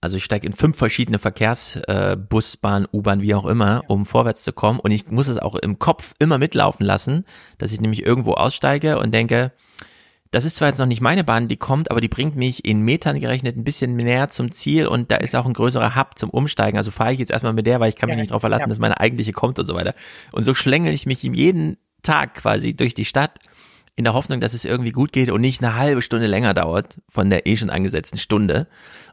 [0.00, 2.16] Also ich steige in fünf verschiedene Verkehrs, äh,
[2.60, 4.78] Bahn, U-Bahn, wie auch immer, um vorwärts zu kommen.
[4.78, 7.24] Und ich muss es auch im Kopf immer mitlaufen lassen,
[7.58, 9.52] dass ich nämlich irgendwo aussteige und denke,
[10.30, 12.82] das ist zwar jetzt noch nicht meine Bahn, die kommt, aber die bringt mich in
[12.82, 16.30] Metern gerechnet ein bisschen näher zum Ziel und da ist auch ein größerer Hub zum
[16.30, 16.76] Umsteigen.
[16.76, 18.62] Also fahre ich jetzt erstmal mit der, weil ich kann mich Ja, nicht darauf verlassen,
[18.62, 18.68] ja.
[18.68, 19.94] dass meine eigentliche kommt und so weiter.
[20.32, 23.38] Und so schlängel ich mich jeden Tag quasi durch die Stadt
[23.96, 26.98] in der Hoffnung, dass es irgendwie gut geht und nicht eine halbe Stunde länger dauert
[27.08, 28.68] von der eh schon angesetzten Stunde.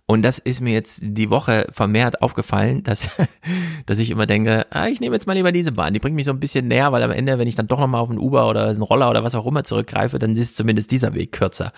[0.07, 3.09] Und das ist mir jetzt die Woche vermehrt aufgefallen, dass,
[3.87, 5.93] dass ich immer denke, ah, ich nehme jetzt mal lieber diese Bahn.
[5.93, 8.01] Die bringt mich so ein bisschen näher, weil am Ende, wenn ich dann doch nochmal
[8.01, 11.15] auf einen Uber oder einen Roller oder was auch immer zurückgreife, dann ist zumindest dieser
[11.15, 11.73] Weg kürzer.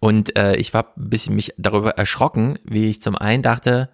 [0.00, 3.90] Und äh, ich war ein bisschen mich darüber erschrocken, wie ich zum einen dachte,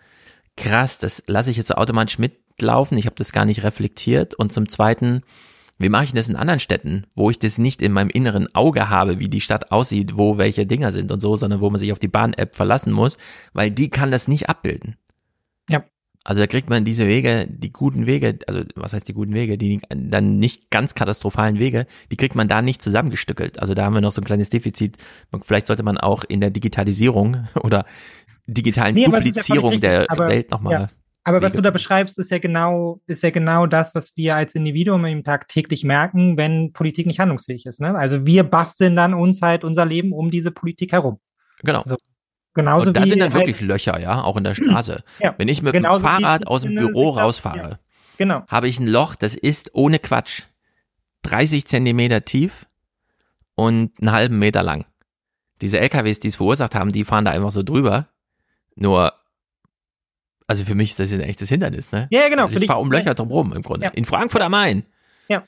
[0.56, 4.34] krass, das lasse ich jetzt automatisch mitlaufen, ich habe das gar nicht reflektiert.
[4.34, 5.22] Und zum zweiten,
[5.78, 8.88] wie mache ich das in anderen Städten, wo ich das nicht in meinem inneren Auge
[8.88, 11.92] habe, wie die Stadt aussieht, wo welche Dinger sind und so, sondern wo man sich
[11.92, 13.18] auf die Bahn-App verlassen muss,
[13.52, 14.96] weil die kann das nicht abbilden.
[15.68, 15.84] Ja.
[16.26, 19.58] Also da kriegt man diese Wege, die guten Wege, also was heißt die guten Wege,
[19.58, 23.58] die dann nicht ganz katastrophalen Wege, die kriegt man da nicht zusammengestückelt.
[23.58, 24.96] Also da haben wir noch so ein kleines Defizit.
[25.42, 27.84] Vielleicht sollte man auch in der Digitalisierung oder
[28.46, 29.80] digitalen Nee, Duplizierung richtig.
[29.90, 30.72] der Aber- Welt nochmal.
[30.72, 30.88] ja.
[31.26, 34.54] Aber was du da beschreibst, ist ja genau, ist ja genau das, was wir als
[34.54, 37.80] Individuum im Tag täglich merken, wenn Politik nicht handlungsfähig ist.
[37.80, 37.94] Ne?
[37.96, 41.18] Also wir basteln dann uns halt unser Leben um diese Politik herum.
[41.62, 41.82] Genau.
[41.86, 41.96] So.
[42.52, 45.02] Genauso und da wie sind dann halt- wirklich Löcher, ja, auch in der Straße.
[45.20, 47.78] Ja, Wenn ich mit dem Fahrrad aus dem Büro rausfahre,
[48.18, 48.44] Genau.
[48.46, 50.42] habe ich ein Loch, das ist ohne Quatsch
[51.22, 52.66] 30 Zentimeter tief
[53.54, 54.84] und einen halben Meter lang.
[55.62, 58.08] Diese LKWs, die es verursacht haben, die fahren da einfach so drüber.
[58.76, 59.14] Nur,
[60.46, 62.06] also für mich ist das ein echtes Hindernis, ne?
[62.10, 63.86] Ja, genau, Also ich fahre um Löcher drumherum im Grunde.
[63.86, 63.92] Ja.
[63.92, 64.84] In Frankfurt am Main.
[65.28, 65.44] Ja.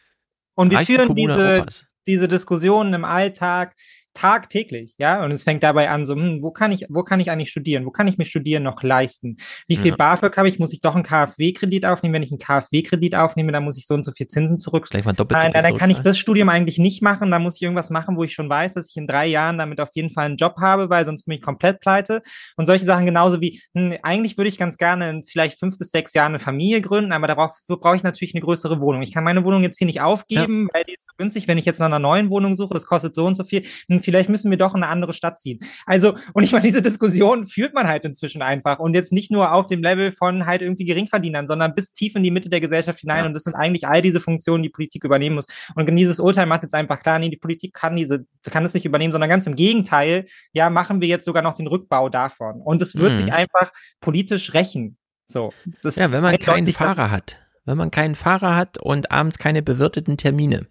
[0.54, 1.84] Und wir Reichste führen Kommune diese, Europas.
[2.06, 3.74] diese Diskussionen im Alltag
[4.16, 5.24] tagtäglich, ja.
[5.24, 7.84] Und es fängt dabei an, so, hm, wo kann ich, wo kann ich eigentlich studieren?
[7.86, 9.36] Wo kann ich mir Studieren noch leisten?
[9.68, 9.96] Wie viel Ja.
[9.96, 10.58] BAföG habe ich?
[10.58, 12.14] Muss ich doch einen KfW-Kredit aufnehmen?
[12.14, 14.88] Wenn ich einen KfW-Kredit aufnehme, dann muss ich so und so viel Zinsen zurück.
[14.90, 16.04] Gleich mal doppelt Nein, dann kann ich zurückzahlen.
[16.04, 17.30] das Studium eigentlich nicht machen.
[17.30, 19.80] Da muss ich irgendwas machen, wo ich schon weiß, dass ich in drei Jahren damit
[19.80, 22.22] auf jeden Fall einen Job habe, weil sonst bin ich komplett pleite.
[22.56, 25.90] Und solche Sachen genauso wie, hm, eigentlich würde ich ganz gerne in vielleicht fünf bis
[25.90, 29.02] sechs Jahren eine Familie gründen, aber dafür brauche ich natürlich eine größere Wohnung.
[29.02, 31.48] Ich kann meine Wohnung jetzt hier nicht aufgeben, weil die ist so günstig.
[31.48, 33.62] Wenn ich jetzt nach einer neuen Wohnung suche, das kostet so und so viel.
[33.88, 35.58] Hm, vielleicht müssen wir doch in eine andere Stadt ziehen.
[35.84, 38.78] Also, und ich meine, diese Diskussion führt man halt inzwischen einfach.
[38.78, 42.22] Und jetzt nicht nur auf dem Level von halt irgendwie Geringverdienern, sondern bis tief in
[42.22, 43.26] die Mitte der Gesellschaft hinein.
[43.26, 45.46] Und das sind eigentlich all diese Funktionen, die Politik übernehmen muss.
[45.74, 48.86] Und dieses Urteil macht jetzt einfach klar, nee, die Politik kann diese, kann das nicht
[48.86, 52.62] übernehmen, sondern ganz im Gegenteil, ja, machen wir jetzt sogar noch den Rückbau davon.
[52.62, 53.16] Und es wird Mhm.
[53.16, 54.96] sich einfach politisch rächen.
[55.26, 55.52] So.
[55.82, 57.38] Das Ja, wenn man keinen eindeutig, was- Fahrer hat.
[57.64, 60.66] Wenn man keinen Fahrer hat und abends keine bewirteten Termine,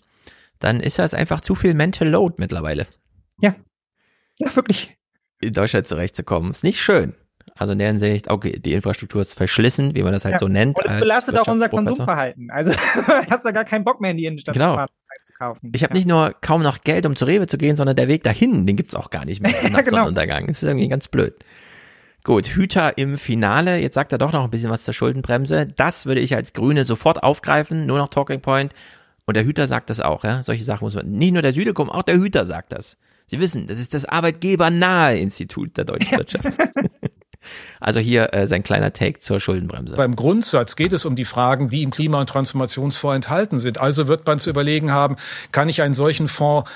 [0.60, 2.88] dann ist das einfach zu viel Mental Load mittlerweile.
[3.40, 3.56] Ja.
[4.40, 4.98] Ja, wirklich.
[5.42, 6.52] In Deutschland zurechtzukommen.
[6.52, 7.14] Ist nicht schön.
[7.58, 10.40] Also in der Hinsicht, okay, die Infrastruktur ist verschlissen, wie man das halt Ja.
[10.40, 10.78] so nennt.
[10.78, 11.70] Und es belastet auch unser.
[11.70, 12.50] Konsumverhalten.
[12.52, 14.86] Also, du hast ja gar keinen Bock mehr in die Innenstadt Genau.
[15.24, 15.72] zu kaufen.
[15.74, 18.24] Ich habe nicht nur kaum noch Geld, um zu Rewe zu gehen, sondern der Weg
[18.24, 19.90] dahin, den gibt's auch gar nicht mehr nach genau.
[19.98, 20.48] Sonnenuntergang.
[20.48, 21.34] Das ist irgendwie ganz blöd.
[22.26, 23.78] Gut, Hüter im Finale.
[23.78, 25.68] Jetzt sagt er doch noch ein bisschen was zur Schuldenbremse.
[25.68, 27.86] Das würde ich als Grüne sofort aufgreifen.
[27.86, 28.74] Nur noch Talking Point.
[29.28, 30.42] Und der Hüter sagt das auch, ja.
[30.44, 32.98] Solche Sachen muss man, nicht nur der Südekum, auch der Hüter sagt das.
[33.28, 36.58] Sie wissen, das ist das arbeitgebernahe Institut der deutschen Wirtschaft.
[37.80, 39.96] also hier äh, sein kleiner Take zur Schuldenbremse.
[39.96, 43.80] Beim Grundsatz geht es um die Fragen, die im Klima- und Transformationsfonds enthalten sind.
[43.80, 45.16] Also wird man zu überlegen haben,
[45.52, 46.70] kann ich einen solchen Fonds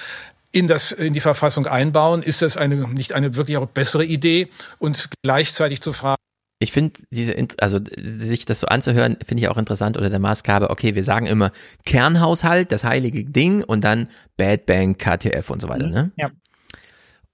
[0.52, 2.24] in, das, in die Verfassung einbauen?
[2.24, 4.50] Ist das eine, nicht eine wirklich auch bessere Idee?
[4.80, 6.20] Und gleichzeitig zu fragen,
[6.60, 10.70] ich finde diese, also sich das so anzuhören, finde ich auch interessant unter der Maßgabe,
[10.70, 11.52] okay, wir sagen immer
[11.86, 14.08] Kernhaushalt, das heilige Ding und dann
[14.38, 16.12] Bad Bank, KTF und so weiter, ne?
[16.18, 16.30] Ja.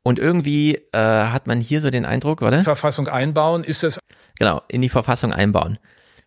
[0.04, 2.64] Und irgendwie äh, hat man hier so den Eindruck, oder?
[2.64, 4.00] Verfassung einbauen, ist das
[4.38, 5.80] Genau, in die Verfassung einbauen.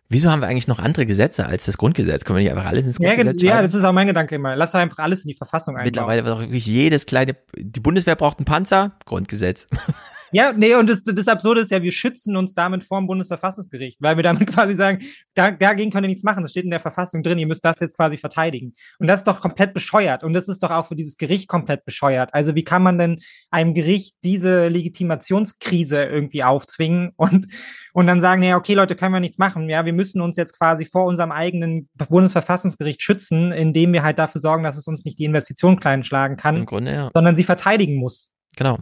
[0.09, 2.25] Wieso haben wir eigentlich noch andere Gesetze als das Grundgesetz?
[2.25, 3.67] Können wir nicht einfach alles ins Ja, Grundgesetz ge- ja, schreiben?
[3.67, 4.55] das ist auch mein Gedanke immer.
[4.55, 5.85] Lass einfach alles in die Verfassung einbauen.
[5.85, 9.67] Mittlerweile wird auch wirklich jedes kleine, die Bundeswehr braucht einen Panzer, Grundgesetz.
[10.31, 14.01] Ja, nee, und das, das Absurde ist ja, wir schützen uns damit vor dem Bundesverfassungsgericht,
[14.01, 14.99] weil wir damit quasi sagen,
[15.33, 17.79] da, dagegen könnt ihr nichts machen, das steht in der Verfassung drin, ihr müsst das
[17.79, 18.75] jetzt quasi verteidigen.
[18.99, 20.23] Und das ist doch komplett bescheuert.
[20.23, 22.33] Und das ist doch auch für dieses Gericht komplett bescheuert.
[22.33, 23.19] Also wie kann man denn
[23.49, 27.47] einem Gericht diese Legitimationskrise irgendwie aufzwingen und,
[27.93, 29.69] und dann sagen, ja, okay, Leute, können wir nichts machen.
[29.69, 34.41] Ja, wir müssen uns jetzt quasi vor unserem eigenen Bundesverfassungsgericht schützen, indem wir halt dafür
[34.41, 37.09] sorgen, dass es uns nicht die Investition klein schlagen kann, Grunde, ja.
[37.13, 38.31] sondern sie verteidigen muss.
[38.55, 38.77] Genau.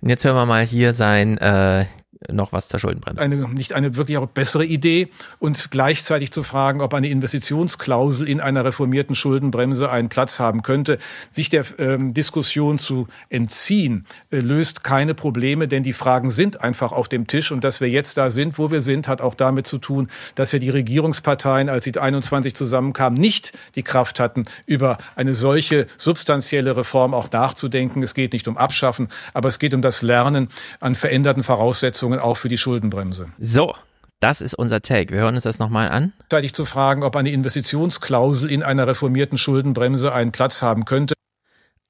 [0.00, 1.86] Und jetzt hören wir mal hier sein, äh,
[2.32, 3.20] noch was zur Schuldenbremse.
[3.20, 8.40] Eine, nicht eine wirklich auch bessere Idee und gleichzeitig zu fragen, ob eine Investitionsklausel in
[8.40, 10.98] einer reformierten Schuldenbremse einen Platz haben könnte.
[11.30, 16.92] Sich der ähm, Diskussion zu entziehen, äh, löst keine Probleme, denn die Fragen sind einfach
[16.92, 19.66] auf dem Tisch und dass wir jetzt da sind, wo wir sind, hat auch damit
[19.66, 24.98] zu tun, dass wir die Regierungsparteien, als sie 21 zusammenkamen, nicht die Kraft hatten, über
[25.16, 28.02] eine solche substanzielle Reform auch nachzudenken.
[28.02, 30.48] Es geht nicht um Abschaffen, aber es geht um das Lernen
[30.80, 33.28] an veränderten Voraussetzungen auch für die Schuldenbremse.
[33.38, 33.74] So,
[34.20, 35.12] das ist unser Take.
[35.12, 36.12] Wir hören uns das nochmal an.
[36.28, 41.14] Gleichzeitig zu fragen, ob eine Investitionsklausel in einer reformierten Schuldenbremse einen Platz haben könnte.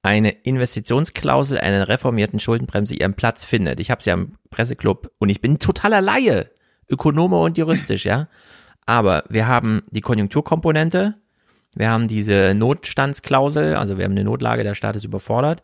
[0.02, 3.80] Eine Investitionsklausel einer reformierten Schuldenbremse ihren Platz findet.
[3.80, 6.50] Ich habe sie am Presseclub und ich bin totaler Laie,
[6.90, 8.28] Ökonome und juristisch, ja.
[8.84, 11.14] Aber wir haben die Konjunkturkomponente,
[11.74, 15.62] wir haben diese Notstandsklausel, also wir haben eine Notlage, der Staat ist überfordert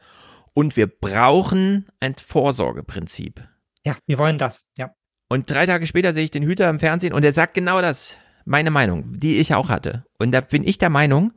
[0.54, 3.42] und wir brauchen ein Vorsorgeprinzip.
[3.84, 4.90] Ja, wir wollen das, ja.
[5.28, 8.16] Und drei Tage später sehe ich den Hüter im Fernsehen und er sagt genau das.
[8.46, 10.04] Meine Meinung, die ich auch hatte.
[10.18, 11.32] Und da bin ich der Meinung,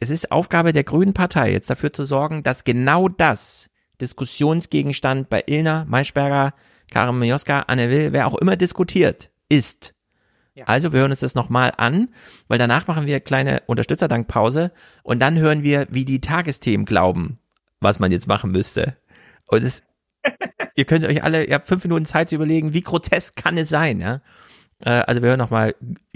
[0.00, 3.70] es ist Aufgabe der Grünen Partei, jetzt dafür zu sorgen, dass genau das
[4.00, 6.52] Diskussionsgegenstand bei Ilna, Maischberger,
[6.90, 9.94] Karin Mioska, Anne Will, wer auch immer diskutiert, ist.
[10.64, 12.08] Also wir hören uns das nochmal an,
[12.48, 14.72] weil danach machen wir kleine Unterstützerdankpause
[15.02, 17.38] und dann hören wir, wie die Tagesthemen glauben,
[17.80, 18.96] was man jetzt machen müsste.
[19.48, 19.82] Und es,
[20.76, 23.68] ihr könnt euch alle, ihr habt fünf Minuten Zeit zu überlegen, wie grotesk kann es
[23.68, 24.20] sein, ja?
[24.80, 25.74] Äh, Also wir hören nochmal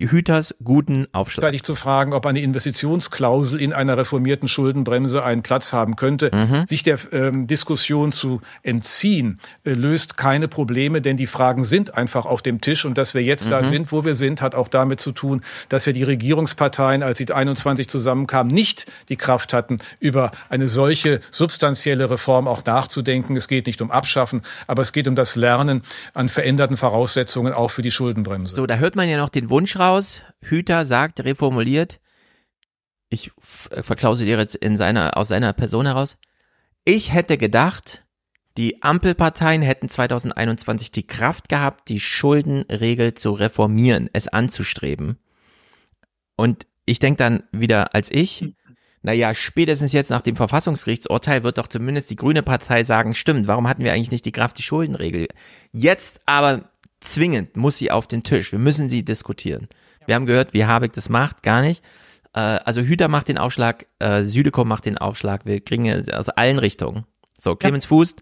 [0.09, 1.43] Hüters guten Aufschlag.
[1.43, 6.31] Gleichzeitig zu fragen, ob eine Investitionsklausel in einer reformierten Schuldenbremse einen Platz haben könnte.
[6.35, 6.67] Mhm.
[6.67, 12.25] Sich der ähm, Diskussion zu entziehen, äh, löst keine Probleme, denn die Fragen sind einfach
[12.27, 12.85] auf dem Tisch.
[12.85, 13.67] Und dass wir jetzt da Mhm.
[13.67, 17.31] sind, wo wir sind, hat auch damit zu tun, dass wir die Regierungsparteien, als sie
[17.31, 23.37] 21 zusammenkamen, nicht die Kraft hatten, über eine solche substanzielle Reform auch nachzudenken.
[23.37, 25.83] Es geht nicht um Abschaffen, aber es geht um das Lernen
[26.15, 28.55] an veränderten Voraussetzungen auch für die Schuldenbremse.
[28.55, 29.90] So, da hört man ja noch den Wunsch raus.
[30.41, 32.01] Hüter sagt, reformuliert,
[33.09, 36.17] ich f- verklausuliere jetzt in seiner, aus seiner Person heraus,
[36.85, 38.05] ich hätte gedacht,
[38.57, 45.19] die Ampelparteien hätten 2021 die Kraft gehabt, die Schuldenregel zu reformieren, es anzustreben.
[46.37, 48.55] Und ich denke dann wieder als ich,
[49.03, 53.67] naja, spätestens jetzt nach dem Verfassungsgerichtsurteil wird doch zumindest die Grüne Partei sagen, stimmt, warum
[53.69, 55.29] hatten wir eigentlich nicht die Kraft, die Schuldenregel?
[55.73, 56.63] Jetzt aber
[57.01, 58.53] zwingend muss sie auf den Tisch.
[58.53, 59.69] Wir müssen sie diskutieren.
[60.07, 61.83] Wir haben gehört, wie Habeck das macht, gar nicht.
[62.33, 65.47] Äh, also Hüter macht den Aufschlag, äh, Südekom macht den Aufschlag.
[65.47, 67.05] Wir kriegen es aus allen Richtungen.
[67.39, 68.17] So, Clemens Fuß,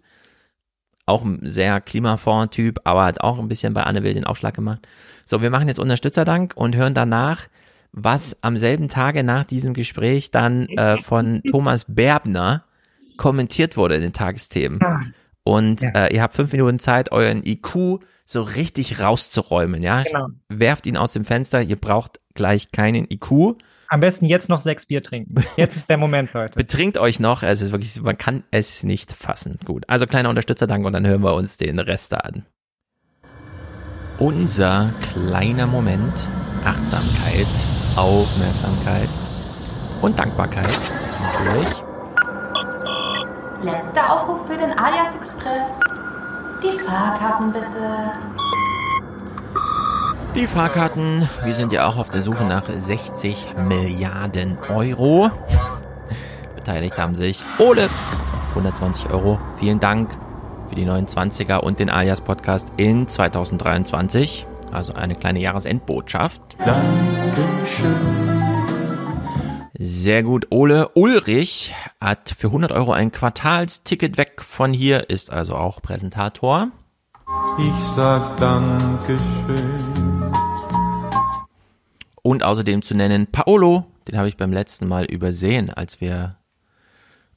[1.06, 4.86] auch ein sehr Klimafond-Typ, aber hat auch ein bisschen bei Anne Will den Aufschlag gemacht.
[5.26, 7.48] So, wir machen jetzt Unterstützerdank und hören danach,
[7.92, 12.64] was am selben Tage nach diesem Gespräch dann äh, von Thomas Berbner
[13.16, 14.78] kommentiert wurde in den Tagesthemen.
[15.48, 20.02] Und äh, ihr habt fünf Minuten Zeit, euren IQ so richtig rauszuräumen, ja?
[20.02, 20.26] Genau.
[20.50, 23.56] Werft ihn aus dem Fenster, ihr braucht gleich keinen IQ.
[23.88, 25.42] Am besten jetzt noch sechs Bier trinken.
[25.56, 26.54] Jetzt ist der Moment, Leute.
[26.58, 29.58] Betrinkt euch noch, es ist wirklich, man kann es nicht fassen.
[29.64, 32.44] Gut, also kleiner Unterstützerdank und dann hören wir uns den Rest da an.
[34.18, 36.12] Unser kleiner Moment,
[36.62, 37.46] Achtsamkeit,
[37.96, 39.08] Aufmerksamkeit
[40.02, 40.78] und Dankbarkeit
[41.22, 41.87] natürlich.
[43.62, 45.80] Letzter Aufruf für den Alias Express.
[46.62, 48.12] Die Fahrkarten bitte.
[50.36, 55.32] Die Fahrkarten, wir sind ja auch auf der Suche nach 60 Milliarden Euro.
[56.54, 57.88] Beteiligt haben sich Ole,
[58.50, 59.40] 120 Euro.
[59.56, 60.16] Vielen Dank
[60.68, 64.46] für die 29er und den Alias Podcast in 2023.
[64.70, 66.40] Also eine kleine Jahresendbotschaft.
[69.80, 70.88] Sehr gut, Ole.
[70.94, 76.72] Ulrich hat für 100 Euro ein Quartalsticket weg von hier, ist also auch Präsentator.
[77.60, 79.20] Ich sag Dankeschön.
[82.22, 86.38] Und außerdem zu nennen Paolo, den habe ich beim letzten Mal übersehen, als wir,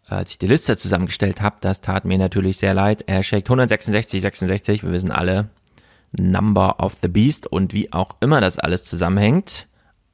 [0.07, 1.57] als ich die Liste zusammengestellt habe.
[1.61, 3.03] Das tat mir natürlich sehr leid.
[3.05, 4.81] Er schickt 166, 66.
[4.81, 5.49] Wir wissen alle,
[6.11, 9.67] Number of the Beast und wie auch immer das alles zusammenhängt.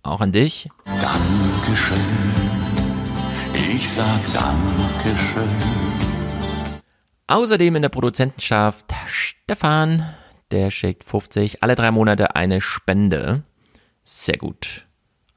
[0.08, 0.70] Auch an dich.
[0.86, 1.98] Dankeschön.
[3.54, 5.50] Ich sag Dankeschön.
[7.28, 10.06] Außerdem in der Produzentenschaft Stefan,
[10.52, 13.44] der schickt 50, alle drei Monate eine Spende.
[14.06, 14.88] Sehr gut.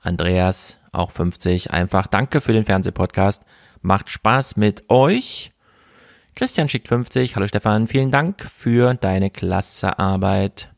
[0.02, 1.73] Andreas, auch 50.
[1.73, 3.42] Einfach danke für den Fernsehpodcast.
[3.82, 5.50] Macht Spaß mit euch.
[6.36, 7.34] Christian schickt 50.
[7.34, 10.73] Hallo Stefan, vielen Dank für deine klasse Arbeit.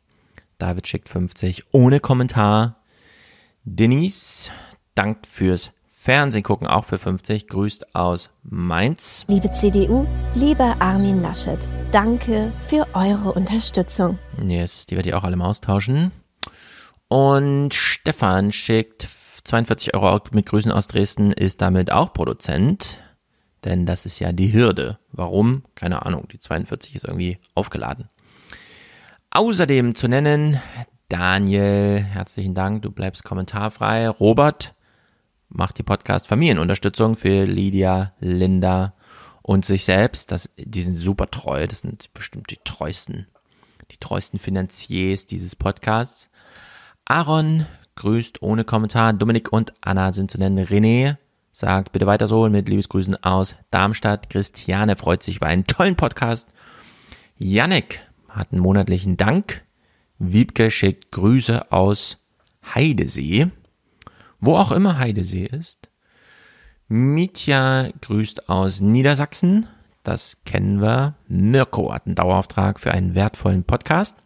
[0.57, 2.82] David schickt 50 ohne Kommentar.
[3.65, 4.51] Denise
[4.97, 7.47] dankt fürs Fernsehen gucken auch für 50.
[7.47, 9.25] Grüßt aus Mainz.
[9.29, 14.19] Liebe CDU, lieber Armin Laschet, Danke für eure Unterstützung.
[14.45, 16.11] Yes, die werde ich auch alle mal austauschen.
[17.07, 19.09] Und Stefan schickt
[19.45, 23.01] 42 Euro mit Grüßen aus Dresden, ist damit auch Produzent.
[23.65, 24.99] Denn das ist ja die Hürde.
[25.13, 25.63] Warum?
[25.77, 26.27] Keine Ahnung.
[26.33, 28.09] Die 42 ist irgendwie aufgeladen.
[29.31, 30.61] Außerdem zu nennen,
[31.13, 34.09] Daniel, herzlichen Dank, du bleibst kommentarfrei.
[34.09, 34.75] Robert
[35.51, 38.95] macht die Podcast Familienunterstützung für Lydia, Linda
[39.43, 40.33] und sich selbst.
[40.33, 41.67] Das, die sind super treu.
[41.67, 43.27] Das sind bestimmt die treuesten,
[43.91, 46.31] die treuesten Finanziers dieses Podcasts.
[47.05, 47.67] Aaron
[47.97, 49.13] grüßt ohne Kommentar.
[49.13, 50.65] Dominik und Anna sind zu nennen.
[50.65, 51.19] René
[51.53, 54.31] sagt bitte weiter so mit Liebesgrüßen aus Darmstadt.
[54.31, 56.49] Christiane freut sich über einen tollen Podcast.
[57.37, 58.01] Yannick
[58.31, 59.63] hat einen monatlichen Dank.
[60.25, 62.18] Wiebke schickt Grüße aus
[62.75, 63.51] Heidesee.
[64.39, 65.89] Wo auch immer Heidesee ist.
[66.86, 69.67] Mitya grüßt aus Niedersachsen.
[70.05, 71.17] Das kennen wir.
[71.26, 74.17] Mirko hat einen Dauerauftrag für einen wertvollen Podcast.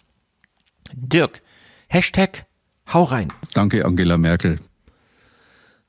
[0.92, 1.42] Dirk,
[1.89, 2.44] Hashtag
[2.92, 3.33] hau rein.
[3.55, 4.58] Danke, Angela Merkel.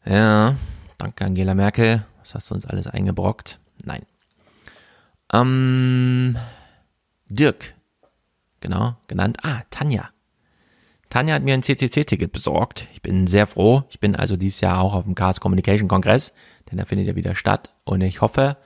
[0.05, 0.55] Ja,
[0.97, 2.05] danke, Angela Merkel.
[2.19, 3.59] Was hast du uns alles eingebrockt?
[3.83, 4.05] Nein.
[5.33, 6.37] Ähm,
[7.27, 7.75] Dirk,
[8.67, 9.37] genau, genannt.
[9.43, 10.09] Ah, Tanja.
[11.09, 12.87] Tanja hat mir ein CCC-Ticket besorgt.
[12.93, 13.83] Ich bin sehr froh.
[13.89, 16.33] Ich bin also dieses Jahr auch auf dem Chaos Communication Kongress,
[16.69, 17.73] denn der findet ja wieder statt.
[17.85, 18.57] Und ich hoffe,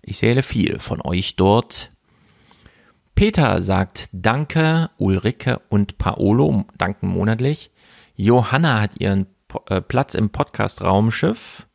[0.00, 1.92] ich sehe viel von euch dort.
[3.14, 7.70] Peter sagt Danke, Ulrike und Paolo danken monatlich.
[8.16, 9.26] Johanna hat ihren
[9.68, 11.66] äh, Platz im Podcast-Raumschiff.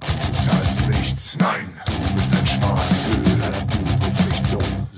[0.00, 3.87] Du zahlst nichts, nein, du bist ein Schwarzhöhler, du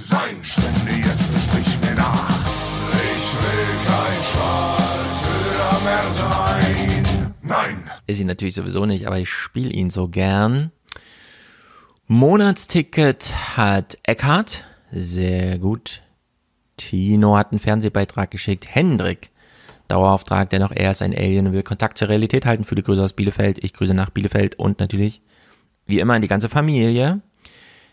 [0.01, 0.37] sein.
[0.43, 2.47] Spende jetzt, sprich mir nach.
[3.15, 7.35] Ich will kein Schwarzhöhler mehr sein.
[7.43, 7.91] Nein.
[8.07, 10.73] Ist sie natürlich sowieso nicht, aber ich spiele ihn so gern.
[12.07, 14.65] Monatsticket hat Eckhart.
[14.91, 16.03] Sehr gut.
[16.77, 18.67] Tino hat einen Fernsehbeitrag geschickt.
[18.75, 19.31] Hendrik,
[19.89, 22.65] Dauerauftrag, dennoch er ist ein Alien und will Kontakt zur Realität halten.
[22.65, 23.63] Viele Grüße aus Bielefeld.
[23.63, 25.21] Ich grüße nach Bielefeld und natürlich,
[25.87, 27.21] wie immer, die ganze Familie.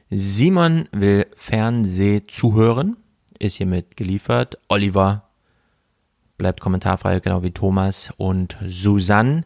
[0.10, 2.98] Simon will Fernseh zuhören.
[3.40, 4.58] Ist hiermit geliefert.
[4.68, 5.30] Oliver
[6.38, 9.44] bleibt kommentarfrei, genau wie Thomas und Susanne.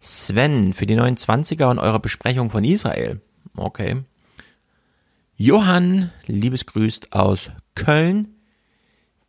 [0.00, 3.20] Sven für die 29er und eure Besprechung von Israel.
[3.56, 4.02] Okay.
[5.36, 8.28] Johann, liebesgrüßt aus Köln.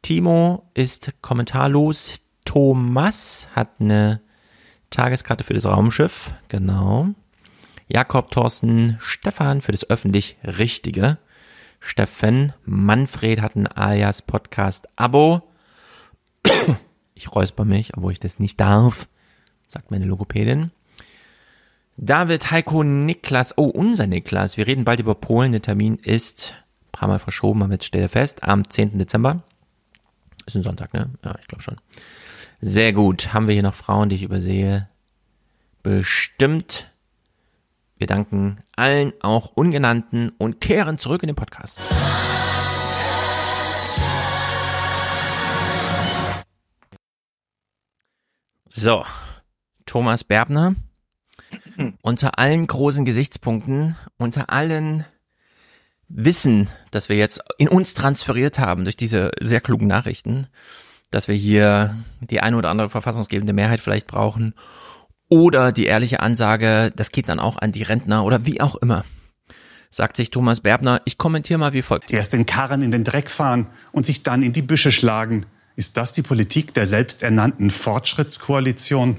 [0.02, 2.22] Timo ist kommentarlos.
[2.44, 4.22] Thomas hat eine
[4.92, 6.36] Tageskarte für das Raumschiff.
[6.48, 7.16] Genau.
[7.88, 11.18] Jakob, Thorsten, Stefan für das öffentlich Richtige.
[11.80, 15.44] Steffen, Manfred hat ein alias Podcast Abo.
[17.14, 19.08] Ich räusper mich, obwohl ich das nicht darf,
[19.68, 20.72] sagt meine Logopädin.
[21.96, 24.58] David, Heiko, Niklas, oh, unser Niklas.
[24.58, 25.54] Wir reden bald über Polen.
[25.54, 26.56] Der Termin ist
[26.88, 28.98] ein paar Mal verschoben, aber jetzt steht er fest, am 10.
[28.98, 29.44] Dezember.
[30.46, 31.10] Ist ein Sonntag, ne?
[31.24, 31.78] Ja, ich glaube schon.
[32.60, 33.34] Sehr gut.
[33.34, 34.90] Haben wir hier noch Frauen, die ich übersehe?
[35.84, 36.92] Bestimmt.
[37.98, 41.80] Wir danken allen, auch Ungenannten, und kehren zurück in den Podcast.
[48.68, 49.06] So,
[49.86, 50.76] Thomas Berbner.
[52.02, 55.06] Unter allen großen Gesichtspunkten, unter allen
[56.10, 60.48] Wissen, das wir jetzt in uns transferiert haben durch diese sehr klugen Nachrichten,
[61.12, 64.54] dass wir hier die eine oder andere verfassungsgebende Mehrheit vielleicht brauchen
[65.30, 69.04] oder die ehrliche Ansage, das geht dann auch an die Rentner oder wie auch immer.
[69.90, 72.12] Sagt sich Thomas Berbner, ich kommentiere mal wie folgt.
[72.12, 75.45] Erst den Karren in den Dreck fahren und sich dann in die Büsche schlagen.
[75.78, 79.18] Ist das die Politik der selbsternannten Fortschrittskoalition?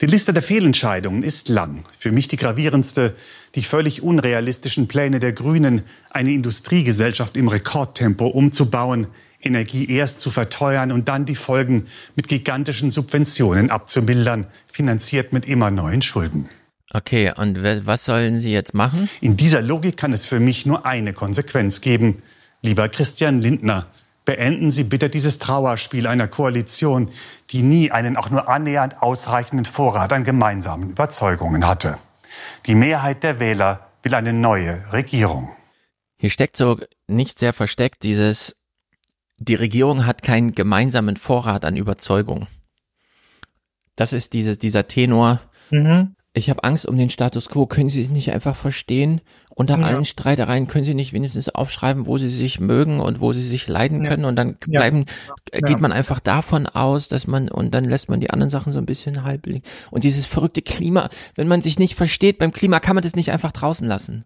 [0.00, 1.84] Die Liste der Fehlentscheidungen ist lang.
[1.98, 3.14] Für mich die gravierendste,
[3.54, 9.06] die völlig unrealistischen Pläne der Grünen, eine Industriegesellschaft im Rekordtempo umzubauen,
[9.40, 11.86] Energie erst zu verteuern und dann die Folgen
[12.16, 16.48] mit gigantischen Subventionen abzumildern, finanziert mit immer neuen Schulden.
[16.92, 19.10] Okay, und was sollen Sie jetzt machen?
[19.20, 22.22] In dieser Logik kann es für mich nur eine Konsequenz geben.
[22.62, 23.86] Lieber Christian Lindner,
[24.24, 27.10] beenden Sie bitte dieses Trauerspiel einer Koalition,
[27.50, 31.96] die nie einen auch nur annähernd ausreichenden Vorrat an gemeinsamen Überzeugungen hatte.
[32.66, 35.50] Die Mehrheit der Wähler will eine neue Regierung.
[36.20, 38.54] Hier steckt so nicht sehr versteckt dieses,
[39.38, 42.46] die Regierung hat keinen gemeinsamen Vorrat an Überzeugung.
[43.96, 45.40] Das ist diese, dieser Tenor.
[45.70, 46.14] Mhm.
[46.34, 47.66] Ich habe Angst um den Status quo.
[47.66, 49.20] Können Sie es nicht einfach verstehen?
[49.50, 49.86] Unter ja.
[49.86, 53.66] allen Streitereien können Sie nicht wenigstens aufschreiben, wo Sie sich mögen und wo Sie sich
[53.66, 54.28] leiden können ja.
[54.28, 55.06] und dann bleiben,
[55.52, 55.60] ja.
[55.60, 58.78] geht man einfach davon aus, dass man und dann lässt man die anderen Sachen so
[58.78, 59.62] ein bisschen halb liegen.
[59.90, 63.32] Und dieses verrückte Klima, wenn man sich nicht versteht beim Klima, kann man das nicht
[63.32, 64.24] einfach draußen lassen.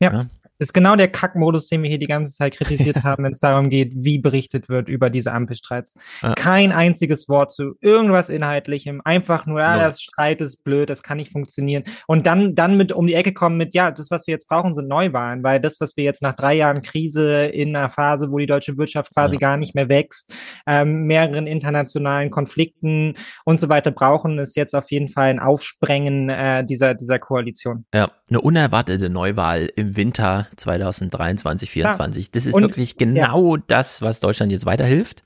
[0.00, 0.26] Ja.
[0.58, 3.70] Ist genau der Kackmodus, den wir hier die ganze Zeit kritisiert haben, wenn es darum
[3.70, 5.94] geht, wie berichtet wird über diese Ampelstreits.
[6.22, 6.34] Ja.
[6.34, 9.00] Kein einziges Wort zu irgendwas Inhaltlichem.
[9.04, 11.84] Einfach nur, ja, das Streit ist blöd, das kann nicht funktionieren.
[12.06, 14.74] Und dann, dann mit um die Ecke kommen mit, ja, das, was wir jetzt brauchen,
[14.74, 18.38] sind Neuwahlen, weil das, was wir jetzt nach drei Jahren Krise in einer Phase, wo
[18.38, 20.34] die deutsche Wirtschaft quasi gar nicht mehr wächst,
[20.66, 23.14] ähm, mehreren internationalen Konflikten
[23.44, 27.84] und so weiter brauchen, ist jetzt auf jeden Fall ein Aufsprengen äh, dieser, dieser Koalition.
[27.94, 32.30] Ja, eine unerwartete Neuwahl im Winter 2023, 2024.
[32.30, 35.22] Das ist Und- wirklich genau das, was Deutschland jetzt weiterhilft.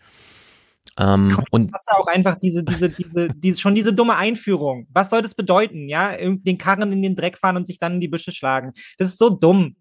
[0.99, 4.87] Ähm, und hast du auch einfach diese, diese, diese, diese, schon diese dumme Einführung.
[4.93, 5.89] Was soll das bedeuten?
[5.89, 8.73] Ja, den Karren in den Dreck fahren und sich dann in die Büsche schlagen.
[8.99, 9.77] Das ist so dumm.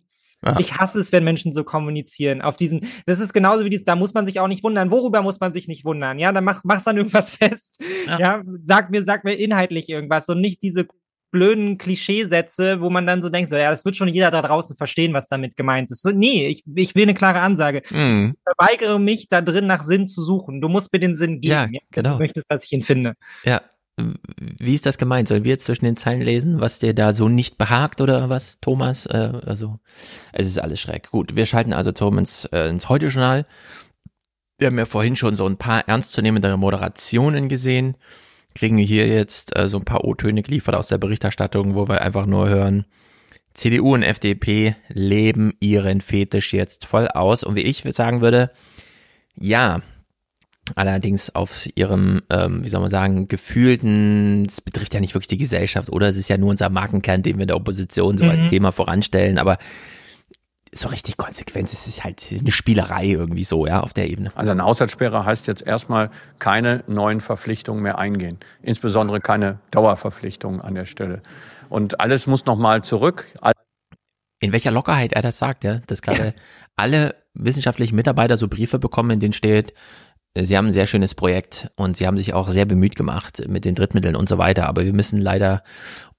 [0.45, 0.57] Ja.
[0.59, 2.41] Ich hasse es, wenn Menschen so kommunizieren.
[2.41, 4.89] Auf diesen, das ist genauso wie dieses, da muss man sich auch nicht wundern.
[4.89, 6.17] Worüber muss man sich nicht wundern?
[6.17, 7.83] Ja, dann mach, mach's dann irgendwas fest.
[8.07, 8.19] Ja.
[8.19, 10.87] Ja, sag mir, sag mir inhaltlich irgendwas und nicht diese
[11.31, 14.75] blöden Klischeesätze, wo man dann so denkt, so, ja, das wird schon jeder da draußen
[14.75, 16.01] verstehen, was damit gemeint ist.
[16.01, 17.81] So, nee, ich, ich will eine klare Ansage.
[17.89, 18.35] Mhm.
[18.35, 20.61] Ich verweigere mich, da drin nach Sinn zu suchen.
[20.61, 21.73] Du musst mir den Sinn geben.
[21.73, 22.13] Ja, genau.
[22.13, 23.13] Du möchtest, dass ich ihn finde.
[23.43, 23.61] ja,
[23.97, 25.27] wie ist das gemeint?
[25.27, 28.59] Sollen wir jetzt zwischen den Zeilen lesen, was dir da so nicht behagt oder was,
[28.59, 29.05] Thomas?
[29.05, 29.79] Äh, also,
[30.33, 31.11] es ist alles schräg.
[31.11, 33.45] Gut, wir schalten also zum ins, äh, ins Heute-Journal.
[34.57, 37.95] Wir haben ja vorhin schon so ein paar ernstzunehmendere Moderationen gesehen.
[38.55, 42.25] Kriegen hier jetzt äh, so ein paar O-Töne geliefert aus der Berichterstattung, wo wir einfach
[42.25, 42.85] nur hören,
[43.53, 47.43] CDU und FDP leben ihren Fetisch jetzt voll aus.
[47.43, 48.51] Und wie ich sagen würde,
[49.35, 49.81] ja,
[50.75, 55.37] allerdings auf ihrem, ähm, wie soll man sagen, gefühlten, es betrifft ja nicht wirklich die
[55.37, 56.07] Gesellschaft, oder?
[56.07, 58.31] Es ist ja nur unser Markenkern, den wir in der Opposition so Mhm.
[58.31, 59.57] als Thema voranstellen, aber
[60.73, 64.31] so richtig konsequent, es ist halt eine Spielerei irgendwie so, ja, auf der Ebene.
[64.35, 66.09] Also eine Haushaltssperre heißt jetzt erstmal
[66.39, 68.37] keine neuen Verpflichtungen mehr eingehen.
[68.61, 71.21] Insbesondere keine Dauerverpflichtungen an der Stelle.
[71.69, 73.27] Und alles muss nochmal zurück.
[74.39, 76.33] in welcher Lockerheit er das sagt, ja, dass gerade
[76.75, 79.73] alle wissenschaftlichen Mitarbeiter so Briefe bekommen, in denen steht,
[80.33, 83.43] äh, sie haben ein sehr schönes Projekt und sie haben sich auch sehr bemüht gemacht
[83.47, 85.63] mit den Drittmitteln und so weiter, aber wir müssen leider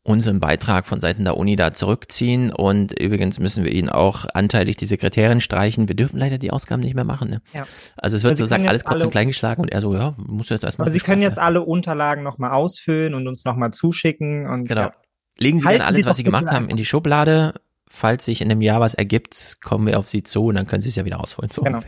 [0.05, 4.77] unseren Beitrag von Seiten der Uni da zurückziehen und übrigens müssen wir ihnen auch anteilig
[4.77, 5.87] die Sekretärin streichen.
[5.87, 7.31] Wir dürfen leider die Ausgaben nicht mehr machen.
[7.31, 7.43] Ne?
[7.55, 7.67] Ja.
[7.97, 10.15] Also es wird Sie sozusagen alles kurz alle- und klein geschlagen und er so, ja,
[10.17, 10.87] muss jetzt erstmal.
[10.87, 14.49] Aber Sie können jetzt alle Unterlagen nochmal ausfüllen und uns nochmal zuschicken.
[14.49, 14.83] Und Genau.
[14.83, 14.95] Ja.
[15.39, 17.55] Legen Sie Halten dann alles, Sie was Sie gemacht haben, in die Schublade.
[17.87, 20.83] Falls sich in einem Jahr was ergibt, kommen wir auf Sie zu und dann können
[20.83, 21.51] Sie es ja wieder ausholen.
[21.51, 21.63] So.
[21.63, 21.81] Genau.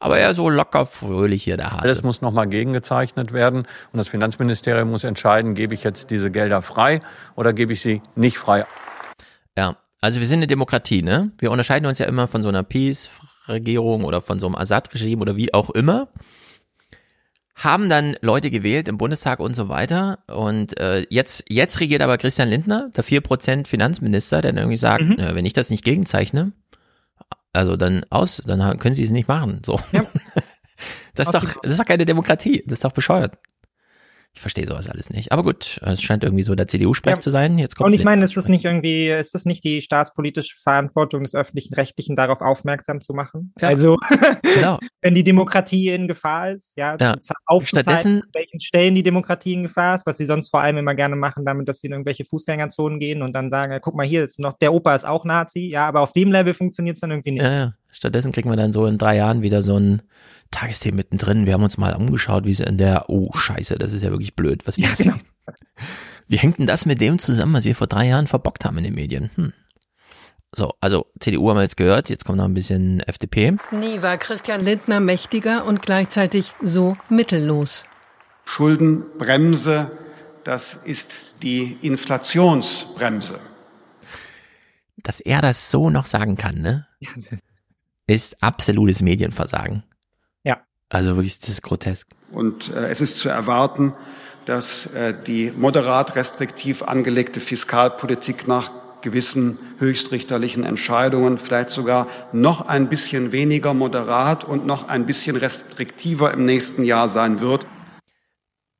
[0.00, 1.82] Aber er so locker fröhlich hier der Hase.
[1.82, 3.60] Alles muss nochmal gegengezeichnet werden.
[3.92, 7.00] Und das Finanzministerium muss entscheiden, gebe ich jetzt diese Gelder frei
[7.34, 8.64] oder gebe ich sie nicht frei.
[9.56, 11.32] Ja, also wir sind eine Demokratie, ne?
[11.38, 15.34] Wir unterscheiden uns ja immer von so einer Peace-Regierung oder von so einem Assad-Regime oder
[15.36, 16.08] wie auch immer.
[17.56, 20.20] Haben dann Leute gewählt im Bundestag und so weiter.
[20.28, 25.02] Und äh, jetzt, jetzt regiert aber Christian Lindner, der 4% Finanzminister, der dann irgendwie sagt,
[25.02, 25.18] Mhm.
[25.18, 26.52] äh, wenn ich das nicht gegenzeichne,
[27.58, 29.60] also dann aus, dann können sie es nicht machen.
[29.64, 29.78] So.
[31.14, 32.62] Das ist doch, das ist doch keine Demokratie.
[32.64, 33.36] Das ist doch bescheuert.
[34.34, 35.32] Ich verstehe sowas alles nicht.
[35.32, 37.20] Aber gut, es scheint irgendwie so der CDU-Sprech Ja.
[37.20, 37.58] zu sein.
[37.58, 41.24] Jetzt kommt Und ich meine, ist das nicht irgendwie, ist das nicht die staatspolitische Verantwortung
[41.24, 43.52] des öffentlichen Rechtlichen, darauf aufmerksam zu machen?
[43.60, 43.66] Ja.
[43.68, 43.96] Also,
[44.54, 44.78] Genau.
[45.02, 47.18] wenn die Demokratie in Gefahr ist, ja, Ja.
[47.18, 50.76] zu- aufzuzeigen, an welchen Stellen die Demokratie in Gefahr ist, was sie sonst vor allem
[50.76, 54.06] immer gerne machen, damit, dass sie in irgendwelche Fußgängerzonen gehen und dann sagen, guck mal,
[54.06, 57.00] hier ist noch, der Opa ist auch Nazi, ja, aber auf dem Level funktioniert es
[57.00, 57.42] dann irgendwie nicht.
[57.42, 57.72] Ja, ja.
[57.90, 60.02] Stattdessen kriegen wir dann so in drei Jahren wieder so ein
[60.50, 61.46] Tagesthema mittendrin.
[61.46, 64.36] Wir haben uns mal umgeschaut, wie es in der, oh Scheiße, das ist ja wirklich
[64.36, 64.66] blöd.
[64.66, 65.16] Was wir Ja, genau.
[66.28, 68.84] Wie hängt denn das mit dem zusammen, was wir vor drei Jahren verbockt haben in
[68.84, 69.30] den Medien?
[69.34, 69.52] Hm.
[70.54, 73.56] So, also CDU haben wir jetzt gehört, jetzt kommt noch ein bisschen FDP.
[73.70, 77.84] Nie war Christian Lindner mächtiger und gleichzeitig so mittellos.
[78.44, 79.90] Schuldenbremse,
[80.44, 83.38] das ist die Inflationsbremse.
[84.96, 86.86] Dass er das so noch sagen kann, ne?
[88.08, 89.84] Ist absolutes Medienversagen.
[90.42, 90.58] Ja.
[90.88, 92.08] Also wirklich, das ist grotesk.
[92.32, 93.92] Und äh, es ist zu erwarten,
[94.46, 98.70] dass äh, die moderat restriktiv angelegte Fiskalpolitik nach
[99.02, 106.32] gewissen höchstrichterlichen Entscheidungen vielleicht sogar noch ein bisschen weniger moderat und noch ein bisschen restriktiver
[106.32, 107.66] im nächsten Jahr sein wird.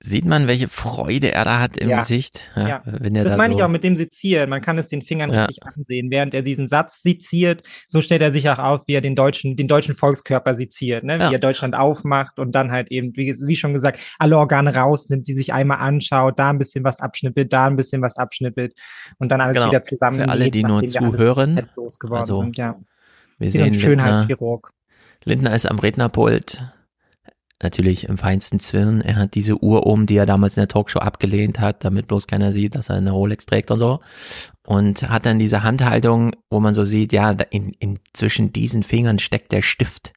[0.00, 1.98] Sieht man, welche Freude er da hat im Ja.
[1.98, 2.48] Gesicht?
[2.54, 2.82] Ja.
[2.84, 4.48] Wenn er Das da meine so, ich auch mit dem Sezieren.
[4.48, 5.46] Man kann es den Fingern Ja.
[5.46, 6.08] richtig ansehen.
[6.12, 9.56] Während er diesen Satz seziert, so stellt er sich auch auf, wie er den deutschen,
[9.56, 11.18] den deutschen Volkskörper seziert, ne?
[11.18, 11.30] Ja.
[11.30, 15.26] wie er Deutschland aufmacht und dann halt eben, wie, wie schon gesagt, alle Organe rausnimmt,
[15.26, 18.74] die sich einmal anschaut, da ein bisschen was abschnippelt, da ein bisschen was abschnippelt
[19.18, 19.68] und dann alles Genau.
[19.70, 20.18] wieder zusammen.
[20.20, 21.68] Für alle, die nur zuhören,
[22.10, 22.76] also, sind, ja.
[23.38, 24.70] wir Wie so ein sehen Schönheitschirurg.
[25.24, 26.62] Lindner ist am Rednerpult.
[27.60, 29.00] Natürlich im feinsten Zwirn.
[29.00, 32.28] Er hat diese Uhr um, die er damals in der Talkshow abgelehnt hat, damit bloß
[32.28, 34.00] keiner sieht, dass er eine Rolex trägt und so.
[34.64, 39.18] Und hat dann diese Handhaltung, wo man so sieht, ja, in, in zwischen diesen Fingern
[39.18, 40.12] steckt der Stift,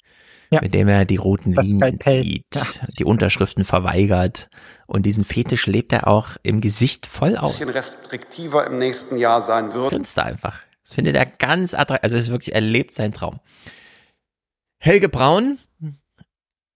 [0.51, 0.61] ja.
[0.61, 2.63] mit dem er die roten das Linien zieht, ja.
[2.99, 4.49] die Unterschriften verweigert.
[4.85, 7.55] Und diesen Fetisch lebt er auch im Gesicht voll aus.
[7.55, 9.89] Ein bisschen restriktiver im nächsten Jahr sein wird.
[9.89, 10.59] Grinst einfach.
[10.83, 12.03] Das findet er ganz attraktiv.
[12.03, 13.39] Also es ist wirklich, er lebt seinen Traum.
[14.77, 15.57] Helge Braun,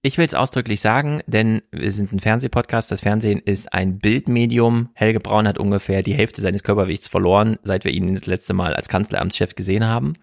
[0.06, 2.92] ich will es ausdrücklich sagen, denn wir sind ein Fernsehpodcast.
[2.92, 4.90] Das Fernsehen ist ein Bildmedium.
[4.94, 8.76] Helge Braun hat ungefähr die Hälfte seines Körpergewichts verloren, seit wir ihn das letzte Mal
[8.76, 10.14] als Kanzleramtschef gesehen haben.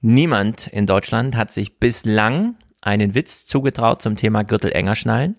[0.00, 5.36] Niemand in Deutschland hat sich bislang einen Witz zugetraut zum Thema Gürtel enger schnallen.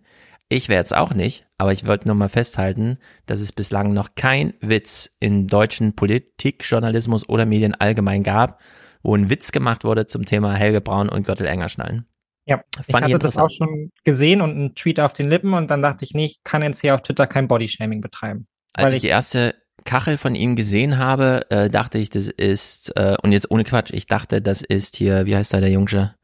[0.50, 4.10] Ich werde es auch nicht, aber ich wollte nur mal festhalten, dass es bislang noch
[4.14, 8.62] kein Witz in deutschen Politik, Journalismus oder Medien allgemein gab,
[9.02, 12.06] wo ein Witz gemacht wurde zum Thema Helge Braun und Gürtel enger schnallen.
[12.48, 15.70] Ja, ich Fand hatte das auch schon gesehen und einen Tweet auf den Lippen und
[15.70, 18.48] dann dachte ich, nee, ich kann jetzt hier auf Twitter kein Bodyshaming betreiben.
[18.74, 19.54] Als ich, ich die erste
[19.84, 23.92] Kachel von ihm gesehen habe, äh, dachte ich, das ist, äh, und jetzt ohne Quatsch,
[23.92, 26.16] ich dachte, das ist hier, wie heißt da der Jungsche?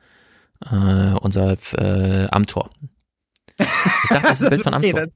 [0.65, 2.69] Äh, unser äh, Amtor.
[3.59, 3.67] Ich
[4.09, 4.91] dachte, das ist ein Bild von Amtor.
[4.91, 5.15] okay, das,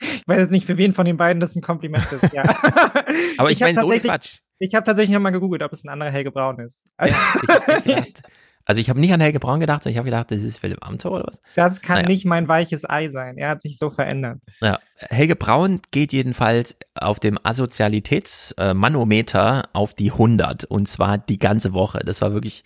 [0.00, 2.42] ich weiß jetzt nicht, für wen von den beiden das ein Kompliment ist, ja.
[3.38, 4.40] Aber ich, ich meine, ohne Quatsch.
[4.58, 6.84] Ich habe tatsächlich nochmal gegoogelt, ob es ein anderer Helge Braun ist.
[7.00, 8.22] Ja, ich gedacht,
[8.66, 11.12] also ich habe nicht an Helge Braun gedacht, ich habe gedacht, das ist Philipp Amthor
[11.12, 11.42] oder was?
[11.54, 12.08] Das kann naja.
[12.08, 13.36] nicht mein weiches Ei sein.
[13.36, 14.38] Er hat sich so verändert.
[14.60, 21.74] Ja, Helge Braun geht jedenfalls auf dem Asozialitätsmanometer auf die 100 und zwar die ganze
[21.74, 22.00] Woche.
[22.04, 22.64] Das war wirklich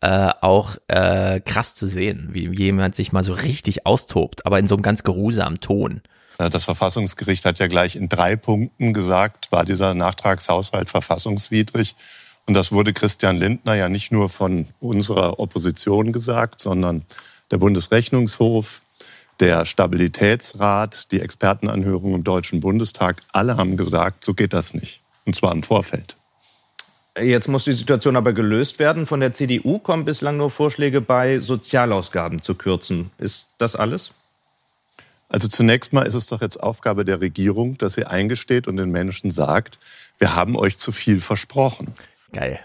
[0.00, 4.68] äh, auch äh, krass zu sehen, wie jemand sich mal so richtig austobt, aber in
[4.68, 6.02] so einem ganz geruhsamen Ton.
[6.38, 11.96] Das Verfassungsgericht hat ja gleich in drei Punkten gesagt, war dieser Nachtragshaushalt verfassungswidrig.
[12.48, 17.02] Und das wurde Christian Lindner ja nicht nur von unserer Opposition gesagt, sondern
[17.50, 18.80] der Bundesrechnungshof,
[19.38, 25.02] der Stabilitätsrat, die Expertenanhörung im Deutschen Bundestag, alle haben gesagt, so geht das nicht.
[25.26, 26.16] Und zwar im Vorfeld.
[27.20, 29.04] Jetzt muss die Situation aber gelöst werden.
[29.04, 33.10] Von der CDU kommen bislang nur Vorschläge bei, Sozialausgaben zu kürzen.
[33.18, 34.12] Ist das alles?
[35.28, 38.90] Also zunächst mal ist es doch jetzt Aufgabe der Regierung, dass sie eingesteht und den
[38.90, 39.78] Menschen sagt,
[40.16, 41.92] wir haben euch zu viel versprochen.
[42.32, 42.60] Geil.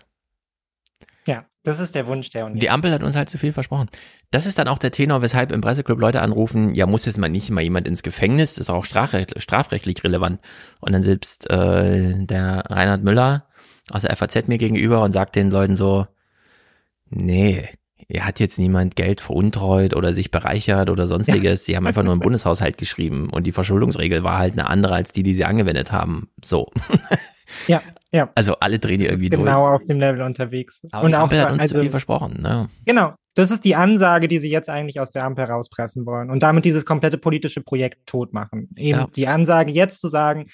[1.25, 2.59] Ja, das ist der Wunsch der Union.
[2.59, 3.89] Die Ampel hat uns halt zu viel versprochen.
[4.31, 7.29] Das ist dann auch der Tenor, weshalb im Presseclub Leute anrufen, ja, muss jetzt mal
[7.29, 10.41] nicht mal jemand ins Gefängnis, das ist auch strafrecht, strafrechtlich relevant.
[10.81, 13.47] Und dann sitzt äh, der Reinhard Müller
[13.89, 16.07] aus der FAZ mir gegenüber und sagt den Leuten so,
[17.09, 17.69] nee,
[18.09, 21.65] er hat jetzt niemand Geld veruntreut oder sich bereichert oder sonstiges.
[21.65, 25.11] Sie haben einfach nur im Bundeshaushalt geschrieben und die Verschuldungsregel war halt eine andere als
[25.11, 26.29] die, die sie angewendet haben.
[26.43, 26.71] So.
[27.67, 27.81] Ja,
[28.13, 28.29] ja.
[28.35, 29.53] Also alle drehen die irgendwie genau durch.
[29.53, 30.81] Genau auf dem Level unterwegs.
[30.91, 32.39] Aber und die Ampel auch, hat uns also, zu viel versprochen.
[32.41, 32.69] Ne?
[32.85, 33.15] Genau.
[33.35, 36.65] Das ist die Ansage, die sie jetzt eigentlich aus der Ampel rauspressen wollen und damit
[36.65, 38.69] dieses komplette politische Projekt tot machen.
[38.77, 39.07] Eben ja.
[39.15, 40.45] die Ansage jetzt zu sagen,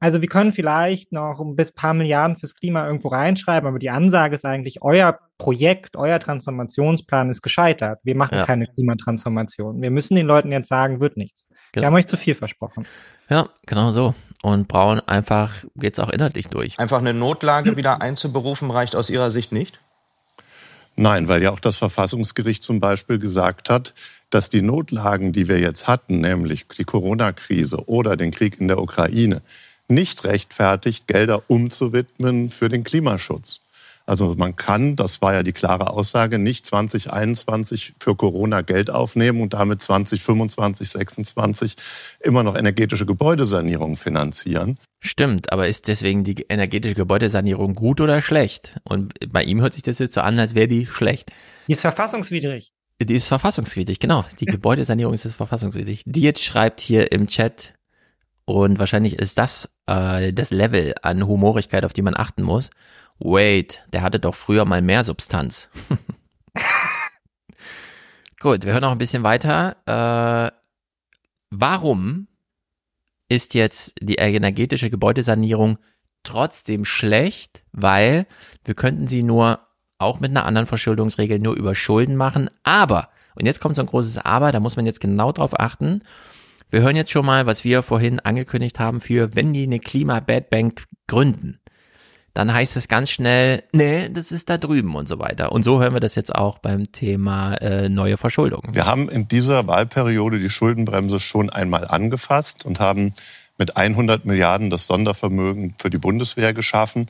[0.00, 3.88] also wir können vielleicht noch ein bis paar Milliarden fürs Klima irgendwo reinschreiben, aber die
[3.88, 8.00] Ansage ist eigentlich, euer Projekt, euer Transformationsplan ist gescheitert.
[8.02, 8.44] Wir machen ja.
[8.44, 9.80] keine Klimatransformation.
[9.80, 11.48] Wir müssen den Leuten jetzt sagen, wird nichts.
[11.72, 11.84] Genau.
[11.84, 12.86] Wir haben euch zu viel versprochen.
[13.30, 14.14] Ja, genau so.
[14.46, 16.78] Und Braun einfach geht's auch inhaltlich durch.
[16.78, 19.80] Einfach eine Notlage wieder einzuberufen reicht aus Ihrer Sicht nicht?
[20.94, 23.92] Nein, weil ja auch das Verfassungsgericht zum Beispiel gesagt hat,
[24.30, 28.78] dass die Notlagen, die wir jetzt hatten, nämlich die Corona-Krise oder den Krieg in der
[28.78, 29.42] Ukraine,
[29.88, 33.62] nicht rechtfertigt, Gelder umzuwidmen für den Klimaschutz.
[34.06, 39.42] Also man kann, das war ja die klare Aussage, nicht 2021 für Corona Geld aufnehmen
[39.42, 41.76] und damit 2025, 2026
[42.20, 44.78] immer noch energetische Gebäudesanierung finanzieren.
[45.00, 48.80] Stimmt, aber ist deswegen die energetische Gebäudesanierung gut oder schlecht?
[48.84, 51.32] Und bei ihm hört sich das jetzt so an, als wäre die schlecht.
[51.66, 52.72] Die ist verfassungswidrig.
[53.02, 54.24] Die ist verfassungswidrig, genau.
[54.40, 56.02] Die Gebäudesanierung ist verfassungswidrig.
[56.06, 57.74] Die jetzt schreibt hier im Chat,
[58.46, 62.70] und wahrscheinlich ist das äh, das Level an Humorigkeit, auf die man achten muss.
[63.18, 65.70] Wait, der hatte doch früher mal mehr Substanz.
[68.40, 69.76] Gut, wir hören noch ein bisschen weiter.
[69.86, 70.52] Äh,
[71.50, 72.28] warum
[73.28, 75.78] ist jetzt die energetische Gebäudesanierung
[76.22, 77.64] trotzdem schlecht?
[77.72, 78.26] Weil
[78.64, 79.60] wir könnten sie nur
[79.98, 82.50] auch mit einer anderen Verschuldungsregel nur über Schulden machen.
[82.64, 86.02] Aber, und jetzt kommt so ein großes Aber, da muss man jetzt genau drauf achten.
[86.68, 90.50] Wir hören jetzt schon mal, was wir vorhin angekündigt haben für, wenn die eine Klima-Bad
[90.50, 91.60] Bank gründen
[92.36, 95.52] dann heißt es ganz schnell, nee, das ist da drüben und so weiter.
[95.52, 98.62] Und so hören wir das jetzt auch beim Thema äh, neue Verschuldung.
[98.72, 103.14] Wir haben in dieser Wahlperiode die Schuldenbremse schon einmal angefasst und haben
[103.56, 107.08] mit 100 Milliarden das Sondervermögen für die Bundeswehr geschaffen.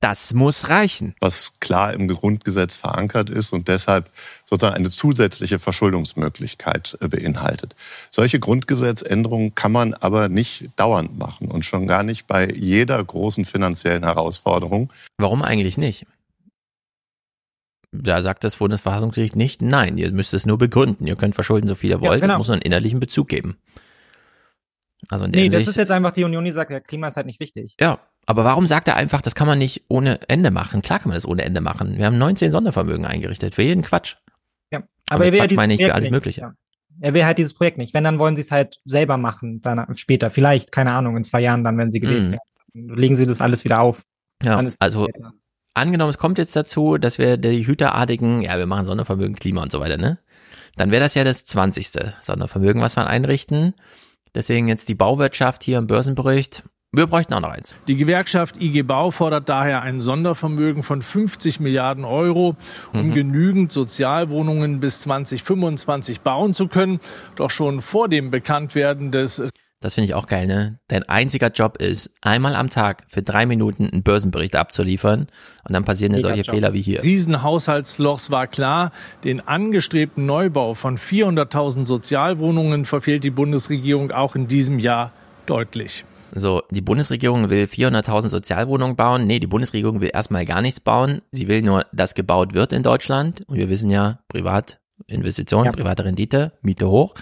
[0.00, 1.14] Das muss reichen.
[1.20, 4.10] Was klar im Grundgesetz verankert ist und deshalb
[4.44, 7.74] sozusagen eine zusätzliche Verschuldungsmöglichkeit äh, beinhaltet.
[8.10, 13.46] Solche Grundgesetzänderungen kann man aber nicht dauernd machen und schon gar nicht bei jeder großen
[13.46, 14.92] finanziellen Herausforderung.
[15.16, 16.06] Warum eigentlich nicht?
[17.92, 21.06] Da sagt das Bundesverfassungsgericht nicht, nein, ihr müsst es nur begründen.
[21.06, 22.20] Ihr könnt verschulden, so viel ihr wollt.
[22.20, 22.34] Ja, genau.
[22.34, 23.56] Es muss nur einen innerlichen Bezug geben.
[25.08, 27.08] Also in der nee, Hinsicht, das ist jetzt einfach die Union, die sagt, ja, Klima
[27.08, 27.76] ist halt nicht wichtig.
[27.80, 30.82] Ja, aber warum sagt er einfach, das kann man nicht ohne Ende machen?
[30.82, 31.96] Klar kann man das ohne Ende machen.
[31.96, 34.16] Wir haben 19 Sondervermögen eingerichtet für jeden Quatsch.
[34.72, 36.40] Ja, aber, aber er will Quatsch meine ich für alles Mögliche.
[36.40, 36.52] Ja.
[37.00, 37.94] Er will halt dieses Projekt nicht.
[37.94, 40.30] Wenn, dann wollen sie es halt selber machen, dann später.
[40.30, 42.32] Vielleicht, keine Ahnung, in zwei Jahren dann, wenn sie gewählt mm.
[42.32, 42.96] werden.
[42.98, 44.02] Legen sie das alles wieder auf.
[44.42, 45.06] Ja, also
[45.74, 49.72] angenommen, es kommt jetzt dazu, dass wir die Hüterartigen, ja, wir machen Sondervermögen, Klima und
[49.72, 50.18] so weiter, ne?
[50.76, 51.90] Dann wäre das ja das 20.
[52.20, 53.74] Sondervermögen, was wir einrichten.
[54.34, 56.64] Deswegen jetzt die Bauwirtschaft hier im Börsenbericht.
[56.96, 57.74] Wir bräuchten auch noch eins.
[57.88, 62.56] Die Gewerkschaft IG Bau fordert daher ein Sondervermögen von 50 Milliarden Euro,
[62.94, 63.12] um mhm.
[63.12, 67.00] genügend Sozialwohnungen bis 2025 bauen zu können.
[67.34, 69.42] Doch schon vor dem Bekanntwerden des
[69.80, 70.78] das finde ich auch geil, ne?
[70.88, 75.28] Dein einziger Job ist, einmal am Tag für drei Minuten einen Börsenbericht abzuliefern
[75.64, 76.54] und dann passieren ja solche Job.
[76.54, 77.02] Fehler wie hier.
[77.02, 78.90] Riesenhaushaltslochs war klar.
[79.22, 85.12] Den angestrebten Neubau von 400.000 Sozialwohnungen verfehlt die Bundesregierung auch in diesem Jahr
[85.44, 86.06] deutlich.
[86.34, 89.26] So, die Bundesregierung will 400.000 Sozialwohnungen bauen.
[89.26, 91.22] Nee, die Bundesregierung will erstmal gar nichts bauen.
[91.32, 93.42] Sie will nur, dass gebaut wird in Deutschland.
[93.46, 95.72] Und wir wissen ja, Privatinvestitionen, ja.
[95.72, 97.14] private Rendite, Miete hoch.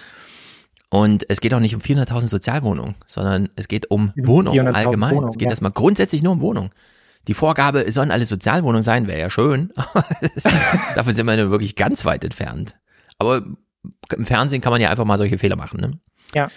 [0.91, 5.17] Und es geht auch nicht um 400.000 Sozialwohnungen, sondern es geht um Wohnungen allgemein.
[5.17, 5.51] Wohnung, es geht ja.
[5.51, 6.71] erstmal grundsätzlich nur um Wohnungen.
[7.27, 9.73] Die Vorgabe, es sollen alle Sozialwohnungen sein, wäre ja schön.
[10.95, 12.77] Dafür sind wir nur wirklich ganz weit entfernt.
[13.19, 13.43] Aber
[14.15, 15.81] im Fernsehen kann man ja einfach mal solche Fehler machen.
[15.81, 15.99] Ne?
[16.35, 16.51] Ja.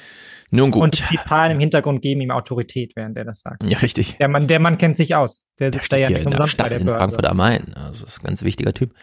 [0.50, 0.82] Nun gut.
[0.82, 3.64] Und die Zahlen im Hintergrund geben ihm Autorität, während er das sagt.
[3.64, 4.17] Ja, richtig.
[4.17, 5.43] Der Mann, der Mann kennt sich aus.
[5.59, 7.74] Der sitzt der da ja nicht in der Stadt in Frankfurt am Main.
[7.74, 8.93] Also das ist ein ganz wichtiger Typ.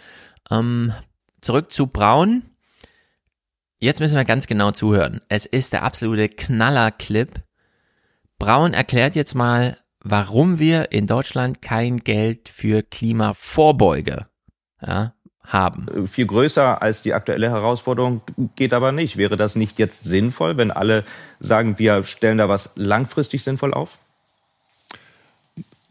[0.50, 0.92] Ähm,
[1.40, 2.42] zurück zu Braun.
[3.78, 5.20] Jetzt müssen wir ganz genau zuhören.
[5.28, 7.42] Es ist der absolute Knallerclip.
[8.38, 14.26] Braun erklärt jetzt mal, warum wir in Deutschland kein Geld für Klimavorbeuge
[14.86, 15.14] ja,
[15.46, 16.06] haben.
[16.06, 18.22] Viel größer als die aktuelle Herausforderung
[18.56, 19.16] geht aber nicht.
[19.16, 21.04] Wäre das nicht jetzt sinnvoll, wenn alle
[21.40, 23.98] sagen, wir stellen da was langfristig sinnvoll auf?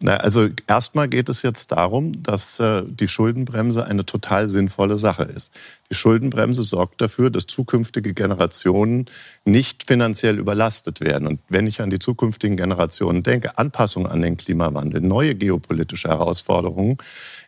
[0.05, 5.23] Na, also erstmal geht es jetzt darum, dass äh, die Schuldenbremse eine total sinnvolle Sache
[5.23, 5.49] ist.
[5.89, 9.05] Die Schuldenbremse sorgt dafür, dass zukünftige Generationen
[9.45, 11.25] nicht finanziell überlastet werden.
[11.25, 16.97] Und wenn ich an die zukünftigen Generationen denke, Anpassung an den Klimawandel, neue geopolitische Herausforderungen,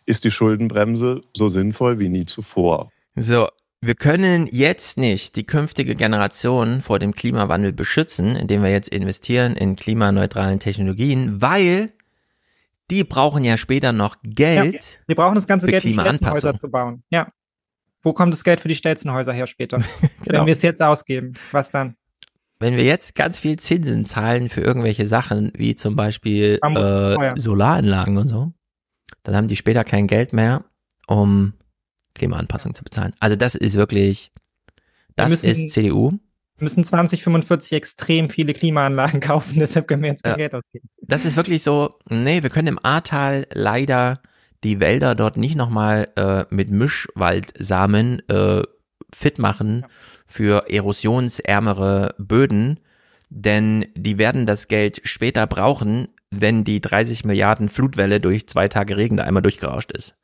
[0.06, 2.90] ist die Schuldenbremse so sinnvoll wie nie zuvor.
[3.16, 3.48] So,
[3.80, 9.54] wir können jetzt nicht die künftige Generation vor dem Klimawandel beschützen, indem wir jetzt investieren
[9.56, 11.92] in klimaneutralen Technologien, weil
[12.90, 14.74] die brauchen ja später noch Geld.
[14.74, 17.02] Ja, wir brauchen das ganze Geld, um die Stelzenhäuser zu bauen.
[17.10, 17.28] Ja.
[18.02, 19.78] Wo kommt das Geld für die Stelzenhäuser her später?
[20.24, 20.40] genau.
[20.40, 21.96] Wenn wir es jetzt ausgeben, was dann?
[22.58, 28.16] Wenn wir jetzt ganz viel Zinsen zahlen für irgendwelche Sachen, wie zum Beispiel äh, Solaranlagen
[28.16, 28.52] und so,
[29.26, 30.64] dann haben die später kein Geld mehr,
[31.08, 31.52] um
[32.14, 33.12] Klimaanpassung zu bezahlen.
[33.18, 34.30] Also das ist wirklich,
[35.16, 36.12] das müssen, ist CDU.
[36.12, 40.36] Wir müssen 2045 extrem viele Klimaanlagen kaufen, deshalb können wir jetzt kein ja.
[40.36, 40.88] Geld ausgeben.
[41.02, 44.22] Das ist wirklich so, nee, wir können im Ahrtal leider
[44.62, 48.62] die Wälder dort nicht nochmal äh, mit Mischwaldsamen äh,
[49.12, 49.88] fit machen ja.
[50.24, 52.78] für erosionsärmere Böden,
[53.28, 58.96] denn die werden das Geld später brauchen, wenn die 30 Milliarden Flutwelle durch zwei Tage
[58.96, 60.16] Regen da einmal durchgerauscht ist.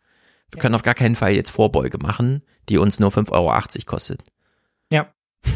[0.51, 0.63] Wir ja.
[0.63, 4.23] können auf gar keinen Fall jetzt Vorbeuge machen, die uns nur 5,80 Euro kostet.
[4.91, 5.13] Ja.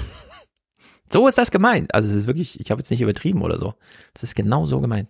[1.09, 1.95] So ist das gemeint.
[1.95, 3.75] Also es ist wirklich, ich habe jetzt nicht übertrieben oder so.
[4.13, 5.09] Es ist genau so gemeint.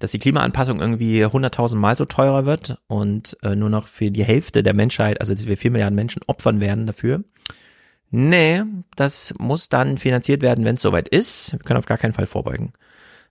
[0.00, 4.24] Dass die Klimaanpassung irgendwie 100.000 Mal so teurer wird und äh, nur noch für die
[4.24, 7.22] Hälfte der Menschheit, also dass wir vier Milliarden Menschen opfern werden dafür.
[8.10, 8.64] Nee,
[8.96, 11.52] das muss dann finanziert werden, wenn es soweit ist.
[11.52, 12.72] Wir können auf gar keinen Fall vorbeugen.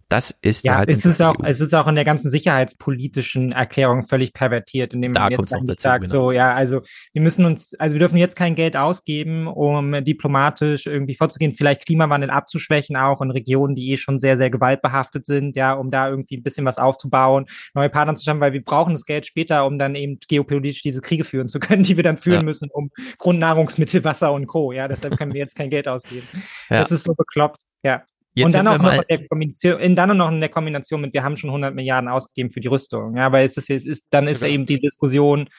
[0.09, 4.05] Das ist ja, halt es ist auch, es ist auch in der ganzen sicherheitspolitischen Erklärung
[4.05, 6.27] völlig pervertiert, indem man jetzt eigentlich sagt, genau.
[6.27, 10.85] so, ja, also wir müssen uns, also wir dürfen jetzt kein Geld ausgeben, um diplomatisch
[10.85, 15.57] irgendwie vorzugehen, vielleicht Klimawandel abzuschwächen auch in Regionen, die eh schon sehr, sehr gewaltbehaftet sind,
[15.57, 18.93] ja, um da irgendwie ein bisschen was aufzubauen, neue Partner zu schaffen, weil wir brauchen
[18.93, 22.17] das Geld später, um dann eben geopolitisch diese Kriege führen zu können, die wir dann
[22.17, 22.43] führen ja.
[22.43, 24.71] müssen, um Grundnahrungsmittel, Wasser und Co.
[24.71, 26.27] Ja, deshalb können wir jetzt kein Geld ausgeben.
[26.69, 26.79] Ja.
[26.79, 28.03] Das ist so bekloppt, ja.
[28.38, 31.24] Jetzt und dann auch noch in der Kombination, dann noch in der Kombination mit, wir
[31.24, 33.17] haben schon 100 Milliarden ausgegeben für die Rüstung.
[33.17, 34.56] Ja, weil es ist, es ist, dann ist ja genau.
[34.56, 35.49] eben die Diskussion,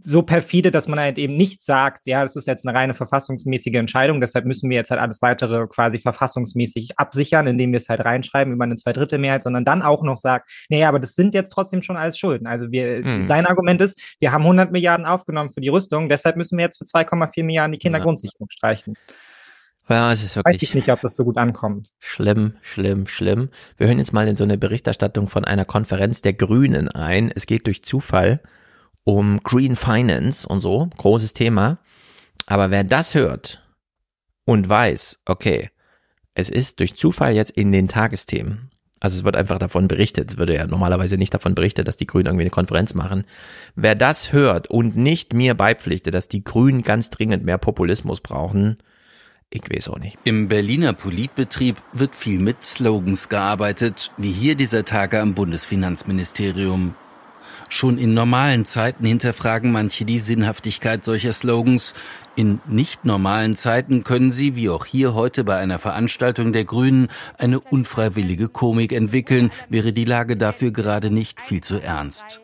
[0.00, 3.74] so perfide, dass man halt eben nicht sagt, ja, das ist jetzt eine reine verfassungsmäßige
[3.74, 8.04] Entscheidung, deshalb müssen wir jetzt halt alles weitere quasi verfassungsmäßig absichern, indem wir es halt
[8.04, 11.82] reinschreiben über eine Zweidrittelmehrheit, sondern dann auch noch sagt, naja, aber das sind jetzt trotzdem
[11.82, 12.46] schon alles Schulden.
[12.46, 13.24] Also wir, Hm.
[13.24, 16.78] sein Argument ist, wir haben 100 Milliarden aufgenommen für die Rüstung, deshalb müssen wir jetzt
[16.78, 18.94] für 2,4 Milliarden die Kindergrundsicherung streichen.
[19.88, 21.90] Ja, es ist Weiß wirklich ich nicht, ob das so gut ankommt.
[21.98, 23.48] schlimm, schlimm, schlimm.
[23.76, 27.32] Wir hören jetzt mal in so eine Berichterstattung von einer Konferenz der Grünen ein.
[27.34, 28.40] Es geht durch Zufall
[29.04, 31.78] um Green Finance und so, großes Thema.
[32.46, 33.62] Aber wer das hört
[34.44, 35.70] und weiß, okay,
[36.34, 38.70] es ist durch Zufall jetzt in den Tagesthemen.
[39.00, 40.32] Also es wird einfach davon berichtet.
[40.32, 43.24] Es würde ja normalerweise nicht davon berichtet, dass die Grünen irgendwie eine Konferenz machen.
[43.74, 48.76] Wer das hört und nicht mir beipflichtet, dass die Grünen ganz dringend mehr Populismus brauchen,
[49.50, 50.18] ich weiß auch nicht.
[50.24, 56.94] Im Berliner Politbetrieb wird viel mit Slogans gearbeitet, wie hier dieser Tage am Bundesfinanzministerium.
[57.68, 61.94] Schon in normalen Zeiten hinterfragen manche die Sinnhaftigkeit solcher Slogans.
[62.34, 67.08] In nicht normalen Zeiten können sie, wie auch hier heute bei einer Veranstaltung der Grünen,
[67.38, 72.40] eine unfreiwillige Komik entwickeln, wäre die Lage dafür gerade nicht viel zu ernst.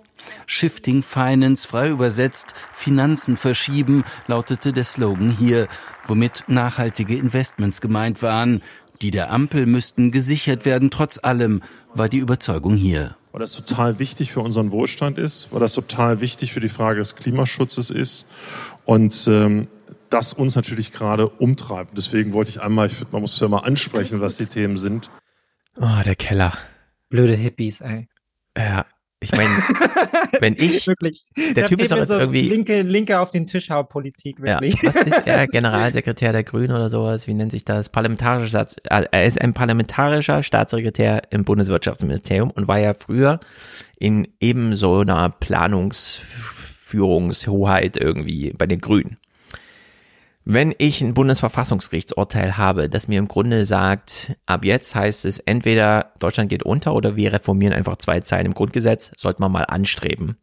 [0.46, 5.68] Shifting Finance, frei übersetzt, Finanzen verschieben, lautete der Slogan hier,
[6.08, 8.62] womit nachhaltige Investments gemeint waren.
[9.02, 11.62] Die der Ampel müssten gesichert werden, trotz allem,
[11.94, 13.16] war die Überzeugung hier.
[13.32, 17.00] weil das total wichtig für unseren Wohlstand ist, weil das total wichtig für die Frage
[17.00, 18.26] des Klimaschutzes ist
[18.84, 19.68] und ähm,
[20.08, 21.98] das uns natürlich gerade umtreibt.
[21.98, 24.78] Deswegen wollte ich einmal, ich finde, man muss es ja mal ansprechen, was die Themen
[24.78, 25.10] sind.
[25.76, 26.52] Oh, der Keller.
[27.10, 28.08] Blöde Hippies, ey.
[28.56, 28.86] Ja,
[29.20, 29.62] ich meine,
[30.40, 31.24] wenn ich, wirklich.
[31.36, 34.60] der Typ ist doch jetzt so irgendwie, linke, linke auf den Tisch haut Politik, ja,
[34.60, 34.76] wirklich.
[34.82, 37.88] was ist er, Generalsekretär der Grünen oder sowas, wie nennt sich das?
[37.88, 43.40] Parlamentarischer, Staats, äh, er ist ein parlamentarischer Staatssekretär im Bundeswirtschaftsministerium und war ja früher
[43.98, 49.16] in eben so einer Planungsführungshoheit irgendwie bei den Grünen.
[50.48, 56.12] Wenn ich ein Bundesverfassungsgerichtsurteil habe, das mir im Grunde sagt, ab jetzt heißt es entweder
[56.20, 60.36] Deutschland geht unter oder wir reformieren einfach zwei Zeilen im Grundgesetz, sollte man mal anstreben.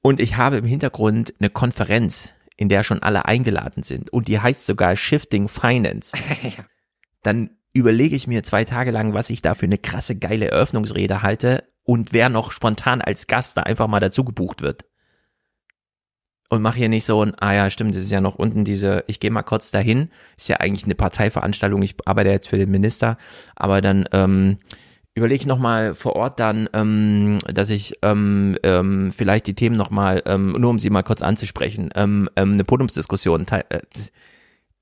[0.00, 4.40] Und ich habe im Hintergrund eine Konferenz, in der schon alle eingeladen sind und die
[4.40, 6.16] heißt sogar Shifting Finance.
[7.22, 11.20] Dann überlege ich mir zwei Tage lang, was ich da für eine krasse geile Eröffnungsrede
[11.20, 14.86] halte und wer noch spontan als Gast da einfach mal dazu gebucht wird
[16.48, 19.04] und mach hier nicht so ein, ah ja, stimmt, das ist ja noch unten diese,
[19.06, 22.70] ich gehe mal kurz dahin, ist ja eigentlich eine Parteiveranstaltung, ich arbeite jetzt für den
[22.70, 23.18] Minister,
[23.56, 24.58] aber dann ähm,
[25.14, 30.22] überlege ich nochmal vor Ort dann, ähm, dass ich ähm, ähm, vielleicht die Themen nochmal,
[30.26, 33.80] ähm, nur um sie mal kurz anzusprechen, ähm, ähm, eine Podiumsdiskussion, äh,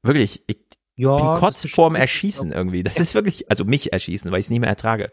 [0.03, 0.59] wirklich, ich
[0.97, 4.51] Ja, bin kurz vorm Erschießen irgendwie, das ist wirklich, also mich erschießen, weil ich es
[4.51, 5.11] nicht mehr ertrage.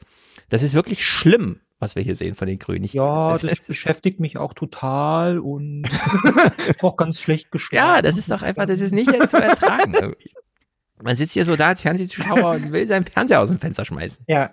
[0.50, 2.84] Das ist wirklich schlimm, was wir hier sehen von den Grünen.
[2.84, 5.84] Ich, Ja, das beschäftigt mich auch total und
[6.82, 7.86] auch ganz schlecht geschlafen.
[7.86, 9.94] Ja, das ist doch einfach, das ist nicht zu ertragen.
[9.94, 10.32] irgendwie.
[11.04, 14.24] Man sitzt hier so da als Fernsehzuschauer und will seinen Fernseher aus dem Fenster schmeißen.
[14.28, 14.52] Ja.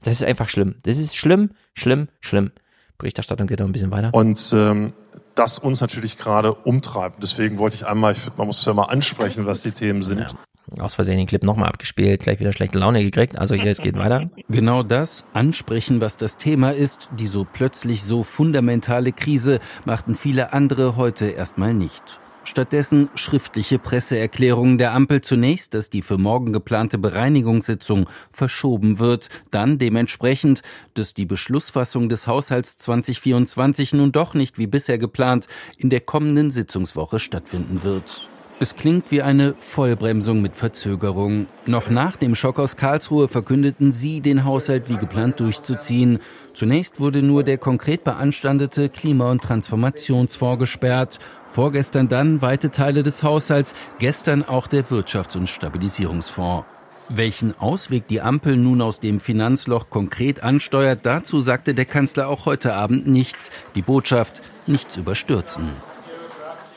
[0.00, 0.76] Das ist einfach schlimm.
[0.84, 2.50] Das ist schlimm, schlimm, schlimm.
[2.96, 4.14] Berichterstattung geht noch ein bisschen weiter.
[4.14, 4.94] Und ähm,
[5.34, 7.22] das uns natürlich gerade umtreibt.
[7.22, 10.34] Deswegen wollte ich einmal, ich man muss es ja mal ansprechen, was die Themen sind.
[10.78, 13.36] Aus Versehen den Clip nochmal abgespielt, gleich wieder schlechte Laune gekriegt.
[13.36, 14.30] Also hier, es geht weiter.
[14.48, 20.52] Genau das, ansprechen, was das Thema ist, die so plötzlich so fundamentale Krise, machten viele
[20.52, 22.20] andere heute erstmal nicht.
[22.44, 29.78] Stattdessen schriftliche Presseerklärungen der Ampel zunächst, dass die für morgen geplante Bereinigungssitzung verschoben wird, dann
[29.78, 30.60] dementsprechend,
[30.92, 35.46] dass die Beschlussfassung des Haushalts 2024 nun doch nicht wie bisher geplant
[35.78, 38.28] in der kommenden Sitzungswoche stattfinden wird.
[38.60, 41.46] Es klingt wie eine Vollbremsung mit Verzögerung.
[41.66, 46.20] Noch nach dem Schock aus Karlsruhe verkündeten sie, den Haushalt wie geplant durchzuziehen.
[46.54, 51.18] Zunächst wurde nur der konkret beanstandete Klima- und Transformationsfonds gesperrt.
[51.48, 56.64] Vorgestern dann weite Teile des Haushalts, gestern auch der Wirtschafts- und Stabilisierungsfonds.
[57.08, 62.46] Welchen Ausweg die Ampel nun aus dem Finanzloch konkret ansteuert, dazu sagte der Kanzler auch
[62.46, 63.50] heute Abend nichts.
[63.74, 65.68] Die Botschaft, nichts überstürzen.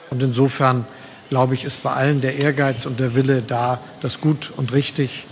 [0.09, 0.85] Und insofern,
[1.29, 5.25] glaube ich, ist bei allen der Ehrgeiz und der Wille da, das gut und richtig,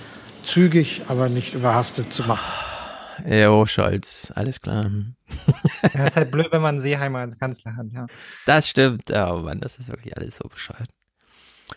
[0.43, 2.51] zügig, aber nicht überhastet zu machen.
[3.27, 4.91] Jo, Scholz, alles klar.
[5.93, 8.07] Ja, ist halt blöd, wenn man Seeheimer als Kanzler hat, ja.
[8.45, 9.09] Das stimmt.
[9.11, 10.89] Oh Mann, das ist wirklich alles so bescheuert.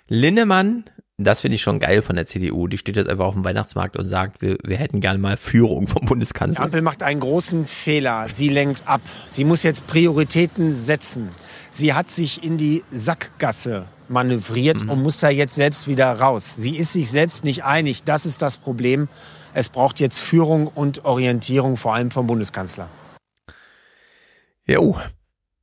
[0.09, 0.85] Linnemann,
[1.17, 2.67] das finde ich schon geil von der CDU.
[2.67, 5.87] Die steht jetzt einfach auf dem Weihnachtsmarkt und sagt, wir, wir hätten gerne mal Führung
[5.87, 6.65] vom Die Bundeskanzler.
[6.65, 8.29] Ampel macht einen großen Fehler.
[8.29, 9.01] Sie lenkt ab.
[9.27, 11.31] Sie muss jetzt Prioritäten setzen.
[11.71, 16.57] Sie hat sich in die Sackgasse manövriert und muss da jetzt selbst wieder raus.
[16.57, 18.05] Sie ist sich selbst nicht einig.
[18.05, 19.09] Das ist das Problem.
[19.55, 22.89] Es braucht jetzt Führung und Orientierung, vor allem vom Bundeskanzler.
[24.67, 24.97] Jo.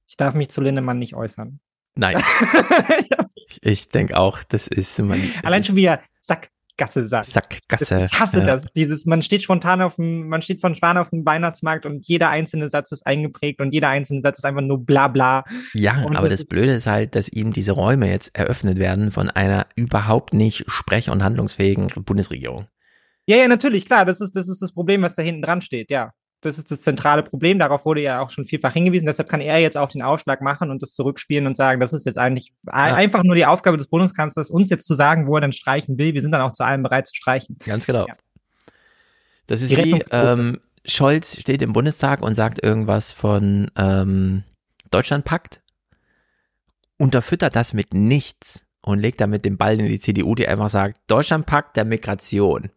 [0.08, 1.60] Ich darf mich zu Lindemann nicht äußern.
[1.96, 2.22] Nein.
[3.62, 5.22] ich denke auch, das ist man.
[5.44, 6.02] Allein schon wieder
[6.78, 7.26] Sackgasse sagt.
[7.28, 8.10] Sackgasse.
[8.12, 8.46] Ich hasse ja.
[8.46, 8.66] das.
[8.76, 12.30] Dieses, man steht spontan auf dem, man steht von Schwan auf dem Weihnachtsmarkt und jeder
[12.30, 15.44] einzelne Satz ist eingeprägt und jeder einzelne Satz ist einfach nur bla bla.
[15.74, 19.12] Ja, und aber das, ist- Blöde ist halt, dass ihm diese Räume jetzt eröffnet werden
[19.12, 22.68] von einer überhaupt nicht sprech- und handlungsfähigen Bundesregierung.
[23.28, 24.06] Ja, ja, natürlich, klar.
[24.06, 26.12] Das ist, das ist das Problem, was da hinten dran steht, ja.
[26.46, 27.60] Das ist das zentrale Problem.
[27.60, 29.06] Darauf wurde ja auch schon vielfach hingewiesen.
[29.06, 32.06] Deshalb kann er jetzt auch den Aufschlag machen und das zurückspielen und sagen, das ist
[32.06, 35.42] jetzt eigentlich ein- einfach nur die Aufgabe des Bundeskanzlers, uns jetzt zu sagen, wo er
[35.42, 36.14] dann streichen will.
[36.14, 37.58] Wir sind dann auch zu allem bereit zu streichen.
[37.66, 38.06] Ganz genau.
[39.48, 44.44] Das ist Die wie, ähm, Scholz steht im Bundestag und sagt irgendwas von ähm,
[44.92, 45.62] Deutschlandpakt,
[46.98, 51.00] unterfüttert das mit nichts und legt damit den Ball in die CDU, die einfach sagt,
[51.08, 52.70] Deutschlandpakt der Migration.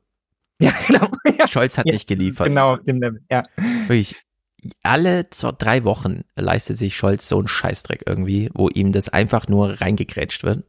[0.62, 1.08] Ja, genau.
[1.48, 2.48] Scholz hat Ja, nicht geliefert.
[2.48, 3.44] Genau, auf dem Level, ja.
[3.86, 4.16] Wirklich,
[4.82, 9.46] alle zwei, drei Wochen leistet sich Scholz so einen Scheißdreck irgendwie, wo ihm das einfach
[9.46, 10.64] nur reingekrätscht wird.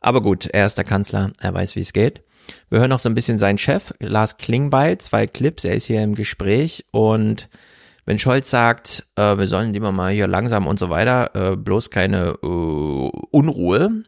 [0.00, 2.22] Aber gut, er ist der Kanzler, er weiß, wie es geht.
[2.68, 6.02] Wir hören noch so ein bisschen seinen Chef, Lars Klingbeil, zwei Clips, er ist hier
[6.02, 7.48] im Gespräch und
[8.04, 11.90] wenn Scholz sagt, äh, wir sollen lieber mal hier langsam und so weiter, äh, bloß
[11.90, 14.04] keine äh, Unruhe,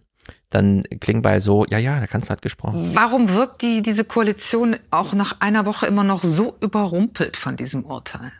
[0.50, 2.90] dann Klingbeil so, ja, ja, der Kanzler hat gesprochen.
[2.94, 7.84] Warum wirkt die, diese Koalition auch nach einer Woche immer noch so überrumpelt von diesem
[7.84, 8.32] Urteil?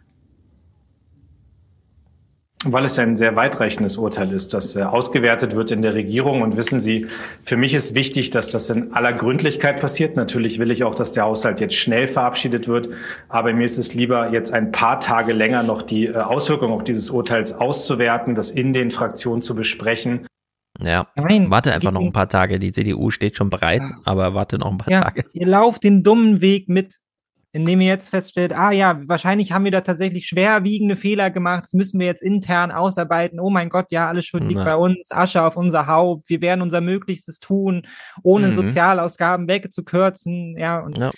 [2.65, 6.43] Weil es ein sehr weitreichendes Urteil ist, das äh, ausgewertet wird in der Regierung.
[6.43, 7.07] Und wissen Sie,
[7.45, 10.17] für mich ist wichtig, dass das in aller Gründlichkeit passiert.
[10.17, 12.89] Natürlich will ich auch, dass der Haushalt jetzt schnell verabschiedet wird.
[13.29, 16.83] Aber mir ist es lieber, jetzt ein paar Tage länger noch die äh, Auswirkungen auch
[16.83, 20.27] dieses Urteils auszuwerten, das in den Fraktionen zu besprechen.
[20.81, 22.59] Ja, Nein, warte einfach noch ein paar Tage.
[22.59, 25.25] Die CDU steht schon bereit, aber warte noch ein paar Ja, Tage.
[25.33, 26.95] ihr lauft den dummen Weg mit,
[27.51, 31.73] indem ihr jetzt feststellt, ah ja, wahrscheinlich haben wir da tatsächlich schwerwiegende Fehler gemacht, das
[31.73, 33.41] müssen wir jetzt intern ausarbeiten.
[33.41, 34.65] Oh mein Gott, ja, alles schuld liegt Ja.
[34.65, 37.83] bei uns, Asche auf unser Haupt, wir werden unser Möglichstes tun,
[38.23, 38.55] ohne Mhm.
[38.55, 40.79] Sozialausgaben wegzukürzen, ja.
[40.79, 41.11] Und Ja.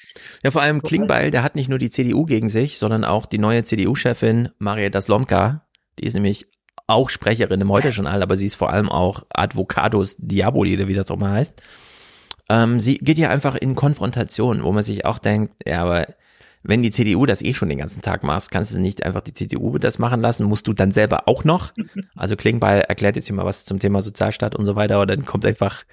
[0.44, 3.38] ja, vor allem Klingbeil, der hat nicht nur die CDU gegen sich, sondern auch die
[3.38, 5.66] neue CDU-Chefin Marietta Slomka.
[5.98, 6.46] Die ist nämlich
[6.90, 11.16] auch Sprecherin im Heute-Journal, aber sie ist vor allem auch Advocatus Diaboli, wie das auch
[11.16, 11.62] mal heißt.
[12.48, 16.08] Ähm, sie geht ja einfach in Konfrontation, wo man sich auch denkt, ja, aber
[16.62, 19.32] wenn die CDU das eh schon den ganzen Tag machst, kannst du nicht einfach die
[19.32, 21.72] CDU das machen lassen, musst du dann selber auch noch.
[22.16, 25.24] Also Klingbeil erklärt jetzt hier mal was zum Thema Sozialstaat und so weiter, und dann
[25.24, 25.84] kommt einfach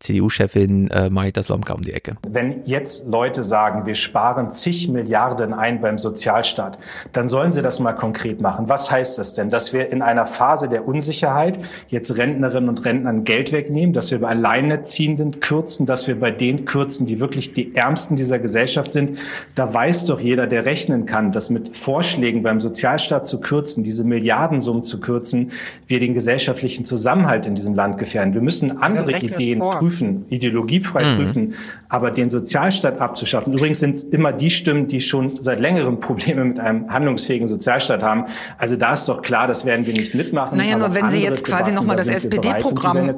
[0.00, 2.16] CDU-Chefin äh, Marietta Slomka um die Ecke.
[2.28, 6.78] Wenn jetzt Leute sagen, wir sparen zig Milliarden ein beim Sozialstaat,
[7.12, 8.68] dann sollen sie das mal konkret machen.
[8.68, 9.50] Was heißt das denn?
[9.50, 11.58] Dass wir in einer Phase der Unsicherheit
[11.88, 16.66] jetzt Rentnerinnen und Rentnern Geld wegnehmen, dass wir bei Alleinerziehenden kürzen, dass wir bei denen
[16.66, 19.18] kürzen, die wirklich die Ärmsten dieser Gesellschaft sind.
[19.54, 24.04] Da weiß doch jeder, der rechnen kann, dass mit Vorschlägen beim Sozialstaat zu kürzen, diese
[24.04, 25.52] Milliardensummen zu kürzen,
[25.86, 28.34] wir den gesellschaftlichen Zusammenhalt in diesem Land gefährden.
[28.34, 29.85] Wir müssen andere Ideen vor.
[29.86, 31.16] Prüfen, ideologiefrei Mhm.
[31.16, 31.54] prüfen,
[31.88, 33.52] aber den Sozialstaat abzuschaffen.
[33.52, 38.02] Übrigens sind es immer die Stimmen, die schon seit längerem Probleme mit einem handlungsfähigen Sozialstaat
[38.02, 38.24] haben.
[38.58, 40.58] Also da ist doch klar, das werden wir nicht mitmachen.
[40.58, 43.08] Naja, nur aber wenn Sie jetzt quasi nochmal da das SPD-Programm,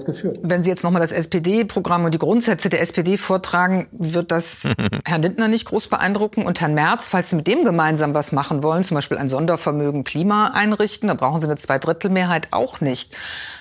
[0.43, 4.65] wenn Sie jetzt nochmal das SPD-Programm und die Grundsätze der SPD vortragen, wird das
[5.07, 8.63] Herrn Lindner nicht groß beeindrucken und Herrn Merz, falls Sie mit dem gemeinsam was machen
[8.63, 13.15] wollen, zum Beispiel ein Sondervermögen Klima einrichten, da brauchen Sie eine Zweidrittelmehrheit auch nicht.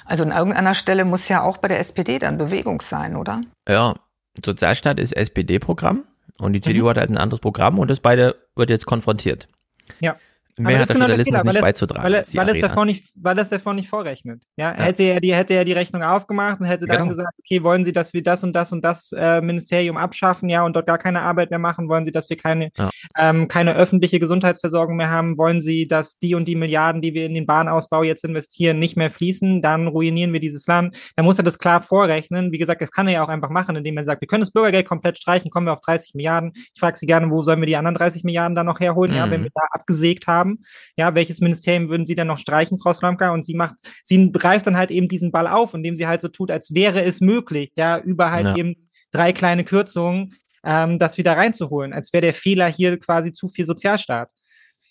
[0.07, 3.41] Also an irgendeiner Stelle muss ja auch bei der SPD dann Bewegung sein, oder?
[3.67, 3.93] Ja,
[4.43, 6.03] Sozialstaat ist SPD-Programm
[6.39, 6.63] und die Mhm.
[6.63, 9.47] CDU hat halt ein anderes Programm und das beide wird jetzt konfrontiert.
[9.99, 10.15] Ja.
[10.59, 12.03] Mehr hat der genau Journalismus Fehler, nicht weil es- beizutragen.
[12.03, 14.43] Weil, weil, es davor nicht, weil es davor nicht vorrechnet.
[14.57, 14.83] Ja, Ja.
[14.83, 17.09] Hätte, er die, hätte er die Rechnung aufgemacht und hätte dann Genau.
[17.09, 20.63] gesagt, okay, wollen Sie, dass wir das und das und das äh, Ministerium abschaffen, ja,
[20.63, 21.89] und dort gar keine Arbeit mehr machen?
[21.89, 22.89] Wollen Sie, dass wir keine, Ja.
[23.17, 25.37] ähm, keine öffentliche Gesundheitsversorgung mehr haben?
[25.37, 28.97] Wollen Sie, dass die und die Milliarden, die wir in den Bahnausbau jetzt investieren, nicht
[28.97, 29.61] mehr fließen?
[29.61, 30.97] Dann ruinieren wir dieses Land.
[31.15, 32.51] Dann muss er das klar vorrechnen.
[32.51, 34.51] Wie gesagt, das kann er ja auch einfach machen, indem er sagt, wir können das
[34.51, 36.51] Bürgergeld komplett streichen, kommen wir auf 30 Milliarden.
[36.55, 39.13] Ich frage Sie gerne, wo sollen wir die anderen 30 Milliarden dann noch herholen?
[39.13, 39.31] Ja, Mhm.
[39.31, 40.46] wenn wir da abgesägt haben.
[40.95, 43.31] Ja, welches Ministerium würden Sie dann noch streichen, Frau Slomka?
[43.31, 46.27] Und sie macht, sie greift dann halt eben diesen Ball auf, indem sie halt so
[46.27, 48.55] tut, als wäre es möglich, ja, über halt Ja.
[48.55, 53.47] eben drei kleine Kürzungen, ähm, das wieder reinzuholen, als wäre der Fehler hier quasi zu
[53.47, 54.29] viel Sozialstaat.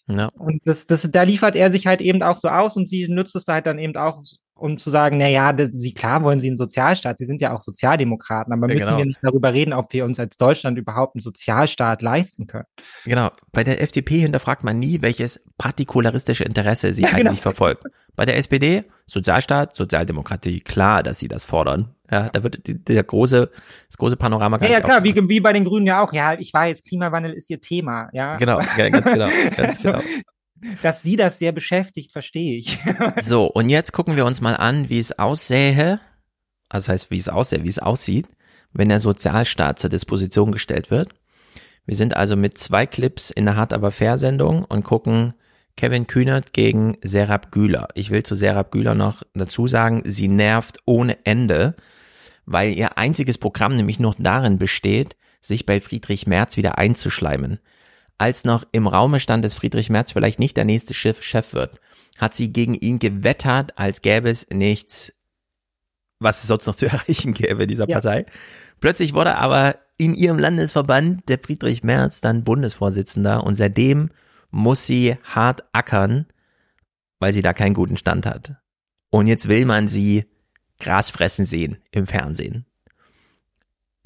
[0.08, 0.26] Ja.
[0.38, 3.34] Und das, das, da liefert er sich halt eben auch so aus und sie nutzt
[3.36, 4.22] es da halt dann eben auch,
[4.58, 7.52] um zu sagen, na ja, das, sie, klar wollen sie einen Sozialstaat, sie sind ja
[7.52, 8.98] auch Sozialdemokraten, aber Ja, müssen genau.
[8.98, 12.64] wir nicht darüber reden, ob wir uns als Deutschland überhaupt einen Sozialstaat leisten können.
[13.04, 13.28] Genau.
[13.52, 17.42] Bei der FDP hinterfragt man nie, welches partikularistische Interesse sie Ja, eigentlich genau.
[17.42, 17.84] verfolgt.
[18.16, 21.94] Bei der SPD, Sozialstaat, Sozialdemokratie, klar, dass sie das fordern.
[22.10, 23.50] Ja, da wird der große,
[23.88, 26.12] das große Panorama gar Ja, ja, klar, wie, wie bei den Grünen ja auch.
[26.14, 28.36] Ja, ich weiß, Klimawandel ist ihr Thema, ja.
[28.38, 30.02] Genau, ganz genau, ganz Also, genau.
[30.82, 32.78] Dass Sie das sehr beschäftigt, verstehe ich.
[33.20, 36.00] So, und jetzt gucken wir uns mal an, wie es aussähe,
[36.68, 38.26] also heißt, wie es aussähe, wie es aussieht,
[38.72, 41.10] wenn der Sozialstaat zur Disposition gestellt wird.
[41.84, 45.34] Wir sind also mit zwei Clips in der Hart aber fair Sendung und gucken
[45.76, 47.88] Kevin Kühnert gegen Serap Güler.
[47.94, 51.76] Ich will zu Serap Güler noch dazu sagen, sie nervt ohne Ende,
[52.46, 57.60] weil ihr einziges Programm nämlich nur darin besteht, sich bei Friedrich Merz wieder einzuschleimen.
[58.18, 61.80] Als noch im Raume stand, dass Friedrich Merz vielleicht nicht der nächste Chef, Chef wird,
[62.18, 65.12] hat sie gegen ihn gewettert, als gäbe es nichts,
[66.18, 67.96] was es sonst noch zu erreichen gäbe dieser Ja.
[67.96, 68.26] Partei.
[68.80, 74.10] Plötzlich wurde aber in ihrem Landesverband der Friedrich Merz dann Bundesvorsitzender und seitdem
[74.50, 76.26] muss sie hart ackern,
[77.18, 78.56] weil sie da keinen guten Stand hat.
[79.10, 80.26] Und jetzt will man sie
[80.78, 82.66] Gras fressen sehen im Fernsehen.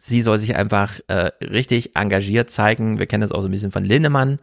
[0.03, 2.99] Sie soll sich einfach äh, richtig engagiert zeigen.
[2.99, 4.39] Wir kennen das auch so ein bisschen von Lindemann,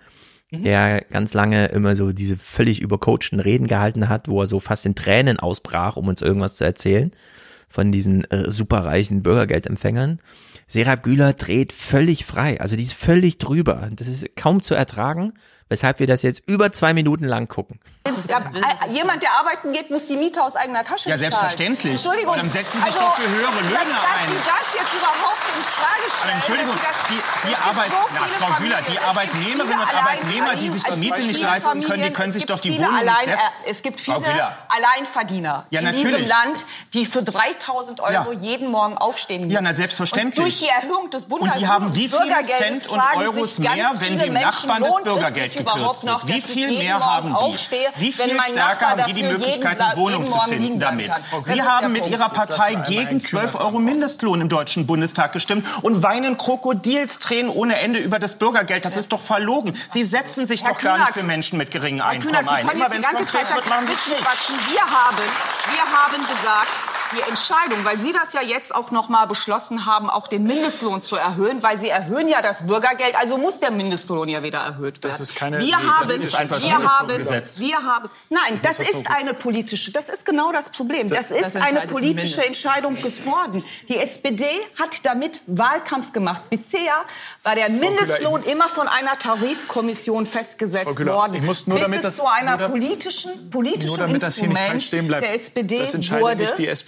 [0.51, 4.85] der ganz lange immer so diese völlig übercoachten Reden gehalten hat, wo er so fast
[4.85, 7.11] in Tränen ausbrach, um uns irgendwas zu erzählen
[7.67, 10.19] von diesen äh, superreichen Bürgergeldempfängern.
[10.67, 13.89] Serap Güler dreht völlig frei, also die ist völlig drüber.
[13.93, 15.33] Das ist kaum zu ertragen,
[15.69, 17.79] weshalb wir das jetzt über zwei Minuten lang gucken.
[18.27, 21.31] Ja, äh, jemand, der arbeiten geht, muss die Miete aus eigener Tasche Ja, bezahlen.
[21.31, 21.91] selbstverständlich.
[21.93, 22.31] Entschuldigung.
[22.33, 24.27] Und dann setzen Sie sich also, doch für höhere Löhne dass, dass ein.
[24.29, 26.35] Sie das jetzt überhaupt in Frage Aber stellen.
[26.35, 29.03] Entschuldigung, dass Sie das, die, die, Arbeit, so na, Frau Güler, die Familien, es gibt
[29.07, 32.59] Arbeitnehmerinnen und Arbeitnehmer, die sich die Miete nicht leisten können, die Familien, können sich doch
[32.59, 34.51] die Wohnung Allein, nicht des- äh, Es gibt Frau viele.
[34.69, 36.15] Alleinverdiener Ja, in natürlich.
[36.15, 38.39] diesem Land, die für 3.000 Euro Ja.
[38.39, 39.51] jeden Morgen aufstehen müssen.
[39.51, 40.37] Ja, na, selbstverständlich.
[40.39, 43.65] Und durch die Erhöhung des Und die haben wie viele Cent und fragen Euros sich
[43.65, 46.37] ganz mehr, wenn viele dem Menschen, Nachbarn das lohnt es Bürgergeld überhaupt noch, wird?
[46.37, 48.01] Wie viel mehr haben die?
[48.01, 51.11] Wie viel stärker haben die die Möglichkeit, eine Wohnung zu finden damit?
[51.41, 52.07] Sie haben mit.
[52.07, 57.99] Ihrer Partei gegen 12 Euro Mindestlohn im Deutschen Bundestag gestimmt und weinen Krokodilstränen ohne Ende
[57.99, 58.85] über das Bürgergeld.
[58.85, 59.73] Das ist doch verlogen.
[59.89, 61.19] Sie setzen sich Herr doch gar nicht Kühnert.
[61.19, 62.67] für Menschen mit geringem Einkommen Kühnert, ein.
[62.69, 64.21] Immer wenn es konkret wird, machen Sie es nicht.
[64.71, 69.25] Wir haben, wir haben gesagt, die Entscheidung, weil Sie das ja jetzt auch noch mal
[69.25, 73.59] beschlossen haben, auch den Mindestlohn zu erhöhen, weil Sie erhöhen ja das Bürgergeld, also muss
[73.59, 75.01] der Mindestlohn ja wieder erhöht werden.
[75.01, 77.09] Das ist keine- wir nee, das haben, ist einfach das wir haben,
[77.59, 81.09] wir haben, nein, das das ist eine politische, das ist genau das Problem.
[81.09, 83.63] Das- Das das ist eine politische Entscheidung geworden.
[83.87, 84.45] Die SPD
[84.79, 86.41] hat damit Wahlkampf gemacht.
[86.49, 86.93] Bisher
[87.43, 91.35] war der Mindestlohn immer von einer Tarifkommission festgesetzt Güler, worden.
[91.35, 95.79] ich muss nur bis damit es das- zu einer politischen, politischen das Instrument der SPD
[95.79, 96.35] das wurde.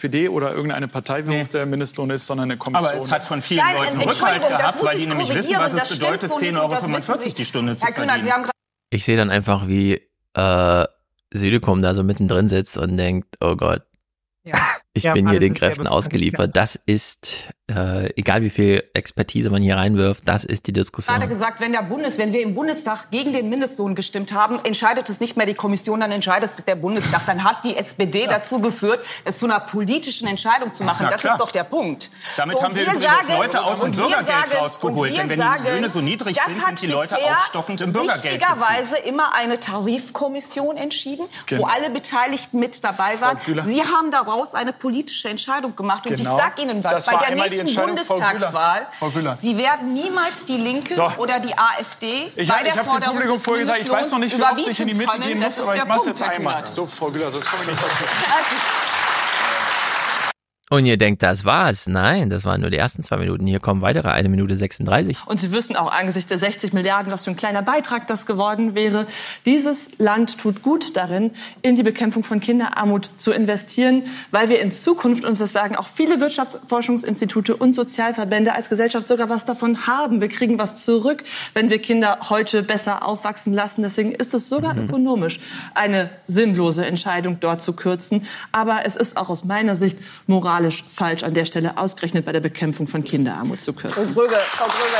[0.09, 2.89] SPD oder irgendeine Partei, wie hoch der Mindestlohn ist, sondern eine Kommission.
[2.89, 5.73] Aber es hat von vielen Nein, Leuten Rückhalt gehabt, weil ich die nämlich wissen, was
[5.73, 8.49] es bedeutet, so nicht 10,45 und das Euro die Stunde zu verdienen.
[8.89, 10.01] Ich sehe dann einfach, wie
[10.33, 10.85] äh,
[11.31, 13.83] Südekum da so mittendrin sitzt und denkt, oh Gott,
[14.93, 16.55] ich Ja, bin hier den Kräften ausgeliefert.
[16.55, 21.29] Das ist, äh, egal wie viel Expertise man hier reinwirft, das ist die gerade Diskussion.
[21.29, 25.19] gesagt, wenn der Bundes, wenn wir im Bundestag gegen den Mindestlohn gestimmt haben, entscheidet es
[25.19, 27.25] nicht mehr die Kommission, dann entscheidet es der Bundestag.
[27.27, 31.01] Dann hat die SPD dazu geführt, es zu einer politischen Entscheidung zu machen.
[31.05, 31.35] Na das klar.
[31.35, 32.09] ist doch der Punkt.
[32.37, 34.97] Damit So, haben wir und übrigens sagen- Leute aus dem und wir Bürgergeld sagen- rausgeholt.
[34.97, 37.15] und wir Denn wenn die sagen, Löhne so niedrig das sind, hat sind die Leute
[37.15, 38.23] bisher aufstockend im Bürgergeld.
[38.41, 41.61] richtigerweise immer eine Tarifkommission entschieden, Genau.
[41.63, 43.37] wo alle Beteiligten mit dabei waren.
[43.67, 46.05] Sie haben daraus eine politische Entscheidung gemacht.
[46.07, 46.35] Und Genau.
[46.37, 47.87] ich sage Ihnen was, Das bei war der einmal die nächsten Frau.
[47.87, 49.37] Bundestagswahl, Frau Güler.
[49.41, 51.09] Sie werden niemals die Linke So.
[51.17, 54.19] oder die AfD Ich, bei der ich habe dem Publikum vorher gesagt, ich weiß noch
[54.19, 56.63] nicht, wie oft ich in die Mitte gehen muss, aber ich mache es jetzt einmal.
[56.71, 58.03] So, Frau Güler, sonst komme ich nicht dazu.
[60.71, 61.87] Und ihr denkt, das war's.
[61.87, 63.47] Nein, das waren nur die ersten zwei Minuten.
[63.47, 65.17] Hier kommen weitere eine Minute 36.
[65.25, 68.75] Und Sie wüssten auch angesichts der 60 Milliarden, was für ein kleiner Beitrag das geworden
[68.75, 69.07] wäre.
[69.47, 71.31] Dieses Land tut gut darin,
[71.63, 75.87] in die Bekämpfung von Kinderarmut zu investieren, weil wir in Zukunft, uns das sagen auch
[75.87, 80.21] viele Wirtschaftsforschungsinstitute und Sozialverbände als Gesellschaft sogar was davon haben.
[80.21, 81.23] Wir kriegen was zurück,
[81.55, 83.81] wenn wir Kinder heute besser aufwachsen lassen.
[83.81, 85.39] Deswegen ist es sogar ökonomisch
[85.73, 88.21] eine sinnlose Entscheidung, dort zu kürzen.
[88.51, 90.58] Aber es ist auch aus meiner Sicht moralisch
[90.89, 94.13] falsch, an der Stelle ausgerechnet bei der Bekämpfung von Kinderarmut zu Frau kürzen.
[94.13, 94.97] Dröge, Frau Dröge,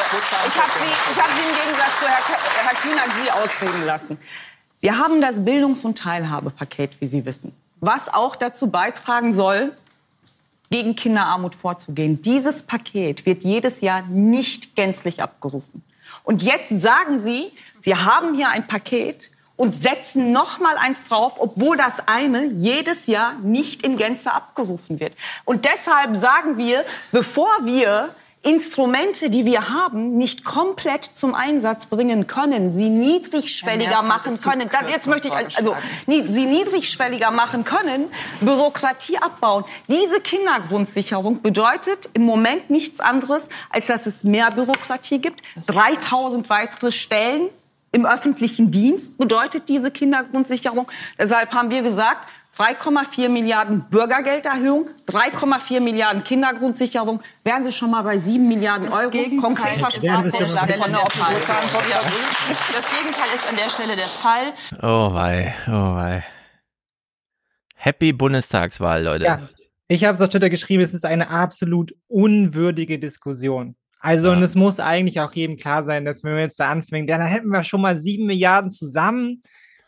[0.47, 4.17] ich habe Sie, hab Sie im Gegensatz zu Herr, Ke- Herr Kühnert Sie ausreden lassen.
[4.81, 9.73] Wir haben das Bildungs- und Teilhabepaket, wie Sie wissen, was auch dazu beitragen soll,
[10.71, 12.21] gegen Kinderarmut vorzugehen.
[12.21, 15.83] Dieses Paket wird jedes Jahr nicht gänzlich abgerufen.
[16.23, 21.33] Und jetzt sagen Sie, Sie haben hier ein Paket und setzen noch mal eins drauf,
[21.37, 25.11] obwohl das eine jedes Jahr nicht in Gänze abgerufen wird.
[25.43, 32.25] Und deshalb sagen wir, bevor wir Instrumente, die wir haben, nicht komplett zum Einsatz bringen
[32.25, 34.69] können, sie niedrigschwelliger hat machen können.
[34.71, 35.75] Dann, jetzt möchte ich also
[36.07, 39.65] sie niedrigschwelliger machen können, Bürokratie abbauen.
[39.89, 46.93] Diese Kindergrundsicherung bedeutet im Moment nichts anderes, als dass es mehr Bürokratie gibt, 3000 weitere
[46.93, 47.49] Stellen
[47.91, 50.89] im öffentlichen Dienst bedeutet diese Kindergrundsicherung.
[51.17, 52.27] Deshalb haben wir gesagt,
[52.57, 57.21] 3,4 Milliarden Bürgergelderhöhung, 3,4 Milliarden Kindergrundsicherung.
[57.43, 59.11] Wären Sie schon mal bei 7 Milliarden Euro?
[59.39, 61.57] Konkreter Sprachvorschlag von der Opposition.
[62.73, 64.53] Das Gegenteil ist an der Stelle der Fall.
[64.81, 66.23] Oh wei, oh wei.
[67.75, 69.25] Happy Bundestagswahl, Leute.
[69.25, 69.49] Ja,
[69.87, 73.75] ich habe es auf Twitter geschrieben, es ist eine absolut unwürdige Diskussion.
[73.99, 77.07] Also, und es muss eigentlich auch jedem klar sein, dass wenn wir jetzt da anfangen,
[77.07, 79.41] ja, dann hätten wir schon mal sieben Milliarden zusammen.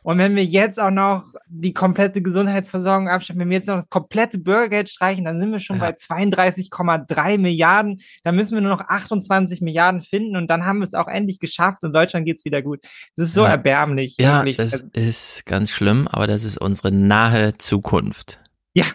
[0.04, 3.88] Und wenn wir jetzt auch noch die komplette Gesundheitsversorgung abschaffen, wenn wir jetzt noch das
[3.90, 8.00] komplette Bürgergeld streichen, dann sind wir schon bei 32,3 Milliarden.
[8.24, 11.40] Dann müssen wir nur noch 28 Milliarden finden und dann haben wir es auch endlich
[11.40, 12.80] geschafft und Deutschland geht's wieder gut.
[13.16, 13.50] Das ist so Ja.
[13.52, 14.16] erbärmlich.
[14.20, 14.58] Ja, wirklich.
[14.58, 18.40] das Also, ist ganz schlimm, aber das ist unsere nahe Zukunft.
[18.74, 18.86] ja,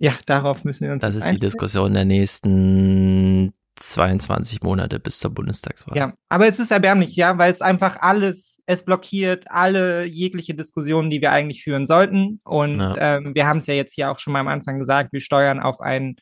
[0.00, 1.38] ja, darauf müssen wir uns Das ist die.
[1.38, 5.96] Diskussion der nächsten 22 Monate bis zur Bundestagswahl.
[5.96, 11.10] Ja, aber es ist erbärmlich, ja, weil es einfach alles, es blockiert alle jegliche Diskussionen,
[11.10, 12.40] die wir eigentlich führen sollten.
[12.44, 12.94] Und Ja.
[13.16, 15.60] ähm, wir haben es ja jetzt hier auch schon mal am Anfang gesagt, wir steuern
[15.60, 16.16] auf ein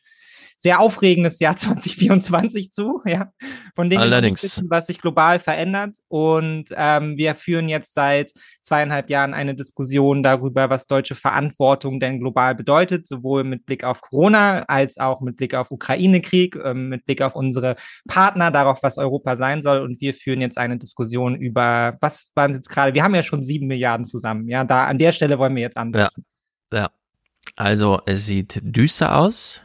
[0.61, 3.31] sehr aufregendes Jahr 2024 zu, ja,
[3.75, 4.43] von dem Allerdings.
[4.43, 5.95] wissen, was sich global verändert.
[6.09, 12.19] Und ähm, wir führen jetzt seit zweieinhalb Jahren eine Diskussion darüber, was deutsche Verantwortung denn
[12.19, 17.05] global bedeutet, sowohl mit Blick auf Corona als auch mit Blick auf Ukraine-Krieg, ähm, mit
[17.05, 17.75] Blick auf unsere
[18.07, 19.79] Partner, darauf, was Europa sein soll.
[19.79, 23.41] Und wir führen jetzt eine Diskussion über, was waren jetzt gerade, wir haben ja schon
[23.41, 26.25] sieben Milliarden zusammen, ja, da an der Stelle wollen wir jetzt Ja, ansetzen.
[26.73, 26.89] ja.
[27.55, 29.63] Also es sieht düster aus.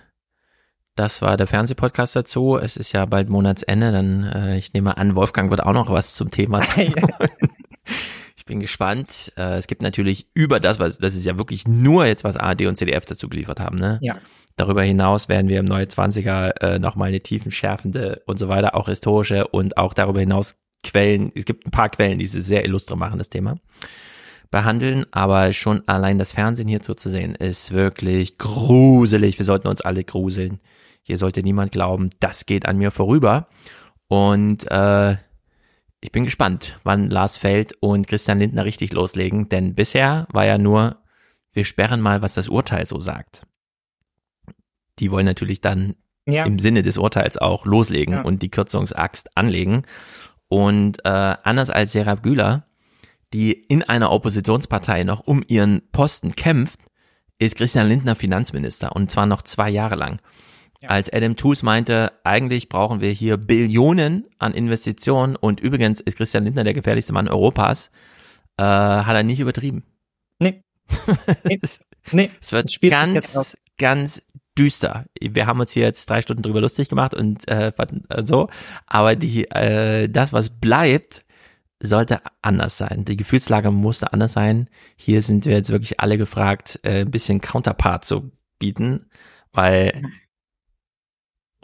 [0.95, 2.57] Das war der Fernsehpodcast dazu.
[2.57, 3.91] Es ist ja bald Monatsende.
[3.91, 6.95] Dann, äh, ich nehme an, Wolfgang wird auch noch was zum Thema sagen.
[8.37, 9.33] ich bin gespannt.
[9.37, 12.67] Äh, es gibt natürlich über das, was das ist ja wirklich nur jetzt, was ARD
[12.67, 13.77] und CDF dazu geliefert haben.
[13.77, 13.99] Ne?
[14.03, 14.19] Ja.
[14.57, 18.89] Darüber hinaus werden wir im Neue 20er äh, nochmal eine tiefenschärfende und so weiter, auch
[18.89, 21.33] historische und auch darüber hinaus Quellen.
[21.35, 23.57] Es gibt ein paar Quellen, die es sehr illustre machen, das Thema
[24.55, 29.37] behandeln, aber schon allein das Fernsehen hierzu zu sehen, ist wirklich gruselig.
[29.37, 30.61] Wir sollten uns alle gruseln.
[31.05, 33.47] Hier sollte niemand glauben, das geht an mir vorüber.
[34.09, 35.13] Und äh,
[36.01, 40.59] ich bin gespannt, wann Lars Feld und Christian Lindner richtig loslegen, denn bisher war ja
[40.59, 40.97] nur,
[41.53, 43.47] wir sperren mal, was das Urteil so sagt.
[44.99, 45.95] Die wollen natürlich dann
[46.27, 46.45] Ja.
[46.47, 48.23] im Sinne des Urteils auch loslegen Ja.
[48.23, 49.83] und die Kürzungsaxt anlegen.
[50.49, 52.67] Und äh, anders als Serap Güler,
[53.33, 56.81] die in einer Oppositionspartei noch um ihren Posten kämpft,
[57.39, 60.21] ist Christian Lindner Finanzminister und zwar noch zwei Jahre lang.
[60.87, 66.45] Als Adam Tooze meinte, eigentlich brauchen wir hier Billionen an Investitionen und übrigens ist Christian
[66.45, 67.91] Lindner der gefährlichste Mann Europas,
[68.59, 69.85] äh, hat er nicht übertrieben.
[70.39, 70.63] Nee.
[71.45, 71.61] nee.
[72.13, 72.31] nee.
[72.41, 74.23] Es wird ganz, ganz
[74.59, 75.07] düster.
[75.21, 78.49] Wir haben uns hier jetzt drei Stunden drüber lustig gemacht und äh, äh, so,
[78.87, 81.25] aber die, äh, das, was bleibt,
[81.81, 83.05] sollte anders sein.
[83.05, 84.69] Die Gefühlslage musste anders sein.
[84.97, 89.07] Hier sind wir jetzt wirklich alle gefragt, äh, ein bisschen Counterpart zu bieten,
[89.53, 90.03] weil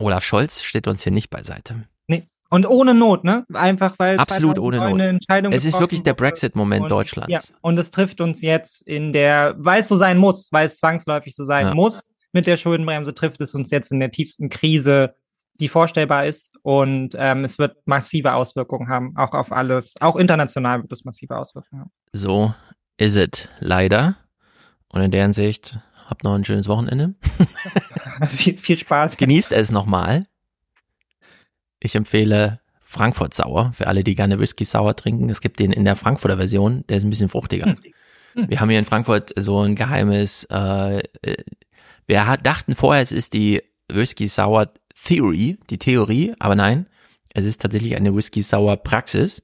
[0.01, 1.85] Olaf Scholz steht uns hier nicht beiseite.
[2.09, 2.27] Nee.
[2.49, 3.45] Und ohne Not, ne?
[3.55, 5.01] Einfach weil Absolut 2009 ohne Not.
[5.01, 6.15] eine Entscheidung Es ist wirklich der.
[6.15, 7.31] Brexit-Moment Deutschlands.
[7.31, 10.79] Ja, und es trifft uns jetzt in der, weil es so sein muss, weil es
[10.79, 11.75] zwangsläufig so sein Ja.
[11.75, 15.15] muss, mit der Schuldenbremse trifft es uns jetzt in der tiefsten Krise,
[15.61, 16.53] die vorstellbar ist.
[16.62, 19.95] Und ähm, es wird massive Auswirkungen haben, auch auf alles.
[20.01, 21.91] Auch international wird es massive Auswirkungen haben.
[22.12, 22.53] So
[22.97, 24.17] ist es leider.
[24.89, 25.79] Und in der Hinsicht,
[26.10, 27.14] habt noch ein schönes Wochenende.
[28.28, 29.16] viel, viel Spaß.
[29.16, 30.26] Genießt es nochmal.
[31.78, 35.30] Ich empfehle Frankfurt Sauer für alle, die gerne Whisky Sauer trinken.
[35.30, 37.76] Es gibt den in der Frankfurter Version, der ist ein bisschen fruchtiger.
[38.34, 41.44] Wir haben hier in Frankfurt so ein geheimes, äh, äh,
[42.06, 44.72] wir hat, dachten vorher, es ist die Whisky Sour
[45.05, 46.86] Theory, die Theorie, aber nein,
[47.32, 49.42] es ist tatsächlich eine Whisky Sour Praxis.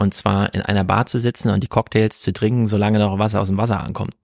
[0.00, 3.40] Und zwar in einer Bar zu sitzen und die Cocktails zu trinken, solange noch Wasser
[3.40, 4.14] aus dem Wasser ankommt.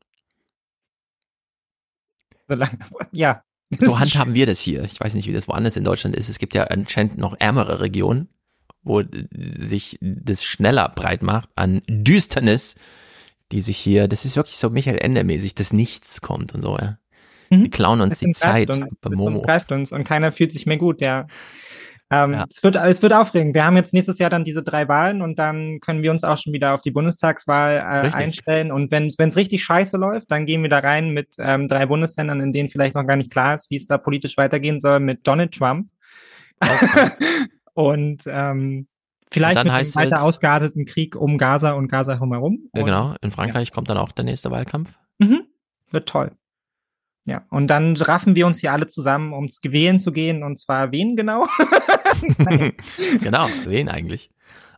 [2.48, 2.78] Solange,
[3.12, 3.42] ja.
[3.78, 4.84] So handhaben wir das hier.
[4.84, 6.28] Ich weiß nicht, wie das woanders in Deutschland ist.
[6.28, 8.28] Es gibt ja anscheinend noch ärmere Regionen,
[8.82, 12.76] wo sich das schneller breit macht an Düsternis,
[13.52, 16.76] die sich hier, das ist wirklich so Michael Ende mäßig, dass nichts kommt und so,
[16.78, 16.98] ja.
[17.50, 19.38] Die klauen uns Es die Zeit uns, bei Momo.
[19.38, 21.26] umgreift uns und keiner fühlt sich mehr gut, ja.
[22.14, 23.54] Ähm, es, wird, es wird aufregend.
[23.54, 26.36] Wir haben jetzt nächstes Jahr dann diese drei Wahlen und dann können wir uns auch
[26.36, 28.70] schon wieder auf die Bundestagswahl äh, einstellen.
[28.70, 32.40] Und wenn es richtig scheiße läuft, dann gehen wir da rein mit ähm, drei Bundesländern,
[32.40, 35.26] in denen vielleicht noch gar nicht klar ist, wie es da politisch weitergehen soll, mit
[35.26, 35.88] Donald Trump.
[37.74, 38.86] und ähm,
[39.30, 42.70] vielleicht dann mit einem weiter ausgearteten Krieg um Gaza und Gaza drumherum.
[42.74, 44.98] Ja, Und- genau, in Frankreich kommt dann auch der nächste Wahlkampf.
[45.18, 45.42] Mhm.
[45.90, 46.32] Wird toll.
[47.26, 50.42] Ja, und dann raffen wir uns hier alle zusammen, um zu wählen zu gehen.
[50.42, 51.46] Und zwar wen genau?
[53.22, 54.30] genau, wen eigentlich?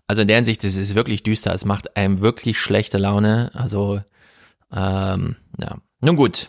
[0.07, 1.53] Also in der Hinsicht, es ist wirklich düster.
[1.53, 3.51] Es macht einem wirklich schlechte Laune.
[3.55, 4.01] Also,
[4.73, 5.79] ähm, ja.
[6.01, 6.49] Nun gut.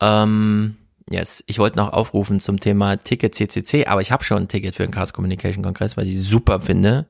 [0.00, 0.76] Ähm,
[1.10, 1.42] yes.
[1.46, 4.82] Ich wollte noch aufrufen zum Thema Ticket CCC, aber ich habe schon ein Ticket für
[4.82, 7.06] den Chaos Communication Kongress, weil ich super finde.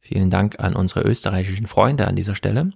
[0.00, 2.70] Vielen Dank an unsere österreichischen Freunde an dieser Stelle.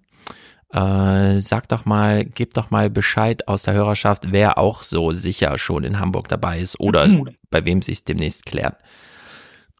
[0.74, 5.56] Äh, sag doch mal, gib doch mal Bescheid aus der Hörerschaft, wer auch so sicher
[5.56, 7.30] schon in Hamburg dabei ist oder mhm.
[7.48, 8.76] bei wem sich demnächst klärt.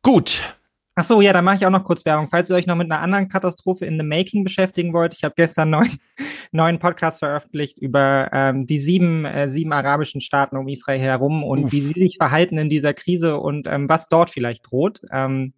[0.03, 0.43] Gut.
[0.95, 2.29] Ach so, ja, da mache ich auch noch kurz Werbung.
[2.29, 5.35] Falls ihr euch noch mit einer anderen Katastrophe in the Making beschäftigen wollt, ich habe
[5.37, 5.91] gestern neun,
[6.53, 11.65] neuen Podcast veröffentlicht über ähm, die sieben, äh, sieben arabischen Staaten um Israel herum und
[11.65, 11.73] Uff.
[11.73, 15.01] wie sie sich verhalten in dieser Krise und ähm, was dort vielleicht droht.
[15.11, 15.55] Ähm,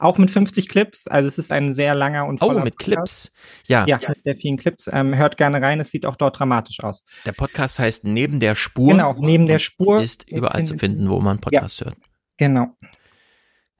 [0.00, 1.06] auch mit 50 Clips.
[1.06, 3.32] Also es ist ein sehr langer und voller Oh, mit Clips.
[3.66, 3.84] Ja.
[3.86, 4.88] Ja, mit sehr vielen Clips.
[4.92, 7.04] Ähm, hört gerne rein, es sieht auch dort dramatisch aus.
[7.26, 8.92] Der Podcast heißt Neben der Spur.
[8.92, 10.00] Genau, Neben der Spur.
[10.00, 11.96] Ist überall zu finden, wo man Podcast ja, hört.
[12.38, 12.68] Genau.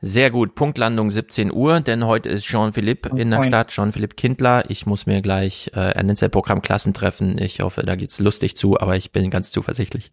[0.03, 0.55] Sehr gut.
[0.55, 4.65] Punktlandung 17 Uhr, denn heute ist Jean-Philippe in der Stadt, Jean-Philippe Kindler.
[4.71, 7.37] Ich muss mir gleich äh, ein Netzwerkprogramm Klassen treffen.
[7.37, 10.13] Ich hoffe, da geht's lustig zu, aber ich bin ganz zuversichtlich.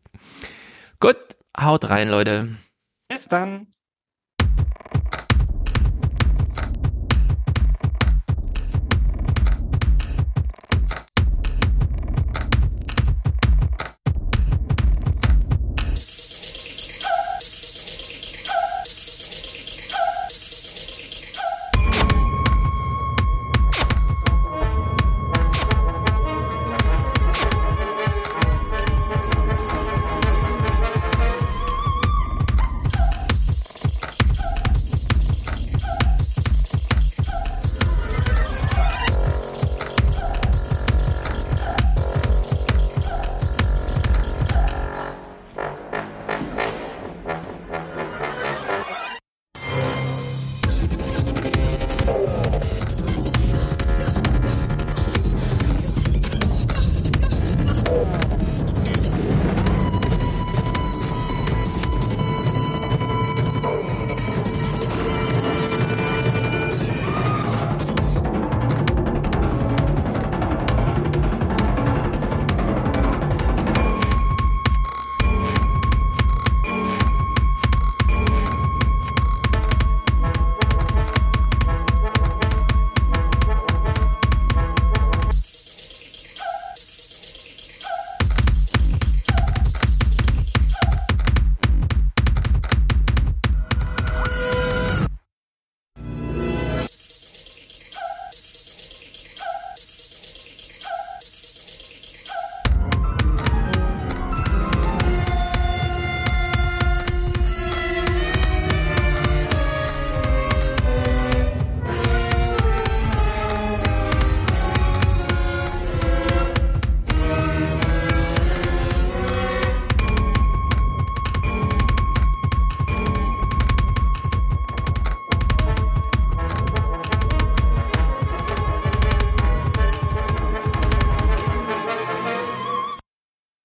[1.00, 1.18] Gut,
[1.58, 2.50] haut rein, Leute.
[3.08, 3.68] Bis dann.